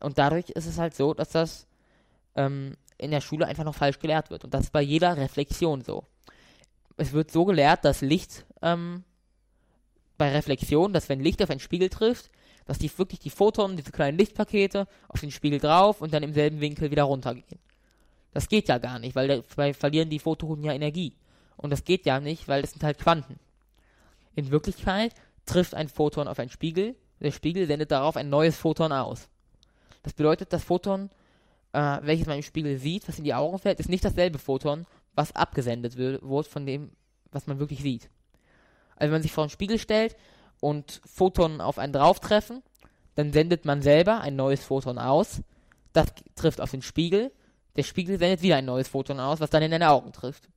Und 0.00 0.18
dadurch 0.18 0.50
ist 0.50 0.66
es 0.66 0.78
halt 0.78 0.94
so, 0.94 1.14
dass 1.14 1.30
das 1.30 1.66
ähm, 2.34 2.76
in 2.98 3.10
der 3.10 3.20
Schule 3.20 3.46
einfach 3.46 3.64
noch 3.64 3.74
falsch 3.74 3.98
gelehrt 3.98 4.30
wird. 4.30 4.44
Und 4.44 4.52
das 4.54 4.64
ist 4.64 4.72
bei 4.72 4.82
jeder 4.82 5.16
Reflexion 5.16 5.82
so. 5.82 6.04
Es 6.96 7.12
wird 7.12 7.30
so 7.30 7.44
gelehrt, 7.44 7.84
dass 7.84 8.00
Licht 8.00 8.44
ähm, 8.62 9.04
bei 10.18 10.30
Reflexion, 10.30 10.92
dass 10.92 11.08
wenn 11.08 11.20
Licht 11.20 11.42
auf 11.42 11.50
einen 11.50 11.60
Spiegel 11.60 11.88
trifft, 11.88 12.30
dass 12.64 12.78
die 12.78 12.96
wirklich 12.96 13.20
die 13.20 13.30
Photonen, 13.30 13.76
diese 13.76 13.92
kleinen 13.92 14.18
Lichtpakete, 14.18 14.86
auf 15.08 15.20
den 15.20 15.30
Spiegel 15.30 15.58
drauf 15.58 16.00
und 16.00 16.12
dann 16.12 16.22
im 16.22 16.32
selben 16.32 16.60
Winkel 16.60 16.90
wieder 16.90 17.04
runtergehen. 17.04 17.58
Das 18.32 18.48
geht 18.48 18.68
ja 18.68 18.78
gar 18.78 18.98
nicht, 18.98 19.14
weil 19.14 19.28
dabei 19.28 19.74
verlieren 19.74 20.10
die 20.10 20.18
Photonen 20.18 20.64
ja 20.64 20.72
Energie. 20.72 21.16
Und 21.56 21.70
das 21.70 21.84
geht 21.84 22.06
ja 22.06 22.20
nicht, 22.20 22.48
weil 22.48 22.62
das 22.62 22.72
sind 22.72 22.82
halt 22.82 22.98
Quanten. 22.98 23.38
In 24.34 24.50
Wirklichkeit 24.50 25.14
trifft 25.46 25.74
ein 25.74 25.88
Photon 25.88 26.28
auf 26.28 26.38
einen 26.38 26.50
Spiegel, 26.50 26.96
der 27.20 27.30
Spiegel 27.30 27.66
sendet 27.66 27.90
darauf 27.90 28.16
ein 28.16 28.28
neues 28.28 28.56
Photon 28.56 28.92
aus. 28.92 29.28
Das 30.02 30.12
bedeutet, 30.12 30.52
das 30.52 30.64
Photon, 30.64 31.10
äh, 31.72 31.98
welches 32.02 32.26
man 32.26 32.36
im 32.36 32.42
Spiegel 32.42 32.78
sieht, 32.78 33.06
was 33.06 33.18
in 33.18 33.24
die 33.24 33.34
Augen 33.34 33.58
fällt, 33.58 33.78
ist 33.78 33.88
nicht 33.88 34.04
dasselbe 34.04 34.38
Photon, 34.38 34.86
was 35.14 35.36
abgesendet 35.36 35.96
wird, 35.96 36.22
von 36.46 36.66
dem, 36.66 36.90
was 37.30 37.46
man 37.46 37.58
wirklich 37.58 37.80
sieht. 37.80 38.10
Also 38.96 39.02
wenn 39.04 39.10
man 39.12 39.22
sich 39.22 39.32
vor 39.32 39.44
einen 39.44 39.50
Spiegel 39.50 39.78
stellt 39.78 40.16
und 40.60 41.00
Photonen 41.06 41.60
auf 41.60 41.78
einen 41.78 41.92
drauftreffen, 41.92 42.62
dann 43.14 43.32
sendet 43.32 43.64
man 43.64 43.82
selber 43.82 44.20
ein 44.20 44.36
neues 44.36 44.64
Photon 44.64 44.98
aus, 44.98 45.42
das 45.92 46.08
trifft 46.34 46.60
auf 46.60 46.70
den 46.70 46.82
Spiegel, 46.82 47.30
der 47.76 47.82
Spiegel 47.82 48.18
sendet 48.18 48.42
wieder 48.42 48.56
ein 48.56 48.64
neues 48.64 48.88
Photon 48.88 49.20
aus, 49.20 49.40
was 49.40 49.50
dann 49.50 49.62
in 49.62 49.70
deine 49.70 49.90
Augen 49.90 50.12
trifft. 50.12 50.48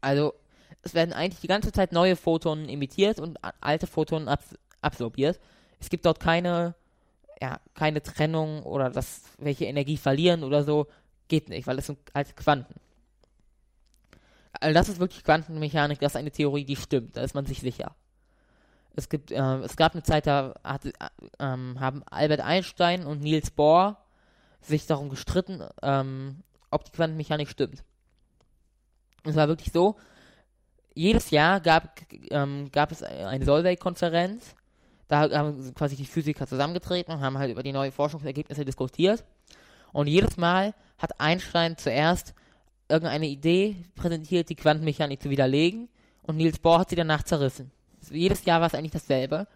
Also 0.00 0.34
es 0.82 0.94
werden 0.94 1.12
eigentlich 1.12 1.40
die 1.40 1.48
ganze 1.48 1.72
Zeit 1.72 1.92
neue 1.92 2.16
Photonen 2.16 2.68
emittiert 2.68 3.20
und 3.20 3.38
alte 3.60 3.86
Photonen 3.86 4.28
abs 4.28 4.54
absorbiert. 4.80 5.38
Es 5.78 5.90
gibt 5.90 6.04
dort 6.04 6.18
keine, 6.18 6.74
ja, 7.40 7.60
keine 7.74 8.02
Trennung 8.02 8.64
oder 8.64 8.90
dass 8.90 9.22
welche 9.38 9.66
Energie 9.66 9.96
verlieren 9.96 10.42
oder 10.42 10.64
so. 10.64 10.88
Geht 11.28 11.48
nicht, 11.48 11.68
weil 11.68 11.78
es 11.78 11.86
sind 11.86 12.00
halt 12.12 12.36
Quanten. 12.36 12.74
Also 14.60 14.74
das 14.74 14.88
ist 14.88 14.98
wirklich 14.98 15.22
Quantenmechanik, 15.22 16.00
das 16.00 16.12
ist 16.12 16.16
eine 16.16 16.32
Theorie, 16.32 16.64
die 16.64 16.76
stimmt, 16.76 17.16
da 17.16 17.22
ist 17.22 17.34
man 17.34 17.46
sich 17.46 17.60
sicher. 17.60 17.94
Es 18.94 19.08
gibt, 19.08 19.30
äh, 19.30 19.58
es 19.60 19.76
gab 19.76 19.92
eine 19.92 20.02
Zeit, 20.02 20.26
da 20.26 20.54
hatte, 20.62 20.90
äh, 20.90 21.08
ähm, 21.38 21.80
haben 21.80 22.02
Albert 22.10 22.40
Einstein 22.40 23.06
und 23.06 23.22
Niels 23.22 23.50
Bohr 23.50 23.98
sich 24.60 24.86
darum 24.86 25.08
gestritten, 25.08 25.62
ähm, 25.80 26.42
ob 26.70 26.84
die 26.84 26.90
Quantenmechanik 26.90 27.48
stimmt. 27.48 27.82
Es 29.24 29.36
war 29.36 29.48
wirklich 29.48 29.72
so, 29.72 29.96
jedes 30.94 31.30
Jahr 31.30 31.60
gab, 31.60 32.00
ähm, 32.30 32.70
gab 32.72 32.92
es 32.92 33.02
eine 33.02 33.44
Solvay-Konferenz. 33.44 34.54
Da 35.08 35.30
haben 35.30 35.74
quasi 35.74 35.96
die 35.96 36.06
Physiker 36.06 36.46
zusammengetreten 36.46 37.12
und 37.14 37.20
haben 37.20 37.38
halt 37.38 37.50
über 37.50 37.62
die 37.62 37.72
neuen 37.72 37.92
Forschungsergebnisse 37.92 38.64
diskutiert. 38.64 39.24
Und 39.92 40.06
jedes 40.06 40.36
Mal 40.36 40.74
hat 40.98 41.20
Einstein 41.20 41.76
zuerst 41.76 42.34
irgendeine 42.88 43.26
Idee 43.26 43.76
präsentiert, 43.94 44.48
die 44.48 44.54
Quantenmechanik 44.54 45.22
zu 45.22 45.30
widerlegen. 45.30 45.88
Und 46.22 46.36
Niels 46.36 46.58
Bohr 46.58 46.78
hat 46.78 46.90
sie 46.90 46.96
danach 46.96 47.22
zerrissen. 47.22 47.70
Jedes 48.10 48.44
Jahr 48.44 48.60
war 48.60 48.68
es 48.68 48.74
eigentlich 48.74 48.92
dasselbe. 48.92 49.46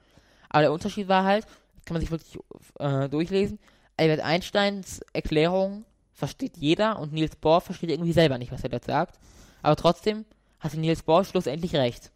Aber 0.48 0.62
der 0.62 0.72
Unterschied 0.72 1.08
war 1.08 1.24
halt, 1.24 1.46
kann 1.84 1.94
man 1.94 2.00
sich 2.00 2.10
wirklich 2.10 2.38
äh, 2.78 3.08
durchlesen, 3.08 3.58
Albert 3.96 4.20
Einsteins 4.20 5.00
Erklärung 5.12 5.84
versteht 6.12 6.56
jeder 6.56 6.98
und 6.98 7.12
Niels 7.12 7.36
Bohr 7.36 7.60
versteht 7.60 7.90
irgendwie 7.90 8.12
selber 8.12 8.38
nicht, 8.38 8.52
was 8.52 8.62
er 8.62 8.68
dort 8.68 8.84
sagt. 8.84 9.18
Aber 9.62 9.76
trotzdem 9.76 10.24
hatte 10.66 10.78
Niels 10.80 11.02
Bohr 11.02 11.24
schlussendlich 11.24 11.74
recht. 11.74 12.10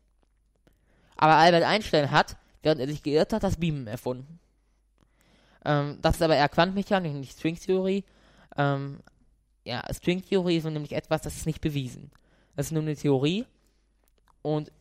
Aber 1.17 1.35
Albert 1.35 1.65
Einstein 1.65 2.11
hat, 2.11 2.37
während 2.63 2.81
er 2.81 2.87
sich 2.89 3.03
geirrt 3.03 3.33
hat, 3.33 3.43
das 3.43 3.57
Beamen 3.57 3.87
erfunden. 3.87 4.39
Ähm, 5.65 5.99
das 6.03 6.17
ist 6.17 6.23
aber 6.23 6.37
eher 6.37 6.49
Quantenmechanik 6.49 7.13
nicht 7.15 7.39
Stringtheorie. 7.39 8.05
Ähm, 8.57 9.01
ja, 9.65 9.83
Stringtheorie 9.93 10.57
ist 10.57 10.65
nämlich 10.65 10.93
etwas, 10.93 11.23
das 11.23 11.37
ist 11.37 11.47
nicht 11.47 11.61
bewiesen. 11.61 12.11
Das 12.57 12.67
ist 12.67 12.73
nur 12.73 12.83
eine 12.83 12.97
Theorie 12.97 13.45
und 14.43 14.73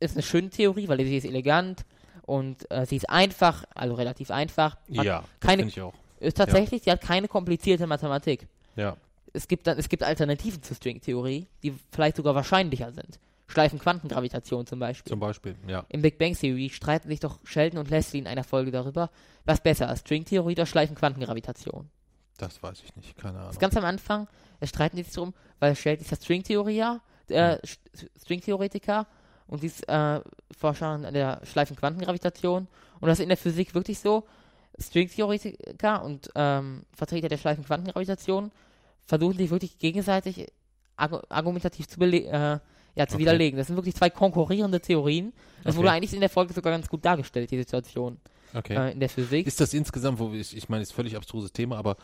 ist 0.00 0.14
eine 0.16 0.22
schöne 0.22 0.50
Theorie, 0.50 0.88
weil 0.88 0.98
sie 1.04 1.16
ist 1.16 1.24
elegant 1.24 1.84
und 2.22 2.70
äh, 2.70 2.86
sie 2.86 2.96
ist 2.96 3.08
einfach, 3.10 3.64
also 3.74 3.94
relativ 3.94 4.30
einfach. 4.30 4.76
Ja, 4.88 5.02
keine- 5.40 5.62
finde 5.62 5.72
ich 5.72 5.80
auch. 5.80 5.94
Ist 6.20 6.38
tatsächlich, 6.38 6.82
sie 6.84 6.90
hat 6.90 7.02
keine 7.02 7.28
komplizierte 7.28 7.86
Mathematik. 7.86 8.46
Ja, 8.76 8.96
Es 9.34 9.46
gibt, 9.48 9.66
dann, 9.66 9.76
es 9.78 9.88
gibt 9.90 10.02
Alternativen 10.02 10.62
zur 10.62 10.76
Stringtheorie, 10.76 11.46
die 11.62 11.74
vielleicht 11.92 12.16
sogar 12.16 12.34
wahrscheinlicher 12.34 12.90
sind. 12.92 13.18
Schleifenquantengravitation 13.48 14.66
zum 14.66 14.78
Beispiel. 14.78 15.10
zum 15.10 15.20
Beispiel, 15.20 15.54
ja. 15.66 15.84
Im 15.90 16.00
Big 16.02 16.18
Bang 16.18 16.34
Theory 16.34 16.70
streiten 16.70 17.08
sich 17.08 17.20
doch 17.20 17.40
Sheldon 17.44 17.78
und 17.78 17.90
Leslie 17.90 18.18
in 18.20 18.26
einer 18.26 18.42
Folge 18.44 18.70
darüber, 18.70 19.10
was 19.44 19.60
besser 19.60 19.92
ist, 19.92 20.00
Stringtheorie 20.06 20.52
oder 20.52 20.64
Schleifenquantengravitation. 20.66 21.90
Das 22.38 22.62
weiß 22.62 22.82
ich 22.84 22.96
nicht, 22.96 23.16
keine 23.18 23.34
Das 23.34 23.48
Ahnung. 23.48 23.58
ganz 23.58 23.76
am 23.76 23.84
Anfang, 23.84 24.28
da 24.60 24.66
streiten 24.66 24.96
die 24.96 25.02
sich 25.02 25.12
drum, 25.12 25.34
weil 25.60 25.76
Sheldon 25.76 26.04
ist 26.04 26.10
ja 26.10 26.16
Stringtheorier, 26.16 27.00
äh, 27.28 27.58
Stringtheoretiker 28.22 29.06
und 29.46 29.60
sie 29.60 29.66
ist 29.66 29.86
äh, 29.88 30.20
Forscher 30.56 30.86
an 30.88 31.12
der 31.12 31.40
Schleifenquantengravitation 31.44 32.66
und 33.00 33.08
das 33.08 33.18
ist 33.18 33.22
in 33.24 33.28
der 33.28 33.38
Physik 33.38 33.74
wirklich 33.74 33.98
so, 33.98 34.24
Stringtheoretiker 34.78 36.02
und 36.02 36.30
ähm, 36.34 36.84
Vertreter 36.96 37.28
der 37.28 37.38
Schleifenquantengravitation 37.38 38.50
versuchen 39.06 39.36
sich 39.38 39.50
wirklich 39.50 39.78
gegenseitig 39.78 40.46
argu 40.96 41.18
argumentativ 41.28 41.86
zu, 41.88 42.00
äh, 42.00 42.20
ja, 42.30 42.60
zu 43.06 43.14
Okay. 43.14 43.18
widerlegen. 43.18 43.56
Das 43.58 43.66
sind 43.66 43.76
wirklich 43.76 43.94
zwei 43.94 44.10
konkurrierende 44.10 44.80
Theorien. 44.80 45.32
Das 45.64 45.76
wurde 45.76 45.88
Okay. 45.88 45.96
eigentlich 45.96 46.14
in 46.14 46.20
der 46.20 46.30
Folge 46.30 46.52
sogar 46.54 46.72
ganz 46.72 46.88
gut 46.88 47.04
dargestellt, 47.04 47.50
die 47.50 47.58
Situation. 47.58 48.18
Okay. 48.54 48.76
äh, 48.76 48.92
in 48.92 49.00
der 49.00 49.08
Physik. 49.08 49.46
Ist 49.46 49.60
das 49.60 49.74
insgesamt, 49.74 50.18
wo 50.20 50.32
ich, 50.32 50.56
ich 50.56 50.68
meine, 50.68 50.82
ist 50.82 50.92
völlig 50.92 51.16
abstruses 51.16 51.52
Thema, 51.52 51.76
aber 51.76 51.96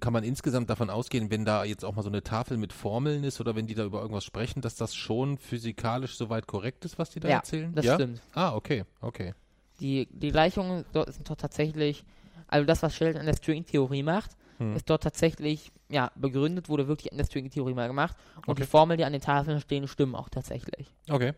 kann 0.00 0.12
man 0.12 0.22
insgesamt 0.24 0.70
davon 0.70 0.90
ausgehen, 0.90 1.30
wenn 1.30 1.44
da 1.44 1.64
jetzt 1.64 1.84
auch 1.84 1.94
mal 1.94 2.02
so 2.02 2.08
eine 2.08 2.22
Tafel 2.22 2.56
mit 2.56 2.72
Formeln 2.72 3.22
ist 3.24 3.40
oder 3.40 3.54
wenn 3.56 3.66
die 3.66 3.74
da 3.74 3.84
über 3.84 4.00
irgendwas 4.00 4.24
sprechen, 4.24 4.60
dass 4.60 4.74
das 4.76 4.94
schon 4.94 5.38
physikalisch 5.38 6.16
soweit 6.16 6.46
korrekt 6.46 6.84
ist, 6.84 6.98
was 6.98 7.10
die 7.10 7.20
da 7.20 7.28
Ja, 7.28 7.36
erzählen? 7.36 7.72
das 7.74 7.84
ja? 7.84 7.94
stimmt. 7.94 8.20
Ah, 8.34 8.54
okay, 8.54 8.84
okay. 9.00 9.34
Die, 9.80 10.06
die 10.12 10.30
Gleichungen 10.30 10.84
dort 10.92 11.12
sind 11.12 11.28
dort 11.28 11.40
tatsächlich, 11.40 12.04
also 12.48 12.64
das, 12.66 12.82
was 12.82 12.94
Sheldon 12.94 13.20
an 13.20 13.26
der 13.26 13.36
String-Theorie 13.36 14.02
macht, 14.04 14.32
Hm. 14.58 14.76
ist 14.76 14.88
dort 14.88 15.02
tatsächlich, 15.02 15.72
ja, 15.90 16.10
begründet, 16.14 16.68
wurde 16.68 16.86
wirklich 16.86 17.10
an 17.12 17.18
der 17.18 17.24
String-Theorie 17.24 17.74
mal 17.74 17.88
gemacht. 17.88 18.16
Und 18.36 18.50
Okay. 18.50 18.62
die 18.62 18.66
Formeln, 18.68 18.98
die 18.98 19.04
an 19.04 19.12
den 19.12 19.20
Tafeln 19.22 19.60
stehen, 19.60 19.88
stimmen 19.88 20.14
auch 20.14 20.28
tatsächlich. 20.28 20.92
Okay. 21.10 21.32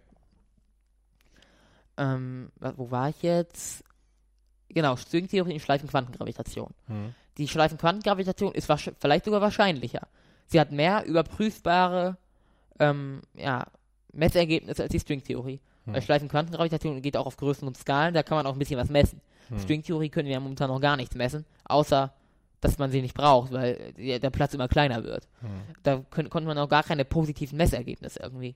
Ähm, 1.97 2.51
wo 2.77 2.91
war 2.91 3.09
ich 3.09 3.23
jetzt? 3.23 3.85
Genau, 4.69 4.97
String-Theorie 4.97 5.55
in 5.55 5.61
Schleifenquantengravitation. 5.61 6.75
Hm. 6.89 7.15
Die 7.39 7.49
Schleifenquantengravitation 7.49 8.53
ist 8.53 8.71
vielleicht 8.99 9.25
sogar 9.25 9.41
wahrscheinlicher. 9.41 10.07
Sie 10.47 10.61
hat 10.61 10.73
mehr 10.73 11.05
überprüfbare 11.07 12.17
ähm, 12.79 13.23
ja, 13.35 13.67
Messergebnisse 14.13 14.83
als 14.83 14.93
die 14.93 15.01
Stringtheorie. 15.01 15.61
Hm. 15.87 15.95
Weil 15.95 16.03
Schleifenquantengravitation 16.03 17.01
geht 17.01 17.17
auch 17.17 17.27
auf 17.27 17.37
größeren 17.37 17.75
Skalen, 17.75 18.13
da 18.15 18.23
kann 18.23 18.37
man 18.37 18.47
auch 18.47 18.53
ein 18.53 18.59
bisschen 18.59 18.79
was 18.79 18.91
messen. 18.91 19.21
Hm. 19.49 19.59
Stringtheorie 19.61 20.09
können 20.11 20.27
wir 20.27 20.35
ja 20.35 20.41
momentan 20.41 20.69
noch 20.69 20.81
gar 20.81 20.97
nichts 20.97 21.15
messen, 21.15 21.47
außer 21.65 22.13
dass 22.67 22.79
man 22.79 22.91
sie 22.91 23.03
nicht 23.03 23.15
braucht, 23.15 23.53
weil 23.53 23.93
der 23.97 24.19
der 24.19 24.31
Platz 24.31 24.55
immer 24.55 24.69
kleiner 24.69 25.05
wird. 25.05 25.29
Hm. 25.41 25.49
Da 25.83 26.03
können, 26.11 26.31
konnte 26.31 26.47
man 26.47 26.59
auch 26.59 26.69
gar 26.69 26.83
keine 26.83 27.05
positiven 27.05 27.57
Messergebnisse 27.57 28.21
irgendwie 28.23 28.55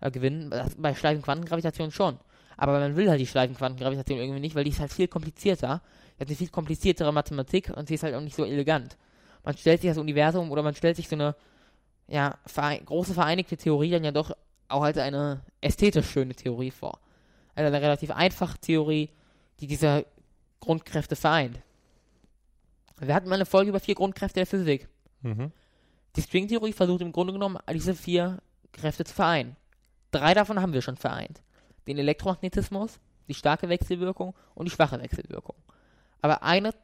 äh, 0.00 0.10
gewinnen. 0.10 0.50
Das, 0.50 0.74
bei 0.76 0.94
Schleifenquantengravitation 0.94 1.90
schon. 1.90 2.18
Aber 2.56 2.78
man 2.78 2.96
will 2.96 3.08
halt 3.08 3.20
die 3.20 3.26
Schleifenquantengravitation 3.26 4.18
irgendwie 4.18 4.40
nicht, 4.40 4.54
weil 4.54 4.64
die 4.64 4.70
ist 4.70 4.80
halt 4.80 4.92
viel 4.92 5.08
komplizierter. 5.08 5.80
Die 6.16 6.20
hat 6.22 6.28
eine 6.28 6.36
viel 6.36 6.48
kompliziertere 6.48 7.12
Mathematik 7.12 7.70
und 7.76 7.88
sie 7.88 7.94
ist 7.94 8.02
halt 8.02 8.14
auch 8.14 8.20
nicht 8.20 8.36
so 8.36 8.44
elegant. 8.44 8.96
Man 9.44 9.56
stellt 9.56 9.80
sich 9.80 9.90
das 9.90 9.98
Universum 9.98 10.50
oder 10.50 10.62
man 10.62 10.74
stellt 10.74 10.96
sich 10.96 11.08
so 11.08 11.14
eine 11.14 11.36
ja, 12.08 12.36
verei 12.46 12.78
große 12.78 13.14
vereinigte 13.14 13.56
Theorie 13.56 13.90
dann 13.90 14.04
ja 14.04 14.10
doch 14.10 14.32
auch 14.68 14.82
als 14.82 14.98
eine 14.98 15.42
ästhetisch 15.60 16.10
schöne 16.10 16.34
Theorie 16.34 16.70
vor. 16.70 16.98
Also 17.54 17.68
eine 17.68 17.80
relativ 17.80 18.10
einfache 18.10 18.58
Theorie, 18.58 19.10
die 19.60 19.66
diese 19.66 20.06
Grundkräfte 20.60 21.16
vereint. 21.16 21.60
Wir 23.00 23.14
hatten 23.14 23.28
mal 23.28 23.36
eine 23.36 23.46
Folge 23.46 23.70
über 23.70 23.80
vier 23.80 23.94
Grundkräfte 23.94 24.40
der 24.40 24.46
Physik. 24.46 24.88
Mhm. 25.22 25.52
Die 26.16 26.22
Stringtheorie 26.22 26.72
versucht 26.72 27.00
im 27.00 27.12
Grunde 27.12 27.32
genommen, 27.32 27.58
diese 27.72 27.94
vier 27.94 28.38
Kräfte 28.72 29.04
zu 29.04 29.14
vereinen. 29.14 29.56
Drei 30.10 30.34
davon 30.34 30.60
haben 30.60 30.72
wir 30.72 30.82
schon 30.82 30.96
vereint. 30.96 31.42
Den 31.86 31.98
Elektromagnetismus, 31.98 32.98
die 33.28 33.34
starke 33.34 33.68
Wechselwirkung 33.68 34.34
und 34.54 34.66
die 34.66 34.70
schwache 34.70 35.00
Wechselwirkung. 35.00 35.56
Aber 36.22 36.42
eine 36.42 36.74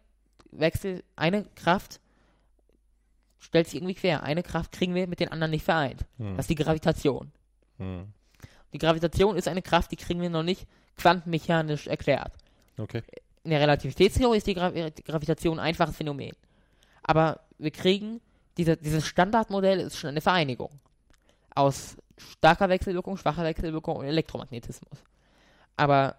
Wechsel, 0.51 1.03
eine 1.17 1.45
Kraft 1.57 2.01
stellt 3.39 3.67
sich 3.67 3.77
irgendwie 3.77 3.95
quer. 3.95 4.23
Eine 4.23 4.43
Kraft 4.43 4.73
kriegen 4.73 4.95
wir 4.95 5.07
mit 5.07 5.21
den 5.21 5.29
anderen 5.29 5.51
nicht 5.51 5.65
vereint. 5.65 6.05
Hm. 6.19 6.37
Das 6.37 6.45
ist 6.45 6.51
die 6.51 6.63
Gravitation. 6.63 7.33
Hm. 7.79 8.13
Die 8.73 8.79
Gravitation 8.79 9.37
ist 9.37 9.49
eine 9.49 9.63
Kraft, 9.63 9.93
die 9.93 9.97
kriegen 9.97 10.21
wir 10.21 10.31
noch 10.31 10.43
nicht 10.43 10.67
quantenmechanisch 10.97 11.87
erklärt. 11.87 12.33
Okay. 12.79 13.03
In 13.45 13.51
der 13.51 13.61
Relativitätstheorie 13.61 14.39
ist 14.39 14.47
die, 14.47 14.55
Gra 14.55 14.71
die 14.71 15.05
Gravitation 15.05 15.59
ein 15.59 15.67
einfaches 15.67 15.97
Phänomen. 15.97 16.35
Aber 17.03 17.41
wir 17.59 17.71
kriegen, 17.71 18.21
diese, 18.57 18.77
dieses 18.77 19.07
Standardmodell 19.07 19.81
ist 19.81 19.99
schon 19.99 20.11
eine 20.11 20.21
Vereinigung 20.21 20.71
aus 21.55 21.97
starker 22.17 22.69
Wechselwirkung, 22.69 23.17
schwacher 23.17 23.45
Wechselwirkung 23.45 23.97
und 23.97 24.07
Elektromagnetismus. 24.07 24.99
Aber 25.77 26.17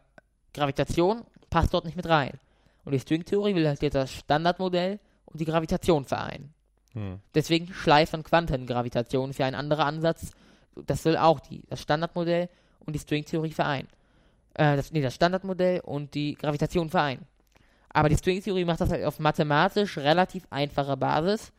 Gravitation 0.54 1.24
passt 1.50 1.74
dort 1.74 1.86
nicht 1.86 1.98
mit 1.98 2.08
rein. 2.08 2.40
Und 2.84 2.92
die 2.92 3.00
Stringtheorie 3.00 3.56
will 3.56 3.68
halt 3.68 3.82
jetzt 3.82 3.96
das 3.96 4.12
Standardmodell 4.12 5.00
und 5.26 5.40
die 5.40 5.46
Gravitation 5.46 6.06
vereinen. 6.06 6.54
Hm. 6.94 7.20
Deswegen 7.34 7.74
Schleifen 7.74 8.24
Quantengravitation 8.24 9.32
ist 9.32 9.40
ja 9.40 9.48
ein 9.48 9.56
anderer 9.56 9.86
Ansatz. 9.86 10.32
Das 10.76 11.04
soll 11.04 11.18
auch 11.18 11.40
die, 11.40 11.64
das 11.70 11.82
Standardmodell 11.82 12.50
und 12.86 12.94
die 12.94 13.00
Stringtheorie 13.00 13.52
vereinen. 13.52 13.88
Äh, 14.56 14.76
das, 14.76 14.92
nee, 14.92 15.02
das 15.02 15.16
Standardmodell 15.16 15.82
und 15.82 16.14
die 16.14 16.36
Gravitation 16.36 16.90
vereinen. 16.90 17.26
Aber 17.90 18.10
die 18.10 18.18
Stringtheorie 18.18 18.66
macht 18.66 18.82
das 18.82 18.90
halt 18.90 19.06
auf 19.06 19.20
mathematisch 19.20 19.98
relativ 19.98 20.48
einfacher 20.50 20.98
Basis, 20.98 21.52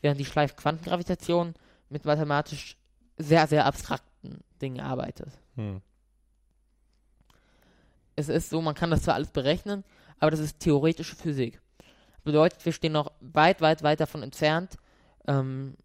während 0.00 0.18
die 0.18 0.24
Schleifquantengravitation 0.24 1.54
mit 1.88 2.04
mathematisch 2.04 2.76
sehr, 3.16 3.46
sehr 3.46 3.66
abstrakten 3.66 4.40
Dingen 4.60 4.80
arbeitet. 4.80 5.28
Hm. 5.56 5.80
Es 8.16 8.28
ist 8.28 8.50
so, 8.50 8.60
man 8.60 8.74
kann 8.74 8.90
das 8.90 9.02
zwar 9.02 9.14
alles 9.14 9.30
berechnen, 9.30 9.84
aber 10.18 10.30
das 10.30 10.40
ist 10.40 10.60
theoretische 10.60 11.16
Physik. 11.16 11.60
Bedeutet, 12.22 12.64
wir 12.64 12.72
stehen 12.72 12.92
noch 12.92 13.12
weit, 13.20 13.60
weit, 13.60 13.82
weit 13.82 14.00
davon 14.00 14.22
entfernt, 14.22 14.76
ähm, 15.26 15.76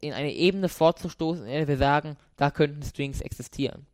in 0.00 0.12
eine 0.12 0.32
Ebene 0.32 0.68
vorzustoßen, 0.68 1.44
in 1.44 1.52
der 1.52 1.68
wir 1.68 1.76
sagen, 1.76 2.16
da 2.36 2.50
könnten 2.50 2.82
Strings 2.82 3.20
existieren. 3.20 3.86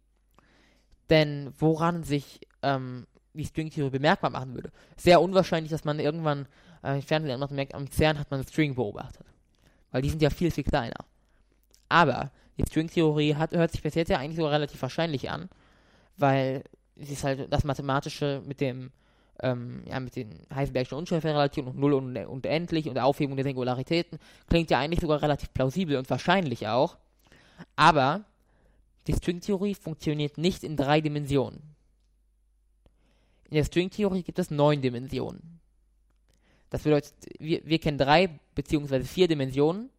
Denn 1.11 1.53
woran 1.59 2.05
sich 2.05 2.41
ähm, 2.63 3.07
die 3.35 3.45
Stringtheorie 3.45 3.91
bemerkbar 3.91 4.31
machen 4.31 4.55
würde, 4.55 4.71
sehr 4.97 5.21
unwahrscheinlich, 5.21 5.71
dass 5.71 5.85
man 5.85 5.99
irgendwann, 5.99 6.47
äh, 6.83 7.01
ferne 7.03 7.37
noch 7.37 7.51
merkt, 7.51 7.75
am 7.75 7.91
CERN 7.91 8.19
hat 8.19 8.31
man 8.31 8.43
String 8.45 8.75
beobachtet. 8.75 9.27
Weil 9.91 10.03
die 10.03 10.11
sind 10.11 10.23
ja 10.23 10.31
viel, 10.31 10.51
viel 10.51 10.65
kleiner. 10.65 11.05
Aber 11.89 12.31
die 12.59 12.65
Stringtheorie 12.67 13.35
hört 13.35 13.73
sich 13.73 13.83
bis 13.83 13.95
jetzt 13.95 14.09
ja 14.09 14.19
eigentlich 14.19 14.37
so 14.37 14.47
relativ 14.47 14.81
wahrscheinlich 14.81 15.31
an, 15.31 15.49
weil 16.17 16.63
sie 16.97 17.15
ist 17.15 17.25
halt 17.25 17.53
das 17.53 17.65
Mathematische 17.65 18.43
mit 18.47 18.61
dem, 18.61 18.93
ähm, 19.43 19.83
ja, 19.87 19.99
mit 19.99 20.15
den 20.15 20.47
Heisenbergschen 20.55 20.99
Unschärferelationen 20.99 21.73
und 21.73 21.81
Null 21.81 21.95
und 21.95 22.17
unendlich 22.17 22.89
und 22.89 22.95
der 22.95 23.07
Aufhebung 23.07 23.37
der 23.37 23.45
Singularitäten 23.45 24.19
klingt 24.49 24.71
ja 24.71 24.79
eigentlich 24.79 25.01
sogar 25.01 25.23
relativ 25.23 25.53
plausibel 25.53 25.97
und 25.97 26.09
wahrscheinlich 26.11 26.69
auch. 26.69 26.97
Aber 27.77 28.25
die 29.07 29.15
Stringtheorie 29.15 29.75
funktioniert 29.75 30.39
nicht 30.39 30.65
in 30.65 30.77
drei 30.77 31.01
Dimensionen. 31.01 31.63
In 33.49 33.57
der 33.57 33.65
Stringtheorie 33.65 34.23
gibt 34.23 34.39
es 34.39 34.51
neun 34.51 34.81
Dimensionen. 34.81 35.61
Das 36.71 36.83
bedeutet, 36.83 37.15
wir, 37.39 37.61
wir 37.65 37.79
kennen 37.81 37.99
drei 37.99 38.39
beziehungsweise 38.55 39.05
vier 39.05 39.27
Dimensionen. 39.27 39.91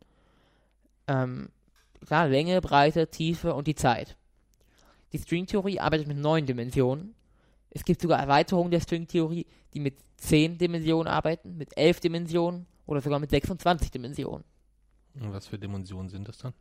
Ähm, 1.07 1.49
klar, 2.05 2.29
Länge, 2.29 2.61
Breite, 2.61 3.07
Tiefe 3.07 3.53
und 3.53 3.67
die 3.67 3.75
Zeit. 3.75 4.15
Die 5.11 5.19
Stringtheorie 5.19 5.79
arbeitet 5.79 6.07
mit 6.07 6.17
neun 6.17 6.45
Dimensionen. 6.45 7.13
Es 7.69 7.83
gibt 7.83 8.01
sogar 8.01 8.19
Erweiterungen 8.19 8.71
der 8.71 8.79
Stringtheorie, 8.79 9.45
die 9.73 9.79
mit 9.79 9.97
zehn 10.17 10.57
Dimensionen 10.57 11.07
arbeiten, 11.07 11.57
mit 11.57 11.75
elf 11.77 11.99
Dimensionen 11.99 12.65
oder 12.85 13.01
sogar 13.01 13.19
mit 13.19 13.29
26 13.29 13.91
Dimensionen. 13.91 14.45
Und 15.15 15.33
was 15.33 15.47
für 15.47 15.59
Dimensionen 15.59 16.09
sind 16.09 16.27
das 16.27 16.37
dann? 16.37 16.53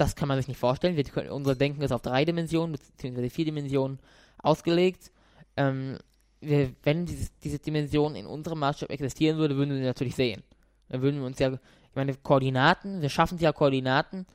Das 0.00 0.16
kann 0.16 0.28
man 0.28 0.38
sich 0.38 0.48
nicht 0.48 0.56
vorstellen. 0.56 0.96
Wir 0.96 1.04
können, 1.04 1.28
unser 1.28 1.54
Denken 1.54 1.82
ist 1.82 1.92
auf 1.92 2.00
drei 2.00 2.24
Dimensionen 2.24 2.72
bzw. 2.72 3.28
vier 3.28 3.44
Dimensionen 3.44 3.98
ausgelegt. 4.38 5.12
Ähm, 5.58 5.98
wir, 6.40 6.72
wenn 6.84 7.04
dieses, 7.04 7.36
diese 7.40 7.58
Dimension 7.58 8.14
in 8.14 8.24
unserem 8.24 8.60
Maßstab 8.60 8.88
existieren 8.88 9.36
würde, 9.36 9.58
würden 9.58 9.68
wir 9.68 9.76
sie 9.76 9.84
natürlich 9.84 10.16
sehen. 10.16 10.42
Dann 10.88 11.02
würden 11.02 11.20
wir 11.20 11.26
uns 11.26 11.38
ja, 11.38 11.52
ich 11.52 11.94
meine, 11.94 12.14
Koordinaten, 12.14 13.02
wir 13.02 13.10
schaffen 13.10 13.34
es 13.34 13.42
ja 13.42 13.52
Koordinaten 13.52 14.26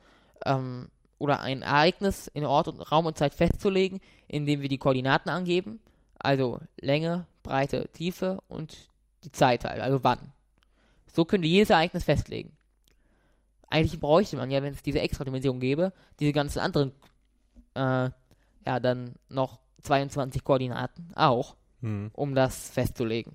ähm, 0.44 0.86
oder 1.18 1.40
ein 1.40 1.62
Ereignis 1.62 2.28
in 2.28 2.44
Ort 2.44 2.68
und 2.68 2.80
Raum 2.80 3.06
und 3.06 3.18
Zeit 3.18 3.34
festzulegen, 3.34 3.98
indem 4.28 4.62
wir 4.62 4.68
die 4.68 4.78
Koordinaten 4.78 5.30
angeben, 5.30 5.80
also 6.16 6.60
Länge, 6.80 7.26
Breite, 7.42 7.88
Tiefe 7.92 8.38
und 8.46 8.88
die 9.24 9.32
Zeit 9.32 9.64
halt, 9.64 9.80
also 9.80 10.04
wann. 10.04 10.32
So 11.12 11.24
können 11.24 11.42
wir 11.42 11.50
jedes 11.50 11.70
Ereignis 11.70 12.04
festlegen. 12.04 12.55
Eigentlich 13.68 14.00
bräuchte 14.00 14.36
man 14.36 14.50
ja, 14.50 14.62
wenn 14.62 14.74
es 14.74 14.82
diese 14.82 15.00
extra 15.00 15.24
Dimension 15.24 15.60
gäbe, 15.60 15.92
diese 16.20 16.32
ganzen 16.32 16.60
anderen, 16.60 16.92
äh, 17.74 18.10
ja, 18.64 18.80
dann 18.80 19.14
noch 19.28 19.58
22 19.82 20.44
Koordinaten 20.44 21.10
auch, 21.14 21.56
Hm. 21.82 22.10
um 22.14 22.34
das 22.34 22.70
festzulegen. 22.70 23.34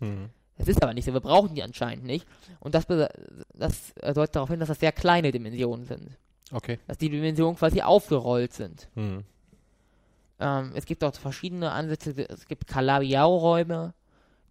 Hm. 0.00 0.28
Das 0.58 0.68
ist 0.68 0.82
aber 0.82 0.94
nicht 0.94 1.04
so, 1.04 1.12
wir 1.12 1.20
brauchen 1.20 1.54
die 1.54 1.62
anscheinend 1.62 2.04
nicht. 2.04 2.26
Und 2.60 2.74
das, 2.74 2.86
das 2.86 3.94
deutet 4.14 4.36
darauf 4.36 4.50
hin, 4.50 4.60
dass 4.60 4.68
das 4.68 4.78
sehr 4.80 4.92
kleine 4.92 5.32
Dimensionen 5.32 5.86
sind. 5.86 6.16
Okay. 6.52 6.78
Dass 6.86 6.98
die 6.98 7.08
Dimensionen 7.08 7.56
quasi 7.56 7.82
aufgerollt 7.82 8.52
sind. 8.52 8.88
Hm. 8.94 9.24
Ähm, 10.38 10.72
es 10.74 10.84
gibt 10.84 11.02
auch 11.02 11.14
verschiedene 11.14 11.72
Ansätze, 11.72 12.28
es 12.28 12.46
gibt 12.46 12.66
Calabi-Yau-Räume, 12.66 13.94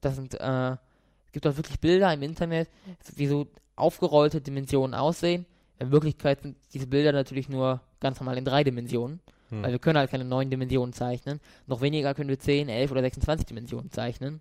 das 0.02 0.16
sind, 0.16 0.34
äh, 0.40 0.72
es 0.72 1.32
gibt 1.32 1.46
auch 1.48 1.56
wirklich 1.56 1.80
Bilder 1.80 2.14
im 2.14 2.24
Internet, 2.24 2.70
wie 3.16 3.28
so 3.28 3.48
aufgerollte 3.76 4.42
Dimensionen 4.42 4.94
aussehen. 4.94 5.46
In 5.80 5.92
Wirklichkeit 5.92 6.42
sind 6.42 6.58
diese 6.74 6.88
Bilder 6.88 7.12
natürlich 7.12 7.50
nur 7.50 7.82
ganz 8.00 8.20
normal 8.20 8.38
in 8.38 8.46
drei 8.46 8.64
Dimensionen, 8.64 9.20
Hm. 9.50 9.64
weil 9.64 9.72
wir 9.72 9.80
können 9.80 9.98
halt 9.98 10.12
keine 10.12 10.26
neun 10.26 10.50
Dimensionen 10.50 10.94
zeichnen. 10.94 11.40
Noch 11.68 11.82
weniger 11.82 12.14
können 12.14 12.30
wir 12.30 12.40
10, 12.40 12.70
11 12.70 12.92
oder 12.92 13.02
26 13.02 13.46
Dimensionen 13.48 13.92
zeichnen. 13.92 14.40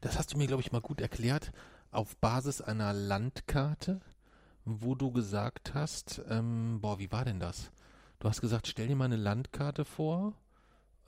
Das 0.00 0.18
hast 0.18 0.32
du 0.32 0.38
mir, 0.38 0.46
glaube 0.46 0.62
ich, 0.62 0.72
mal 0.72 0.80
gut 0.80 1.00
erklärt, 1.00 1.52
auf 1.90 2.16
Basis 2.16 2.60
einer 2.60 2.92
Landkarte, 2.92 4.00
wo 4.64 4.94
du 4.94 5.12
gesagt 5.12 5.72
hast, 5.74 6.20
ähm, 6.28 6.78
boah, 6.80 6.98
wie 6.98 7.12
war 7.12 7.24
denn 7.24 7.40
das? 7.40 7.70
Du 8.18 8.28
hast 8.28 8.40
gesagt, 8.40 8.66
stell 8.66 8.88
dir 8.88 8.96
mal 8.96 9.04
eine 9.04 9.16
Landkarte 9.16 9.84
vor, 9.84 10.32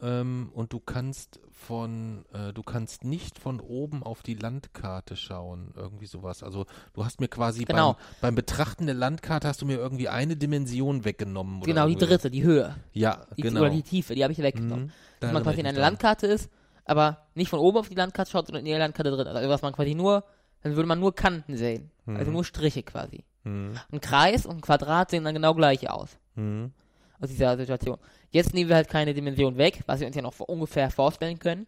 ähm, 0.03 0.51
und 0.55 0.73
du 0.73 0.81
kannst 0.81 1.41
von, 1.51 2.25
äh, 2.33 2.53
du 2.53 2.63
kannst 2.63 3.05
nicht 3.05 3.39
von 3.39 3.61
oben 3.61 4.03
auf 4.03 4.23
die 4.23 4.35
Landkarte 4.35 5.17
schauen, 5.17 5.73
irgendwie 5.77 6.07
sowas. 6.07 6.43
Also 6.43 6.67
du 6.95 7.05
hast 7.05 7.21
mir 7.21 7.29
quasi 7.29 7.65
Genau. 7.65 7.93
beim, 7.95 8.01
beim 8.21 8.35
Betrachten 8.35 8.87
der 8.87 8.95
Landkarte 8.95 9.47
hast 9.49 9.61
du 9.63 9.67
mir 9.67 9.77
irgendwie 9.77 10.09
eine 10.09 10.37
Dimension 10.37 11.05
weggenommen. 11.05 11.59
Oder 11.59 11.67
Genau, 11.67 11.87
die 11.89 11.97
dritte, 11.97 12.31
die 12.31 12.43
Höhe. 12.43 12.75
Ja, 12.93 13.27
Die, 13.37 13.43
genau. 13.43 13.61
Oder 13.61 13.71
die 13.71 13.83
Tiefe, 13.83 14.15
die 14.15 14.23
habe 14.23 14.33
ich 14.33 14.39
weggenommen. 14.39 14.87
Mhm. 14.87 14.93
Da 15.21 15.27
Dass 15.27 15.35
man 15.35 15.43
quasi 15.43 15.61
in 15.61 15.67
einer. 15.67 15.79
Landkarte 15.79 16.27
ist, 16.27 16.51
aber 16.87 17.19
nicht 17.35 17.51
von 17.51 17.59
oben 17.61 17.79
auf 17.79 17.89
die 17.89 17.95
Landkarte 17.95 18.31
schaut, 18.31 18.47
sondern 18.47 18.65
in 18.65 18.71
der 18.71 18.79
Landkarte 18.79 19.11
drin. 19.11 19.27
Also 19.27 19.49
was 19.49 19.63
man 19.63 19.73
quasi 19.75 19.95
nur, 19.95 20.25
dann 20.63 20.77
würde 20.77 20.89
man 20.89 20.99
nur 20.99 21.15
Kanten 21.15 21.57
sehen. 21.57 21.91
Also 22.07 22.27
Mhm. 22.31 22.33
nur 22.33 22.45
Striche 22.45 22.83
quasi. 22.83 23.25
Mhm. 23.45 23.73
Ein 23.93 24.01
Kreis 24.01 24.45
und 24.47 24.57
ein 24.57 24.61
Quadrat 24.61 25.11
sehen 25.11 25.25
dann 25.25 25.35
genau 25.35 25.55
gleich 25.55 25.89
aus. 25.91 26.17
Mhm. 26.35 26.73
Aus 27.21 27.29
dieser 27.29 27.57
Situation. 27.57 27.99
Jetzt 28.31 28.55
nehmen 28.55 28.69
wir 28.69 28.77
halt 28.77 28.89
keine 28.89 29.13
Dimension 29.13 29.57
weg, 29.59 29.83
was 29.87 30.01
wir 30.01 30.07
uns 30.07 30.17
ja 30.17 30.23
noch 30.23 30.39
ungefähr 30.41 30.91
vorstellen 30.91 31.39
können, 31.39 31.67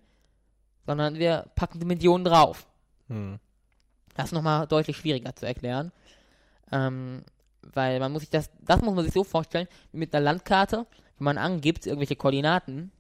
sondern 0.87 1.19
wir 1.19 1.47
packen 1.55 1.79
Dimensionen 1.79 2.25
drauf. 2.25 2.67
Mhm. 3.09 3.39
Das 4.15 4.27
ist 4.27 4.33
nochmal 4.33 4.67
deutlich 4.67 4.97
schwieriger 4.97 5.35
zu 5.35 5.47
erklären. 5.47 5.93
Ähm, 6.71 7.25
weil 7.75 8.01
man 8.01 8.13
muss 8.13 8.23
sich 8.23 8.31
das, 8.31 8.51
das 8.61 8.81
muss 8.81 8.95
man 8.95 9.05
sich 9.05 9.15
so 9.15 9.25
vorstellen, 9.25 9.69
wie 9.93 9.99
mit 9.99 10.15
einer 10.15 10.25
Landkarte, 10.25 10.87
wenn 11.19 11.25
man 11.25 11.39
angibt, 11.39 11.87
irgendwelche 11.87 12.17
Koordinaten, 12.17 12.91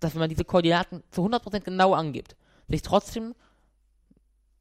dass 0.00 0.14
wenn 0.14 0.20
man 0.20 0.30
diese 0.30 0.44
Koordinaten 0.44 1.02
zu 1.10 1.26
100% 1.26 1.60
genau 1.60 1.94
angibt, 1.94 2.36
sich 2.68 2.82
trotzdem, 2.82 3.34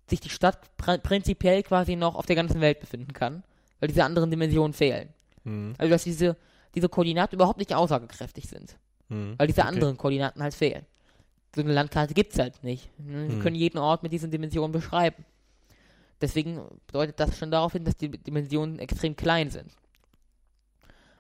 sich 0.10 0.20
die 0.20 0.30
Stadt 0.30 0.76
pr 0.78 0.98
prinzipiell 0.98 1.64
quasi 1.64 1.96
noch 1.96 2.16
auf 2.16 2.26
der 2.26 2.36
ganzen 2.36 2.60
Welt 2.62 2.80
befinden 2.80 3.14
kann, 3.14 3.44
weil 3.80 3.88
diese 3.88 4.04
anderen 4.04 4.30
Dimensionen 4.30 4.74
fehlen. 4.74 5.10
Mhm. 5.44 5.76
Also 5.78 5.92
dass 5.92 6.04
diese, 6.04 6.38
diese 6.76 6.90
Koordinaten 6.90 7.36
überhaupt 7.36 7.60
nicht 7.60 7.74
aussagekräftig 7.74 8.48
sind, 8.48 8.78
Mhm. 9.10 9.36
weil 9.38 9.48
diese 9.48 9.62
Okay. 9.62 9.70
anderen 9.70 9.98
Koordinaten 9.98 10.42
halt 10.42 10.54
fehlen. 10.54 10.86
So 11.56 11.62
eine 11.62 11.74
Landkarte 11.74 12.14
gibt's 12.14 12.40
halt 12.40 12.64
nicht. 12.64 12.90
Ne? 13.00 13.28
Wir 13.30 13.36
Hm. 13.36 13.42
können 13.42 13.56
jeden 13.56 13.78
Ort 13.78 14.02
mit 14.04 14.12
diesen 14.12 14.32
Dimensionen 14.32 14.72
beschreiben. 14.72 15.24
Deswegen 16.22 16.62
deutet 16.92 17.20
das 17.20 17.38
schon 17.38 17.52
darauf 17.52 17.74
hin, 17.74 17.84
dass 17.86 17.98
die 17.98 18.10
Dimensionen 18.10 18.80
extrem 18.80 19.16
klein 19.16 19.50
sind. 19.52 19.72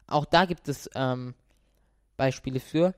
Auch 0.08 0.26
da 0.26 0.46
gibt 0.46 0.68
es 0.70 0.90
ähm, 0.96 1.34
Beispiele 2.18 2.60
für. 2.60 2.94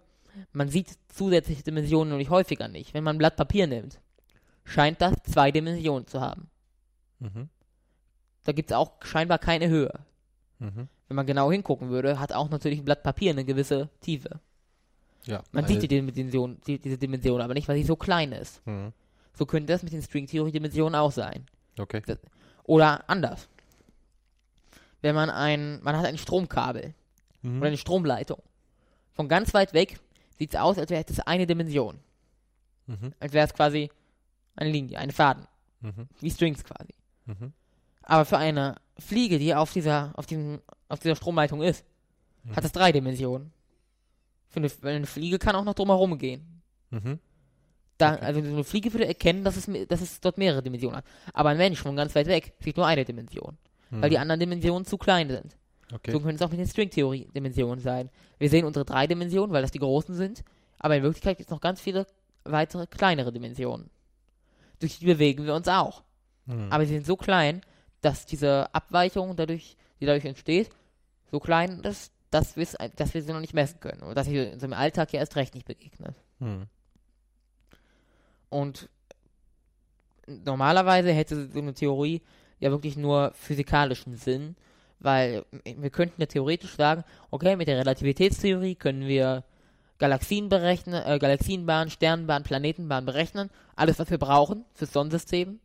Man 0.52 0.69
sieht 0.69 0.98
zusätzliche 1.10 1.64
Dimensionen 1.64 2.10
nämlich 2.10 2.30
häufiger 2.30 2.68
nicht. 2.68 2.94
Wenn 2.94 3.03
man 3.03 3.15
ein 3.15 3.19
Blatt 3.19 3.38
Papier 3.38 3.68
nimmt, 3.68 3.99
scheint 4.65 5.02
das 5.02 5.14
zwei 5.23 5.52
Dimensionen 5.52 6.07
zu 6.07 6.22
haben. 6.22 6.49
Mhm. 7.19 7.49
Da 8.44 8.52
gibt 8.52 8.69
es 8.72 8.76
auch 8.77 8.91
scheinbar 9.03 9.40
keine 9.40 9.68
Höhe. 9.69 9.94
Mhm. 10.60 10.88
Wenn 11.07 11.15
man 11.15 11.26
genau 11.26 11.52
hingucken 11.52 11.90
würde, 11.90 12.19
hat 12.19 12.34
auch 12.34 12.49
natürlich 12.49 12.80
ein 12.80 12.86
Blatt 12.86 13.03
Papier 13.03 13.32
eine 13.32 13.45
gewisse 13.45 13.90
Tiefe. 14.02 14.40
Ja. 15.26 15.44
Man 15.52 15.65
sieht 15.65 15.82
die 15.82 15.88
Dimension, 15.88 16.60
die, 16.68 16.80
diese 16.80 16.98
Dimension 16.98 17.41
aber 17.41 17.53
nicht, 17.53 17.68
weil 17.68 17.77
sie 17.77 17.84
so 17.84 17.95
klein 17.95 18.32
ist. 18.32 18.65
Mhm. 18.65 18.94
So 19.34 19.45
könnte 19.45 19.73
das 19.73 19.84
mit 19.84 19.91
den 19.94 20.02
Stringtheorie-Dimensionen 20.02 20.95
auch 20.95 21.11
sein. 21.11 21.45
Okay. 21.80 22.02
Oder 22.64 23.07
anders. 23.10 23.48
Wenn 25.02 25.15
man 25.15 25.30
ein, 25.30 25.82
man 25.84 25.98
hat 25.98 26.06
ein 26.06 26.18
Stromkabel 26.18 26.94
Mhm. 27.45 27.60
oder 27.60 27.68
eine 27.68 27.77
Stromleitung. 27.77 28.41
Von 29.14 29.27
ganz 29.30 29.53
weit 29.53 29.73
weg 29.73 29.99
sieht 30.38 30.53
es 30.53 30.60
aus, 30.60 30.77
als 30.80 30.90
wäre 30.90 31.06
es 31.07 31.19
eine 31.22 31.45
Dimension. 31.45 31.99
Mhm. 32.88 33.14
Als 33.19 33.34
wäre 33.34 33.45
es 33.45 33.53
quasi 33.53 33.91
eine 34.56 34.72
Linie, 34.72 34.98
ein 34.98 35.11
Faden. 35.11 35.48
Mhm. 35.82 36.07
Wie 36.19 36.32
Strings 36.32 36.64
quasi. 36.64 36.94
Mhm. 38.07 38.11
Aber 38.14 38.26
für 38.26 38.38
eine 38.38 38.76
Fliege, 38.98 39.40
die 39.40 39.53
auf 39.53 39.73
dieser, 39.73 40.11
auf 40.15 40.26
diesem, 40.26 40.61
auf 40.90 40.99
dieser 40.99 41.15
Stromleitung 41.15 41.61
ist, 41.61 41.84
Mhm. 42.44 42.56
hat 42.56 42.64
es 42.65 42.72
drei 42.72 42.91
Dimensionen. 42.91 43.52
Für 44.49 44.60
eine, 44.60 44.69
eine 44.84 45.06
Fliege 45.07 45.40
kann 45.40 45.56
auch 45.56 45.64
noch 45.64 45.73
drumherum 45.73 46.18
gehen. 46.18 46.61
Mhm. 46.91 47.19
Da. 47.98 48.15
Also 48.15 48.41
so 48.44 48.48
eine 48.53 48.64
Fliege 48.64 48.94
würde 48.94 49.07
erkennen, 49.07 49.44
dass 49.44 49.56
es, 49.57 49.69
dass 49.88 50.02
es 50.02 50.19
dort 50.22 50.38
mehrere 50.38 50.61
Dimensionen 50.61 50.98
hat. 50.98 51.06
Aber 51.34 51.49
ein 51.49 51.57
Mensch 51.57 51.80
von 51.82 51.95
ganz 51.95 52.14
weit 52.14 52.27
weg 52.27 52.53
sieht 52.60 52.77
nur 52.77 52.86
eine 52.86 53.03
Dimension, 53.06 53.57
weil 53.90 54.10
die 54.10 54.15
Mhm. 54.18 54.22
anderen 54.22 54.40
Dimensionen 54.41 54.86
zu 54.86 54.98
klein 54.98 55.30
sind. 55.30 55.57
Okay. 55.94 56.11
So 56.11 56.19
könnte 56.19 56.36
es 56.36 56.41
auch 56.41 56.49
mit 56.52 56.60
den 56.60 56.68
Stringtheorie-Dimensionen 56.68 57.80
sein. 57.80 58.10
Wir 58.38 58.49
sehen 58.49 58.65
unsere 58.65 58.86
drei 58.86 59.07
Dimensionen, 59.07 59.52
weil 59.53 59.61
das 59.61 59.72
die 59.72 59.80
großen 59.80 60.14
sind, 60.15 60.44
aber 60.80 60.95
in 60.98 61.03
Wirklichkeit 61.03 61.38
gibt 61.38 61.49
es 61.49 61.52
noch 61.52 61.61
ganz 61.61 61.80
viele 61.82 62.06
weitere 62.44 62.86
kleinere 62.88 63.32
Dimensionen. 63.32 63.90
Durch 64.80 64.99
die 64.99 65.06
bewegen 65.06 65.45
wir 65.45 65.56
uns 65.56 65.68
auch. 65.68 66.03
Mhm. 66.45 66.68
Aber 66.72 66.86
sie 66.86 66.94
sind 66.94 67.06
so 67.06 67.15
klein, 67.15 67.61
dass 68.06 68.27
diese 68.27 68.73
Abweichung, 68.73 69.36
dadurch, 69.36 69.77
die 69.99 70.06
dadurch 70.06 70.26
entsteht, 70.26 70.69
so 71.32 71.40
klein 71.40 71.80
ist, 71.80 72.14
dass, 72.30 72.53
dass 72.95 73.14
wir 73.14 73.23
sie 73.23 73.34
noch 73.34 73.40
nicht 73.40 73.56
messen 73.56 73.80
können. 73.80 74.03
Und 74.03 74.15
dass 74.15 74.27
sie 74.27 74.52
uns 74.52 74.61
im 74.61 74.73
Alltag 74.73 75.11
ja 75.11 75.19
erst 75.19 75.36
recht 75.36 75.56
nicht 75.56 75.65
begegnet. 75.65 76.15
Mhm. 76.40 76.68
Und 78.49 78.90
normalerweise 80.27 81.11
hätte 81.11 81.49
so 81.52 81.60
eine 81.60 81.73
Theorie 81.73 82.22
ja 82.60 82.69
wirklich 82.69 82.95
nur 82.95 83.32
physikalischen 83.34 84.15
Sinn, 84.15 84.56
weil 84.99 85.44
wir 85.64 85.90
könnten 85.90 86.22
ja 86.22 86.27
theoretisch 86.27 86.76
sagen, 86.76 87.03
okay, 87.32 87.56
mit 87.56 87.68
der 87.68 87.80
Relativitätstheorie 87.80 88.76
können 88.76 89.07
wir 89.07 89.44
Galaxien 89.98 90.49
berechnen, 90.49 91.03
äh, 91.06 91.18
Galaxienbahn, 91.19 91.90
Sternenbahn, 91.90 92.44
Planetenbahn 92.44 93.06
berechnen, 93.06 93.49
alles, 93.76 93.98
was 93.98 94.11
wir 94.11 94.18
brauchen 94.18 94.64
fürs 94.73 94.94
Sonnensystem. 94.94 95.60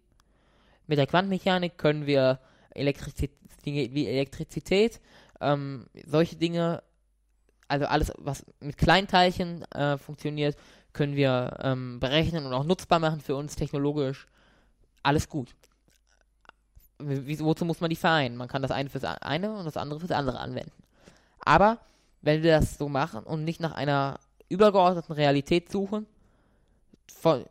Mit 0.91 0.99
der 0.99 1.07
Quantenmechanik 1.07 1.79
können 1.79 2.05
wir 2.05 2.41
Elektrizität, 2.71 3.31
Dinge 3.65 3.95
wie 3.95 4.09
Elektrizität, 4.09 5.01
ähm, 5.41 5.87
solche 6.05 6.35
Dinge, 6.35 6.83
also 7.69 7.87
alles, 7.87 8.13
was 8.19 8.45
mit 8.59 8.77
Kleinteilchen 8.77 9.63
äh, 9.71 9.99
funktioniert, 9.99 10.57
können 10.93 11.15
wir 11.15 11.59
ähm, 11.63 12.01
berechnen 12.01 12.45
und 12.45 12.53
auch 12.53 12.65
nutzbar 12.65 12.99
machen 12.99 13.21
für 13.21 13.37
uns 13.37 13.55
technologisch. 13.55 14.27
Alles 15.05 15.29
gut. 15.29 15.55
Wozu 16.99 17.65
muss 17.65 17.81
man 17.81 17.91
die 17.91 17.95
vereinen? 17.95 18.37
Man 18.37 18.49
kann 18.49 18.61
das 18.61 18.73
eine 18.73 18.91
fürs 18.91 19.05
eine 19.05 19.57
und 19.57 19.67
das 19.67 19.77
andere 19.77 20.01
fürs 20.01 20.11
andere 20.11 20.41
anwenden. 20.41 20.73
Aber 21.39 21.79
wenn 22.21 22.43
wir 22.43 22.59
das 22.59 22.79
so 22.79 22.89
machen 22.89 23.23
und 23.23 23.45
nicht 23.45 23.61
nach 23.61 23.75
einer 23.75 24.19
übergeordneten 24.49 25.15
Realität 25.15 25.71
suchen, 25.71 26.07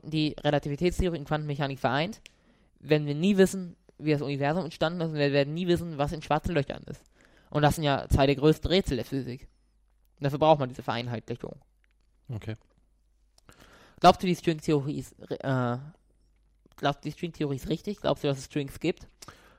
die 0.03 0.35
Relativitätstheorie 0.41 1.19
und 1.19 1.25
Quantenmechanik 1.25 1.79
vereint, 1.79 2.19
werden 2.79 3.07
wir 3.07 3.15
nie 3.15 3.37
wissen, 3.37 3.75
wie 3.97 4.11
das 4.11 4.21
Universum 4.21 4.65
entstanden 4.65 5.01
ist 5.01 5.09
und 5.09 5.15
wir 5.15 5.31
werden 5.31 5.53
nie 5.53 5.67
wissen, 5.67 5.97
was 5.97 6.11
in 6.11 6.21
schwarzen 6.21 6.53
Löchern 6.53 6.83
ist. 6.83 7.03
Und 7.49 7.61
das 7.61 7.75
sind 7.75 7.83
ja 7.83 8.07
zwei 8.09 8.25
der 8.25 8.35
größten 8.35 8.69
Rätsel 8.69 8.97
der 8.97 9.05
Physik. 9.05 9.47
Und 10.19 10.23
dafür 10.23 10.39
braucht 10.39 10.59
man 10.59 10.69
diese 10.69 10.83
Vereinheitlichung. 10.83 11.59
Okay. 12.29 12.55
Glaubst 13.99 14.23
du, 14.23 14.27
die 14.27 14.35
Stringtheorie 14.35 14.99
ist, 14.99 15.13
äh, 15.29 15.77
glaubst 16.77 17.03
du, 17.03 17.09
die 17.09 17.11
Stringtheorie 17.11 17.57
ist 17.57 17.69
richtig? 17.69 17.99
Glaubst 17.99 18.23
du, 18.23 18.27
dass 18.27 18.37
es 18.37 18.45
Strings 18.45 18.79
gibt? 18.79 19.07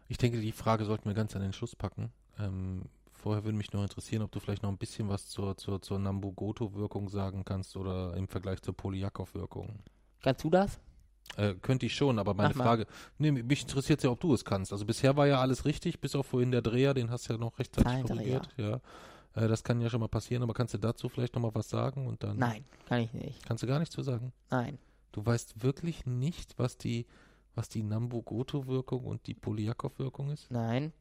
Ich 0.09 0.19
denke, 0.19 0.41
die 0.41 0.53
Frage 0.53 0.85
sollten 0.85 1.09
wir 1.09 1.15
ganz 1.15 1.37
an 1.37 1.43
den 1.43 1.53
Schluss 1.53 1.77
packen. 1.77 2.11
Ähm, 2.39 2.85
vorher 3.13 3.45
würde 3.45 3.57
mich 3.57 3.73
noch 3.73 3.83
interessieren, 3.83 4.23
ob 4.23 4.33
du 4.33 4.41
vielleicht 4.41 4.63
noch 4.63 4.71
ein 4.71 4.79
bisschen 4.79 5.09
was 5.09 5.29
zur, 5.29 5.57
zur, 5.57 5.83
zur 5.83 5.99
Nambu-Goto-Wirkung 5.99 7.09
sagen 7.11 7.45
kannst 7.45 7.77
oder 7.77 8.17
im 8.17 8.29
Vergleich 8.29 8.63
zur 8.63 8.75
Polyakov-Wirkung. 8.75 9.81
Kannst 10.23 10.45
du 10.45 10.51
das? 10.51 10.81
Äh, 11.37 11.55
könnte 11.55 11.87
ich 11.87 11.95
schon, 11.95 12.19
aber 12.19 12.35
meine. 12.35 12.55
Frage, 12.55 12.87
nee, 13.19 13.31
mich 13.31 13.63
interessiert 13.63 14.03
ja, 14.03 14.11
ob 14.11 14.21
du 14.21 14.35
es 14.35 14.45
kannst. 14.45 14.73
Also 14.73 14.85
bisher 14.85 15.17
war 15.17 15.27
ja 15.27 15.41
alles 15.41 15.65
richtig, 15.65 16.01
bis 16.01 16.15
auf 16.15 16.27
vorhin 16.27 16.51
der 16.51 16.63
Dreher, 16.63 16.95
den 16.95 17.11
hast 17.11 17.29
du 17.29 17.35
ja 17.35 17.39
noch 17.39 17.59
rechtzeitig 17.59 18.05
korrigiert. 18.05 18.49
Ja. 18.57 18.81
Äh, 19.35 19.49
das 19.49 19.63
kann 19.63 19.81
ja 19.81 19.89
schon 19.89 20.01
mal 20.01 20.09
passieren, 20.09 20.43
aber 20.43 20.55
kannst 20.55 20.75
du 20.75 20.79
dazu 20.79 21.09
vielleicht 21.09 21.35
noch 21.35 21.43
mal 21.43 21.55
was 21.55 21.69
sagen 21.69 22.07
und 22.07 22.23
dann 22.23 22.37
Nein, 22.39 22.65
kann 22.87 23.01
ich 23.01 23.13
nicht. 23.13 23.47
kannst 23.47 23.63
du 23.63 23.67
gar 23.67 23.79
nichts 23.79 23.95
zu 23.95 24.03
sagen. 24.03 24.33
Nein. 24.51 24.79
Du 25.13 25.25
weißt 25.25 25.63
wirklich 25.63 26.07
nicht, 26.07 26.59
was 26.59 26.77
die, 26.77 27.07
was 27.55 27.69
die 27.69 27.83
Nambu-Goto-Wirkung 27.83 29.05
und 29.05 29.27
die 29.27 29.35
Polyakov-Wirkung 29.35 30.31
ist? 30.31 30.51
Nein. 30.51 30.93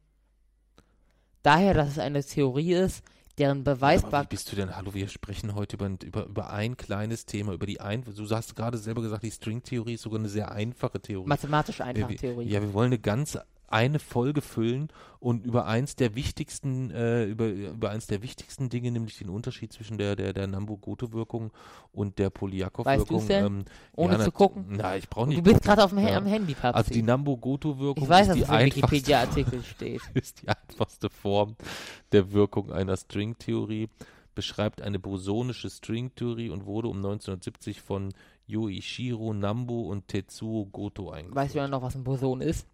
Daher, 1.43 1.73
dass 1.73 1.89
es 1.89 1.99
eine 1.99 2.23
Theorie 2.23 2.73
ist, 2.73 3.03
deren 3.39 3.59
Aber 3.61 3.71
wie 3.71 3.75
Beweisbarkeit. 3.75 4.29
bist 4.29 4.51
du 4.51 4.55
denn? 4.55 4.75
Hallo, 4.75 4.93
wir 4.93 5.07
sprechen 5.07 5.55
heute 5.55 5.77
über, 5.77 5.89
über, 6.03 6.25
über 6.25 6.49
ein 6.51 6.77
kleines 6.77 7.25
Thema, 7.25 7.53
über 7.53 7.65
die 7.65 7.79
ein. 7.79 8.03
Du 8.03 8.29
hast 8.29 8.55
gerade 8.55 8.77
selber 8.77 9.01
gesagt, 9.01 9.23
die 9.23 9.31
Stringtheorie 9.31 9.93
ist 9.93 10.03
sogar 10.03 10.19
eine 10.19 10.29
sehr 10.29 10.51
einfache 10.51 10.99
Theorie. 10.99 11.27
Mathematisch 11.27 11.81
einfache 11.81 12.09
wir, 12.09 12.17
Theorie. 12.17 12.47
Ja, 12.47 12.61
wir 12.61 12.73
wollen 12.73 12.87
eine 12.87 12.99
ganz 12.99 13.37
eine 13.71 13.99
Folge 13.99 14.41
füllen 14.41 14.89
und 15.19 15.45
über 15.45 15.65
eins 15.65 15.95
der 15.95 16.15
wichtigsten, 16.15 16.91
äh, 16.91 17.25
über, 17.25 17.47
über 17.47 17.89
eins 17.89 18.07
der 18.07 18.21
wichtigsten 18.21 18.69
Dinge, 18.69 18.91
nämlich 18.91 19.17
den 19.17 19.29
Unterschied 19.29 19.73
zwischen 19.73 19.97
der, 19.97 20.15
der, 20.15 20.33
der 20.33 20.47
Nambu-Goto-Wirkung 20.47 21.51
und 21.91 22.19
der 22.19 22.29
Polyakov-Wirkung. 22.29 23.21
Weißt? 23.21 23.31
Ähm, 23.31 23.65
Ohne 23.95 24.13
ja, 24.13 24.19
zu 24.19 24.31
gucken? 24.31 24.65
Na, 24.69 24.95
ich 24.95 25.09
brauche 25.09 25.27
nicht. 25.27 25.39
du 25.39 25.43
bist 25.43 25.61
gerade 25.61 25.83
auf 25.83 25.91
dem, 25.91 25.99
Ja. 25.99 26.17
am 26.17 26.25
Handy, 26.25 26.53
Papsi. 26.53 26.77
Also 26.77 26.93
die 26.93 27.01
Nambu-Goto-Wirkung 27.01 28.03
ich 28.03 28.09
weiß, 28.09 28.29
ist 28.29 28.41
dass 28.41 28.59
die 28.59 28.65
Wikipedia-Artikel 28.65 29.63
steht. 29.63 30.01
ist 30.13 30.41
die 30.41 30.47
einfachste 30.47 31.09
Form 31.09 31.55
der 32.11 32.31
Wirkung 32.31 32.71
einer 32.71 32.95
Stringtheorie, 32.95 33.89
beschreibt 34.35 34.81
eine 34.81 34.99
bosonische 34.99 35.69
Stringtheorie 35.69 36.49
und 36.49 36.65
wurde 36.65 36.87
um 36.87 36.97
1970 36.97 37.81
von 37.81 38.13
Yoichiro 38.47 39.33
Nambu 39.33 39.81
und 39.81 40.07
Tetsuo 40.07 40.65
Goto 40.65 41.11
eingeführt. 41.11 41.35
Weißt 41.35 41.55
du 41.55 41.59
ja 41.59 41.67
noch, 41.67 41.81
was 41.81 41.95
ein 41.95 42.03
Boson 42.03 42.41
ist? 42.41 42.65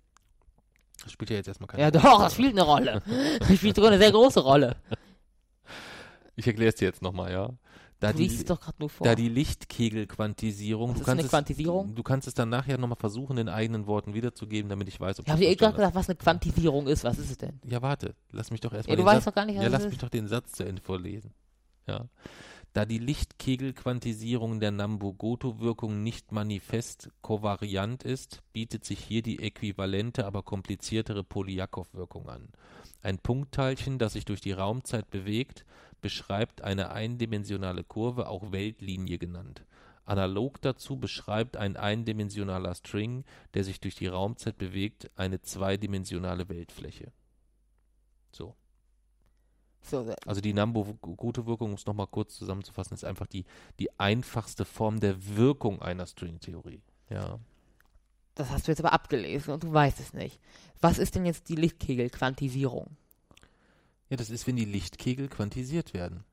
Das 1.04 1.12
spielt 1.12 1.30
ja 1.30 1.36
jetzt 1.38 1.48
erstmal 1.48 1.68
keine 1.68 1.84
Ja, 1.84 1.90
Rolle. 1.90 2.02
doch, 2.02 2.24
das 2.24 2.34
spielt 2.34 2.52
eine 2.54 2.62
Rolle. 2.64 3.02
Das 3.40 3.56
spielt 3.58 3.76
sogar 3.76 3.92
eine 3.92 4.00
sehr 4.00 4.12
große 4.12 4.40
Rolle. 4.40 4.76
Ich 6.36 6.48
erkläre 6.48 6.70
es 6.70 6.76
dir 6.76 6.86
jetzt 6.86 7.02
nochmal, 7.02 7.32
ja. 7.32 7.50
Da 8.02 8.12
du 8.12 8.18
die, 8.20 8.26
es 8.28 8.44
doch 8.44 8.60
gerade 8.60 8.76
nur 8.80 8.90
vor. 8.90 9.06
da 9.08 9.16
die 9.16 9.30
Lichtkegelquantisierung, 9.30 10.90
Was 10.90 10.96
du 10.96 11.00
ist 11.02 11.06
kannst 11.06 11.20
eine 11.20 11.26
es, 11.26 11.30
Quantisierung? 11.30 11.96
Du 11.96 12.04
kannst 12.04 12.28
es 12.28 12.34
dann 12.34 12.50
nachher 12.50 12.78
nochmal 12.78 12.98
versuchen, 12.98 13.38
in 13.38 13.48
eigenen 13.48 13.88
Worten 13.88 14.14
wiederzugeben, 14.14 14.68
damit 14.70 14.90
ich 14.90 15.00
weiß, 15.00 15.20
ob 15.20 15.26
ich 15.26 15.32
habe 15.32 15.40
du 15.42 15.48
dir 15.48 15.52
eh 15.54 15.56
gerade 15.56 15.76
gesagt, 15.78 15.96
was 15.96 16.10
eine 16.10 16.18
Quantisierung 16.18 16.88
ist. 16.88 17.04
Was 17.06 17.18
ist 17.18 17.32
es 17.32 17.38
denn? 17.38 17.60
Ja, 17.66 17.82
warte, 17.82 18.14
lass 18.32 18.52
mich 18.52 18.60
doch 18.60 18.72
Ja, 18.74 18.78
erstmal 18.78 18.98
du 18.98 19.04
den 19.04 19.08
weißt 19.08 19.16
Satz, 19.24 19.26
doch 19.26 19.36
gar 19.36 19.46
nicht, 19.46 19.56
was 19.56 19.62
ja, 19.64 19.68
es 19.68 19.72
lass 19.74 19.84
ist. 19.86 19.90
mich 19.92 20.00
doch 20.00 20.10
den 20.10 20.28
Satz 20.28 20.52
zu 20.52 20.66
Ende 20.66 20.82
vorlesen. 20.82 21.34
Ja. 21.88 22.06
Da 22.76 22.84
die 22.84 22.98
Lichtkegelquantisierung 22.98 24.60
der 24.60 24.72
Nambu-Goto-Wirkung 24.72 26.04
nicht 26.04 26.34
manifest 26.34 27.10
kovariant 27.22 28.04
ist, 28.04 28.44
bietet 28.52 28.84
sich 28.84 29.00
hier 29.00 29.22
die 29.22 29.40
äquivalente, 29.40 30.26
aber 30.26 30.44
kompliziertere 30.44 31.24
Polyakow-Wirkung 31.24 32.28
an. 32.28 32.50
Ein 33.02 33.20
Punktteilchen, 33.20 33.98
das 33.98 34.12
sich 34.12 34.26
durch 34.26 34.42
die 34.42 34.52
Raumzeit 34.52 35.10
bewegt, 35.10 35.66
beschreibt 36.02 36.64
eine 36.64 36.92
eindimensionale 36.92 37.86
Kurve, 37.86 38.28
auch 38.28 38.52
Weltlinie 38.52 39.20
genannt. 39.20 39.64
Analog 40.04 40.62
dazu 40.62 40.98
beschreibt 40.98 41.56
ein 41.56 41.78
eindimensionaler 41.78 42.76
String, 42.76 43.24
der 43.54 43.64
sich 43.64 43.80
durch 43.80 43.96
die 43.96 44.08
Raumzeit 44.08 44.58
bewegt, 44.58 45.10
eine 45.16 45.42
zweidimensionale 45.42 46.50
Weltfläche. 46.50 47.14
So. 48.34 48.54
So, 49.90 50.06
Also 50.26 50.42
die 50.42 50.54
Nambu-Goto-Wirkung, 50.54 51.70
um 51.70 51.76
es 51.76 51.86
nochmal 51.86 52.08
kurz 52.08 52.36
zusammenzufassen, 52.38 52.94
ist 52.96 53.06
einfach 53.06 53.28
die, 53.28 53.46
die 53.80 53.98
einfachste 54.00 54.66
Form 54.66 55.00
der 55.00 55.36
Wirkung 55.38 55.82
einer 55.82 56.06
Stringtheorie. 56.08 56.82
Ja. 57.10 57.40
das 58.34 58.50
hast 58.50 58.68
du 58.68 58.72
jetzt 58.72 58.80
aber 58.80 58.94
abgelesen 58.94 59.54
und 59.54 59.64
du 59.64 59.72
weißt 59.72 60.00
es 60.00 60.14
nicht. 60.14 60.40
Was 60.82 60.98
ist 60.98 61.16
denn 61.16 61.26
jetzt 61.26 61.50
die 61.50 61.56
Lichtkegelquantisierung? 61.56 62.98
ja, 64.10 64.18
das 64.18 64.30
ist, 64.30 64.46
wenn 64.48 64.56
die 64.56 64.66
Lichtkegel 64.66 65.28
quantisiert 65.30 65.94
werden. 65.94 66.24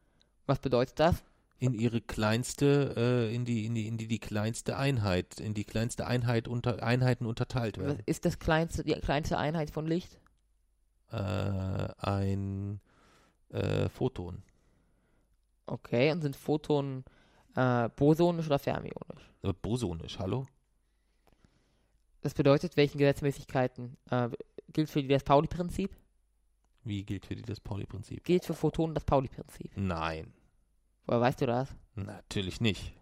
Was 0.46 0.58
bedeutet 0.58 0.98
das? 1.00 1.22
In 1.58 1.74
ihre 1.74 2.00
kleinste, 2.00 2.94
äh, 2.96 3.34
in 3.34 3.44
die, 3.44 3.64
in 3.66 3.74
die, 3.74 3.86
in 3.86 3.96
die, 3.96 4.08
die 4.08 4.18
kleinste 4.18 4.76
Einheit, 4.76 5.38
in 5.40 5.54
die 5.54 5.64
kleinste 5.64 6.06
Einheit 6.06 6.48
unter 6.48 6.82
Einheiten 6.82 7.24
unterteilt 7.24 7.78
Was 7.78 7.84
werden. 7.86 8.02
ist 8.06 8.24
das 8.24 8.38
kleinste, 8.38 8.82
die 8.82 8.94
kleinste 8.94 9.38
Einheit 9.38 9.70
von 9.70 9.86
Licht? 9.86 10.18
Äh, 11.10 11.16
ein 11.16 12.80
äh, 13.52 13.88
Photon. 13.88 14.42
Okay, 15.66 16.10
und 16.10 16.22
sind 16.22 16.36
Photonen 16.36 17.04
äh, 17.54 17.88
bosonisch 17.90 18.46
oder 18.46 18.58
fermionisch? 18.58 19.30
Äh, 19.42 19.52
bosonisch, 19.52 20.18
hallo? 20.18 20.46
Das 22.20 22.34
bedeutet, 22.34 22.76
welchen 22.76 22.98
Gesetzmäßigkeiten 22.98 23.96
äh, 24.10 24.28
gilt 24.72 24.90
für 24.90 25.02
die 25.02 25.08
das 25.08 25.24
Pauli-Prinzip? 25.24 25.96
Wie 26.84 27.04
gilt 27.04 27.26
für 27.26 27.36
die 27.36 27.42
das 27.42 27.60
Pauli-Prinzip? 27.60 28.24
Gilt 28.24 28.44
für 28.44 28.54
Photonen 28.54 28.94
das 28.94 29.04
Pauli-Prinzip. 29.04 29.70
Nein, 29.76 30.32
Woher 31.06 31.20
weißt 31.20 31.40
du 31.40 31.46
das? 31.46 31.68
natürlich 31.94 32.60
nicht. 32.60 32.94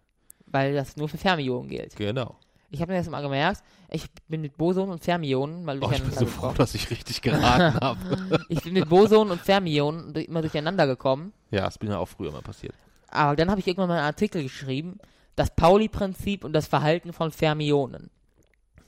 Weil 0.46 0.74
das 0.74 0.96
nur 0.96 1.08
für 1.08 1.18
Fermionen 1.18 1.68
gilt. 1.68 1.94
Genau. 1.96 2.38
Ich 2.72 2.80
habe 2.80 2.92
mir 2.92 2.98
das 2.98 3.08
mal 3.10 3.20
gemerkt, 3.20 3.62
ich 3.90 4.06
bin 4.28 4.40
mit 4.42 4.56
Bosonen 4.56 4.90
und 4.92 5.02
Fermionen 5.02 5.64
mal 5.64 5.76
Oh, 5.82 5.90
ich 5.90 5.90
bin 5.90 5.90
durcheinander 5.90 6.18
so 6.20 6.26
froh, 6.26 6.40
gekommen. 6.42 6.56
dass 6.58 6.74
ich 6.74 6.90
richtig 6.90 7.20
geraten 7.22 7.80
habe. 7.80 7.98
Ich 8.48 8.62
bin 8.62 8.74
mit 8.74 8.88
Bosonen 8.88 9.32
und 9.32 9.40
Fermionen 9.40 10.14
immer 10.14 10.40
durcheinander 10.40 10.86
gekommen. 10.86 11.32
ja, 11.50 11.62
das 11.64 11.78
bin 11.78 11.90
ja 11.90 11.98
auch 11.98 12.08
früher 12.08 12.30
mal 12.32 12.42
passiert. 12.42 12.74
Aber 13.08 13.34
dann 13.34 13.50
habe 13.50 13.58
ich 13.60 13.66
irgendwann 13.66 13.88
mal 13.88 13.96
einen 13.98 14.06
Artikel 14.06 14.42
geschrieben, 14.42 14.98
das 15.36 15.54
Pauli-Prinzip 15.54 16.44
und 16.44 16.52
das 16.52 16.68
Verhalten 16.68 17.12
von 17.12 17.32
Fermionen. 17.32 18.10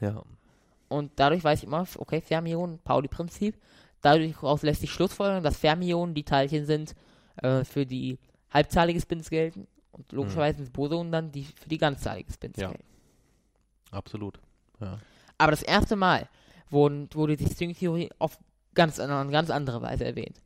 Ja. 0.01 0.23
Und 0.89 1.11
dadurch 1.17 1.43
weiß 1.43 1.61
ich 1.61 1.65
immer, 1.65 1.87
okay, 1.99 2.21
Fermionen, 2.21 2.79
Pauli-Prinzip. 2.81 3.57
Dadurch 4.01 4.35
lässt 4.63 4.81
sich 4.81 4.91
schlussfolgern, 4.91 5.43
dass 5.43 5.57
Fermionen 5.57 6.15
die 6.15 6.25
Teilchen 6.25 6.67
sind, 6.67 6.95
äh, 7.37 7.65
für 7.65 7.87
die 7.87 8.19
halbzahlige 8.53 9.01
Spins 9.01 9.31
gelten. 9.31 9.67
Und 9.93 10.11
logischerweise 10.13 10.59
sind 10.59 10.73
Bosonen 10.73 11.11
dann 11.13 11.33
die 11.33 11.45
für 11.45 11.69
die 11.69 11.79
ganzzahlige 11.79 12.33
Spins 12.33 12.57
Ja. 12.59 12.69
gelten. 12.69 12.85
Absolut. 13.93 14.41
Ja. 14.81 14.99
Aber 15.39 15.53
das 15.53 15.63
erste 15.63 15.95
Mal 15.95 16.29
wurden, 16.71 17.09
wurde 17.15 17.37
die 17.37 17.47
Stringtheorie 17.47 18.11
auf 18.19 18.39
ganz, 18.75 18.99
eine 18.99 19.31
ganz 19.31 19.51
andere 19.51 19.81
Weise 19.83 20.05
erwähnt. 20.05 20.41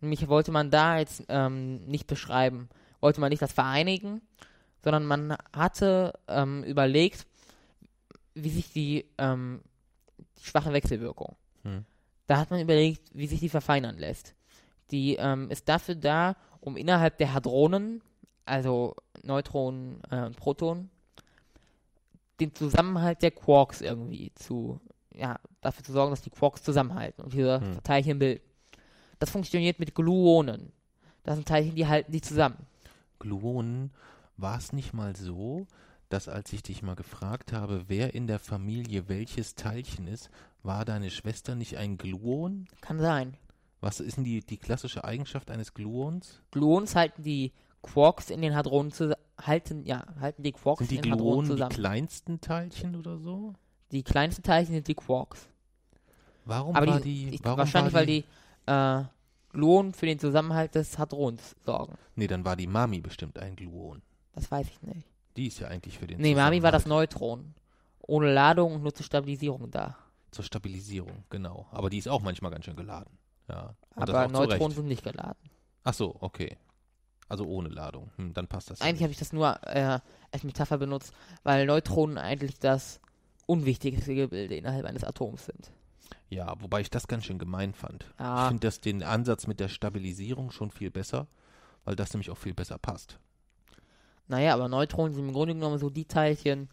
Nämlich 0.00 0.28
wollte 0.28 0.52
man 0.52 0.70
da 0.70 0.98
jetzt 0.98 1.24
ähm, 1.28 1.84
nicht 1.86 2.06
beschreiben, 2.06 2.68
wollte 3.00 3.20
man 3.20 3.30
nicht 3.30 3.42
das 3.42 3.52
vereinigen, 3.52 4.20
sondern 4.82 5.06
man 5.06 5.36
hatte 5.52 6.12
ähm, 6.28 6.62
überlegt, 6.62 7.26
wie 8.34 8.50
sich 8.50 8.72
die, 8.72 9.06
ähm, 9.18 9.62
die 10.38 10.44
schwache 10.44 10.72
Wechselwirkung, 10.72 11.36
Hm. 11.62 11.86
da 12.26 12.36
hat 12.36 12.50
man 12.50 12.60
überlegt, 12.60 13.08
wie 13.14 13.26
sich 13.26 13.40
die 13.40 13.48
verfeinern 13.48 13.96
lässt. 13.96 14.34
Die 14.90 15.16
ähm, 15.16 15.50
ist 15.50 15.68
dafür 15.68 15.94
da, 15.94 16.36
um 16.60 16.76
innerhalb 16.76 17.16
der 17.16 17.32
Hadronen, 17.32 18.02
also 18.44 18.94
Neutronen 19.22 20.02
äh, 20.10 20.26
und 20.26 20.36
Protonen, 20.36 20.90
den 22.40 22.54
Zusammenhalt 22.54 23.22
der 23.22 23.30
Quarks 23.30 23.80
irgendwie 23.80 24.32
zu, 24.34 24.80
ja, 25.14 25.38
dafür 25.60 25.84
zu 25.84 25.92
sorgen, 25.92 26.10
dass 26.10 26.22
die 26.22 26.30
Quarks 26.30 26.62
zusammenhalten 26.62 27.22
und 27.24 27.32
diese 27.32 27.60
Hm. 27.60 27.82
Teilchen 27.82 28.18
bilden. 28.18 28.42
Das 29.18 29.30
funktioniert 29.30 29.78
mit 29.78 29.94
Gluonen. 29.94 30.72
Das 31.22 31.36
sind 31.36 31.48
Teilchen, 31.48 31.74
die 31.74 31.86
halten 31.86 32.12
die 32.12 32.20
zusammen. 32.20 32.66
Gluonen, 33.18 33.92
war 34.36 34.58
es 34.58 34.72
nicht 34.72 34.92
mal 34.92 35.14
so, 35.16 35.66
dass 36.08 36.28
als 36.28 36.52
ich 36.52 36.62
dich 36.62 36.82
mal 36.82 36.96
gefragt 36.96 37.52
habe, 37.52 37.84
wer 37.88 38.14
in 38.14 38.26
der 38.26 38.38
Familie 38.38 39.08
welches 39.08 39.54
Teilchen 39.54 40.06
ist, 40.06 40.30
war 40.62 40.84
deine 40.84 41.10
Schwester 41.10 41.54
nicht 41.54 41.76
ein 41.78 41.96
Gluon? 41.96 42.66
Kann 42.80 42.98
sein. 43.00 43.36
Was 43.80 44.00
ist 44.00 44.16
denn 44.16 44.24
die, 44.24 44.40
die 44.40 44.56
klassische 44.56 45.04
Eigenschaft 45.04 45.50
eines 45.50 45.74
Gluons? 45.74 46.40
Gluons 46.50 46.94
halten 46.96 47.22
die 47.22 47.52
Quarks 47.84 48.30
in 48.30 48.42
den 48.42 48.54
Hadronen 48.54 48.90
zusammen, 48.92 49.20
halten, 49.40 49.84
ja, 49.84 50.04
halten 50.20 50.42
die 50.42 50.52
Quarks 50.52 50.78
Sind 50.80 50.90
die 50.90 50.96
in 50.96 51.02
den 51.02 51.12
Hadronen 51.12 51.30
Gluonen 51.30 51.46
die 51.50 51.52
zusammen. 51.54 51.70
kleinsten 51.74 52.40
Teilchen 52.40 52.96
oder 52.96 53.18
so? 53.18 53.54
Die 53.92 54.02
kleinsten 54.02 54.42
Teilchen 54.42 54.74
sind 54.74 54.88
die 54.88 54.94
Quarks. 54.94 55.48
Warum 56.44 56.74
Aber 56.74 56.86
war 56.86 57.00
die, 57.00 57.26
die, 57.30 57.34
ich, 57.36 57.44
warum 57.44 57.58
wahrscheinlich, 57.58 57.92
war 57.94 58.00
weil 58.00 58.06
die 58.06 58.24
äh, 58.66 59.02
Gluonen 59.52 59.94
für 59.94 60.06
den 60.06 60.18
Zusammenhalt 60.18 60.74
des 60.74 60.98
Hadrons 60.98 61.54
sorgen. 61.64 61.94
Nee, 62.16 62.26
dann 62.26 62.44
war 62.44 62.56
die 62.56 62.66
Mami 62.66 63.00
bestimmt 63.00 63.38
ein 63.38 63.54
Gluon. 63.56 64.02
Das 64.32 64.50
weiß 64.50 64.66
ich 64.66 64.82
nicht. 64.82 65.06
Die 65.36 65.46
ist 65.46 65.60
ja 65.60 65.68
eigentlich 65.68 65.98
für 65.98 66.06
den 66.06 66.20
Nee, 66.20 66.34
Mami 66.34 66.62
war 66.62 66.72
das. 66.72 66.86
Neutron. 66.86 67.54
Ohne 68.06 68.32
Ladung 68.32 68.74
und 68.74 68.82
nur 68.82 68.94
zur 68.94 69.06
Stabilisierung 69.06 69.70
da. 69.70 69.96
Zur 70.30 70.44
Stabilisierung, 70.44 71.24
genau. 71.30 71.66
Aber 71.70 71.88
die 71.88 71.98
ist 71.98 72.08
auch 72.08 72.20
manchmal 72.20 72.50
ganz 72.50 72.64
schön 72.66 72.76
geladen. 72.76 73.16
Ja. 73.48 73.74
Und 73.94 74.10
Aber 74.10 74.26
zu 74.26 74.32
Neutronen 74.32 74.74
sind 74.74 74.86
nicht 74.88 75.02
geladen. 75.04 75.38
Ach 75.84 75.94
so, 75.94 76.16
okay. 76.20 76.56
Also 77.34 77.46
ohne 77.46 77.68
Ladung. 77.68 78.12
Hm, 78.16 78.32
dann 78.32 78.46
passt 78.46 78.70
das. 78.70 78.78
ja 78.78 78.84
Eigentlich 78.86 78.92
nicht. 79.00 79.02
habe 79.02 79.12
ich 79.12 79.18
das 79.18 79.32
nur 79.32 79.58
äh, 79.66 79.98
als 80.30 80.44
Metapher 80.44 80.78
benutzt, 80.78 81.12
weil 81.42 81.66
Neutronen 81.66 82.16
eigentlich 82.16 82.60
das 82.60 83.00
unwichtigste 83.46 84.14
Gebilde 84.14 84.54
innerhalb 84.54 84.84
eines 84.84 85.02
Atoms 85.02 85.46
sind. 85.46 85.72
Ja, 86.30 86.54
wobei 86.60 86.80
ich 86.80 86.90
das 86.90 87.08
ganz 87.08 87.24
schön 87.24 87.40
gemein 87.40 87.74
fand. 87.74 88.04
Ich 88.04 88.20
Ja, 88.20 88.46
finde 88.46 88.68
das 88.68 88.80
den 88.80 89.02
Ansatz 89.02 89.48
mit 89.48 89.58
der 89.58 89.66
Stabilisierung 89.66 90.52
schon 90.52 90.70
viel 90.70 90.92
besser, 90.92 91.26
weil 91.84 91.96
das 91.96 92.12
nämlich 92.14 92.30
auch 92.30 92.38
viel 92.38 92.54
besser 92.54 92.78
passt. 92.78 93.18
naja, 94.28 94.54
aber 94.54 94.68
Neutronen 94.68 95.12
sind 95.12 95.26
im 95.26 95.32
Grunde 95.34 95.54
genommen 95.54 95.78
so 95.78 95.90
die 95.90 96.04
Teilchen, 96.04 96.68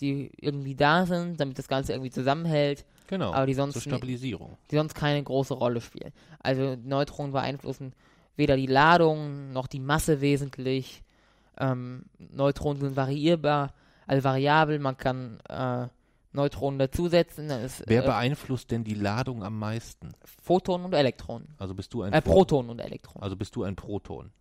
die 0.00 0.30
irgendwie 0.40 0.76
da 0.76 1.06
sind, 1.06 1.40
damit 1.40 1.58
das 1.58 1.66
Ganze 1.66 1.92
irgendwie 1.92 2.10
zusammenhält, 2.12 2.84
Genau. 3.08 3.32
aber 3.34 3.46
die 3.46 3.54
sonst, 3.54 3.80
Stabilisierung. 3.82 4.56
die 4.70 4.76
sonst 4.76 4.94
keine 4.94 5.22
große 5.24 5.54
Rolle 5.54 5.80
spielen. 5.80 6.12
Also 6.38 6.76
Neutronen 6.84 7.32
beeinflussen 7.32 7.92
weder 8.36 8.56
die 8.56 8.66
Ladung 8.66 9.52
noch 9.52 9.66
die 9.66 9.80
Masse 9.80 10.20
wesentlich. 10.20 11.02
Ähm, 11.58 12.04
Neutronen 12.18 12.80
sind 12.80 12.96
variierbar, 12.96 13.72
also 14.06 14.24
variabel, 14.24 14.78
man 14.80 14.96
kann 14.96 15.38
äh, 15.48 15.86
Neutronen 16.32 16.80
dazusetzen, 16.80 17.48
ist 17.50 17.84
Wer 17.86 18.02
äh, 18.02 18.06
beeinflusst 18.06 18.70
denn 18.72 18.82
die 18.82 18.94
Ladung 18.94 19.44
am 19.44 19.56
meisten? 19.58 20.10
Photonen 20.42 20.86
und 20.86 20.94
Elektronen. 20.94 21.46
Also 21.58 21.74
bist 21.74 21.94
du 21.94 22.02
ein 22.02 22.12
Äh, 22.12 22.20
Pro- 22.20 22.32
Protonen 22.32 22.70
und 22.72 22.80
Elektronen. 22.80 23.22
Also 23.22 23.36
bist 23.36 23.54
du 23.54 23.62
ein 23.62 23.76
Proton, 23.76 24.32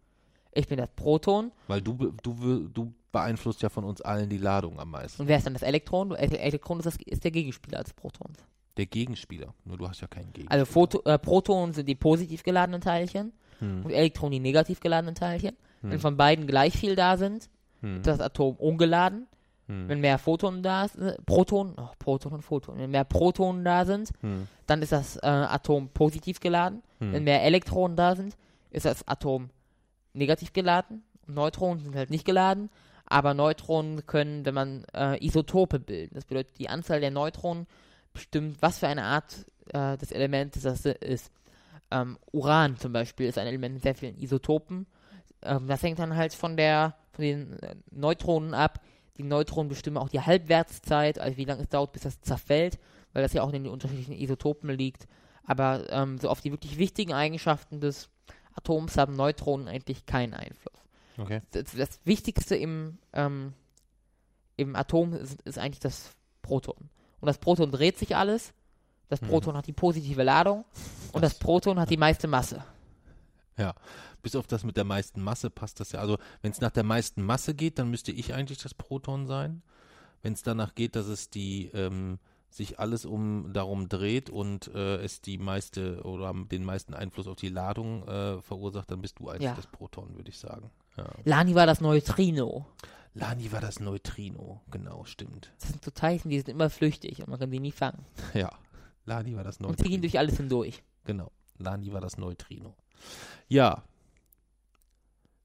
Ich 0.53 0.67
bin 0.67 0.77
das 0.79 0.89
Proton 0.95 1.51
weil 1.67 1.81
du 1.81 1.93
du 2.23 2.67
du 2.67 2.93
beeinflusst 3.11 3.61
ja 3.61 3.69
von 3.69 3.83
uns 3.83 4.01
allen 4.01 4.27
die 4.27 4.39
Ladung 4.39 4.79
am 4.79 4.89
meisten. 4.89 5.21
und 5.21 5.27
wer 5.27 5.37
ist 5.37 5.45
dann 5.45 5.53
das 5.53 5.61
Elektron? 5.61 6.09
Das 6.09 6.19
Elektron 6.31 6.79
ist, 6.79 6.85
das, 6.87 6.97
ist 7.05 7.23
der 7.23 7.29
Gegenspieler 7.29 7.77
als 7.77 7.93
Proton. 7.93 8.31
Der 8.77 8.87
Gegenspieler. 8.87 9.53
Nur 9.65 9.77
du 9.77 9.87
hast 9.87 10.01
ja 10.01 10.07
keinen 10.07 10.33
Gegenspieler. 10.33 10.51
Also 10.51 10.65
Photo, 10.65 11.03
äh, 11.05 11.19
Protonen 11.19 11.75
sind 11.75 11.87
die 11.87 11.93
positiv 11.93 12.41
geladenen 12.41 12.81
Teilchen 12.81 13.31
Hm, 13.59 13.85
und 13.85 13.91
Elektronen 13.91 14.33
die 14.33 14.39
negativ 14.39 14.79
geladenen 14.79 15.15
Teilchen. 15.15 15.55
Wenn 15.81 15.93
hm, 15.93 15.99
von 15.99 16.17
beiden 16.17 16.47
gleich 16.47 16.77
viel 16.77 16.95
da 16.95 17.17
sind, 17.17 17.49
hm, 17.81 17.97
ist 17.97 18.07
das 18.07 18.19
Atom 18.19 18.55
ungeladen. 18.55 19.27
hm, 19.67 19.89
Wenn 19.89 19.99
mehr 19.99 20.17
Photonen 20.17 20.63
da 20.63 20.87
sind, 20.87 21.25
Protonen, 21.25 21.73
oh, 21.77 21.89
Proton 21.99 22.33
und 22.33 22.41
Photon, 22.41 22.77
wenn 22.77 22.91
mehr 22.91 23.03
Protonen 23.03 23.65
da 23.65 23.85
sind, 23.85 24.11
hm, 24.21 24.47
dann 24.65 24.81
ist 24.81 24.91
das 24.91 25.17
äh, 25.17 25.27
Atom 25.27 25.89
positiv 25.89 26.39
geladen. 26.39 26.81
Wenn 26.99 27.15
hm. 27.15 27.23
mehr 27.25 27.43
Elektronen 27.43 27.97
da 27.97 28.15
sind, 28.15 28.37
ist 28.71 28.85
das 28.85 29.07
Atom 29.07 29.49
negativ 30.13 30.53
geladen. 30.53 31.03
Neutronen 31.27 31.83
sind 31.83 31.95
halt 31.95 32.09
nicht 32.09 32.25
geladen, 32.25 32.69
aber 33.05 33.33
Neutronen 33.33 34.05
können, 34.05 34.45
wenn 34.45 34.53
man 34.53 34.85
äh, 34.93 35.25
Isotope 35.25 35.79
bilden, 35.79 36.15
das 36.15 36.25
bedeutet, 36.25 36.57
die 36.59 36.69
Anzahl 36.69 36.99
der 36.99 37.11
Neutronen 37.11 37.67
bestimmt, 38.13 38.57
was 38.61 38.79
für 38.79 38.87
eine 38.87 39.03
Art 39.03 39.45
äh, 39.73 39.97
des 39.97 40.11
Elementes 40.11 40.63
das 40.63 40.85
ist. 40.85 41.31
Ähm, 41.93 42.17
Uran 42.31 42.77
zum 42.77 42.91
Beispiel 42.91 43.27
ist 43.27 43.37
ein 43.37 43.47
Element 43.47 43.75
mit 43.75 43.83
sehr 43.83 43.95
vielen 43.95 44.17
Isotopen. 44.17 44.87
ähm, 45.43 45.67
das 45.67 45.83
hängt 45.83 45.99
dann 45.99 46.15
halt 46.15 46.33
von 46.33 46.57
der, 46.57 46.95
von 47.11 47.23
den 47.23 47.59
äh, 47.59 47.75
Neutronen 47.91 48.53
ab. 48.53 48.81
Die 49.17 49.23
Neutronen 49.23 49.69
bestimmen 49.69 49.97
auch 49.97 50.09
die 50.09 50.21
Halbwertszeit, 50.21 51.19
also 51.19 51.37
wie 51.37 51.45
lange 51.45 51.61
es 51.61 51.69
dauert, 51.69 51.91
bis 51.91 52.01
das 52.01 52.19
zerfällt, 52.21 52.79
weil 53.13 53.21
das 53.21 53.33
ja 53.33 53.43
auch 53.43 53.53
in 53.53 53.63
den 53.63 53.71
unterschiedlichen 53.71 54.13
Isotopen 54.13 54.71
liegt. 54.71 55.07
Aber 55.45 55.87
ähm, 55.91 56.17
so 56.17 56.29
auf 56.29 56.41
die 56.41 56.51
wirklich 56.51 56.79
wichtigen 56.79 57.13
Eigenschaften 57.13 57.79
des 57.79 58.09
Atoms 58.55 58.97
haben 58.97 59.15
Neutronen 59.15 59.67
eigentlich 59.67 60.05
keinen 60.07 60.33
Einfluss. 60.33 60.79
Okay. 61.17 61.41
Das, 61.51 61.75
das 61.75 61.99
Wichtigste 62.05 62.55
im, 62.55 62.97
ähm, 63.13 63.53
im 64.57 64.75
Atom 64.75 65.13
ist, 65.13 65.41
ist 65.43 65.59
eigentlich 65.59 65.79
das 65.79 66.11
Proton. 66.41 66.89
Und 67.19 67.27
das 67.27 67.37
Proton 67.37 67.71
dreht 67.71 67.97
sich 67.99 68.15
alles. 68.15 68.53
Das 69.13 69.21
Mhm. 69.21 69.27
Proton 69.27 69.57
hat 69.57 69.67
die 69.67 69.73
positive 69.73 70.23
Ladung 70.23 70.65
und 71.11 71.21
das 71.23 71.35
Proton 71.37 71.79
hat 71.79 71.89
die 71.89 71.97
meiste 71.97 72.27
Masse. 72.27 72.63
Ja, 73.57 73.75
bis 74.23 74.35
auf 74.35 74.47
das 74.47 74.63
mit 74.63 74.77
der 74.77 74.83
meisten 74.83 75.21
Masse 75.21 75.49
passt 75.51 75.79
das 75.79 75.91
ja. 75.91 75.99
Also 75.99 76.17
wenn 76.41 76.51
es 76.51 76.61
nach 76.61 76.71
der 76.71 76.83
meisten 76.83 77.23
Masse 77.23 77.53
geht, 77.53 77.77
dann 77.77 77.89
müsste 77.91 78.11
ich 78.11 78.33
eigentlich 78.33 78.57
das 78.57 78.73
Proton 78.73 79.27
sein. 79.27 79.61
Wenn 80.23 80.33
es 80.33 80.41
danach 80.41 80.73
geht, 80.73 80.95
dass 80.95 81.05
es 81.07 81.29
die 81.29 81.67
ähm, 81.73 82.17
sich 82.49 82.79
alles 82.79 83.05
um 83.05 83.51
darum 83.53 83.89
dreht 83.89 84.29
und 84.31 84.73
äh, 84.73 84.95
es 85.03 85.21
die 85.21 85.37
meiste 85.37 86.01
oder 86.03 86.33
den 86.33 86.63
meisten 86.63 86.93
Einfluss 86.95 87.27
auf 87.27 87.35
die 87.35 87.49
Ladung 87.49 88.07
äh, 88.07 88.41
verursacht, 88.41 88.89
dann 88.89 89.01
bist 89.01 89.19
du 89.19 89.29
eigentlich 89.29 89.43
Ja. 89.43 89.53
das 89.55 89.67
Proton, 89.67 90.15
würde 90.15 90.29
ich 90.29 90.39
sagen. 90.39 90.71
Ja. 90.97 91.05
Lani 91.23 91.53
war 91.55 91.65
das 91.67 91.81
Neutrino. 91.81 92.65
Lani 93.15 93.51
war 93.51 93.61
das 93.61 93.79
Neutrino, 93.79 94.61
genau, 94.71 95.03
stimmt. 95.05 95.51
Das 95.59 95.69
sind 95.69 95.83
so 95.83 95.91
Teilchen, 95.91 96.31
die 96.31 96.37
sind 96.37 96.49
immer 96.49 96.71
flüchtig 96.71 97.19
und 97.19 97.27
man 97.27 97.39
kann 97.39 97.51
sie 97.51 97.59
nie 97.59 97.71
fangen. 97.71 98.05
Ja, 98.33 98.49
Lani 99.05 99.35
war 99.35 99.43
das 99.43 99.57
Und 99.57 99.65
sie 99.77 99.83
gehen 99.83 99.83
Neutrino. 99.83 100.01
durch 100.01 100.19
alles 100.19 100.37
hindurch. 100.37 100.83
Genau, 101.05 101.31
Lani 101.57 101.91
war 101.93 102.01
das 102.01 102.17
Neutrino. 102.17 102.75
Ja. 103.47 103.83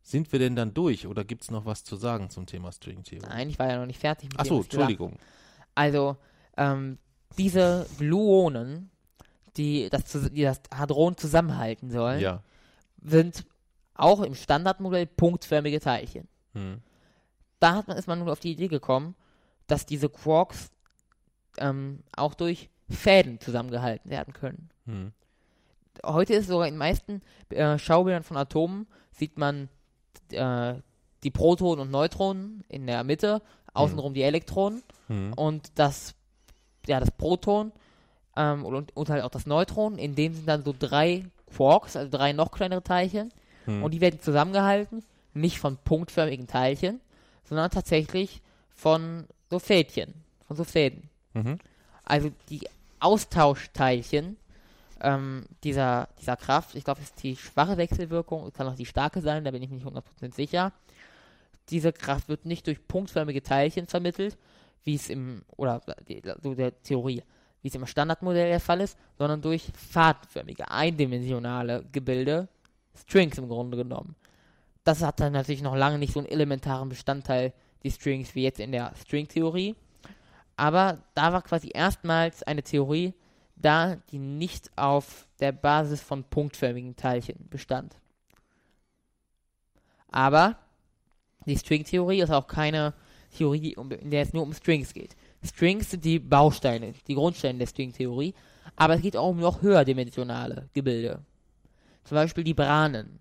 Sind 0.03 0.33
wir 0.33 0.39
denn 0.39 0.57
dann 0.57 0.73
durch 0.73 1.07
oder 1.07 1.25
gibt 1.25 1.43
es 1.43 1.51
noch 1.51 1.67
was 1.67 1.85
zu 1.85 1.97
sagen 1.97 2.31
zum 2.31 2.47
Thema 2.47 2.73
Stringtheorie? 2.73 3.27
Nein, 3.27 3.51
ich 3.51 3.59
war 3.59 3.69
ja 3.69 3.79
noch 3.79 3.87
nicht 3.87 4.01
fertig 4.01 4.31
mit 4.31 4.41
ich 4.41 4.49
gesagt 4.49 4.65
Entschuldigung. 4.73 5.19
Also, 5.75 6.17
ähm, 6.57 6.99
diese 7.37 7.87
Gluonen, 7.99 8.91
die 9.57 9.89
das, 9.91 10.05
die 10.33 10.43
das 10.43 10.61
Hadron 10.75 11.17
zusammenhalten 11.17 11.91
sollen, 11.91 12.21
Ja. 12.21 12.43
sind 13.03 13.45
auch 13.95 14.23
im 14.23 14.35
Standardmodell 14.35 15.07
punktförmige 15.07 15.81
Teilchen. 15.81 16.27
Hm. 16.55 16.81
Da 17.61 17.75
hat 17.75 17.89
man, 17.89 17.97
ist 17.99 18.07
man 18.09 18.21
nun 18.21 18.29
auf 18.31 18.41
die 18.41 18.53
Idee 18.53 18.69
gekommen, 18.69 19.15
dass 19.67 19.85
diese 19.85 20.09
Quarks 20.09 20.71
ähm, 21.59 22.03
auch 22.17 22.35
durch 22.35 22.71
Fäden 22.91 23.41
zusammengehalten 23.41 24.11
werden 24.11 24.33
können. 24.35 24.71
Hm. 24.87 25.13
Heute 26.05 26.35
ist 26.35 26.47
sogar 26.49 26.67
in 26.67 26.75
den 26.75 26.79
meisten 26.79 27.23
äh, 27.51 27.79
Schaubildern 27.79 28.23
von 28.23 28.37
Atomen 28.37 28.87
sieht 29.11 29.37
man 29.37 29.69
äh, 30.31 30.75
die 31.25 31.31
Protonen 31.31 31.81
und 31.81 31.91
Neutronen 31.91 32.65
in 32.69 32.87
der 32.87 33.03
Mitte, 33.05 33.43
außenrum 33.75 34.15
die 34.15 34.23
Elektronen 34.23 34.83
Hm. 35.09 35.33
und 35.35 35.73
das, 35.77 36.15
ja, 36.87 37.01
das 37.01 37.11
Proton 37.11 37.73
ähm, 38.37 38.65
und, 38.65 38.95
und 38.97 39.09
halt 39.09 39.23
auch 39.25 39.31
das 39.31 39.47
Neutron, 39.47 39.99
in 39.99 40.15
dem 40.15 40.35
sind 40.35 40.47
dann 40.47 40.63
so 40.63 40.75
drei 40.79 41.25
Quarks, 41.57 41.97
also 41.97 42.11
drei 42.11 42.33
noch 42.33 42.53
kleinere 42.53 42.83
Teilchen 42.83 43.33
Hm. 43.65 43.83
und 43.83 43.93
die 43.93 44.01
werden 44.01 44.21
zusammengehalten, 44.21 45.03
nicht 45.35 45.59
von 45.59 45.77
punktförmigen 45.79 46.47
Teilchen, 46.47 47.01
sondern 47.45 47.71
tatsächlich 47.71 48.43
von 48.75 49.27
so 49.51 49.59
Fädchen, 49.59 50.15
von 50.47 50.57
so 50.57 50.65
Fäden. 50.65 51.09
Mhm. 51.35 51.59
Also 52.05 52.31
die 52.49 52.61
Austauschteilchen 53.01 54.37
ähm, 55.01 55.47
dieser, 55.65 56.09
dieser 56.21 56.37
Kraft, 56.37 56.75
ich 56.75 56.85
glaube, 56.85 57.01
es 57.01 57.09
ist 57.11 57.23
die 57.23 57.37
schwache 57.37 57.77
Wechselwirkung, 57.77 58.47
es 58.47 58.55
kann 58.55 58.67
auch 58.67 58.75
die 58.75 58.87
starke 58.87 59.21
sein, 59.21 59.45
da 59.45 59.51
bin 59.51 59.63
ich 59.63 59.71
mir 59.71 59.77
nicht 59.77 59.87
100% 59.87 60.35
sicher. 60.35 60.73
Diese 61.71 61.93
Kraft 61.93 62.29
wird 62.29 62.47
nicht 62.47 62.67
durch 62.67 62.87
punktförmige 62.87 63.43
Teilchen 63.43 63.87
vermittelt, 63.87 64.37
wie 64.85 64.95
es 64.95 65.11
im, 65.11 65.43
oder 65.57 65.83
so 66.43 66.55
der 66.55 66.83
Theorie, 66.83 67.23
wie 67.63 67.69
es 67.69 67.75
im 67.75 67.87
Standardmodell 67.87 68.49
der 68.49 68.61
Fall 68.61 68.81
ist, 68.81 68.97
sondern 69.19 69.43
durch 69.43 69.71
fadenförmige, 69.77 70.71
eindimensionale 70.71 71.85
Gebilde, 71.93 72.49
Strings 72.97 73.39
im 73.39 73.49
Grunde 73.49 73.77
genommen. 73.77 74.17
Das 74.85 75.03
hat 75.03 75.21
dann 75.21 75.35
natürlich 75.35 75.63
noch 75.63 75.77
lange 75.77 75.99
nicht 75.99 76.15
so 76.15 76.21
einen 76.21 76.29
elementaren 76.29 76.89
Bestandteil, 76.89 77.53
die 77.83 77.91
Strings, 77.91 78.35
wie 78.35 78.43
jetzt 78.43 78.61
in 78.61 78.73
der 78.73 78.93
Stringtheorie. 79.01 79.77
Aber 80.59 80.99
da 81.15 81.33
war 81.33 81.43
quasi 81.43 81.71
erstmals 81.73 82.43
eine 82.43 82.65
Theorie 82.65 83.15
da, 83.55 83.95
die 84.11 84.19
nicht 84.19 84.77
auf 84.77 85.29
der 85.39 85.53
Basis 85.53 86.01
von 86.01 86.25
punktförmigen 86.25 86.97
Teilchen 86.97 87.49
bestand. 87.49 87.95
Aber 90.11 90.59
die 91.47 91.57
Stringtheorie 91.57 92.23
ist 92.23 92.31
auch 92.31 92.49
keine 92.49 92.93
Theorie, 93.37 93.77
in 94.01 94.11
der 94.11 94.23
es 94.23 94.33
nur 94.33 94.43
um 94.43 94.53
Strings 94.53 94.93
geht. 94.93 95.15
Strings 95.45 95.93
sind 95.93 96.05
die 96.05 96.19
Bausteine, 96.19 96.93
die 97.07 97.15
Grundsteine 97.15 97.61
der 97.61 97.67
Stringtheorie, 97.67 98.35
aber 98.75 98.95
es 98.95 99.03
geht 99.03 99.17
auch 99.17 99.31
um 99.31 99.39
noch 99.39 99.63
höherdimensionale 99.63 100.69
Gebilde. 100.75 101.21
Zum 102.03 102.17
Beispiel 102.17 102.43
die 102.43 102.55
Branen. 102.55 103.21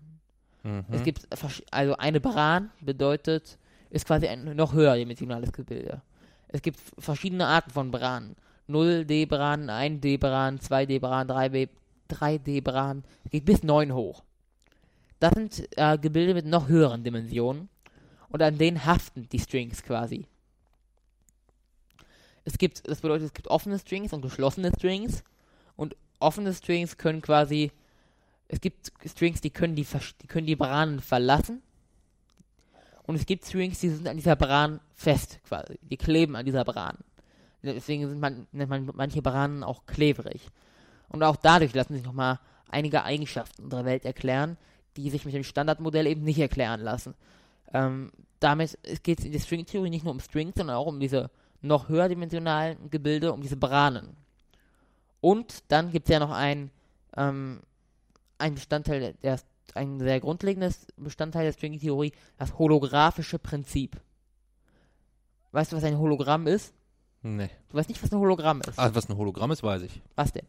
Mhm. 0.64 0.84
Es 0.90 1.04
gibt 1.04 1.28
also 1.70 1.96
eine 1.98 2.20
Bran 2.20 2.70
bedeutet, 2.80 3.58
ist 3.90 4.06
quasi 4.06 4.26
ein 4.26 4.56
noch 4.56 4.72
höherdimensionales 4.72 5.52
Gebilde. 5.52 6.02
Es 6.48 6.62
gibt 6.62 6.78
verschiedene 6.98 7.46
Arten 7.46 7.70
von 7.70 7.90
Branen. 7.90 8.36
0D-Bran, 8.68 9.70
1D-Bran, 9.70 10.58
2D-Bran, 10.58 11.28
3D 11.28 11.68
3D-Bran, 12.10 13.04
geht 13.30 13.44
bis 13.44 13.62
9 13.62 13.92
hoch. 13.92 14.22
Das 15.20 15.32
sind 15.34 15.68
äh, 15.76 15.98
Gebilde 15.98 16.34
mit 16.34 16.46
noch 16.46 16.68
höheren 16.68 17.04
Dimensionen 17.04 17.68
und 18.28 18.42
an 18.42 18.56
denen 18.56 18.84
haften 18.84 19.28
die 19.28 19.38
Strings 19.38 19.82
quasi. 19.82 20.26
Es 22.44 22.56
gibt, 22.56 22.88
das 22.88 23.00
bedeutet, 23.00 23.26
es 23.26 23.34
gibt 23.34 23.48
offene 23.48 23.78
Strings 23.78 24.12
und 24.12 24.22
geschlossene 24.22 24.70
Strings 24.76 25.22
und 25.76 25.96
offene 26.18 26.54
Strings 26.54 26.96
können 26.96 27.20
quasi 27.20 27.72
es 28.48 28.60
gibt 28.60 28.92
Strings, 29.04 29.42
die 29.42 29.50
können 29.50 29.76
die, 29.76 29.86
die 30.22 30.26
können 30.26 30.46
die 30.46 30.56
Branen 30.56 31.00
verlassen. 31.00 31.62
Und 33.08 33.14
es 33.14 33.24
gibt 33.24 33.46
Strings, 33.46 33.80
die 33.80 33.88
sind 33.88 34.06
an 34.06 34.18
dieser 34.18 34.36
Bran 34.36 34.80
fest, 34.94 35.40
quasi. 35.48 35.78
Die 35.80 35.96
kleben 35.96 36.36
an 36.36 36.44
dieser 36.44 36.62
Bran. 36.62 36.98
Deswegen 37.62 38.06
sind 38.06 38.20
man, 38.20 38.46
nennt 38.52 38.68
man 38.68 38.90
manche 38.92 39.22
Branen 39.22 39.64
auch 39.64 39.86
klebrig. 39.86 40.46
Und 41.08 41.22
auch 41.22 41.36
dadurch 41.36 41.72
lassen 41.74 41.94
sich 41.94 42.04
nochmal 42.04 42.38
einige 42.68 43.04
Eigenschaften 43.04 43.64
unserer 43.64 43.86
Welt 43.86 44.04
erklären, 44.04 44.58
die 44.98 45.08
sich 45.08 45.24
mit 45.24 45.32
dem 45.32 45.42
Standardmodell 45.42 46.06
eben 46.06 46.22
nicht 46.22 46.38
erklären 46.38 46.82
lassen. 46.82 47.14
Ähm, 47.72 48.12
damit 48.40 48.76
geht 49.04 49.20
es 49.20 49.24
in 49.24 49.32
der 49.32 49.40
Stringtheorie 49.40 49.88
nicht 49.88 50.04
nur 50.04 50.12
um 50.12 50.20
Strings, 50.20 50.56
sondern 50.58 50.76
auch 50.76 50.86
um 50.86 51.00
diese 51.00 51.30
noch 51.62 51.88
höherdimensionalen 51.88 52.90
Gebilde, 52.90 53.32
um 53.32 53.40
diese 53.40 53.56
Branen. 53.56 54.18
Und 55.22 55.64
dann 55.68 55.92
gibt 55.92 56.10
es 56.10 56.12
ja 56.12 56.18
noch 56.18 56.30
ein, 56.30 56.70
ähm, 57.16 57.60
ein 58.36 58.54
Bestandteil, 58.54 59.14
der 59.22 59.40
ein 59.76 60.00
sehr 60.00 60.20
grundlegendes 60.20 60.86
Bestandteil 60.96 61.44
der 61.44 61.52
Stringtheorie, 61.52 62.12
das 62.36 62.58
holographische 62.58 63.38
Prinzip. 63.38 64.00
Weißt 65.52 65.72
du, 65.72 65.76
was 65.76 65.84
ein 65.84 65.98
Hologramm 65.98 66.46
ist? 66.46 66.74
Nee. 67.22 67.50
Du 67.68 67.76
weißt 67.76 67.88
nicht, 67.88 68.02
was 68.02 68.12
ein 68.12 68.18
Hologramm 68.18 68.60
ist. 68.60 68.78
Ah, 68.78 68.90
was 68.92 69.08
ein 69.08 69.16
Hologramm 69.16 69.50
ist, 69.50 69.62
weiß 69.62 69.82
ich. 69.82 70.02
Was 70.14 70.32
denn? 70.32 70.46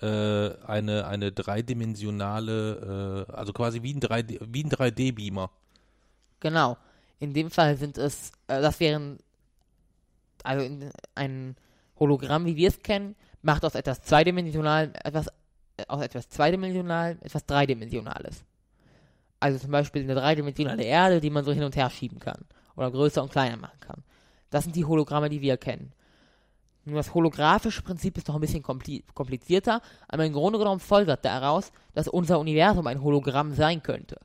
Äh, 0.00 0.56
eine, 0.66 1.06
eine 1.06 1.32
dreidimensionale, 1.32 3.26
äh, 3.28 3.32
also 3.32 3.52
quasi 3.52 3.82
wie 3.82 3.94
ein 3.94 4.00
3D, 4.00 4.40
wie 4.48 4.64
ein 4.64 4.70
3D-Beamer. 4.70 5.50
Genau. 6.40 6.76
In 7.20 7.34
dem 7.34 7.50
Fall 7.50 7.76
sind 7.76 7.98
es, 7.98 8.32
äh, 8.48 8.60
das 8.60 8.80
wären, 8.80 9.18
also 10.42 10.64
in, 10.64 10.90
ein 11.14 11.56
Hologramm, 12.00 12.46
wie 12.46 12.56
wir 12.56 12.68
es 12.68 12.82
kennen, 12.82 13.14
macht 13.42 13.64
aus 13.64 13.74
etwas 13.74 14.02
zweidimensionalem 14.02 14.92
etwas, 15.04 15.28
aus 15.88 16.02
etwas 16.02 16.28
zweidimensionalem 16.28 17.18
etwas 17.22 17.46
dreidimensionales. 17.46 18.44
Also 19.40 19.58
zum 19.58 19.70
Beispiel 19.70 20.02
eine 20.02 20.14
dreidimensionale 20.14 20.84
Erde, 20.84 21.20
die 21.20 21.30
man 21.30 21.44
so 21.44 21.52
hin 21.52 21.64
und 21.64 21.76
her 21.76 21.90
schieben 21.90 22.18
kann. 22.18 22.44
Oder 22.76 22.90
größer 22.90 23.22
und 23.22 23.32
kleiner 23.32 23.56
machen 23.56 23.80
kann. 23.80 24.02
Das 24.50 24.64
sind 24.64 24.76
die 24.76 24.84
Hologramme, 24.84 25.28
die 25.28 25.40
wir 25.40 25.56
kennen. 25.56 25.92
Nur 26.84 26.96
das 26.96 27.14
holographische 27.14 27.82
Prinzip 27.82 28.18
ist 28.18 28.28
noch 28.28 28.34
ein 28.34 28.40
bisschen 28.40 28.62
kompli 28.62 29.04
komplizierter, 29.14 29.80
aber 30.08 30.24
im 30.24 30.32
Grunde 30.32 30.58
genommen 30.58 30.80
folgert 30.80 31.24
daraus, 31.24 31.70
dass 31.94 32.08
unser 32.08 32.40
Universum 32.40 32.86
ein 32.86 33.02
Hologramm 33.02 33.54
sein 33.54 33.82
könnte. 33.82 34.18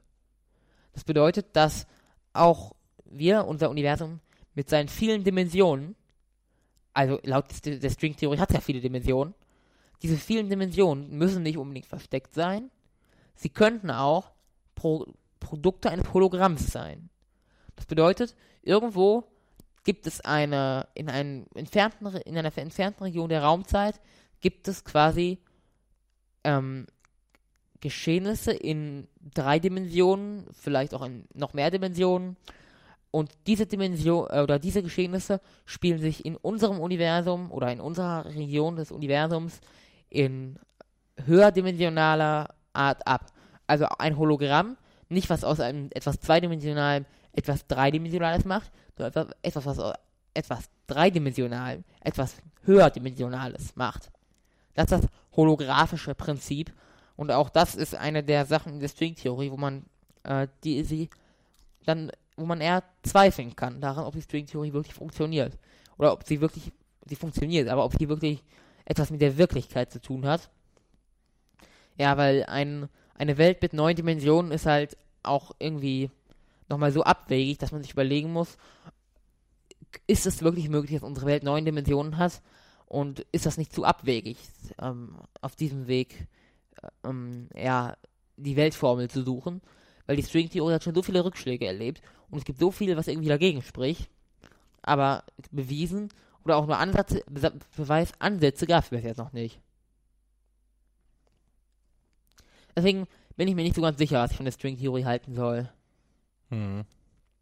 Das 0.94 1.04
bedeutet, 1.04 1.56
dass 1.56 1.86
auch 2.34 2.76
wir, 3.06 3.46
unser 3.46 3.70
Universum, 3.70 4.20
mit 4.56 4.70
seinen 4.70 4.88
vielen 4.88 5.24
Dimensionen, 5.24 5.96
also 6.94 7.20
laut 7.24 7.46
der 7.64 7.90
Stringtheorie 7.92 8.40
hat 8.40 8.50
es 8.50 8.56
ja 8.56 8.62
viele 8.62 8.82
Dimensionen, 8.82 9.36
diese 10.02 10.18
vielen 10.18 10.50
Dimensionen 10.50 11.18
müssen 11.18 11.44
nicht 11.44 11.58
unbedingt 11.58 11.86
versteckt 11.86 12.34
sein. 12.34 12.70
Sie 13.36 13.50
könnten 13.50 13.92
auch 13.92 14.32
Pro 14.76 15.06
Produkte 15.40 15.90
eines 15.92 16.14
Hologramms 16.14 16.72
sein. 16.72 17.10
Das 17.76 17.86
bedeutet, 17.86 18.36
irgendwo 18.64 19.24
gibt 19.84 20.08
es 20.08 20.20
eine, 20.22 20.88
in, 20.96 21.10
einem 21.10 21.46
entfernten, 21.54 22.08
in 22.08 22.38
einer 22.38 22.58
entfernten 22.58 23.04
Region 23.04 23.30
der 23.30 23.44
Raumzeit, 23.44 24.02
gibt 24.42 24.68
es 24.68 24.84
quasi 24.84 25.38
ähm, 26.44 26.88
Geschehnisse 27.80 28.52
in 28.52 29.08
drei 29.34 29.60
Dimensionen, 29.60 30.46
vielleicht 30.52 30.94
auch 30.94 31.06
in 31.06 31.28
noch 31.34 31.54
mehr 31.54 31.72
Dimensionen. 31.72 32.36
Und 33.12 33.32
diese 33.46 33.66
Dimension 33.66 34.28
äh, 34.30 34.42
oder 34.42 34.60
diese 34.60 34.84
Geschehnisse 34.84 35.40
spielen 35.66 36.00
sich 36.00 36.26
in 36.26 36.36
unserem 36.36 36.80
Universum 36.80 37.52
oder 37.52 37.72
in 37.72 37.80
unserer 37.80 38.26
Region 38.26 38.76
des 38.76 38.92
Universums 38.92 39.62
in 40.10 40.60
höherdimensionaler 41.26 42.54
Art 42.74 43.08
ab. 43.08 43.32
Also 43.66 43.86
ein 43.98 44.18
Hologramm, 44.18 44.78
nicht 45.10 45.30
was 45.30 45.44
aus 45.44 45.60
einem 45.60 45.90
etwas 45.94 46.20
zweidimensionalen 46.20 47.06
etwas 47.38 47.68
dreidimensionales 47.68 48.46
macht, 48.46 48.72
sondern 48.98 49.32
etwas, 49.44 49.66
was 49.66 49.80
aus 49.80 49.94
etwas 50.34 50.70
dreidimensional, 50.88 51.84
etwas 52.02 52.36
höherdimensionales 52.64 53.76
macht. 53.76 54.12
Das 54.74 54.86
ist 54.86 55.04
das 55.04 55.12
holographische 55.36 56.16
Prinzip 56.16 56.74
und 57.16 57.32
auch 57.32 57.50
das 57.50 57.76
ist 57.76 57.96
eine 57.96 58.24
der 58.24 58.46
Sachen 58.46 58.74
in 58.74 58.80
der 58.80 58.88
Stringtheorie, 58.88 59.52
wo 59.52 59.58
man 59.58 59.86
äh, 60.24 60.48
die 60.64 60.84
sie 60.84 61.10
dann, 61.86 62.12
wo 62.36 62.46
man 62.46 62.60
eher 62.60 62.84
zweifeln 63.04 63.56
kann 63.56 63.82
daran, 63.82 64.06
ob 64.06 64.14
die 64.14 64.22
Stringtheorie 64.22 64.74
wirklich 64.74 64.96
funktioniert 64.96 65.58
oder 65.98 66.14
ob 66.14 66.28
sie 66.28 66.42
wirklich 66.42 66.72
sie 67.06 67.16
funktioniert, 67.16 67.70
aber 67.70 67.86
ob 67.86 67.94
sie 67.98 68.10
wirklich 68.10 68.44
etwas 68.88 69.12
mit 69.12 69.22
der 69.22 69.38
Wirklichkeit 69.38 69.92
zu 69.92 70.02
tun 70.02 70.26
hat. 70.26 70.50
Ja, 71.98 72.16
weil 72.16 72.46
ein, 72.46 72.88
eine 73.16 73.38
Welt 73.38 73.62
mit 73.62 73.74
neun 73.74 73.96
Dimensionen 73.96 74.52
ist 74.52 74.66
halt 74.66 74.98
auch 75.24 75.52
irgendwie 75.60 76.10
nochmal 76.70 76.94
so 76.94 77.04
abwegig, 77.04 77.58
dass 77.58 77.74
man 77.74 77.82
sich 77.82 77.92
überlegen 77.92 78.32
muss, 78.32 78.58
ist 80.06 80.26
es 80.26 80.42
wirklich 80.42 80.70
möglich, 80.70 81.00
dass 81.00 81.08
unsere 81.08 81.26
Welt 81.26 81.44
neun 81.44 81.66
Dimensionen 81.66 82.18
hat? 82.18 82.42
Und 82.86 83.26
ist 83.34 83.46
das 83.46 83.58
nicht 83.58 83.74
zu 83.74 83.84
abwegig, 83.84 84.38
ähm, 84.82 85.18
auf 85.42 85.58
diesem 85.58 85.88
Weg 85.88 86.28
äh, 86.82 87.10
ähm, 87.10 87.50
ja, 87.54 87.98
die 88.38 88.56
Weltformel 88.56 89.10
zu 89.10 89.24
suchen? 89.24 89.62
Weil 90.06 90.16
die 90.16 90.24
Stringtheorie 90.24 90.74
hat 90.74 90.84
schon 90.86 90.96
so 90.96 91.02
viele 91.02 91.26
Rückschläge 91.26 91.66
erlebt 91.66 92.02
und 92.30 92.38
es 92.38 92.46
gibt 92.46 92.60
so 92.60 92.72
viel, 92.72 92.96
was 92.96 93.10
irgendwie 93.10 93.28
dagegen 93.28 93.62
spricht. 93.62 94.10
Aber 94.82 95.26
bewiesen 95.52 96.08
oder 96.48 96.58
auch 96.58 96.66
nur 96.66 96.78
Ansätze, 96.78 97.24
Be 97.30 97.52
Beweisansätze 97.76 98.68
gab 98.68 98.86
es 98.86 98.90
bis 98.90 99.04
jetzt 99.04 99.18
noch 99.18 99.34
nicht. 99.34 99.60
Deswegen 102.74 103.06
bin 103.36 103.50
ich 103.50 103.56
mir 103.56 103.64
nicht 103.64 103.76
so 103.76 103.82
ganz 103.82 103.98
sicher, 103.98 104.20
was 104.22 104.32
ich 104.32 104.38
von 104.38 104.46
der 104.46 104.54
Stringtheorie 104.54 105.04
halten 105.04 105.36
soll. 105.36 105.70
Hm. 106.50 106.86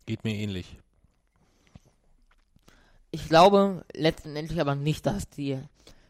Geht 0.08 0.24
mir 0.24 0.34
ähnlich. 0.34 0.78
Ich 3.12 3.30
glaube 3.30 3.86
letztendlich 3.94 4.60
aber 4.60 4.74
nicht, 4.74 5.06
dass 5.06 5.30
die 5.30 5.60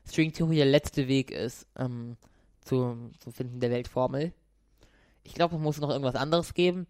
Stringtheorie 0.07 0.57
der 0.57 0.65
letzte 0.65 1.09
Weg 1.09 1.31
ist 1.31 1.67
ähm, 1.75 2.15
zum, 2.61 3.11
zum 3.19 3.33
Finden 3.33 3.59
der 3.59 3.71
Weltformel. 3.71 4.31
Ich 5.23 5.33
glaube, 5.33 5.55
es 5.55 5.61
muss 5.61 5.79
noch 5.79 5.89
irgendwas 5.89 6.15
anderes 6.15 6.53
geben. 6.53 6.87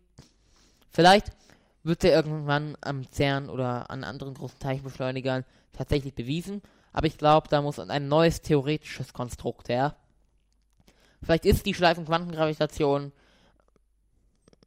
Vielleicht 0.91 1.32
wird 1.82 2.03
er 2.03 2.14
irgendwann 2.14 2.77
am 2.82 3.10
CERN 3.11 3.49
oder 3.49 3.90
an 3.90 4.03
anderen 4.03 4.36
großen 4.36 4.60
Teilchenbeschleunigern 4.60 5.45
tatsächlich 5.76 6.14
bewiesen. 6.14 6.62
Aber 6.94 7.08
ich 7.08 7.18
glaube, 7.18 7.50
da 7.50 7.62
muss 7.62 7.80
ein 7.80 8.08
neues 8.08 8.42
theoretisches 8.42 9.14
Konstrukt 9.14 9.70
her. 9.70 9.96
Vielleicht 11.22 11.46
ist 11.46 11.66
die 11.66 11.74
Schleifenquantengravitation, 11.74 13.12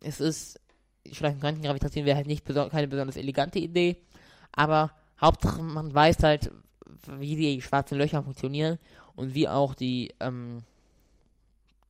es 0.00 0.20
ist 0.20 0.60
die 1.08 1.14
Schleifenquantengravitation 1.14 2.04
wäre 2.04 2.16
halt 2.16 2.26
nicht 2.26 2.44
beso 2.44 2.68
keine 2.68 2.88
besonders 2.88 3.16
elegante 3.16 3.58
Idee, 3.58 3.96
aber 4.52 4.92
Hauptsache 5.20 5.62
man 5.62 5.92
weiß 5.92 6.22
halt, 6.22 6.50
wie 7.18 7.36
die 7.36 7.62
schwarzen 7.62 7.98
Löcher 7.98 8.22
funktionieren 8.22 8.78
und 9.16 9.34
wie 9.34 9.48
auch 9.48 9.74
die, 9.74 10.14
ähm, 10.20 10.62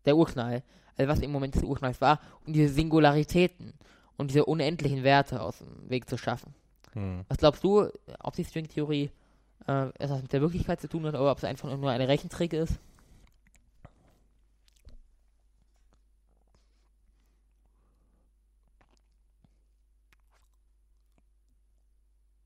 der 0.04 0.16
Urknall, 0.16 0.62
also 0.96 1.08
was 1.10 1.20
im 1.20 1.32
Moment 1.32 1.54
des 1.54 1.62
Urknalls 1.62 2.00
war, 2.00 2.20
und 2.46 2.54
diese 2.54 2.72
Singularitäten 2.72 3.74
und 4.16 4.30
diese 4.30 4.44
unendlichen 4.44 5.02
Werte 5.02 5.40
aus 5.40 5.58
dem 5.58 5.90
Weg 5.90 6.08
zu 6.08 6.16
schaffen. 6.16 6.54
Hm. 6.92 7.24
Was 7.28 7.38
glaubst 7.38 7.64
du, 7.64 7.90
ob 8.20 8.34
die 8.34 8.44
Stringtheorie 8.44 9.10
äh, 9.66 9.88
etwas 9.98 10.22
mit 10.22 10.32
der 10.32 10.40
Wirklichkeit 10.40 10.80
zu 10.80 10.88
tun 10.88 11.04
hat 11.06 11.14
oder 11.14 11.30
ob 11.30 11.38
es 11.38 11.44
einfach 11.44 11.74
nur 11.76 11.90
eine 11.90 12.08
Rechentrick 12.08 12.52
ist? 12.52 12.78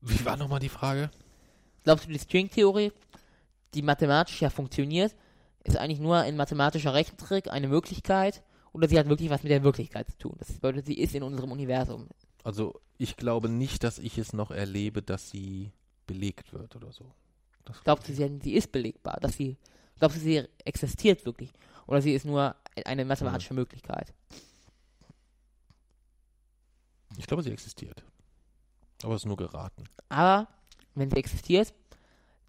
Wie 0.01 0.25
war 0.25 0.35
nochmal 0.35 0.59
die 0.59 0.69
Frage? 0.69 1.09
Glaubst 1.83 2.05
du, 2.05 2.11
die 2.11 2.19
Stringtheorie, 2.19 2.91
die 3.73 3.81
mathematisch 3.81 4.41
ja 4.41 4.49
funktioniert, 4.49 5.15
ist 5.63 5.77
eigentlich 5.77 5.99
nur 5.99 6.17
ein 6.17 6.35
mathematischer 6.35 6.93
Rechentrick, 6.93 7.49
eine 7.49 7.69
Möglichkeit, 7.69 8.43
oder 8.73 8.89
sie 8.89 8.99
hat 8.99 9.07
wirklich 9.07 9.29
was 9.29 9.43
mit 9.43 9.51
der 9.51 9.63
Wirklichkeit 9.63 10.09
zu 10.09 10.17
tun? 10.17 10.35
Das 10.39 10.51
bedeutet, 10.51 10.87
sie 10.87 10.99
ist 10.99 11.15
in 11.15 11.23
unserem 11.23 11.51
Universum. 11.51 12.09
Also, 12.43 12.79
ich 12.97 13.15
glaube 13.15 13.49
nicht, 13.49 13.83
dass 13.83 13.99
ich 13.99 14.17
es 14.17 14.33
noch 14.33 14.51
erlebe, 14.51 15.01
dass 15.01 15.29
sie 15.29 15.71
belegt 16.05 16.53
wird 16.53 16.75
oder 16.75 16.91
so. 16.91 17.11
Das 17.65 17.81
glaubst 17.83 18.09
du, 18.09 18.13
sie, 18.13 18.39
sie 18.41 18.53
ist 18.53 18.71
belegbar? 18.71 19.17
Dass 19.21 19.33
sie, 19.33 19.57
glaubst 19.97 20.17
du, 20.17 20.21
sie 20.21 20.43
existiert 20.65 21.25
wirklich? 21.25 21.51
Oder 21.87 22.01
sie 22.01 22.13
ist 22.13 22.25
nur 22.25 22.55
eine 22.85 23.05
mathematische 23.05 23.51
hm. 23.51 23.57
Möglichkeit? 23.57 24.13
Ich 27.17 27.27
glaube, 27.27 27.43
sie 27.43 27.51
existiert. 27.51 28.03
Aber 29.03 29.15
es 29.15 29.21
ist 29.21 29.27
nur 29.27 29.37
geraten. 29.37 29.83
Aber 30.09 30.47
wenn 30.95 31.09
sie 31.09 31.17
existiert, 31.17 31.73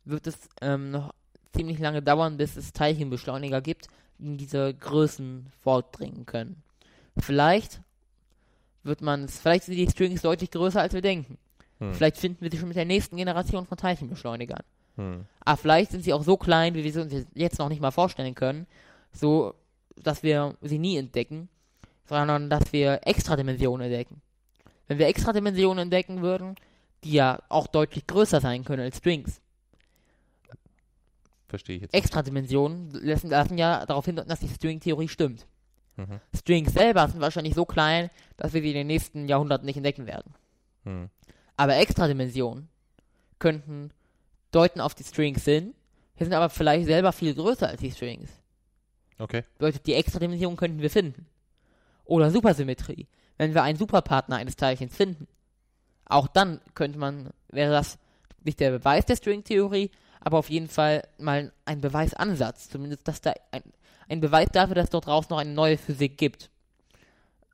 wird 0.04 0.26
es 0.26 0.36
ähm, 0.60 0.90
noch 0.90 1.14
ziemlich 1.54 1.78
lange 1.78 2.02
dauern, 2.02 2.36
bis 2.36 2.56
es 2.56 2.72
Teilchenbeschleuniger 2.72 3.60
gibt, 3.60 3.88
die 4.18 4.26
in 4.26 4.38
diese 4.38 4.74
Größen 4.74 5.46
vordringen 5.62 6.26
können. 6.26 6.62
Vielleicht 7.16 7.80
wird 8.84 9.00
man 9.00 9.24
es, 9.24 9.38
vielleicht 9.38 9.64
sind 9.64 9.76
die 9.76 9.88
Strings 9.88 10.22
deutlich 10.22 10.50
größer, 10.50 10.80
als 10.80 10.94
wir 10.94 11.00
denken. 11.00 11.38
Hm. 11.78 11.94
Vielleicht 11.94 12.18
finden 12.18 12.42
wir 12.42 12.50
sie 12.50 12.58
schon 12.58 12.68
mit 12.68 12.76
der 12.76 12.84
nächsten 12.84 13.16
Generation 13.16 13.66
von 13.66 13.78
Teilchenbeschleunigern. 13.78 14.62
Hm. 14.96 15.24
Aber 15.40 15.56
vielleicht 15.56 15.90
sind 15.90 16.04
sie 16.04 16.12
auch 16.12 16.22
so 16.22 16.36
klein, 16.36 16.74
wie 16.74 16.84
wir 16.84 16.92
sie 16.92 17.00
uns 17.00 17.26
jetzt 17.34 17.58
noch 17.58 17.68
nicht 17.68 17.80
mal 17.80 17.90
vorstellen 17.90 18.34
können, 18.34 18.66
so 19.12 19.54
dass 19.96 20.22
wir 20.22 20.56
sie 20.60 20.78
nie 20.78 20.96
entdecken, 20.96 21.48
sondern 22.06 22.50
dass 22.50 22.72
wir 22.72 23.00
Extradimensionen 23.04 23.86
entdecken. 23.86 24.20
Wenn 24.86 24.98
wir 24.98 25.06
extra 25.06 25.32
Dimensionen 25.32 25.84
entdecken 25.84 26.20
würden, 26.20 26.56
die 27.04 27.12
ja 27.12 27.40
auch 27.48 27.66
deutlich 27.66 28.06
größer 28.06 28.40
sein 28.40 28.64
können 28.64 28.82
als 28.82 28.98
Strings. 28.98 29.40
Verstehe 31.48 31.76
ich 31.76 31.82
jetzt. 31.82 31.94
Extra 31.94 32.22
Dimensionen 32.22 32.90
lassen, 32.90 33.30
lassen 33.30 33.58
ja 33.58 33.86
darauf 33.86 34.04
hindeuten, 34.04 34.28
dass 34.28 34.40
die 34.40 34.48
String-Theorie 34.48 35.08
stimmt. 35.08 35.46
Mhm. 35.96 36.20
Strings 36.36 36.72
selber 36.72 37.06
sind 37.08 37.20
wahrscheinlich 37.20 37.54
so 37.54 37.64
klein, 37.64 38.10
dass 38.36 38.52
wir 38.52 38.62
sie 38.62 38.68
in 38.68 38.74
den 38.74 38.86
nächsten 38.86 39.28
Jahrhunderten 39.28 39.66
nicht 39.66 39.76
entdecken 39.76 40.06
werden. 40.06 40.34
Mhm. 40.84 41.10
Aber 41.56 41.76
Extradimensionen 41.76 42.68
könnten 43.38 43.90
deuten 44.50 44.80
auf 44.80 44.94
die 44.94 45.04
Strings 45.04 45.44
hin, 45.44 45.74
hier 46.16 46.26
sind 46.26 46.34
aber 46.34 46.50
vielleicht 46.50 46.86
selber 46.86 47.12
viel 47.12 47.34
größer 47.34 47.68
als 47.68 47.80
die 47.80 47.90
Strings. 47.90 48.30
Okay. 49.18 49.44
Bedeutet, 49.58 49.86
die 49.86 49.94
Extradimensionen 49.94 50.56
könnten 50.56 50.80
wir 50.80 50.90
finden. 50.90 51.26
Oder 52.04 52.30
Supersymmetrie 52.30 53.06
wenn 53.36 53.54
wir 53.54 53.62
einen 53.62 53.78
Superpartner 53.78 54.36
eines 54.36 54.56
Teilchens 54.56 54.94
finden. 54.94 55.26
Auch 56.06 56.26
dann 56.26 56.60
könnte 56.74 56.98
man, 56.98 57.30
wäre 57.48 57.72
das 57.72 57.98
nicht 58.42 58.60
der 58.60 58.70
Beweis 58.70 59.06
der 59.06 59.16
Stringtheorie, 59.16 59.90
aber 60.20 60.38
auf 60.38 60.50
jeden 60.50 60.68
Fall 60.68 61.02
mal 61.18 61.52
ein 61.64 61.80
Beweisansatz. 61.80 62.68
Zumindest, 62.68 63.08
dass 63.08 63.20
da 63.20 63.32
ein, 63.50 63.62
ein 64.08 64.20
Beweis 64.20 64.48
dafür, 64.52 64.74
dass 64.74 64.84
es 64.84 64.90
dort 64.90 65.06
draußen 65.06 65.30
noch 65.30 65.38
eine 65.38 65.52
neue 65.52 65.78
Physik 65.78 66.18
gibt. 66.18 66.50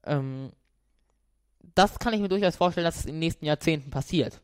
Ähm, 0.05 0.51
das 1.75 1.99
kann 1.99 2.15
ich 2.15 2.21
mir 2.21 2.29
durchaus 2.29 2.57
vorstellen, 2.57 2.85
dass 2.85 3.01
es 3.01 3.05
in 3.07 3.13
den 3.13 3.21
nächsten 3.21 3.45
Jahrzehnten 3.45 3.91
passiert. 3.91 4.41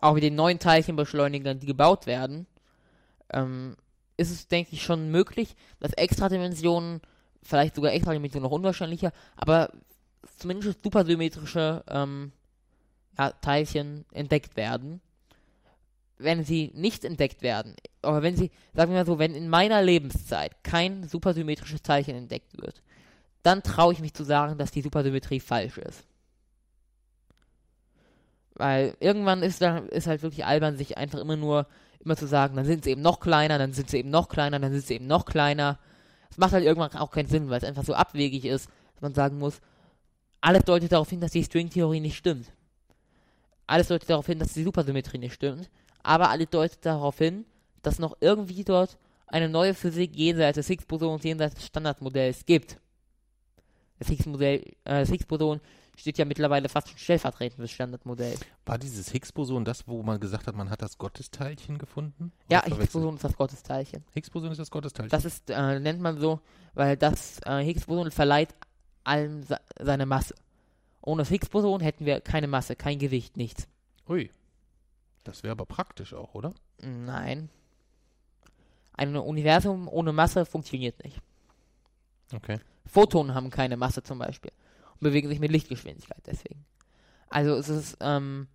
Auch 0.00 0.14
mit 0.14 0.22
den 0.22 0.34
neuen 0.34 0.58
Teilchenbeschleunigern, 0.58 1.58
die 1.58 1.66
gebaut 1.66 2.06
werden, 2.06 2.46
ähm, 3.32 3.76
ist 4.16 4.30
es, 4.30 4.48
denke 4.48 4.72
ich, 4.72 4.82
schon 4.82 5.10
möglich, 5.10 5.56
dass 5.80 5.92
Extradimensionen 5.92 7.00
vielleicht 7.42 7.74
sogar 7.74 7.92
extra 7.92 8.12
Dimension 8.12 8.42
noch 8.42 8.50
unwahrscheinlicher, 8.50 9.12
aber 9.36 9.70
zumindest 10.38 10.82
supersymmetrische 10.82 11.84
ähm, 11.88 12.32
ja, 13.18 13.30
Teilchen 13.30 14.04
entdeckt 14.12 14.56
werden. 14.56 15.00
Wenn 16.18 16.44
sie 16.44 16.72
nicht 16.74 17.04
entdeckt 17.04 17.42
werden, 17.42 17.76
oder 18.02 18.22
wenn 18.22 18.36
sie, 18.36 18.50
sagen 18.74 18.90
wir 18.90 19.00
mal 19.00 19.06
so, 19.06 19.18
wenn 19.18 19.34
in 19.34 19.48
meiner 19.48 19.82
Lebenszeit 19.82 20.64
kein 20.64 21.06
supersymmetrisches 21.06 21.82
Teilchen 21.82 22.16
entdeckt 22.16 22.56
wird, 22.60 22.82
dann 23.46 23.62
traue 23.62 23.92
ich 23.92 24.00
mich 24.00 24.12
zu 24.12 24.24
sagen, 24.24 24.58
dass 24.58 24.72
die 24.72 24.82
Supersymmetrie 24.82 25.40
falsch 25.40 25.78
ist. 25.78 26.04
Weil 28.54 28.96
irgendwann 29.00 29.42
ist, 29.42 29.62
da, 29.62 29.78
ist 29.78 30.06
halt 30.06 30.22
wirklich 30.22 30.44
albern, 30.44 30.76
sich 30.76 30.98
einfach 30.98 31.20
immer 31.20 31.36
nur 31.36 31.66
immer 32.00 32.16
zu 32.16 32.26
sagen, 32.26 32.56
dann 32.56 32.64
sind 32.64 32.84
sie 32.84 32.90
eben 32.90 33.02
noch 33.02 33.20
kleiner, 33.20 33.58
dann 33.58 33.72
sind 33.72 33.90
sie 33.90 33.98
eben 33.98 34.10
noch 34.10 34.28
kleiner, 34.28 34.58
dann 34.58 34.72
sind 34.72 34.86
sie 34.86 34.94
eben 34.94 35.06
noch 35.06 35.24
kleiner. 35.26 35.78
Es 36.30 36.38
macht 36.38 36.52
halt 36.52 36.64
irgendwann 36.64 36.92
auch 36.92 37.10
keinen 37.10 37.28
Sinn, 37.28 37.50
weil 37.50 37.58
es 37.58 37.64
einfach 37.64 37.84
so 37.84 37.94
abwegig 37.94 38.44
ist, 38.44 38.68
dass 38.94 39.02
man 39.02 39.14
sagen 39.14 39.38
muss, 39.38 39.60
alles 40.40 40.64
deutet 40.64 40.92
darauf 40.92 41.10
hin, 41.10 41.20
dass 41.20 41.32
die 41.32 41.42
Stringtheorie 41.42 42.00
nicht 42.00 42.16
stimmt. 42.16 42.52
Alles 43.66 43.88
deutet 43.88 44.08
darauf 44.08 44.26
hin, 44.26 44.38
dass 44.38 44.52
die 44.52 44.62
Supersymmetrie 44.62 45.18
nicht 45.18 45.34
stimmt. 45.34 45.68
Aber 46.02 46.30
alles 46.30 46.48
deutet 46.50 46.86
darauf 46.86 47.18
hin, 47.18 47.44
dass 47.82 47.98
noch 47.98 48.16
irgendwie 48.20 48.62
dort 48.62 48.98
eine 49.26 49.48
neue 49.48 49.74
Physik 49.74 50.14
jenseits 50.14 50.54
des 50.54 50.68
Higgs-Bosons, 50.68 51.24
jenseits 51.24 51.56
des 51.56 51.66
Standardmodells 51.66 52.46
gibt. 52.46 52.78
Das 53.98 54.08
Higgs-Modell, 54.08 54.60
äh, 54.84 55.00
das 55.00 55.08
Higgs-Boson 55.10 55.60
steht 55.96 56.18
ja 56.18 56.24
mittlerweile 56.26 56.68
fast 56.68 56.88
schon 56.90 56.98
stellvertretend 56.98 57.56
für 57.56 57.62
das 57.62 57.70
Standardmodell. 57.70 58.36
War 58.66 58.76
dieses 58.78 59.10
Higgs-Boson 59.12 59.64
das, 59.64 59.88
wo 59.88 60.02
man 60.02 60.20
gesagt 60.20 60.46
hat, 60.46 60.54
man 60.54 60.68
hat 60.68 60.82
das 60.82 60.98
Gottesteilchen 60.98 61.78
gefunden? 61.78 62.32
Ja, 62.50 62.58
Oder 62.60 62.76
verwechsel- 62.76 62.80
Higgs-Boson 62.82 63.14
ist 63.16 63.24
das 63.24 63.36
Gottesteilchen. 63.36 64.04
Higgs-Boson 64.12 64.52
ist 64.52 64.58
das 64.58 64.70
Gottesteilchen. 64.70 65.10
Das 65.10 65.24
ist, 65.24 65.48
äh, 65.50 65.80
nennt 65.80 66.00
man 66.00 66.18
so, 66.18 66.40
weil 66.74 66.96
das 66.98 67.40
äh, 67.46 67.62
Higgs-Boson 67.64 68.10
verleiht 68.10 68.54
allem 69.04 69.42
se 69.42 69.58
seine 69.80 70.04
Masse. 70.04 70.34
Ohne 71.00 71.22
das 71.22 71.30
Higgs-Boson 71.30 71.80
hätten 71.80 72.04
wir 72.04 72.20
keine 72.20 72.48
Masse, 72.48 72.76
kein 72.76 72.98
Gewicht, 72.98 73.36
nichts. 73.36 73.66
Ui. 74.08 74.30
Das 75.24 75.42
wäre 75.42 75.52
aber 75.52 75.64
praktisch 75.66 76.12
auch, 76.12 76.34
oder? 76.34 76.52
Nein. 76.82 77.48
Ein 78.92 79.16
Universum 79.16 79.88
ohne 79.88 80.12
Masse 80.12 80.44
funktioniert 80.44 81.02
nicht. 81.04 81.20
Okay. 82.34 82.58
Photonen 82.86 83.34
haben 83.34 83.50
keine 83.50 83.76
Masse 83.76 84.02
zum 84.02 84.18
Beispiel 84.18 84.52
und 84.94 85.00
bewegen 85.00 85.28
sich 85.28 85.40
mit 85.40 85.52
Lichtgeschwindigkeit 85.52 86.22
deswegen. 86.26 86.64
Also 87.28 87.54
es 87.54 87.68
ist, 87.68 87.96
ähm, 88.00 88.46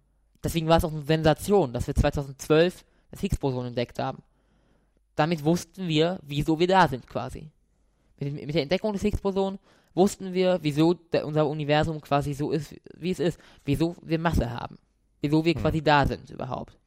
deswegen 0.44 0.68
war 0.68 0.78
es 0.78 0.86
auch 0.86 0.92
eine 0.94 1.04
Sensation, 1.04 1.74
dass 1.74 1.88
wir 1.88 1.96
2012 1.96 2.86
das 3.12 3.20
Higgs-Boson 3.20 3.68
entdeckt 3.68 4.00
haben. 4.00 4.24
Damit 5.16 5.44
wussten 5.44 5.88
wir, 5.88 6.20
wieso 6.24 6.60
wir 6.60 6.68
da 6.68 6.88
sind 6.88 7.06
quasi. 7.08 7.52
Mit, 8.20 8.34
mit 8.34 8.56
der 8.56 8.64
Entdeckung 8.64 8.94
des 8.94 9.02
Higgs-Boson 9.02 9.60
wussten 9.94 10.34
wir, 10.34 10.60
wieso 10.62 10.94
der, 10.94 11.28
unser 11.28 11.48
Universum 11.48 12.00
quasi 12.02 12.34
so 12.34 12.52
ist, 12.52 12.76
wie 12.96 13.12
es 13.12 13.20
ist. 13.20 13.40
Wieso 13.66 13.96
wir 14.02 14.20
Masse 14.20 14.50
haben. 14.50 14.78
Wieso 15.20 15.44
wir 15.44 15.54
Hm. 15.54 15.62
quasi 15.62 15.82
da 15.82 16.06
sind 16.06 16.30
überhaupt. 16.30 16.78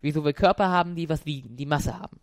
Wieso 0.00 0.24
wir 0.24 0.32
Körper 0.32 0.68
haben, 0.68 0.94
die 0.94 1.08
was 1.08 1.26
wiegen, 1.26 1.56
die 1.56 1.66
Masse 1.66 1.98
haben. 1.98 2.20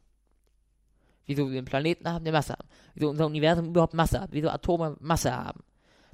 Wieso 1.25 1.49
wir 1.49 1.57
einen 1.57 1.65
Planeten 1.65 2.07
haben, 2.09 2.23
der 2.23 2.33
Masse 2.33 2.53
haben. 2.53 2.67
Wieso 2.93 3.09
unser 3.09 3.25
Universum 3.25 3.67
überhaupt 3.67 3.93
Masse 3.93 4.21
hat. 4.21 4.29
Wieso 4.31 4.49
Atome 4.49 4.97
Masse 4.99 5.35
haben. 5.35 5.61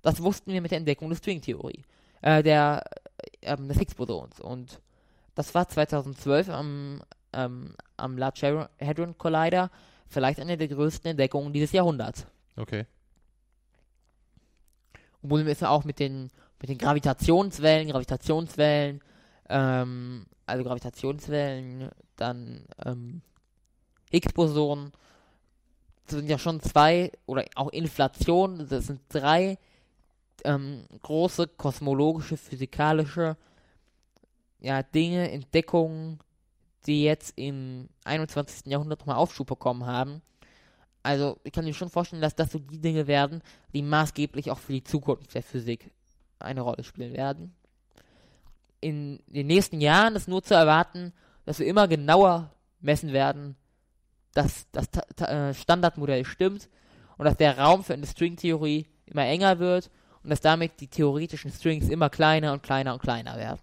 Das 0.02 0.22
wussten 0.22 0.52
wir 0.52 0.62
mit 0.62 0.72
der 0.72 0.80
Entdeckung 0.80 1.10
der 1.10 1.18
Stringtheorie. 1.18 1.84
Äh, 2.22 2.44
der, 2.44 2.84
äh, 3.42 3.54
ähm, 3.54 3.68
des 3.68 3.78
Higgs-Bosons. 3.78 4.40
Und 4.40 4.82
das 5.36 5.54
war 5.56 5.68
2012 5.68 6.50
am, 6.50 7.02
ähm, 7.34 7.76
am 7.96 8.18
Large 8.18 8.70
Hadron 8.82 9.18
Collider 9.18 9.70
vielleicht 10.08 10.40
eine 10.40 10.58
der 10.58 10.68
größten 10.68 11.12
Entdeckungen 11.12 11.54
dieses 11.54 11.72
Jahrhunderts. 11.72 12.26
Okay. 12.56 12.86
Obwohl 15.22 15.46
wir 15.46 15.52
es 15.52 15.64
auch 15.64 15.84
mit 15.84 16.00
den, 16.00 16.32
mit 16.60 16.70
den 16.70 16.78
Gravitationswellen, 16.78 17.90
Gravitationswellen, 17.90 19.02
ähm, 19.50 20.26
also 20.46 20.64
Gravitationswellen, 20.64 21.90
dann 22.16 22.66
ähm, 22.86 23.22
Higgs-Boson, 24.12 24.92
das 26.06 26.16
sind 26.20 26.30
ja 26.30 26.38
schon 26.38 26.62
zwei, 26.62 27.12
oder 27.26 27.46
auch 27.56 27.70
Inflation, 27.70 28.68
das 28.70 28.88
sind 28.88 29.02
drei 29.10 29.58
ähm, 30.44 30.86
große 31.02 31.48
kosmologische, 31.48 32.38
physikalische 32.38 33.38
ja, 34.60 34.84
Dinge, 34.84 35.32
Entdeckungen, 35.32 36.20
die 36.86 37.04
jetzt 37.04 37.34
im 37.36 37.90
21. 38.06 38.68
Jahrhundert 38.68 39.00
nochmal 39.00 39.18
Aufschub 39.18 39.48
bekommen 39.48 39.86
haben. 39.86 40.22
Also 41.04 41.38
ich 41.44 41.52
kann 41.52 41.66
mir 41.66 41.74
schon 41.74 41.90
vorstellen, 41.90 42.22
dass 42.22 42.36
das 42.36 42.52
so 42.52 42.60
die 42.60 42.80
Dinge 42.80 43.08
werden, 43.08 43.42
die 43.74 43.82
maßgeblich 43.82 44.52
auch 44.52 44.60
für 44.60 44.74
die 44.74 44.84
Zukunft 44.84 45.34
der 45.36 45.44
Physik 45.44 45.92
eine 46.40 46.62
Rolle 46.62 46.84
spielen 46.84 47.14
werden. 47.14 47.56
In 48.80 49.20
den 49.28 49.48
nächsten 49.48 49.82
Jahren 49.82 50.16
ist 50.16 50.28
nur 50.28 50.44
zu 50.44 50.54
erwarten, 50.54 51.14
dass 51.46 51.60
wir 51.60 51.68
immer 51.68 51.88
genauer 51.88 52.52
messen 52.80 53.12
werden, 53.14 53.56
dass 54.38 54.68
das 54.72 54.88
äh, 55.28 55.52
Standardmodell 55.56 56.24
stimmt 56.24 56.70
und 57.18 57.26
dass 57.26 57.38
der 57.38 57.58
Raum 57.58 57.84
für 57.84 57.94
eine 57.94 58.06
Stringtheorie 58.06 58.86
immer 59.08 59.26
enger 59.26 59.58
wird 59.58 59.90
und 60.24 60.30
dass 60.30 60.42
damit 60.42 60.80
die 60.80 60.88
theoretischen 60.88 61.52
Strings 61.52 61.90
immer 61.90 62.12
kleiner 62.12 62.54
und 62.54 62.62
kleiner 62.62 62.94
und 62.94 63.02
kleiner 63.02 63.36
werden. 63.36 63.60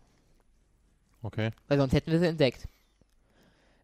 Okay. 1.22 1.50
Weil 1.68 1.78
sonst 1.78 1.92
hätten 1.92 2.10
wir 2.10 2.18
sie 2.18 2.26
entdeckt. 2.26 2.66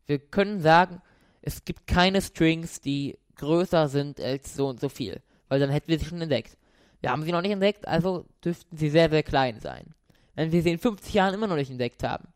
Wir 0.07 0.19
können 0.19 0.61
sagen, 0.61 1.01
es 1.43 1.65
gibt 1.65 1.87
keine 1.87 2.21
Strings, 2.21 2.81
die 2.81 3.17
größer 3.37 3.89
sind 3.89 4.21
als 4.21 4.57
so 4.57 4.67
und 4.67 4.81
so 4.81 4.89
viel. 4.89 5.23
Weil 5.49 5.61
dann 5.61 5.71
hätten 5.71 5.89
wir 5.89 5.99
sie 5.99 6.07
schon 6.07 6.21
entdeckt. 6.21 6.57
Wir 7.01 7.13
haben 7.13 7.23
sie 7.23 7.31
noch 7.31 7.41
nicht 7.41 7.53
entdeckt, 7.53 7.87
also 7.87 8.27
dürften 8.45 8.77
sie 8.77 8.91
sehr, 8.91 9.09
sehr 9.09 9.23
klein 9.23 9.61
sein. 9.61 9.95
Wenn 10.35 10.51
wir 10.51 10.63
sie 10.63 10.73
in 10.73 10.79
50 10.79 11.15
Jahren 11.15 11.35
immer 11.35 11.47
noch 11.47 11.57
nicht 11.57 11.71
entdeckt 11.71 12.03
haben, 12.03 12.27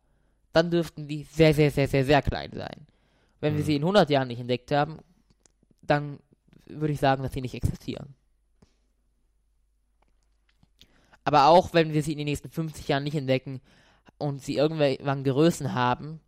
dann 0.52 0.70
dürften 0.70 1.08
die 1.08 1.24
sehr, 1.24 1.52
sehr, 1.52 1.72
sehr, 1.72 1.88
sehr, 1.88 2.04
sehr 2.04 2.22
klein 2.22 2.52
sein. 2.54 2.86
Wenn 3.44 3.56
wir 3.56 3.60
Mhm. 3.60 3.66
sie 3.66 3.76
in 3.76 3.84
100 3.84 4.08
Jahren 4.08 4.28
nicht 4.28 4.40
entdeckt 4.40 4.70
haben, 4.70 5.00
dann 5.82 6.18
würde 6.64 6.94
ich 6.94 6.98
sagen, 6.98 7.22
dass 7.22 7.34
sie 7.34 7.42
nicht 7.42 7.54
existieren. 7.54 8.14
Aber 11.24 11.48
auch 11.48 11.74
wenn 11.74 11.92
wir 11.92 12.02
sie 12.02 12.12
in 12.12 12.18
den 12.18 12.24
nächsten 12.24 12.48
50 12.48 12.88
Jahren 12.88 13.04
nicht 13.04 13.16
entdecken 13.16 13.60
und 14.16 14.40
sie 14.42 14.56
irgendwann 14.56 15.24
Größen 15.24 15.74
haben 15.74 16.20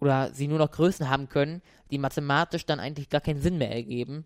oder 0.00 0.34
sie 0.34 0.48
nur 0.48 0.58
noch 0.58 0.72
Größen 0.72 1.08
haben 1.08 1.28
können, 1.28 1.62
die 1.92 1.98
mathematisch 1.98 2.66
dann 2.66 2.80
eigentlich 2.80 3.08
gar 3.10 3.20
keinen 3.20 3.40
Sinn 3.40 3.56
mehr 3.58 3.70
ergeben, 3.70 4.24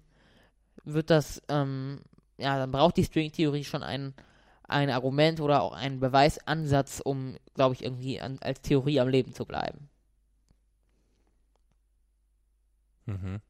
wird 0.85 1.11
das, 1.11 1.43
ähm, 1.51 2.01
ja, 2.39 2.57
dann 2.59 2.71
braucht 2.73 2.97
die 2.97 3.05
Stringtheorie 3.05 3.65
schon 3.65 3.83
ein, 3.83 4.15
ein 4.67 4.89
Argument 4.89 5.41
oder 5.43 5.61
auch 5.61 5.73
einen 5.75 6.01
Beweisansatz, 6.01 7.01
um, 7.05 7.37
glaube 7.55 7.75
ich, 7.75 7.85
irgendwie 7.85 8.19
an, 8.19 8.39
als 8.41 8.63
Theorie 8.63 8.99
am 9.01 9.09
Leben 9.09 9.35
zu 9.35 9.45
bleiben. 9.45 9.91
Mhm. 13.07 13.41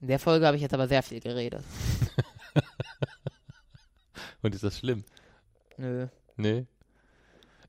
In 0.00 0.08
der 0.08 0.18
Folge 0.18 0.46
habe 0.46 0.56
ich 0.56 0.62
jetzt 0.62 0.74
aber 0.74 0.86
sehr 0.88 1.02
viel 1.02 1.20
geredet. 1.20 1.64
Und 4.42 4.54
ist 4.54 4.62
das 4.64 4.78
schlimm? 4.78 5.04
Nö. 5.76 6.06
Nee. 6.36 6.66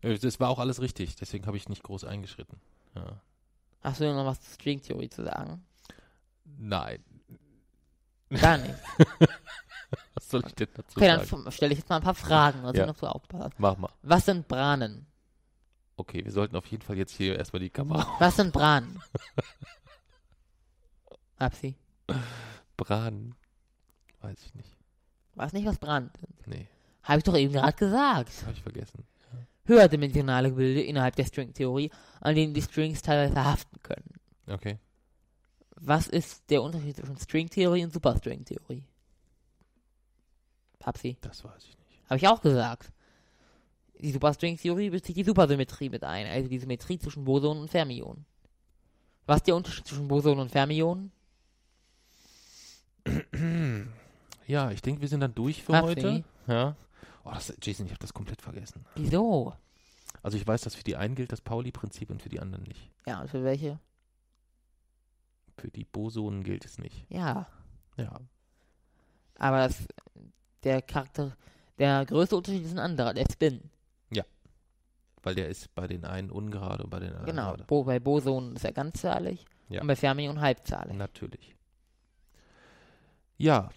Äh, 0.01 0.17
Das 0.19 0.39
war 0.39 0.49
auch 0.49 0.59
alles 0.59 0.81
richtig, 0.81 1.15
deswegen 1.15 1.47
habe 1.47 1.57
ich 1.57 1.67
nicht 1.69 1.83
groß 1.83 2.03
eingeschritten. 2.03 2.59
Ja. 2.95 3.21
Hast 3.81 3.99
du 4.01 4.13
noch 4.13 4.25
was 4.25 4.41
zur 4.41 4.53
Stringtheorie 4.53 5.09
zu 5.09 5.23
sagen? 5.23 5.65
Nein. 6.57 7.03
Gar 8.29 8.57
nicht. 8.59 8.75
Was 10.13 10.29
soll 10.29 10.43
ich 10.45 10.53
denn 10.53 10.67
dazu 10.75 10.97
Okay, 10.97 11.07
sagen? 11.25 11.43
dann 11.45 11.51
stelle 11.51 11.71
ich 11.73 11.79
jetzt 11.79 11.89
mal 11.89 11.95
ein 11.95 12.03
paar 12.03 12.13
Fragen, 12.13 12.63
also 12.63 12.79
Ja. 12.79 12.85
noch 12.85 12.95
so 12.97 13.07
aufpassen. 13.07 13.55
Mach 13.57 13.75
mal. 13.77 13.89
Was 14.03 14.25
sind 14.25 14.47
Branen? 14.47 15.07
Okay, 15.95 16.23
wir 16.23 16.31
sollten 16.31 16.55
auf 16.55 16.67
jeden 16.67 16.83
Fall 16.83 16.97
jetzt 16.97 17.13
hier 17.15 17.37
erstmal 17.37 17.59
die 17.61 17.69
Kamera 17.71 18.05
Was 18.19 18.35
sind 18.35 18.53
Branen? 18.53 19.01
Hab 21.39 21.55
sie. 21.55 21.75
braten. 22.77 23.35
Weiß 24.21 24.37
ich 24.45 24.53
nicht. 24.55 24.75
Weiß 25.35 25.53
nicht, 25.53 25.65
was 25.65 25.77
Branen 25.77 26.11
sind. 26.19 26.47
Nee, 26.47 26.67
Habe 27.03 27.19
ich 27.19 27.23
doch 27.23 27.35
eben 27.37 27.53
gerade 27.53 27.77
gesagt. 27.77 28.31
habe 28.43 28.51
ich 28.53 28.61
vergessen. 28.61 29.05
Höherdimensionale 29.65 30.49
Gebilde 30.49 30.81
innerhalb 30.81 31.15
der 31.15 31.25
Stringtheorie, 31.25 31.91
an 32.19 32.35
denen 32.35 32.53
die 32.53 32.61
Strings 32.61 33.01
teilweise 33.01 33.41
haften 33.43 33.81
können. 33.83 34.09
Okay. 34.47 34.79
Was 35.75 36.07
ist 36.07 36.49
der 36.49 36.61
Unterschied 36.61 36.97
zwischen 36.97 37.17
Stringtheorie 37.17 37.85
und 37.85 37.93
Superstringtheorie? 37.93 38.83
Papsi. 40.79 41.17
Das 41.21 41.43
weiß 41.43 41.63
ich 41.63 41.77
nicht. 41.77 42.01
Habe 42.09 42.17
ich 42.17 42.27
auch 42.27 42.41
gesagt. 42.41 42.91
Die 43.99 44.11
Superstringtheorie 44.11 44.89
bezieht 44.89 45.17
die 45.17 45.23
Supersymmetrie 45.23 45.89
mit 45.89 46.03
ein, 46.03 46.25
also 46.27 46.49
die 46.49 46.59
Symmetrie 46.59 46.97
zwischen 46.99 47.23
Bosonen 47.25 47.61
und 47.61 47.69
Fermionen. 47.69 48.25
Was 49.25 49.37
ist 49.37 49.47
der 49.47 49.55
Unterschied 49.55 49.87
zwischen 49.87 50.07
Bosonen 50.07 50.39
und 50.39 50.51
Fermionen? 50.51 51.11
Ja, 54.47 54.71
ich 54.71 54.81
denke, 54.81 55.01
wir 55.01 55.07
sind 55.07 55.19
dann 55.19 55.35
durch 55.35 55.61
für 55.61 55.75
Hab 55.75 55.83
heute. 55.83 56.23
Ja. 56.47 56.75
Oh, 57.23 57.29
das, 57.31 57.53
Jason, 57.61 57.85
ich 57.85 57.91
habe 57.91 57.99
das 57.99 58.13
komplett 58.13 58.41
vergessen. 58.41 58.83
Wieso? 58.95 59.53
Also 60.23 60.37
ich 60.37 60.47
weiß, 60.47 60.61
dass 60.61 60.73
für 60.73 60.83
die 60.83 60.95
einen 60.95 61.13
gilt 61.13 61.31
das 61.31 61.41
Pauli-Prinzip 61.41 62.09
und 62.09 62.19
für 62.21 62.29
die 62.29 62.39
anderen 62.39 62.63
nicht. 62.63 62.89
Ja, 63.05 63.21
und 63.21 63.29
für 63.29 63.43
welche? 63.43 63.79
Für 65.59 65.67
die 65.69 65.85
Bosonen 65.85 66.43
gilt 66.43 66.65
es 66.65 66.79
nicht. 66.79 67.05
Ja. 67.09 67.47
Ja. 67.97 68.19
Aber 69.35 69.67
das, 69.67 69.85
der 70.63 70.81
Charakter, 70.81 71.37
der 71.77 72.05
größte 72.07 72.35
Unterschied 72.35 72.63
ist 72.65 72.71
ein 72.71 72.79
anderer, 72.79 73.13
der 73.13 73.25
Spin. 73.31 73.69
Weil 75.21 75.35
der 75.35 75.49
ist 75.49 75.75
bei 75.75 75.85
den 75.85 76.05
einen 76.05 76.31
ungerade 76.31 76.81
und 76.85 76.89
bei 76.89 76.99
den 76.99 77.09
anderen 77.09 77.25
Genau. 77.25 77.49
gerade. 77.49 77.65
Bo, 77.65 77.83
bei 77.83 77.99
Bosonen 77.99 78.55
ist 78.55 78.63
er 78.63 78.71
ganzzahlig 78.71 79.43
Ja. 79.67 79.81
und 79.81 79.87
bei 79.87 79.97
Fermionen 79.97 80.39
halbzahlig. 80.39 80.95
Natürlich. 80.95 81.57
Ja. 83.39 83.69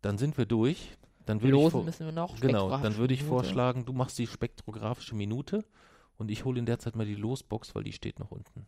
Dann 0.00 0.16
sind 0.16 0.38
wir 0.38 0.46
durch. 0.46 0.96
Dann 1.26 1.40
würde 1.42 1.48
ich 1.48 1.52
Losen 1.62 1.70
vor- 1.70 1.84
müssen 1.84 2.06
wir 2.06 2.12
noch. 2.12 2.40
Genau, 2.40 2.70
dann 2.78 2.96
würde 2.96 3.14
ich 3.14 3.20
Minute. 3.20 3.34
vorschlagen, 3.42 3.84
du 3.84 3.92
machst 3.92 4.18
die 4.18 4.26
spektrographische 4.26 5.14
Minute 5.14 5.64
und 6.18 6.30
ich 6.30 6.44
hole 6.44 6.58
in 6.58 6.66
der 6.66 6.78
Zeit 6.78 6.96
mal 6.96 7.06
die 7.06 7.14
Losbox, 7.14 7.74
weil 7.74 7.84
die 7.84 7.92
steht 7.92 8.18
noch 8.18 8.30
unten. 8.30 8.66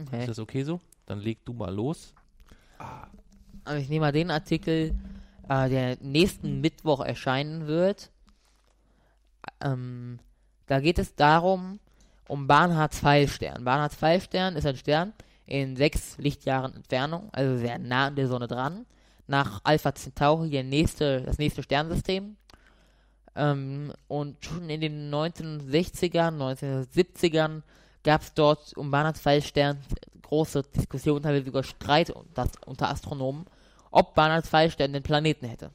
Okay. 0.00 0.20
Ist 0.20 0.28
das 0.28 0.38
okay 0.38 0.62
so? 0.64 0.80
Dann 1.06 1.18
leg 1.20 1.44
du 1.44 1.52
mal 1.52 1.74
los. 1.74 2.14
Also 3.64 3.80
ich 3.82 3.88
nehme 3.88 4.06
mal 4.06 4.12
den 4.12 4.30
Artikel, 4.30 4.94
äh, 5.48 5.68
der 5.68 5.98
nächsten 6.00 6.60
Mittwoch 6.60 7.00
erscheinen 7.00 7.66
wird. 7.66 8.10
Ähm, 9.60 10.18
da 10.66 10.80
geht 10.80 10.98
es 10.98 11.14
darum, 11.14 11.78
um 12.26 12.46
Barnhards 12.46 13.00
Pfeilstern. 13.00 13.64
Barnhards 13.64 13.96
Pfeilstern 13.96 14.56
ist 14.56 14.66
ein 14.66 14.76
Stern, 14.76 15.12
in 15.46 15.76
sechs 15.76 16.16
Lichtjahren 16.18 16.74
Entfernung, 16.74 17.28
also 17.32 17.56
sehr 17.58 17.78
nah 17.78 18.06
an 18.08 18.16
der 18.16 18.28
Sonne 18.28 18.46
dran. 18.48 18.86
Nach 19.28 19.60
Alpha 19.62 19.94
Centauri 19.94 20.62
nächste, 20.64 21.22
das 21.22 21.38
nächste 21.38 21.62
Sternensystem. 21.62 22.36
Ähm, 23.36 23.92
und 24.08 24.44
schon 24.44 24.68
in 24.68 24.80
den 24.80 25.14
1960ern, 25.14 26.36
1970ern 26.36 27.62
gab 28.02 28.22
es 28.22 28.34
dort 28.34 28.76
um 28.76 28.90
Barnards 28.90 29.20
Pfeilstern 29.20 29.78
große 30.22 30.62
Diskussionen, 30.62 31.22
teilweise 31.22 31.46
sogar 31.46 31.62
Streit 31.62 32.10
unter, 32.10 32.48
unter 32.66 32.90
Astronomen, 32.90 33.46
ob 33.90 34.14
Barnards 34.14 34.48
Pfeilstern 34.48 34.92
den 34.92 35.02
Planeten 35.02 35.46
hätte. 35.46 35.70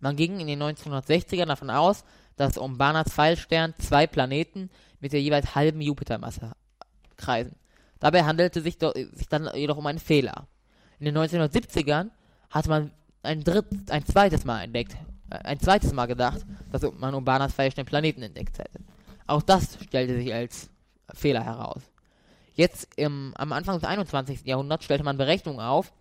Man 0.00 0.16
ging 0.16 0.40
in 0.40 0.46
den 0.46 0.62
1960ern 0.62 1.46
davon 1.46 1.70
aus, 1.70 2.04
dass 2.36 2.56
um 2.56 2.78
Barnards 2.78 3.12
Pfeilstern 3.12 3.74
zwei 3.78 4.06
Planeten 4.06 4.70
mit 5.00 5.12
der 5.12 5.20
jeweils 5.20 5.54
halben 5.54 5.82
Jupitermasse 5.82 6.52
kreisen. 7.16 7.56
Dabei 7.98 8.24
handelte 8.24 8.62
sich, 8.62 8.78
sich 9.12 9.28
dann 9.28 9.50
jedoch 9.54 9.76
um 9.76 9.86
einen 9.86 9.98
Fehler. 9.98 10.46
In 11.00 11.06
den 11.06 11.16
1970ern 11.16 12.10
hatte 12.50 12.68
man 12.68 12.90
ein, 13.22 13.42
dritt, 13.42 13.66
ein 13.90 14.04
zweites 14.04 14.44
Mal 14.44 14.62
entdeckt, 14.62 14.96
äh, 15.30 15.36
ein 15.36 15.58
zweites 15.58 15.92
Mal 15.92 16.06
gedacht, 16.06 16.44
dass 16.70 16.82
man 16.98 17.14
um 17.14 17.24
Barnards 17.24 17.54
Pfeilstern 17.54 17.86
Planeten 17.86 18.22
entdeckt 18.22 18.58
hätte. 18.58 18.80
Auch 19.26 19.42
das 19.42 19.78
stellte 19.82 20.16
sich 20.16 20.32
als 20.32 20.68
Fehler 21.14 21.42
heraus. 21.42 21.82
Jetzt 22.54 22.88
im, 22.96 23.32
am 23.36 23.52
Anfang 23.52 23.76
des 23.76 23.84
21. 23.84 24.44
Jahrhunderts 24.44 24.84
stellte 24.84 25.04
man 25.04 25.16
Berechnungen 25.16 25.60
auf, 25.60 25.92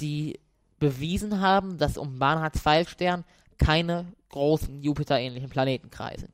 die 0.00 0.38
bewiesen 0.78 1.40
haben, 1.40 1.76
dass 1.76 1.98
um 1.98 2.20
Barnards 2.20 2.60
Pfeilstern 2.60 3.24
keine 3.58 4.06
großen 4.28 4.80
Jupiter-ähnlichen 4.80 5.50
Planeten 5.50 5.90
kreisen. 5.90 6.28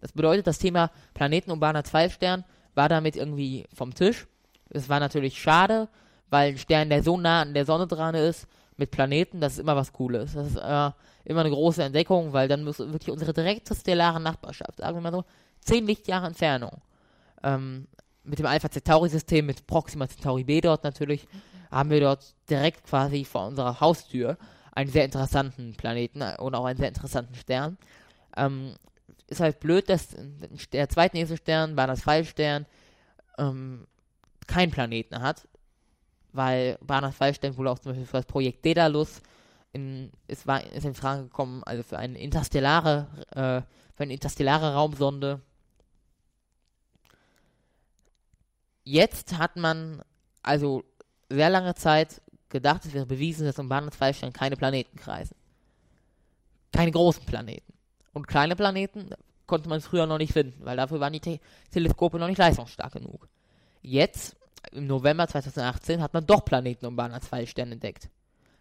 Das 0.00 0.12
bedeutet, 0.12 0.46
das 0.46 0.58
Thema 0.58 0.90
Planeten 1.12 1.50
um 1.50 1.60
Barnards 1.60 1.90
Pfeilstern 1.90 2.44
war 2.74 2.88
damit 2.88 3.16
irgendwie 3.16 3.66
vom 3.74 3.94
Tisch. 3.94 4.26
Es 4.70 4.88
war 4.88 5.00
natürlich 5.00 5.40
schade, 5.40 5.88
weil 6.30 6.52
ein 6.52 6.58
Stern, 6.58 6.90
der 6.90 7.02
so 7.02 7.16
nah 7.16 7.42
an 7.42 7.54
der 7.54 7.64
Sonne 7.64 7.86
dran 7.86 8.14
ist, 8.14 8.46
mit 8.76 8.90
Planeten, 8.90 9.40
das 9.40 9.54
ist 9.54 9.58
immer 9.60 9.76
was 9.76 9.92
Cooles. 9.92 10.34
Das 10.34 10.48
ist 10.48 10.56
äh, 10.56 10.90
immer 11.24 11.40
eine 11.40 11.50
große 11.50 11.82
Entdeckung, 11.82 12.32
weil 12.32 12.48
dann 12.48 12.64
muss 12.64 12.78
wirklich 12.78 13.10
unsere 13.10 13.32
direkte 13.32 13.74
stellare 13.74 14.20
Nachbarschaft, 14.20 14.78
sagen 14.78 14.96
wir 14.96 15.00
mal 15.00 15.12
so, 15.12 15.24
10 15.60 15.86
Lichtjahre 15.86 16.26
Entfernung, 16.26 16.82
ähm, 17.42 17.86
mit 18.24 18.38
dem 18.38 18.46
Alpha 18.46 18.70
Centauri-System, 18.70 19.46
mit 19.46 19.66
Proxima 19.66 20.08
Centauri 20.08 20.44
B 20.44 20.60
dort 20.60 20.84
natürlich, 20.84 21.26
haben 21.70 21.90
wir 21.90 22.00
dort 22.00 22.34
direkt 22.48 22.84
quasi 22.84 23.24
vor 23.24 23.46
unserer 23.46 23.80
Haustür 23.80 24.36
einen 24.72 24.90
sehr 24.90 25.04
interessanten 25.04 25.74
Planeten 25.76 26.22
und 26.38 26.54
auch 26.54 26.64
einen 26.64 26.78
sehr 26.78 26.88
interessanten 26.88 27.34
Stern. 27.34 27.78
Ähm, 28.36 28.74
ist 29.28 29.40
halt 29.40 29.60
blöd, 29.60 29.88
dass 29.88 30.08
der 30.72 30.88
zweitnächste 30.88 31.36
Stern, 31.36 31.76
Barnards 31.76 32.02
Pfeilstern, 32.02 32.66
ähm, 33.38 33.86
keinen 34.46 34.70
Planeten 34.70 35.20
hat, 35.22 35.48
weil 36.34 36.78
Barnards 36.82 37.16
Pfeilstern 37.16 37.56
wohl 37.56 37.68
auch 37.68 37.78
zum 37.78 37.92
Beispiel 37.92 38.06
für 38.06 38.16
das 38.18 38.26
Projekt 38.26 38.66
Daedalus 38.66 39.22
in, 39.72 40.10
ist, 40.28 40.46
war, 40.46 40.62
ist 40.72 40.84
in 40.84 40.94
Frage 40.94 41.24
gekommen, 41.24 41.62
also 41.64 41.82
für 41.82 41.98
eine 41.98 42.18
interstellare, 42.18 43.06
äh, 43.30 43.62
für 43.96 44.02
eine 44.02 44.12
interstellare 44.12 44.74
Raumsonde. 44.74 45.40
Jetzt 48.82 49.38
hat 49.38 49.56
man 49.56 50.02
also 50.42 50.84
sehr 51.30 51.50
lange 51.50 51.74
Zeit 51.74 52.20
gedacht, 52.48 52.84
es 52.84 52.92
wäre 52.92 53.06
bewiesen, 53.06 53.46
dass 53.46 53.58
um 53.58 53.68
Barnards 53.68 53.96
Pfeilstern 53.96 54.32
keine 54.32 54.56
Planeten 54.56 54.96
kreisen. 54.96 55.36
Keine 56.72 56.90
großen 56.90 57.24
Planeten. 57.24 57.72
Und 58.12 58.26
kleine 58.26 58.56
Planeten 58.56 59.10
konnte 59.46 59.68
man 59.68 59.80
früher 59.80 60.06
noch 60.06 60.18
nicht 60.18 60.32
finden, 60.32 60.64
weil 60.64 60.76
dafür 60.76 61.00
waren 61.00 61.12
die 61.12 61.20
Te 61.20 61.40
Teleskope 61.70 62.18
noch 62.18 62.28
nicht 62.28 62.38
leistungsstark 62.38 62.92
genug. 62.92 63.28
Jetzt, 63.82 64.36
im 64.72 64.86
November 64.86 65.26
2018, 65.26 66.02
hat 66.02 66.14
man 66.14 66.26
doch 66.26 66.44
Planeten 66.44 66.86
um 66.86 66.96
Barnards 66.96 67.28
Pfeilstern 67.28 67.72
entdeckt. 67.72 68.08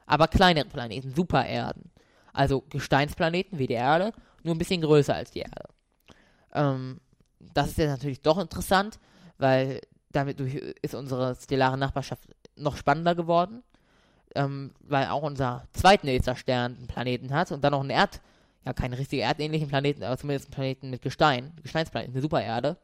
Aber 0.06 0.28
kleinere 0.28 0.66
Planeten, 0.66 1.14
Supererden. 1.14 1.92
Also 2.34 2.62
Gesteinsplaneten 2.70 3.60
wie 3.60 3.68
die 3.68 3.76
Erde, 3.76 4.12
nur 4.44 4.56
ein 4.56 4.58
bisschen 4.58 4.82
größer 4.82 5.16
als 5.16 5.32
die 5.32 5.40
Erde. 5.40 5.70
Ähm, 6.54 7.00
das 7.40 7.70
ist 7.70 7.78
jetzt 7.78 7.92
natürlich 7.92 8.22
doch 8.22 8.40
interessant, 8.40 9.00
weil 9.38 9.82
damit 10.12 10.40
ist 10.40 10.96
unsere 10.96 11.36
stellare 11.36 11.78
Nachbarschaft 11.78 12.30
noch 12.56 12.78
spannender 12.78 13.16
geworden, 13.16 13.64
ähm, 14.36 14.72
weil 14.82 15.08
auch 15.08 15.24
unser 15.24 15.68
zweitnächster 15.74 16.36
Stern 16.36 16.76
einen 16.78 16.88
Planeten 16.88 17.34
hat 17.34 17.52
und 17.52 17.64
dann 17.64 17.72
noch 17.72 17.82
einen 17.82 17.90
Erd, 17.90 18.22
ja, 18.66 18.74
keinen 18.74 18.94
richtigen 18.94 19.24
erdähnlichen 19.24 19.68
Planeten, 19.68 20.04
aber 20.04 20.18
zumindest 20.18 20.48
einen 20.48 20.54
Planeten 20.54 20.90
mit 20.90 21.02
Gestein, 21.02 21.54
Gesteinsplaneten, 21.62 22.14
eine 22.14 22.22
Supererde. 22.22 22.78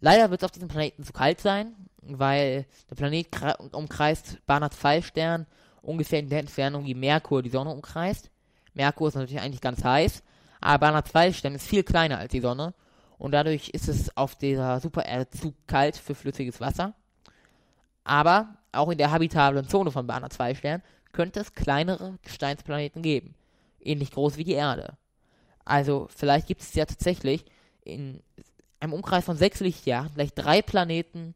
Leider 0.00 0.30
wird 0.30 0.42
es 0.42 0.44
auf 0.44 0.52
diesem 0.52 0.68
Planeten 0.68 1.04
zu 1.04 1.12
kalt 1.12 1.40
sein, 1.40 1.74
weil 2.02 2.66
der 2.90 2.94
Planet 2.94 3.28
umkreist 3.72 4.38
Barnards 4.46 4.76
Pfeilstern 4.76 5.46
ungefähr 5.82 6.20
in 6.20 6.28
der 6.28 6.40
Entfernung, 6.40 6.84
wie 6.84 6.94
Merkur 6.94 7.42
die 7.42 7.50
Sonne 7.50 7.70
umkreist. 7.70 8.30
Merkur 8.74 9.08
ist 9.08 9.14
natürlich 9.14 9.40
eigentlich 9.40 9.60
ganz 9.60 9.82
heiß, 9.82 10.22
aber 10.60 10.78
Barnards 10.78 11.10
Pfeilstern 11.10 11.54
ist 11.54 11.66
viel 11.66 11.82
kleiner 11.82 12.18
als 12.18 12.32
die 12.32 12.40
Sonne 12.40 12.74
und 13.18 13.32
dadurch 13.32 13.70
ist 13.70 13.88
es 13.88 14.14
auf 14.16 14.34
dieser 14.36 14.80
Supererde 14.80 15.30
zu 15.30 15.54
kalt 15.66 15.96
für 15.96 16.14
flüssiges 16.14 16.60
Wasser. 16.60 16.94
Aber 18.04 18.56
auch 18.72 18.90
in 18.90 18.98
der 18.98 19.10
habitablen 19.10 19.68
Zone 19.68 19.90
von 19.90 20.06
Barnards 20.06 20.36
Pfeilstern 20.36 20.82
könnte 21.12 21.40
es 21.40 21.54
kleinere 21.54 22.18
Gesteinsplaneten 22.22 23.02
geben 23.02 23.34
ähnlich 23.86 24.10
groß 24.10 24.36
wie 24.36 24.44
die 24.44 24.52
Erde. 24.52 24.96
Also 25.64 26.08
vielleicht 26.14 26.46
gibt 26.46 26.60
es 26.60 26.74
ja 26.74 26.84
tatsächlich 26.84 27.44
in 27.84 28.22
einem 28.80 28.92
Umkreis 28.92 29.24
von 29.24 29.36
sechs 29.36 29.60
Lichtjahren 29.60 30.10
vielleicht 30.10 30.38
drei 30.38 30.62
Planeten, 30.62 31.34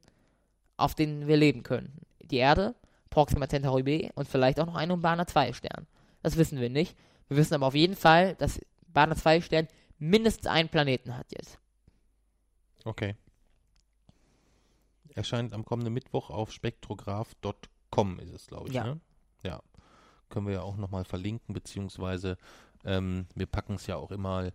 auf 0.77 0.95
denen 0.95 1.27
wir 1.27 1.37
leben 1.37 1.63
können. 1.63 1.93
Die 2.23 2.37
Erde, 2.37 2.75
Proxima 3.11 3.49
Centauri 3.49 3.83
b 3.83 4.11
und 4.15 4.29
vielleicht 4.29 4.61
auch 4.61 4.67
noch 4.67 4.77
einen 4.77 4.93
um 4.93 5.01
Barnard 5.01 5.31
2 5.31 5.53
Stern. 5.53 5.87
Das 6.23 6.37
wissen 6.37 6.61
wir 6.61 6.71
nicht. 6.71 6.97
Wir 7.29 7.37
wissen 7.37 7.55
aber 7.55 7.67
auf 7.67 7.75
jeden 7.75 7.97
Fall, 7.97 8.35
dass 8.37 8.61
Barnard 8.89 9.19
2 9.19 9.41
Stern 9.41 9.69
mindestens 9.99 10.47
einen 10.47 10.69
Planeten 10.69 11.17
hat 11.17 11.27
jetzt. 11.33 11.59
Okay. 12.85 13.17
Erscheint 15.15 15.53
am 15.53 15.65
kommenden 15.65 15.93
Mittwoch 15.93 16.31
auf 16.31 16.53
spektrograph.com 16.53 18.21
ist 18.21 18.33
es, 18.33 18.47
glaube 18.47 18.69
ich. 18.69 18.75
Ja. 18.75 18.85
Ne? 18.85 19.01
Ja 19.43 19.61
können 20.31 20.47
wir 20.47 20.55
ja 20.55 20.63
auch 20.63 20.77
nochmal 20.77 21.05
verlinken, 21.05 21.53
beziehungsweise 21.53 22.39
ähm, 22.85 23.27
wir 23.35 23.47
packen 23.47 23.75
es 23.75 23.87
ja 23.87 23.97
auch 23.97 24.11
immer 24.11 24.53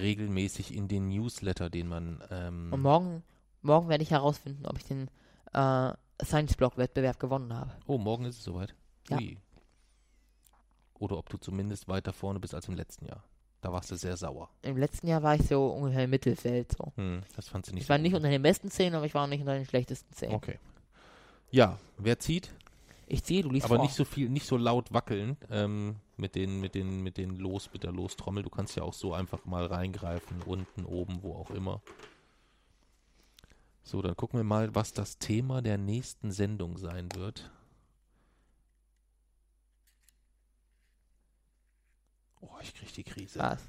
regelmäßig 0.00 0.74
in 0.74 0.88
den 0.88 1.08
Newsletter, 1.08 1.70
den 1.70 1.88
man. 1.88 2.22
Ähm 2.30 2.72
Und 2.72 2.82
morgen, 2.82 3.22
morgen 3.62 3.88
werde 3.88 4.02
ich 4.02 4.10
herausfinden, 4.10 4.66
ob 4.66 4.76
ich 4.78 4.84
den 4.84 5.08
äh, 5.52 5.92
Science-Blog-Wettbewerb 6.24 7.18
gewonnen 7.20 7.54
habe. 7.54 7.72
Oh, 7.86 7.98
morgen 7.98 8.24
ist 8.24 8.38
es 8.38 8.44
soweit. 8.44 8.74
Ja. 9.08 9.16
Ui. 9.18 9.38
Oder 10.94 11.16
ob 11.18 11.28
du 11.28 11.36
zumindest 11.38 11.88
weiter 11.88 12.12
vorne 12.12 12.40
bist 12.40 12.54
als 12.54 12.66
im 12.68 12.74
letzten 12.74 13.06
Jahr. 13.06 13.22
Da 13.60 13.72
warst 13.72 13.90
du 13.90 13.96
sehr 13.96 14.16
sauer. 14.16 14.48
Im 14.62 14.76
letzten 14.76 15.08
Jahr 15.08 15.22
war 15.22 15.34
ich 15.34 15.42
so 15.48 15.66
ungefähr 15.68 16.04
im 16.04 16.10
Mittelfeld. 16.10 16.72
So. 16.76 16.92
Hm, 16.96 17.22
das 17.34 17.48
fandst 17.48 17.70
du 17.70 17.74
nicht 17.74 17.82
Ich 17.82 17.86
so 17.86 17.90
war 17.90 17.98
nicht 17.98 18.12
gut. 18.12 18.18
unter 18.18 18.30
den 18.30 18.42
besten 18.42 18.70
10, 18.70 18.94
aber 18.94 19.04
ich 19.06 19.14
war 19.14 19.24
auch 19.24 19.28
nicht 19.28 19.40
unter 19.40 19.54
den 19.54 19.64
schlechtesten 19.66 20.12
10. 20.14 20.32
Okay. 20.32 20.58
Ja, 21.50 21.78
wer 21.96 22.18
zieht? 22.18 22.52
Ich 23.06 23.24
ziehe, 23.24 23.42
du 23.42 23.50
liest 23.50 23.64
aber 23.66 23.76
vor. 23.76 23.84
nicht 23.84 23.94
so 23.94 24.04
viel, 24.04 24.28
nicht 24.28 24.46
so 24.46 24.56
laut 24.56 24.92
wackeln 24.92 25.36
ähm, 25.50 25.96
mit 26.18 26.34
den, 26.34 26.60
mit 26.60 26.74
den, 26.74 27.02
mit 27.02 27.16
den 27.16 27.36
Los, 27.36 27.70
mit 27.72 27.82
der 27.82 27.92
Lostrommel. 27.92 28.42
Du 28.42 28.50
kannst 28.50 28.76
ja 28.76 28.82
auch 28.82 28.94
so 28.94 29.14
einfach 29.14 29.44
mal 29.44 29.66
reingreifen, 29.66 30.42
unten, 30.42 30.84
oben, 30.84 31.22
wo 31.22 31.34
auch 31.34 31.50
immer. 31.50 31.80
So, 33.82 34.02
dann 34.02 34.16
gucken 34.16 34.38
wir 34.38 34.44
mal, 34.44 34.74
was 34.74 34.92
das 34.92 35.18
Thema 35.18 35.62
der 35.62 35.78
nächsten 35.78 36.30
Sendung 36.30 36.76
sein 36.76 37.08
wird. 37.14 37.50
Oh, 42.40 42.48
ich 42.60 42.74
krieg 42.74 42.92
die 42.92 43.04
Krise. 43.04 43.38
Was? 43.38 43.62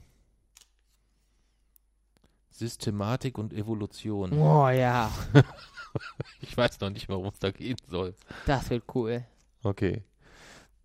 Systematik 2.52 3.38
und 3.38 3.54
Evolution. 3.54 4.34
Oh 4.34 4.68
ja, 4.68 5.10
Ich 6.42 6.56
weiß 6.56 6.80
noch 6.82 6.90
nicht, 6.90 7.10
worum 7.10 7.28
es 7.28 7.40
da 7.40 7.52
gehen 7.52 7.78
soll. 7.88 8.16
das 8.46 8.70
wird 8.70 8.84
cool. 8.94 9.26
Okay. 9.64 10.04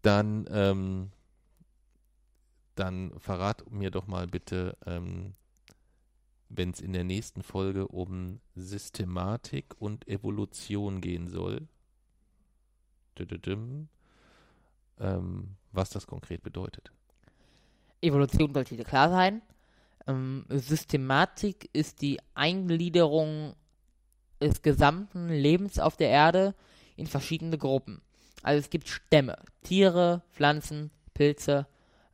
Dann, 0.02 0.46
ähm, 0.50 1.10
dann 2.74 3.12
verrat 3.18 3.70
mir 3.70 3.90
doch 3.90 4.06
mal 4.06 4.26
bitte, 4.26 4.76
ähm, 4.86 5.32
wenn 6.48 6.70
es 6.70 6.80
in 6.80 6.92
der 6.92 7.04
nächsten 7.04 7.42
Folge 7.42 7.88
um 7.88 8.40
Systematik 8.54 9.74
und 9.78 10.06
Evolution 10.08 11.00
gehen 11.00 11.28
soll, 11.28 11.66
ähm, 14.98 15.56
was 15.72 15.90
das 15.90 16.06
konkret 16.06 16.42
bedeutet. 16.42 16.92
Evolution 18.00 18.52
sollte 18.52 18.76
dir 18.76 18.84
klar 18.84 19.10
sein. 19.10 19.42
Ähm, 20.06 20.44
Systematik 20.48 21.70
ist 21.72 22.02
die 22.02 22.20
Eingliederung 22.34 23.54
des 24.40 24.62
gesamten 24.62 25.28
Lebens 25.28 25.78
auf 25.78 25.96
der 25.96 26.10
Erde 26.10 26.54
in 26.96 27.06
verschiedene 27.06 27.56
Gruppen. 27.56 28.02
Also 28.42 28.60
es 28.60 28.70
gibt 28.70 28.88
Stämme, 28.88 29.38
Tiere, 29.62 30.22
Pflanzen, 30.32 30.90
Pilze, 31.14 31.66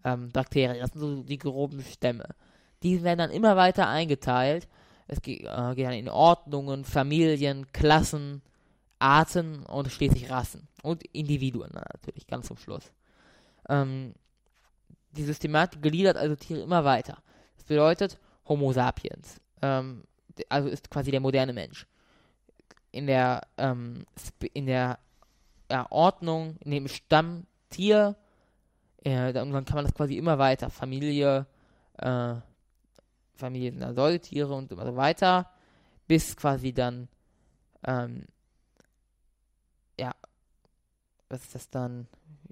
ähm, 0.04 0.30
Bakterien. 0.30 0.80
Das 0.80 0.92
sind 0.92 1.00
so 1.00 1.22
die 1.22 1.38
groben 1.38 1.82
Stämme. 1.82 2.28
Die 2.82 3.02
werden 3.02 3.18
dann 3.18 3.30
immer 3.30 3.56
weiter 3.56 3.88
eingeteilt 3.88 4.68
Es 5.06 5.20
geht, 5.20 5.42
äh, 5.42 5.74
geht 5.74 5.86
dann 5.86 5.92
in 5.92 6.08
Ordnungen, 6.08 6.84
Familien, 6.84 7.70
Klassen, 7.72 8.42
Arten 8.98 9.64
und 9.64 9.90
schließlich 9.90 10.30
Rassen. 10.30 10.68
Und 10.82 11.04
Individuen 11.12 11.70
natürlich, 11.72 12.26
ganz 12.26 12.46
zum 12.46 12.56
Schluss. 12.56 12.92
Ähm, 13.68 14.14
die 15.12 15.24
Systematik 15.24 15.82
gliedert 15.82 16.16
also 16.16 16.36
Tiere 16.36 16.60
immer 16.60 16.84
weiter. 16.84 17.18
Das 17.56 17.64
bedeutet 17.64 18.18
Homo 18.46 18.72
sapiens. 18.72 19.40
Ähm, 19.62 20.04
also 20.48 20.68
ist 20.68 20.90
quasi 20.90 21.10
der 21.10 21.20
moderne 21.20 21.52
Mensch. 21.52 21.86
In 22.92 23.06
der, 23.06 23.42
ähm, 23.58 24.04
in 24.52 24.66
der 24.66 24.98
ja, 25.70 25.86
Ordnung, 25.90 26.56
in 26.60 26.70
dem 26.70 26.88
Stamm 26.88 27.46
Tier, 27.68 28.16
äh, 29.04 29.32
dann 29.32 29.52
kann 29.64 29.76
man 29.76 29.84
das 29.84 29.94
quasi 29.94 30.16
immer 30.16 30.38
weiter. 30.38 30.70
Familie, 30.70 31.46
äh, 31.98 32.34
Familie 33.34 33.72
sind 33.72 33.94
Säugetiere 33.94 34.54
und 34.54 34.70
immer 34.72 34.86
so 34.86 34.96
weiter, 34.96 35.50
bis 36.06 36.36
quasi 36.36 36.72
dann, 36.72 37.08
ähm, 37.84 38.26
ja, 39.98 40.12
was 41.28 41.42
ist 41.42 41.54
das 41.54 41.70
dann? 41.70 42.06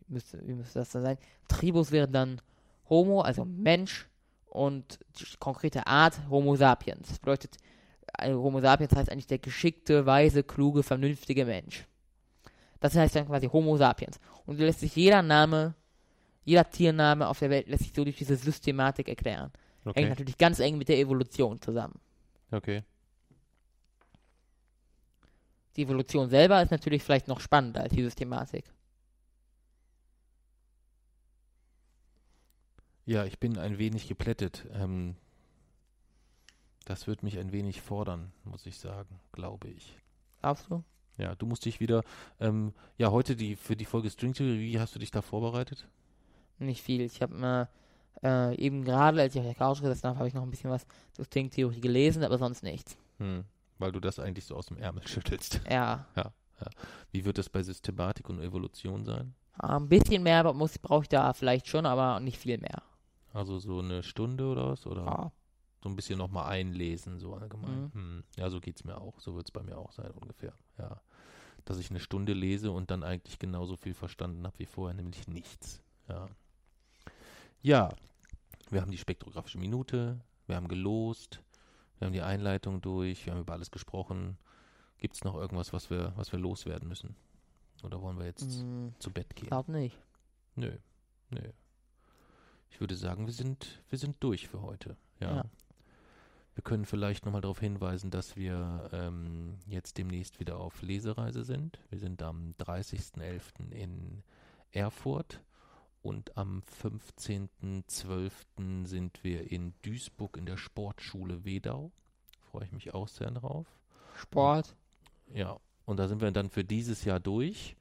Wie 0.07 0.15
müsste, 0.15 0.47
wie 0.47 0.55
müsste 0.55 0.79
das 0.79 0.91
dann 0.91 1.03
sein? 1.03 1.19
Tribus 1.49 1.91
wäre 1.91 2.09
dann 2.09 2.41
Homo, 2.89 3.21
also 3.21 3.45
Mensch, 3.45 4.09
und 4.51 4.99
die 5.19 5.25
konkrete 5.39 5.87
Art 5.87 6.19
Homo 6.31 6.57
sapiens. 6.57 7.09
Das 7.09 7.19
bedeutet, 7.19 7.57
also 8.13 8.43
Homo 8.43 8.61
sapiens 8.61 8.95
heißt 8.95 9.11
eigentlich 9.11 9.27
der 9.27 9.39
geschickte, 9.39 10.07
weise, 10.07 10.43
kluge, 10.43 10.83
vernünftige 10.83 11.45
Mensch. 11.45 11.87
Das 12.81 12.95
heißt 12.95 13.17
dann 13.17 13.27
quasi 13.27 13.49
Homo 13.49 13.77
sapiens. 13.77 14.19
Und 14.47 14.57
so 14.57 14.65
lässt 14.65 14.81
sich 14.81 14.97
jeder 14.97 15.23
Name, 15.23 15.75
jeder 16.49 16.71
Tiername 16.71 17.29
auf 17.29 17.39
der 17.41 17.51
Welt 17.51 17.69
lässt 17.69 17.83
sich 17.83 17.93
so 17.95 18.05
durch 18.05 18.17
diese 18.17 18.35
Systematik 18.35 19.07
erklären. 19.07 19.53
Okay. 19.85 20.01
Hängt 20.01 20.11
natürlich 20.11 20.39
ganz 20.39 20.61
eng 20.61 20.79
mit 20.79 20.89
der 20.89 20.99
Evolution 20.99 21.61
zusammen. 21.61 22.01
Okay. 22.51 22.85
Die 25.77 25.83
Evolution 25.83 26.31
selber 26.31 26.63
ist 26.63 26.71
natürlich 26.71 27.03
vielleicht 27.03 27.29
noch 27.29 27.41
spannender 27.41 27.83
als 27.83 27.93
die 27.93 28.03
Systematik. 28.03 28.65
Ja, 33.05 33.27
ich 33.27 33.39
bin 33.39 33.59
ein 33.59 33.77
wenig 33.77 34.09
geplättet. 34.09 34.67
Ähm, 34.73 35.17
das 36.87 37.07
wird 37.07 37.23
mich 37.23 37.39
ein 37.39 37.53
wenig 37.53 37.83
fordern, 37.83 38.33
muss 38.45 38.65
ich 38.65 38.79
sagen, 38.79 39.21
glaube 39.33 39.69
ich. 39.69 39.99
Glaubst 40.41 40.71
du? 40.71 40.83
Ja, 41.19 41.35
du 41.35 41.45
musst 41.45 41.67
dich 41.67 41.79
wieder, 41.79 42.05
ähm, 42.41 42.73
ja, 42.97 43.11
heute 43.11 43.37
die 43.37 43.55
für 43.55 43.77
die 43.77 43.85
Folge 43.85 44.09
String 44.09 44.33
Theory, 44.33 44.61
wie 44.61 44.81
hast 44.81 44.95
du 44.95 44.99
dich 44.99 45.11
da 45.11 45.21
vorbereitet? 45.21 45.87
Nicht 46.59 46.83
viel. 46.83 47.01
Ich 47.03 47.23
habe 47.23 47.35
mir 47.35 47.69
äh, 48.23 48.55
eben 48.57 48.85
gerade, 48.85 49.21
als 49.21 49.35
ich 49.35 49.41
auf 49.41 49.47
der 49.47 49.55
Couch 49.55 49.81
gesessen 49.81 50.09
habe, 50.09 50.19
habe 50.19 50.29
ich 50.29 50.35
noch 50.35 50.43
ein 50.43 50.51
bisschen 50.51 50.71
was 50.71 50.87
zur 51.13 51.25
Stringtheorie 51.25 51.81
gelesen, 51.81 52.25
aber 52.25 52.39
sonst 52.39 52.63
nichts. 52.63 52.97
Hm, 53.19 53.45
weil 53.79 53.93
du 53.93 54.01
das 54.01 54.19
eigentlich 54.19 54.45
so 54.45 54.57
aus 54.57 54.67
dem 54.67 54.79
Ärmel 54.79 55.03
schüttelst. 55.09 55.61
Ja, 55.71 56.07
Wie 57.13 57.25
wird 57.25 57.39
das 57.39 57.49
bei 57.49 57.63
Systematik 57.63 58.29
und 58.29 58.41
Evolution 58.41 59.05
sein? 59.05 59.35
ein 59.61 59.89
bisschen 59.89 60.23
mehr 60.23 60.39
aber 60.39 60.53
muss 60.55 60.79
brauche 60.79 61.03
ich 61.03 61.09
da 61.09 61.33
vielleicht 61.33 61.67
schon, 61.67 61.85
aber 61.85 62.21
nicht 62.21 62.39
viel 62.39 62.59
mehr. 62.59 62.83
Also 63.33 63.59
so 63.59 63.81
eine 63.81 64.05
Stunde 64.05 64.45
oder 64.47 64.71
was? 64.71 64.87
Oder 64.87 65.05
Ja. 65.05 65.33
so 65.83 65.89
ein 65.89 65.97
bisschen 65.97 66.17
nochmal 66.19 66.47
einlesen, 66.47 67.19
so 67.19 67.35
allgemein. 67.35 67.83
Mhm. 67.87 67.91
Hm. 67.93 68.25
Ja, 68.37 68.51
so 68.51 68.61
geht's 68.61 68.85
mir 68.85 68.97
auch. 69.01 69.19
So 69.21 69.35
wird's 69.35 69.51
bei 69.51 69.63
mir 69.63 69.77
auch 69.77 69.91
sein, 69.93 70.11
ungefähr. 70.13 70.53
Ja. 70.79 71.01
Dass 71.65 71.79
ich 71.79 71.91
eine 71.91 71.99
Stunde 72.01 72.33
lese 72.35 72.71
und 72.71 72.91
dann 72.93 73.03
eigentlich 73.03 73.39
genauso 73.41 73.77
viel 73.77 73.95
verstanden 73.95 74.45
habe 74.47 74.59
wie 74.61 74.67
vorher, 74.67 74.95
nämlich 74.95 75.27
nichts. 75.27 75.83
Ja. 76.09 76.29
Ja, 77.63 77.91
wir 78.71 78.81
haben 78.81 78.91
die 78.91 78.99
spektrographische 78.99 79.59
Minute, 79.59 80.21
wir 80.47 80.57
haben 80.57 80.69
gelost, 80.69 81.43
wir 81.99 82.07
haben 82.07 82.13
die 82.13 82.23
Einleitung 82.23 82.81
durch, 82.81 83.27
wir 83.27 83.33
haben 83.33 83.41
über 83.41 83.55
alles 83.55 83.71
gesprochen. 83.71 84.39
Gibt 84.99 85.15
es 85.15 85.25
noch 85.25 85.35
irgendwas, 85.37 85.73
was 85.73 85.91
wir, 85.91 86.13
was 86.17 86.33
wir 86.33 86.39
loswerden 86.39 86.89
müssen? 86.89 87.17
Oder 87.85 88.01
wollen 88.03 88.19
wir 88.19 88.27
jetzt 88.27 88.43
Hm, 88.43 88.95
zu 88.99 89.11
Bett 89.11 89.35
gehen? 89.37 89.49
glaub 89.49 89.69
nicht. 89.69 89.97
Nö, 90.57 90.77
nö. 91.31 91.41
Ich 92.71 92.81
würde 92.81 92.97
sagen, 92.97 93.27
wir 93.27 93.33
sind, 93.33 93.83
wir 93.89 93.99
sind 93.99 94.17
durch 94.21 94.49
für 94.49 94.63
heute. 94.63 94.97
Ja. 95.21 95.37
Ja. 95.37 95.45
Wir 96.55 96.63
können 96.65 96.87
vielleicht 96.87 97.25
nochmal 97.25 97.41
darauf 97.41 97.61
hinweisen, 97.61 98.11
dass 98.11 98.35
wir 98.35 98.91
ähm, 98.93 99.59
jetzt 99.67 99.97
demnächst 99.97 100.41
wieder 100.41 100.59
auf 100.59 100.83
Lesereise 100.83 101.45
sind. 101.45 101.79
Wir 101.89 102.01
sind 102.01 102.21
am 102.21 102.55
30.11. 102.59 103.71
in 103.71 104.25
Erfurt 104.73 105.41
und 106.03 106.37
am 106.37 106.63
15.12. 106.83 108.87
sind 108.87 109.23
wir 109.25 109.51
in 109.51 109.75
Duisburg 109.83 110.37
in 110.37 110.47
der 110.47 110.57
Sportschule 110.57 111.45
Wedau. 111.45 111.93
Freue 112.51 112.65
ich 112.65 112.73
mich 112.73 112.95
auch 112.95 113.09
sehr 113.09 113.31
drauf. 113.31 113.67
Sport. 114.17 114.77
Ja, 115.35 115.59
und 115.85 115.99
da 115.99 116.09
sind 116.09 116.21
wir 116.21 116.31
dann 116.31 116.51
für 116.51 116.65
dieses 116.65 117.05
Jahr 117.05 117.21
durch 117.21 117.77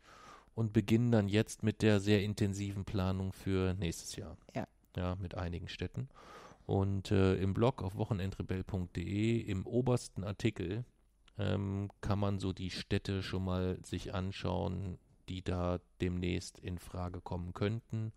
und 0.56 0.74
beginnen 0.74 1.12
dann 1.12 1.28
jetzt 1.28 1.64
mit 1.64 1.82
der 1.82 2.00
sehr 2.00 2.24
intensiven 2.24 2.86
Planung 2.86 3.32
für 3.32 3.74
nächstes 3.76 4.16
Jahr. 4.16 4.38
Ja. 4.56 4.68
Ja, 4.96 5.16
mit 5.16 5.36
einigen 5.36 5.68
Städten. 5.68 6.10
Und 6.66 7.12
äh, 7.12 7.36
im 7.36 7.54
Blog 7.54 7.84
auf 7.84 7.96
wochenendrebell.de 7.96 9.40
im 9.40 9.66
obersten 9.66 10.24
Artikel 10.24 10.84
ähm, 11.38 11.90
kann 12.02 12.20
man 12.20 12.40
so 12.40 12.52
die 12.52 12.72
Städte 12.72 13.24
schon 13.24 13.46
mal 13.46 13.78
sich 13.84 14.14
anschauen, 14.14 14.98
die 15.30 15.44
da 15.44 15.80
demnächst 16.02 16.60
in 16.60 16.80
Frage 16.80 17.22
kommen 17.22 17.54
könnten. 17.54 18.14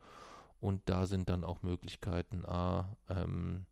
Und 0.60 0.82
da 0.86 1.06
sind 1.06 1.28
dann 1.28 1.44
auch 1.44 1.62
Möglichkeiten, 1.62 2.44
A, 2.44 2.96
ähm, 3.08 3.66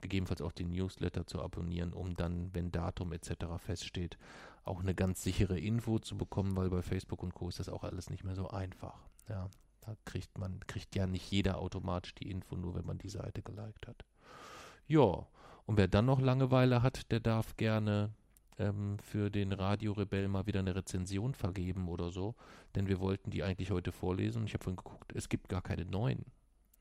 gegebenenfalls 0.00 0.42
auch 0.42 0.52
den 0.52 0.70
Newsletter 0.70 1.26
zu 1.26 1.40
abonnieren, 1.40 1.92
um 1.92 2.14
dann, 2.14 2.52
wenn 2.54 2.72
Datum 2.72 3.12
etc. 3.12 3.32
feststeht, 3.58 4.18
auch 4.64 4.80
eine 4.80 4.94
ganz 4.94 5.22
sichere 5.22 5.58
Info 5.58 5.98
zu 5.98 6.16
bekommen, 6.16 6.56
weil 6.56 6.70
bei 6.70 6.82
Facebook 6.82 7.22
und 7.22 7.34
Co. 7.34 7.48
ist 7.48 7.60
das 7.60 7.68
auch 7.68 7.84
alles 7.84 8.10
nicht 8.10 8.24
mehr 8.24 8.34
so 8.34 8.48
einfach. 8.48 8.98
Ja, 9.28 9.48
da 9.80 9.96
kriegt 10.04 10.38
man, 10.38 10.60
kriegt 10.66 10.94
ja 10.94 11.06
nicht 11.06 11.30
jeder 11.30 11.58
automatisch 11.58 12.14
die 12.14 12.30
Info, 12.30 12.56
nur 12.56 12.74
wenn 12.74 12.86
man 12.86 12.98
die 12.98 13.08
Seite 13.08 13.42
geliked 13.42 13.86
hat. 13.86 14.04
Ja, 14.86 15.26
und 15.66 15.76
wer 15.76 15.88
dann 15.88 16.06
noch 16.06 16.20
Langeweile 16.20 16.82
hat, 16.82 17.10
der 17.12 17.20
darf 17.20 17.56
gerne 17.56 18.12
ähm, 18.58 18.98
für 18.98 19.30
den 19.30 19.52
Radio 19.52 19.92
Rebell 19.92 20.28
mal 20.28 20.46
wieder 20.46 20.60
eine 20.60 20.74
Rezension 20.74 21.34
vergeben 21.34 21.88
oder 21.88 22.10
so, 22.10 22.34
denn 22.74 22.88
wir 22.88 23.00
wollten 23.00 23.30
die 23.30 23.42
eigentlich 23.42 23.70
heute 23.70 23.92
vorlesen 23.92 24.44
ich 24.46 24.54
habe 24.54 24.64
vorhin 24.64 24.76
geguckt, 24.76 25.12
es 25.14 25.28
gibt 25.28 25.48
gar 25.48 25.62
keine 25.62 25.84
neuen. 25.84 26.24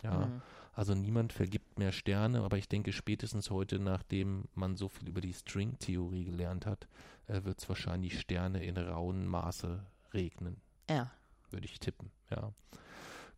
Ja, 0.03 0.25
Mhm. 0.27 0.41
also 0.73 0.95
niemand 0.95 1.31
vergibt 1.31 1.77
mehr 1.77 1.91
Sterne, 1.91 2.41
aber 2.41 2.57
ich 2.57 2.67
denke 2.67 2.91
spätestens 2.91 3.51
heute, 3.51 3.77
nachdem 3.79 4.45
man 4.55 4.75
so 4.75 4.89
viel 4.89 5.07
über 5.07 5.21
die 5.21 5.33
String-Theorie 5.33 6.25
gelernt 6.25 6.65
hat, 6.65 6.87
äh, 7.27 7.43
wird 7.43 7.59
es 7.59 7.69
wahrscheinlich 7.69 8.19
Sterne 8.19 8.63
in 8.63 8.77
rauen 8.77 9.27
Maße 9.27 9.85
regnen, 10.13 10.57
Ja. 10.89 11.11
würde 11.51 11.65
ich 11.65 11.79
tippen. 11.79 12.09
Ja. 12.31 12.51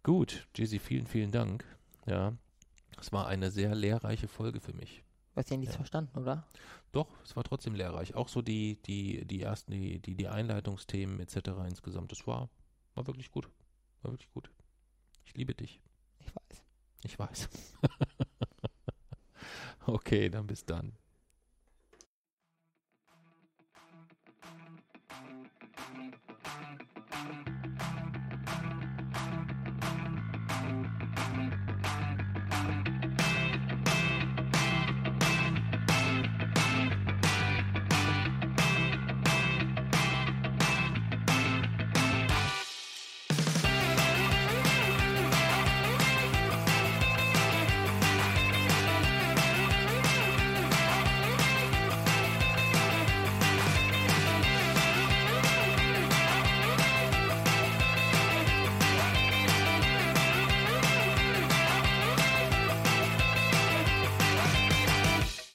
Gut, 0.04 0.48
Jesse, 0.56 0.80
vielen, 0.80 1.08
vielen 1.08 1.32
Dank. 1.32 1.66
Ja, 2.06 2.34
es 3.00 3.12
war 3.12 3.28
eine 3.28 3.52
sehr 3.52 3.74
lehrreiche 3.76 4.28
Folge 4.28 4.60
für 4.60 4.74
mich. 4.74 5.04
Du 5.34 5.40
hast 5.40 5.50
ja 5.50 5.58
nichts 5.58 5.74
Ja. 5.74 5.78
verstanden, 5.80 6.18
oder? 6.20 6.48
Doch, 6.92 7.08
es 7.24 7.36
war 7.36 7.44
trotzdem 7.44 7.74
lehrreich. 7.74 8.14
Auch 8.16 8.28
so 8.28 8.42
die, 8.42 8.80
die, 8.84 9.26
die 9.26 9.42
ersten, 9.42 9.72
die, 9.72 10.00
die, 10.00 10.16
die 10.16 10.28
Einleitungsthemen 10.28 11.20
etc. 11.20 11.50
insgesamt. 11.68 12.12
Das 12.12 12.28
war, 12.28 12.50
war 12.94 13.08
wirklich 13.08 13.32
gut. 13.32 13.50
War 14.04 14.12
wirklich 14.12 14.32
gut. 14.32 14.52
Ich 15.26 15.34
liebe 15.34 15.56
dich. 15.56 15.82
Ich 16.20 16.28
weiß. 16.36 16.64
Ich 17.04 17.20
weiß. 17.20 17.50
okay, 19.88 20.30
dann 20.30 20.48
bis 20.48 20.66
dann. 20.66 20.94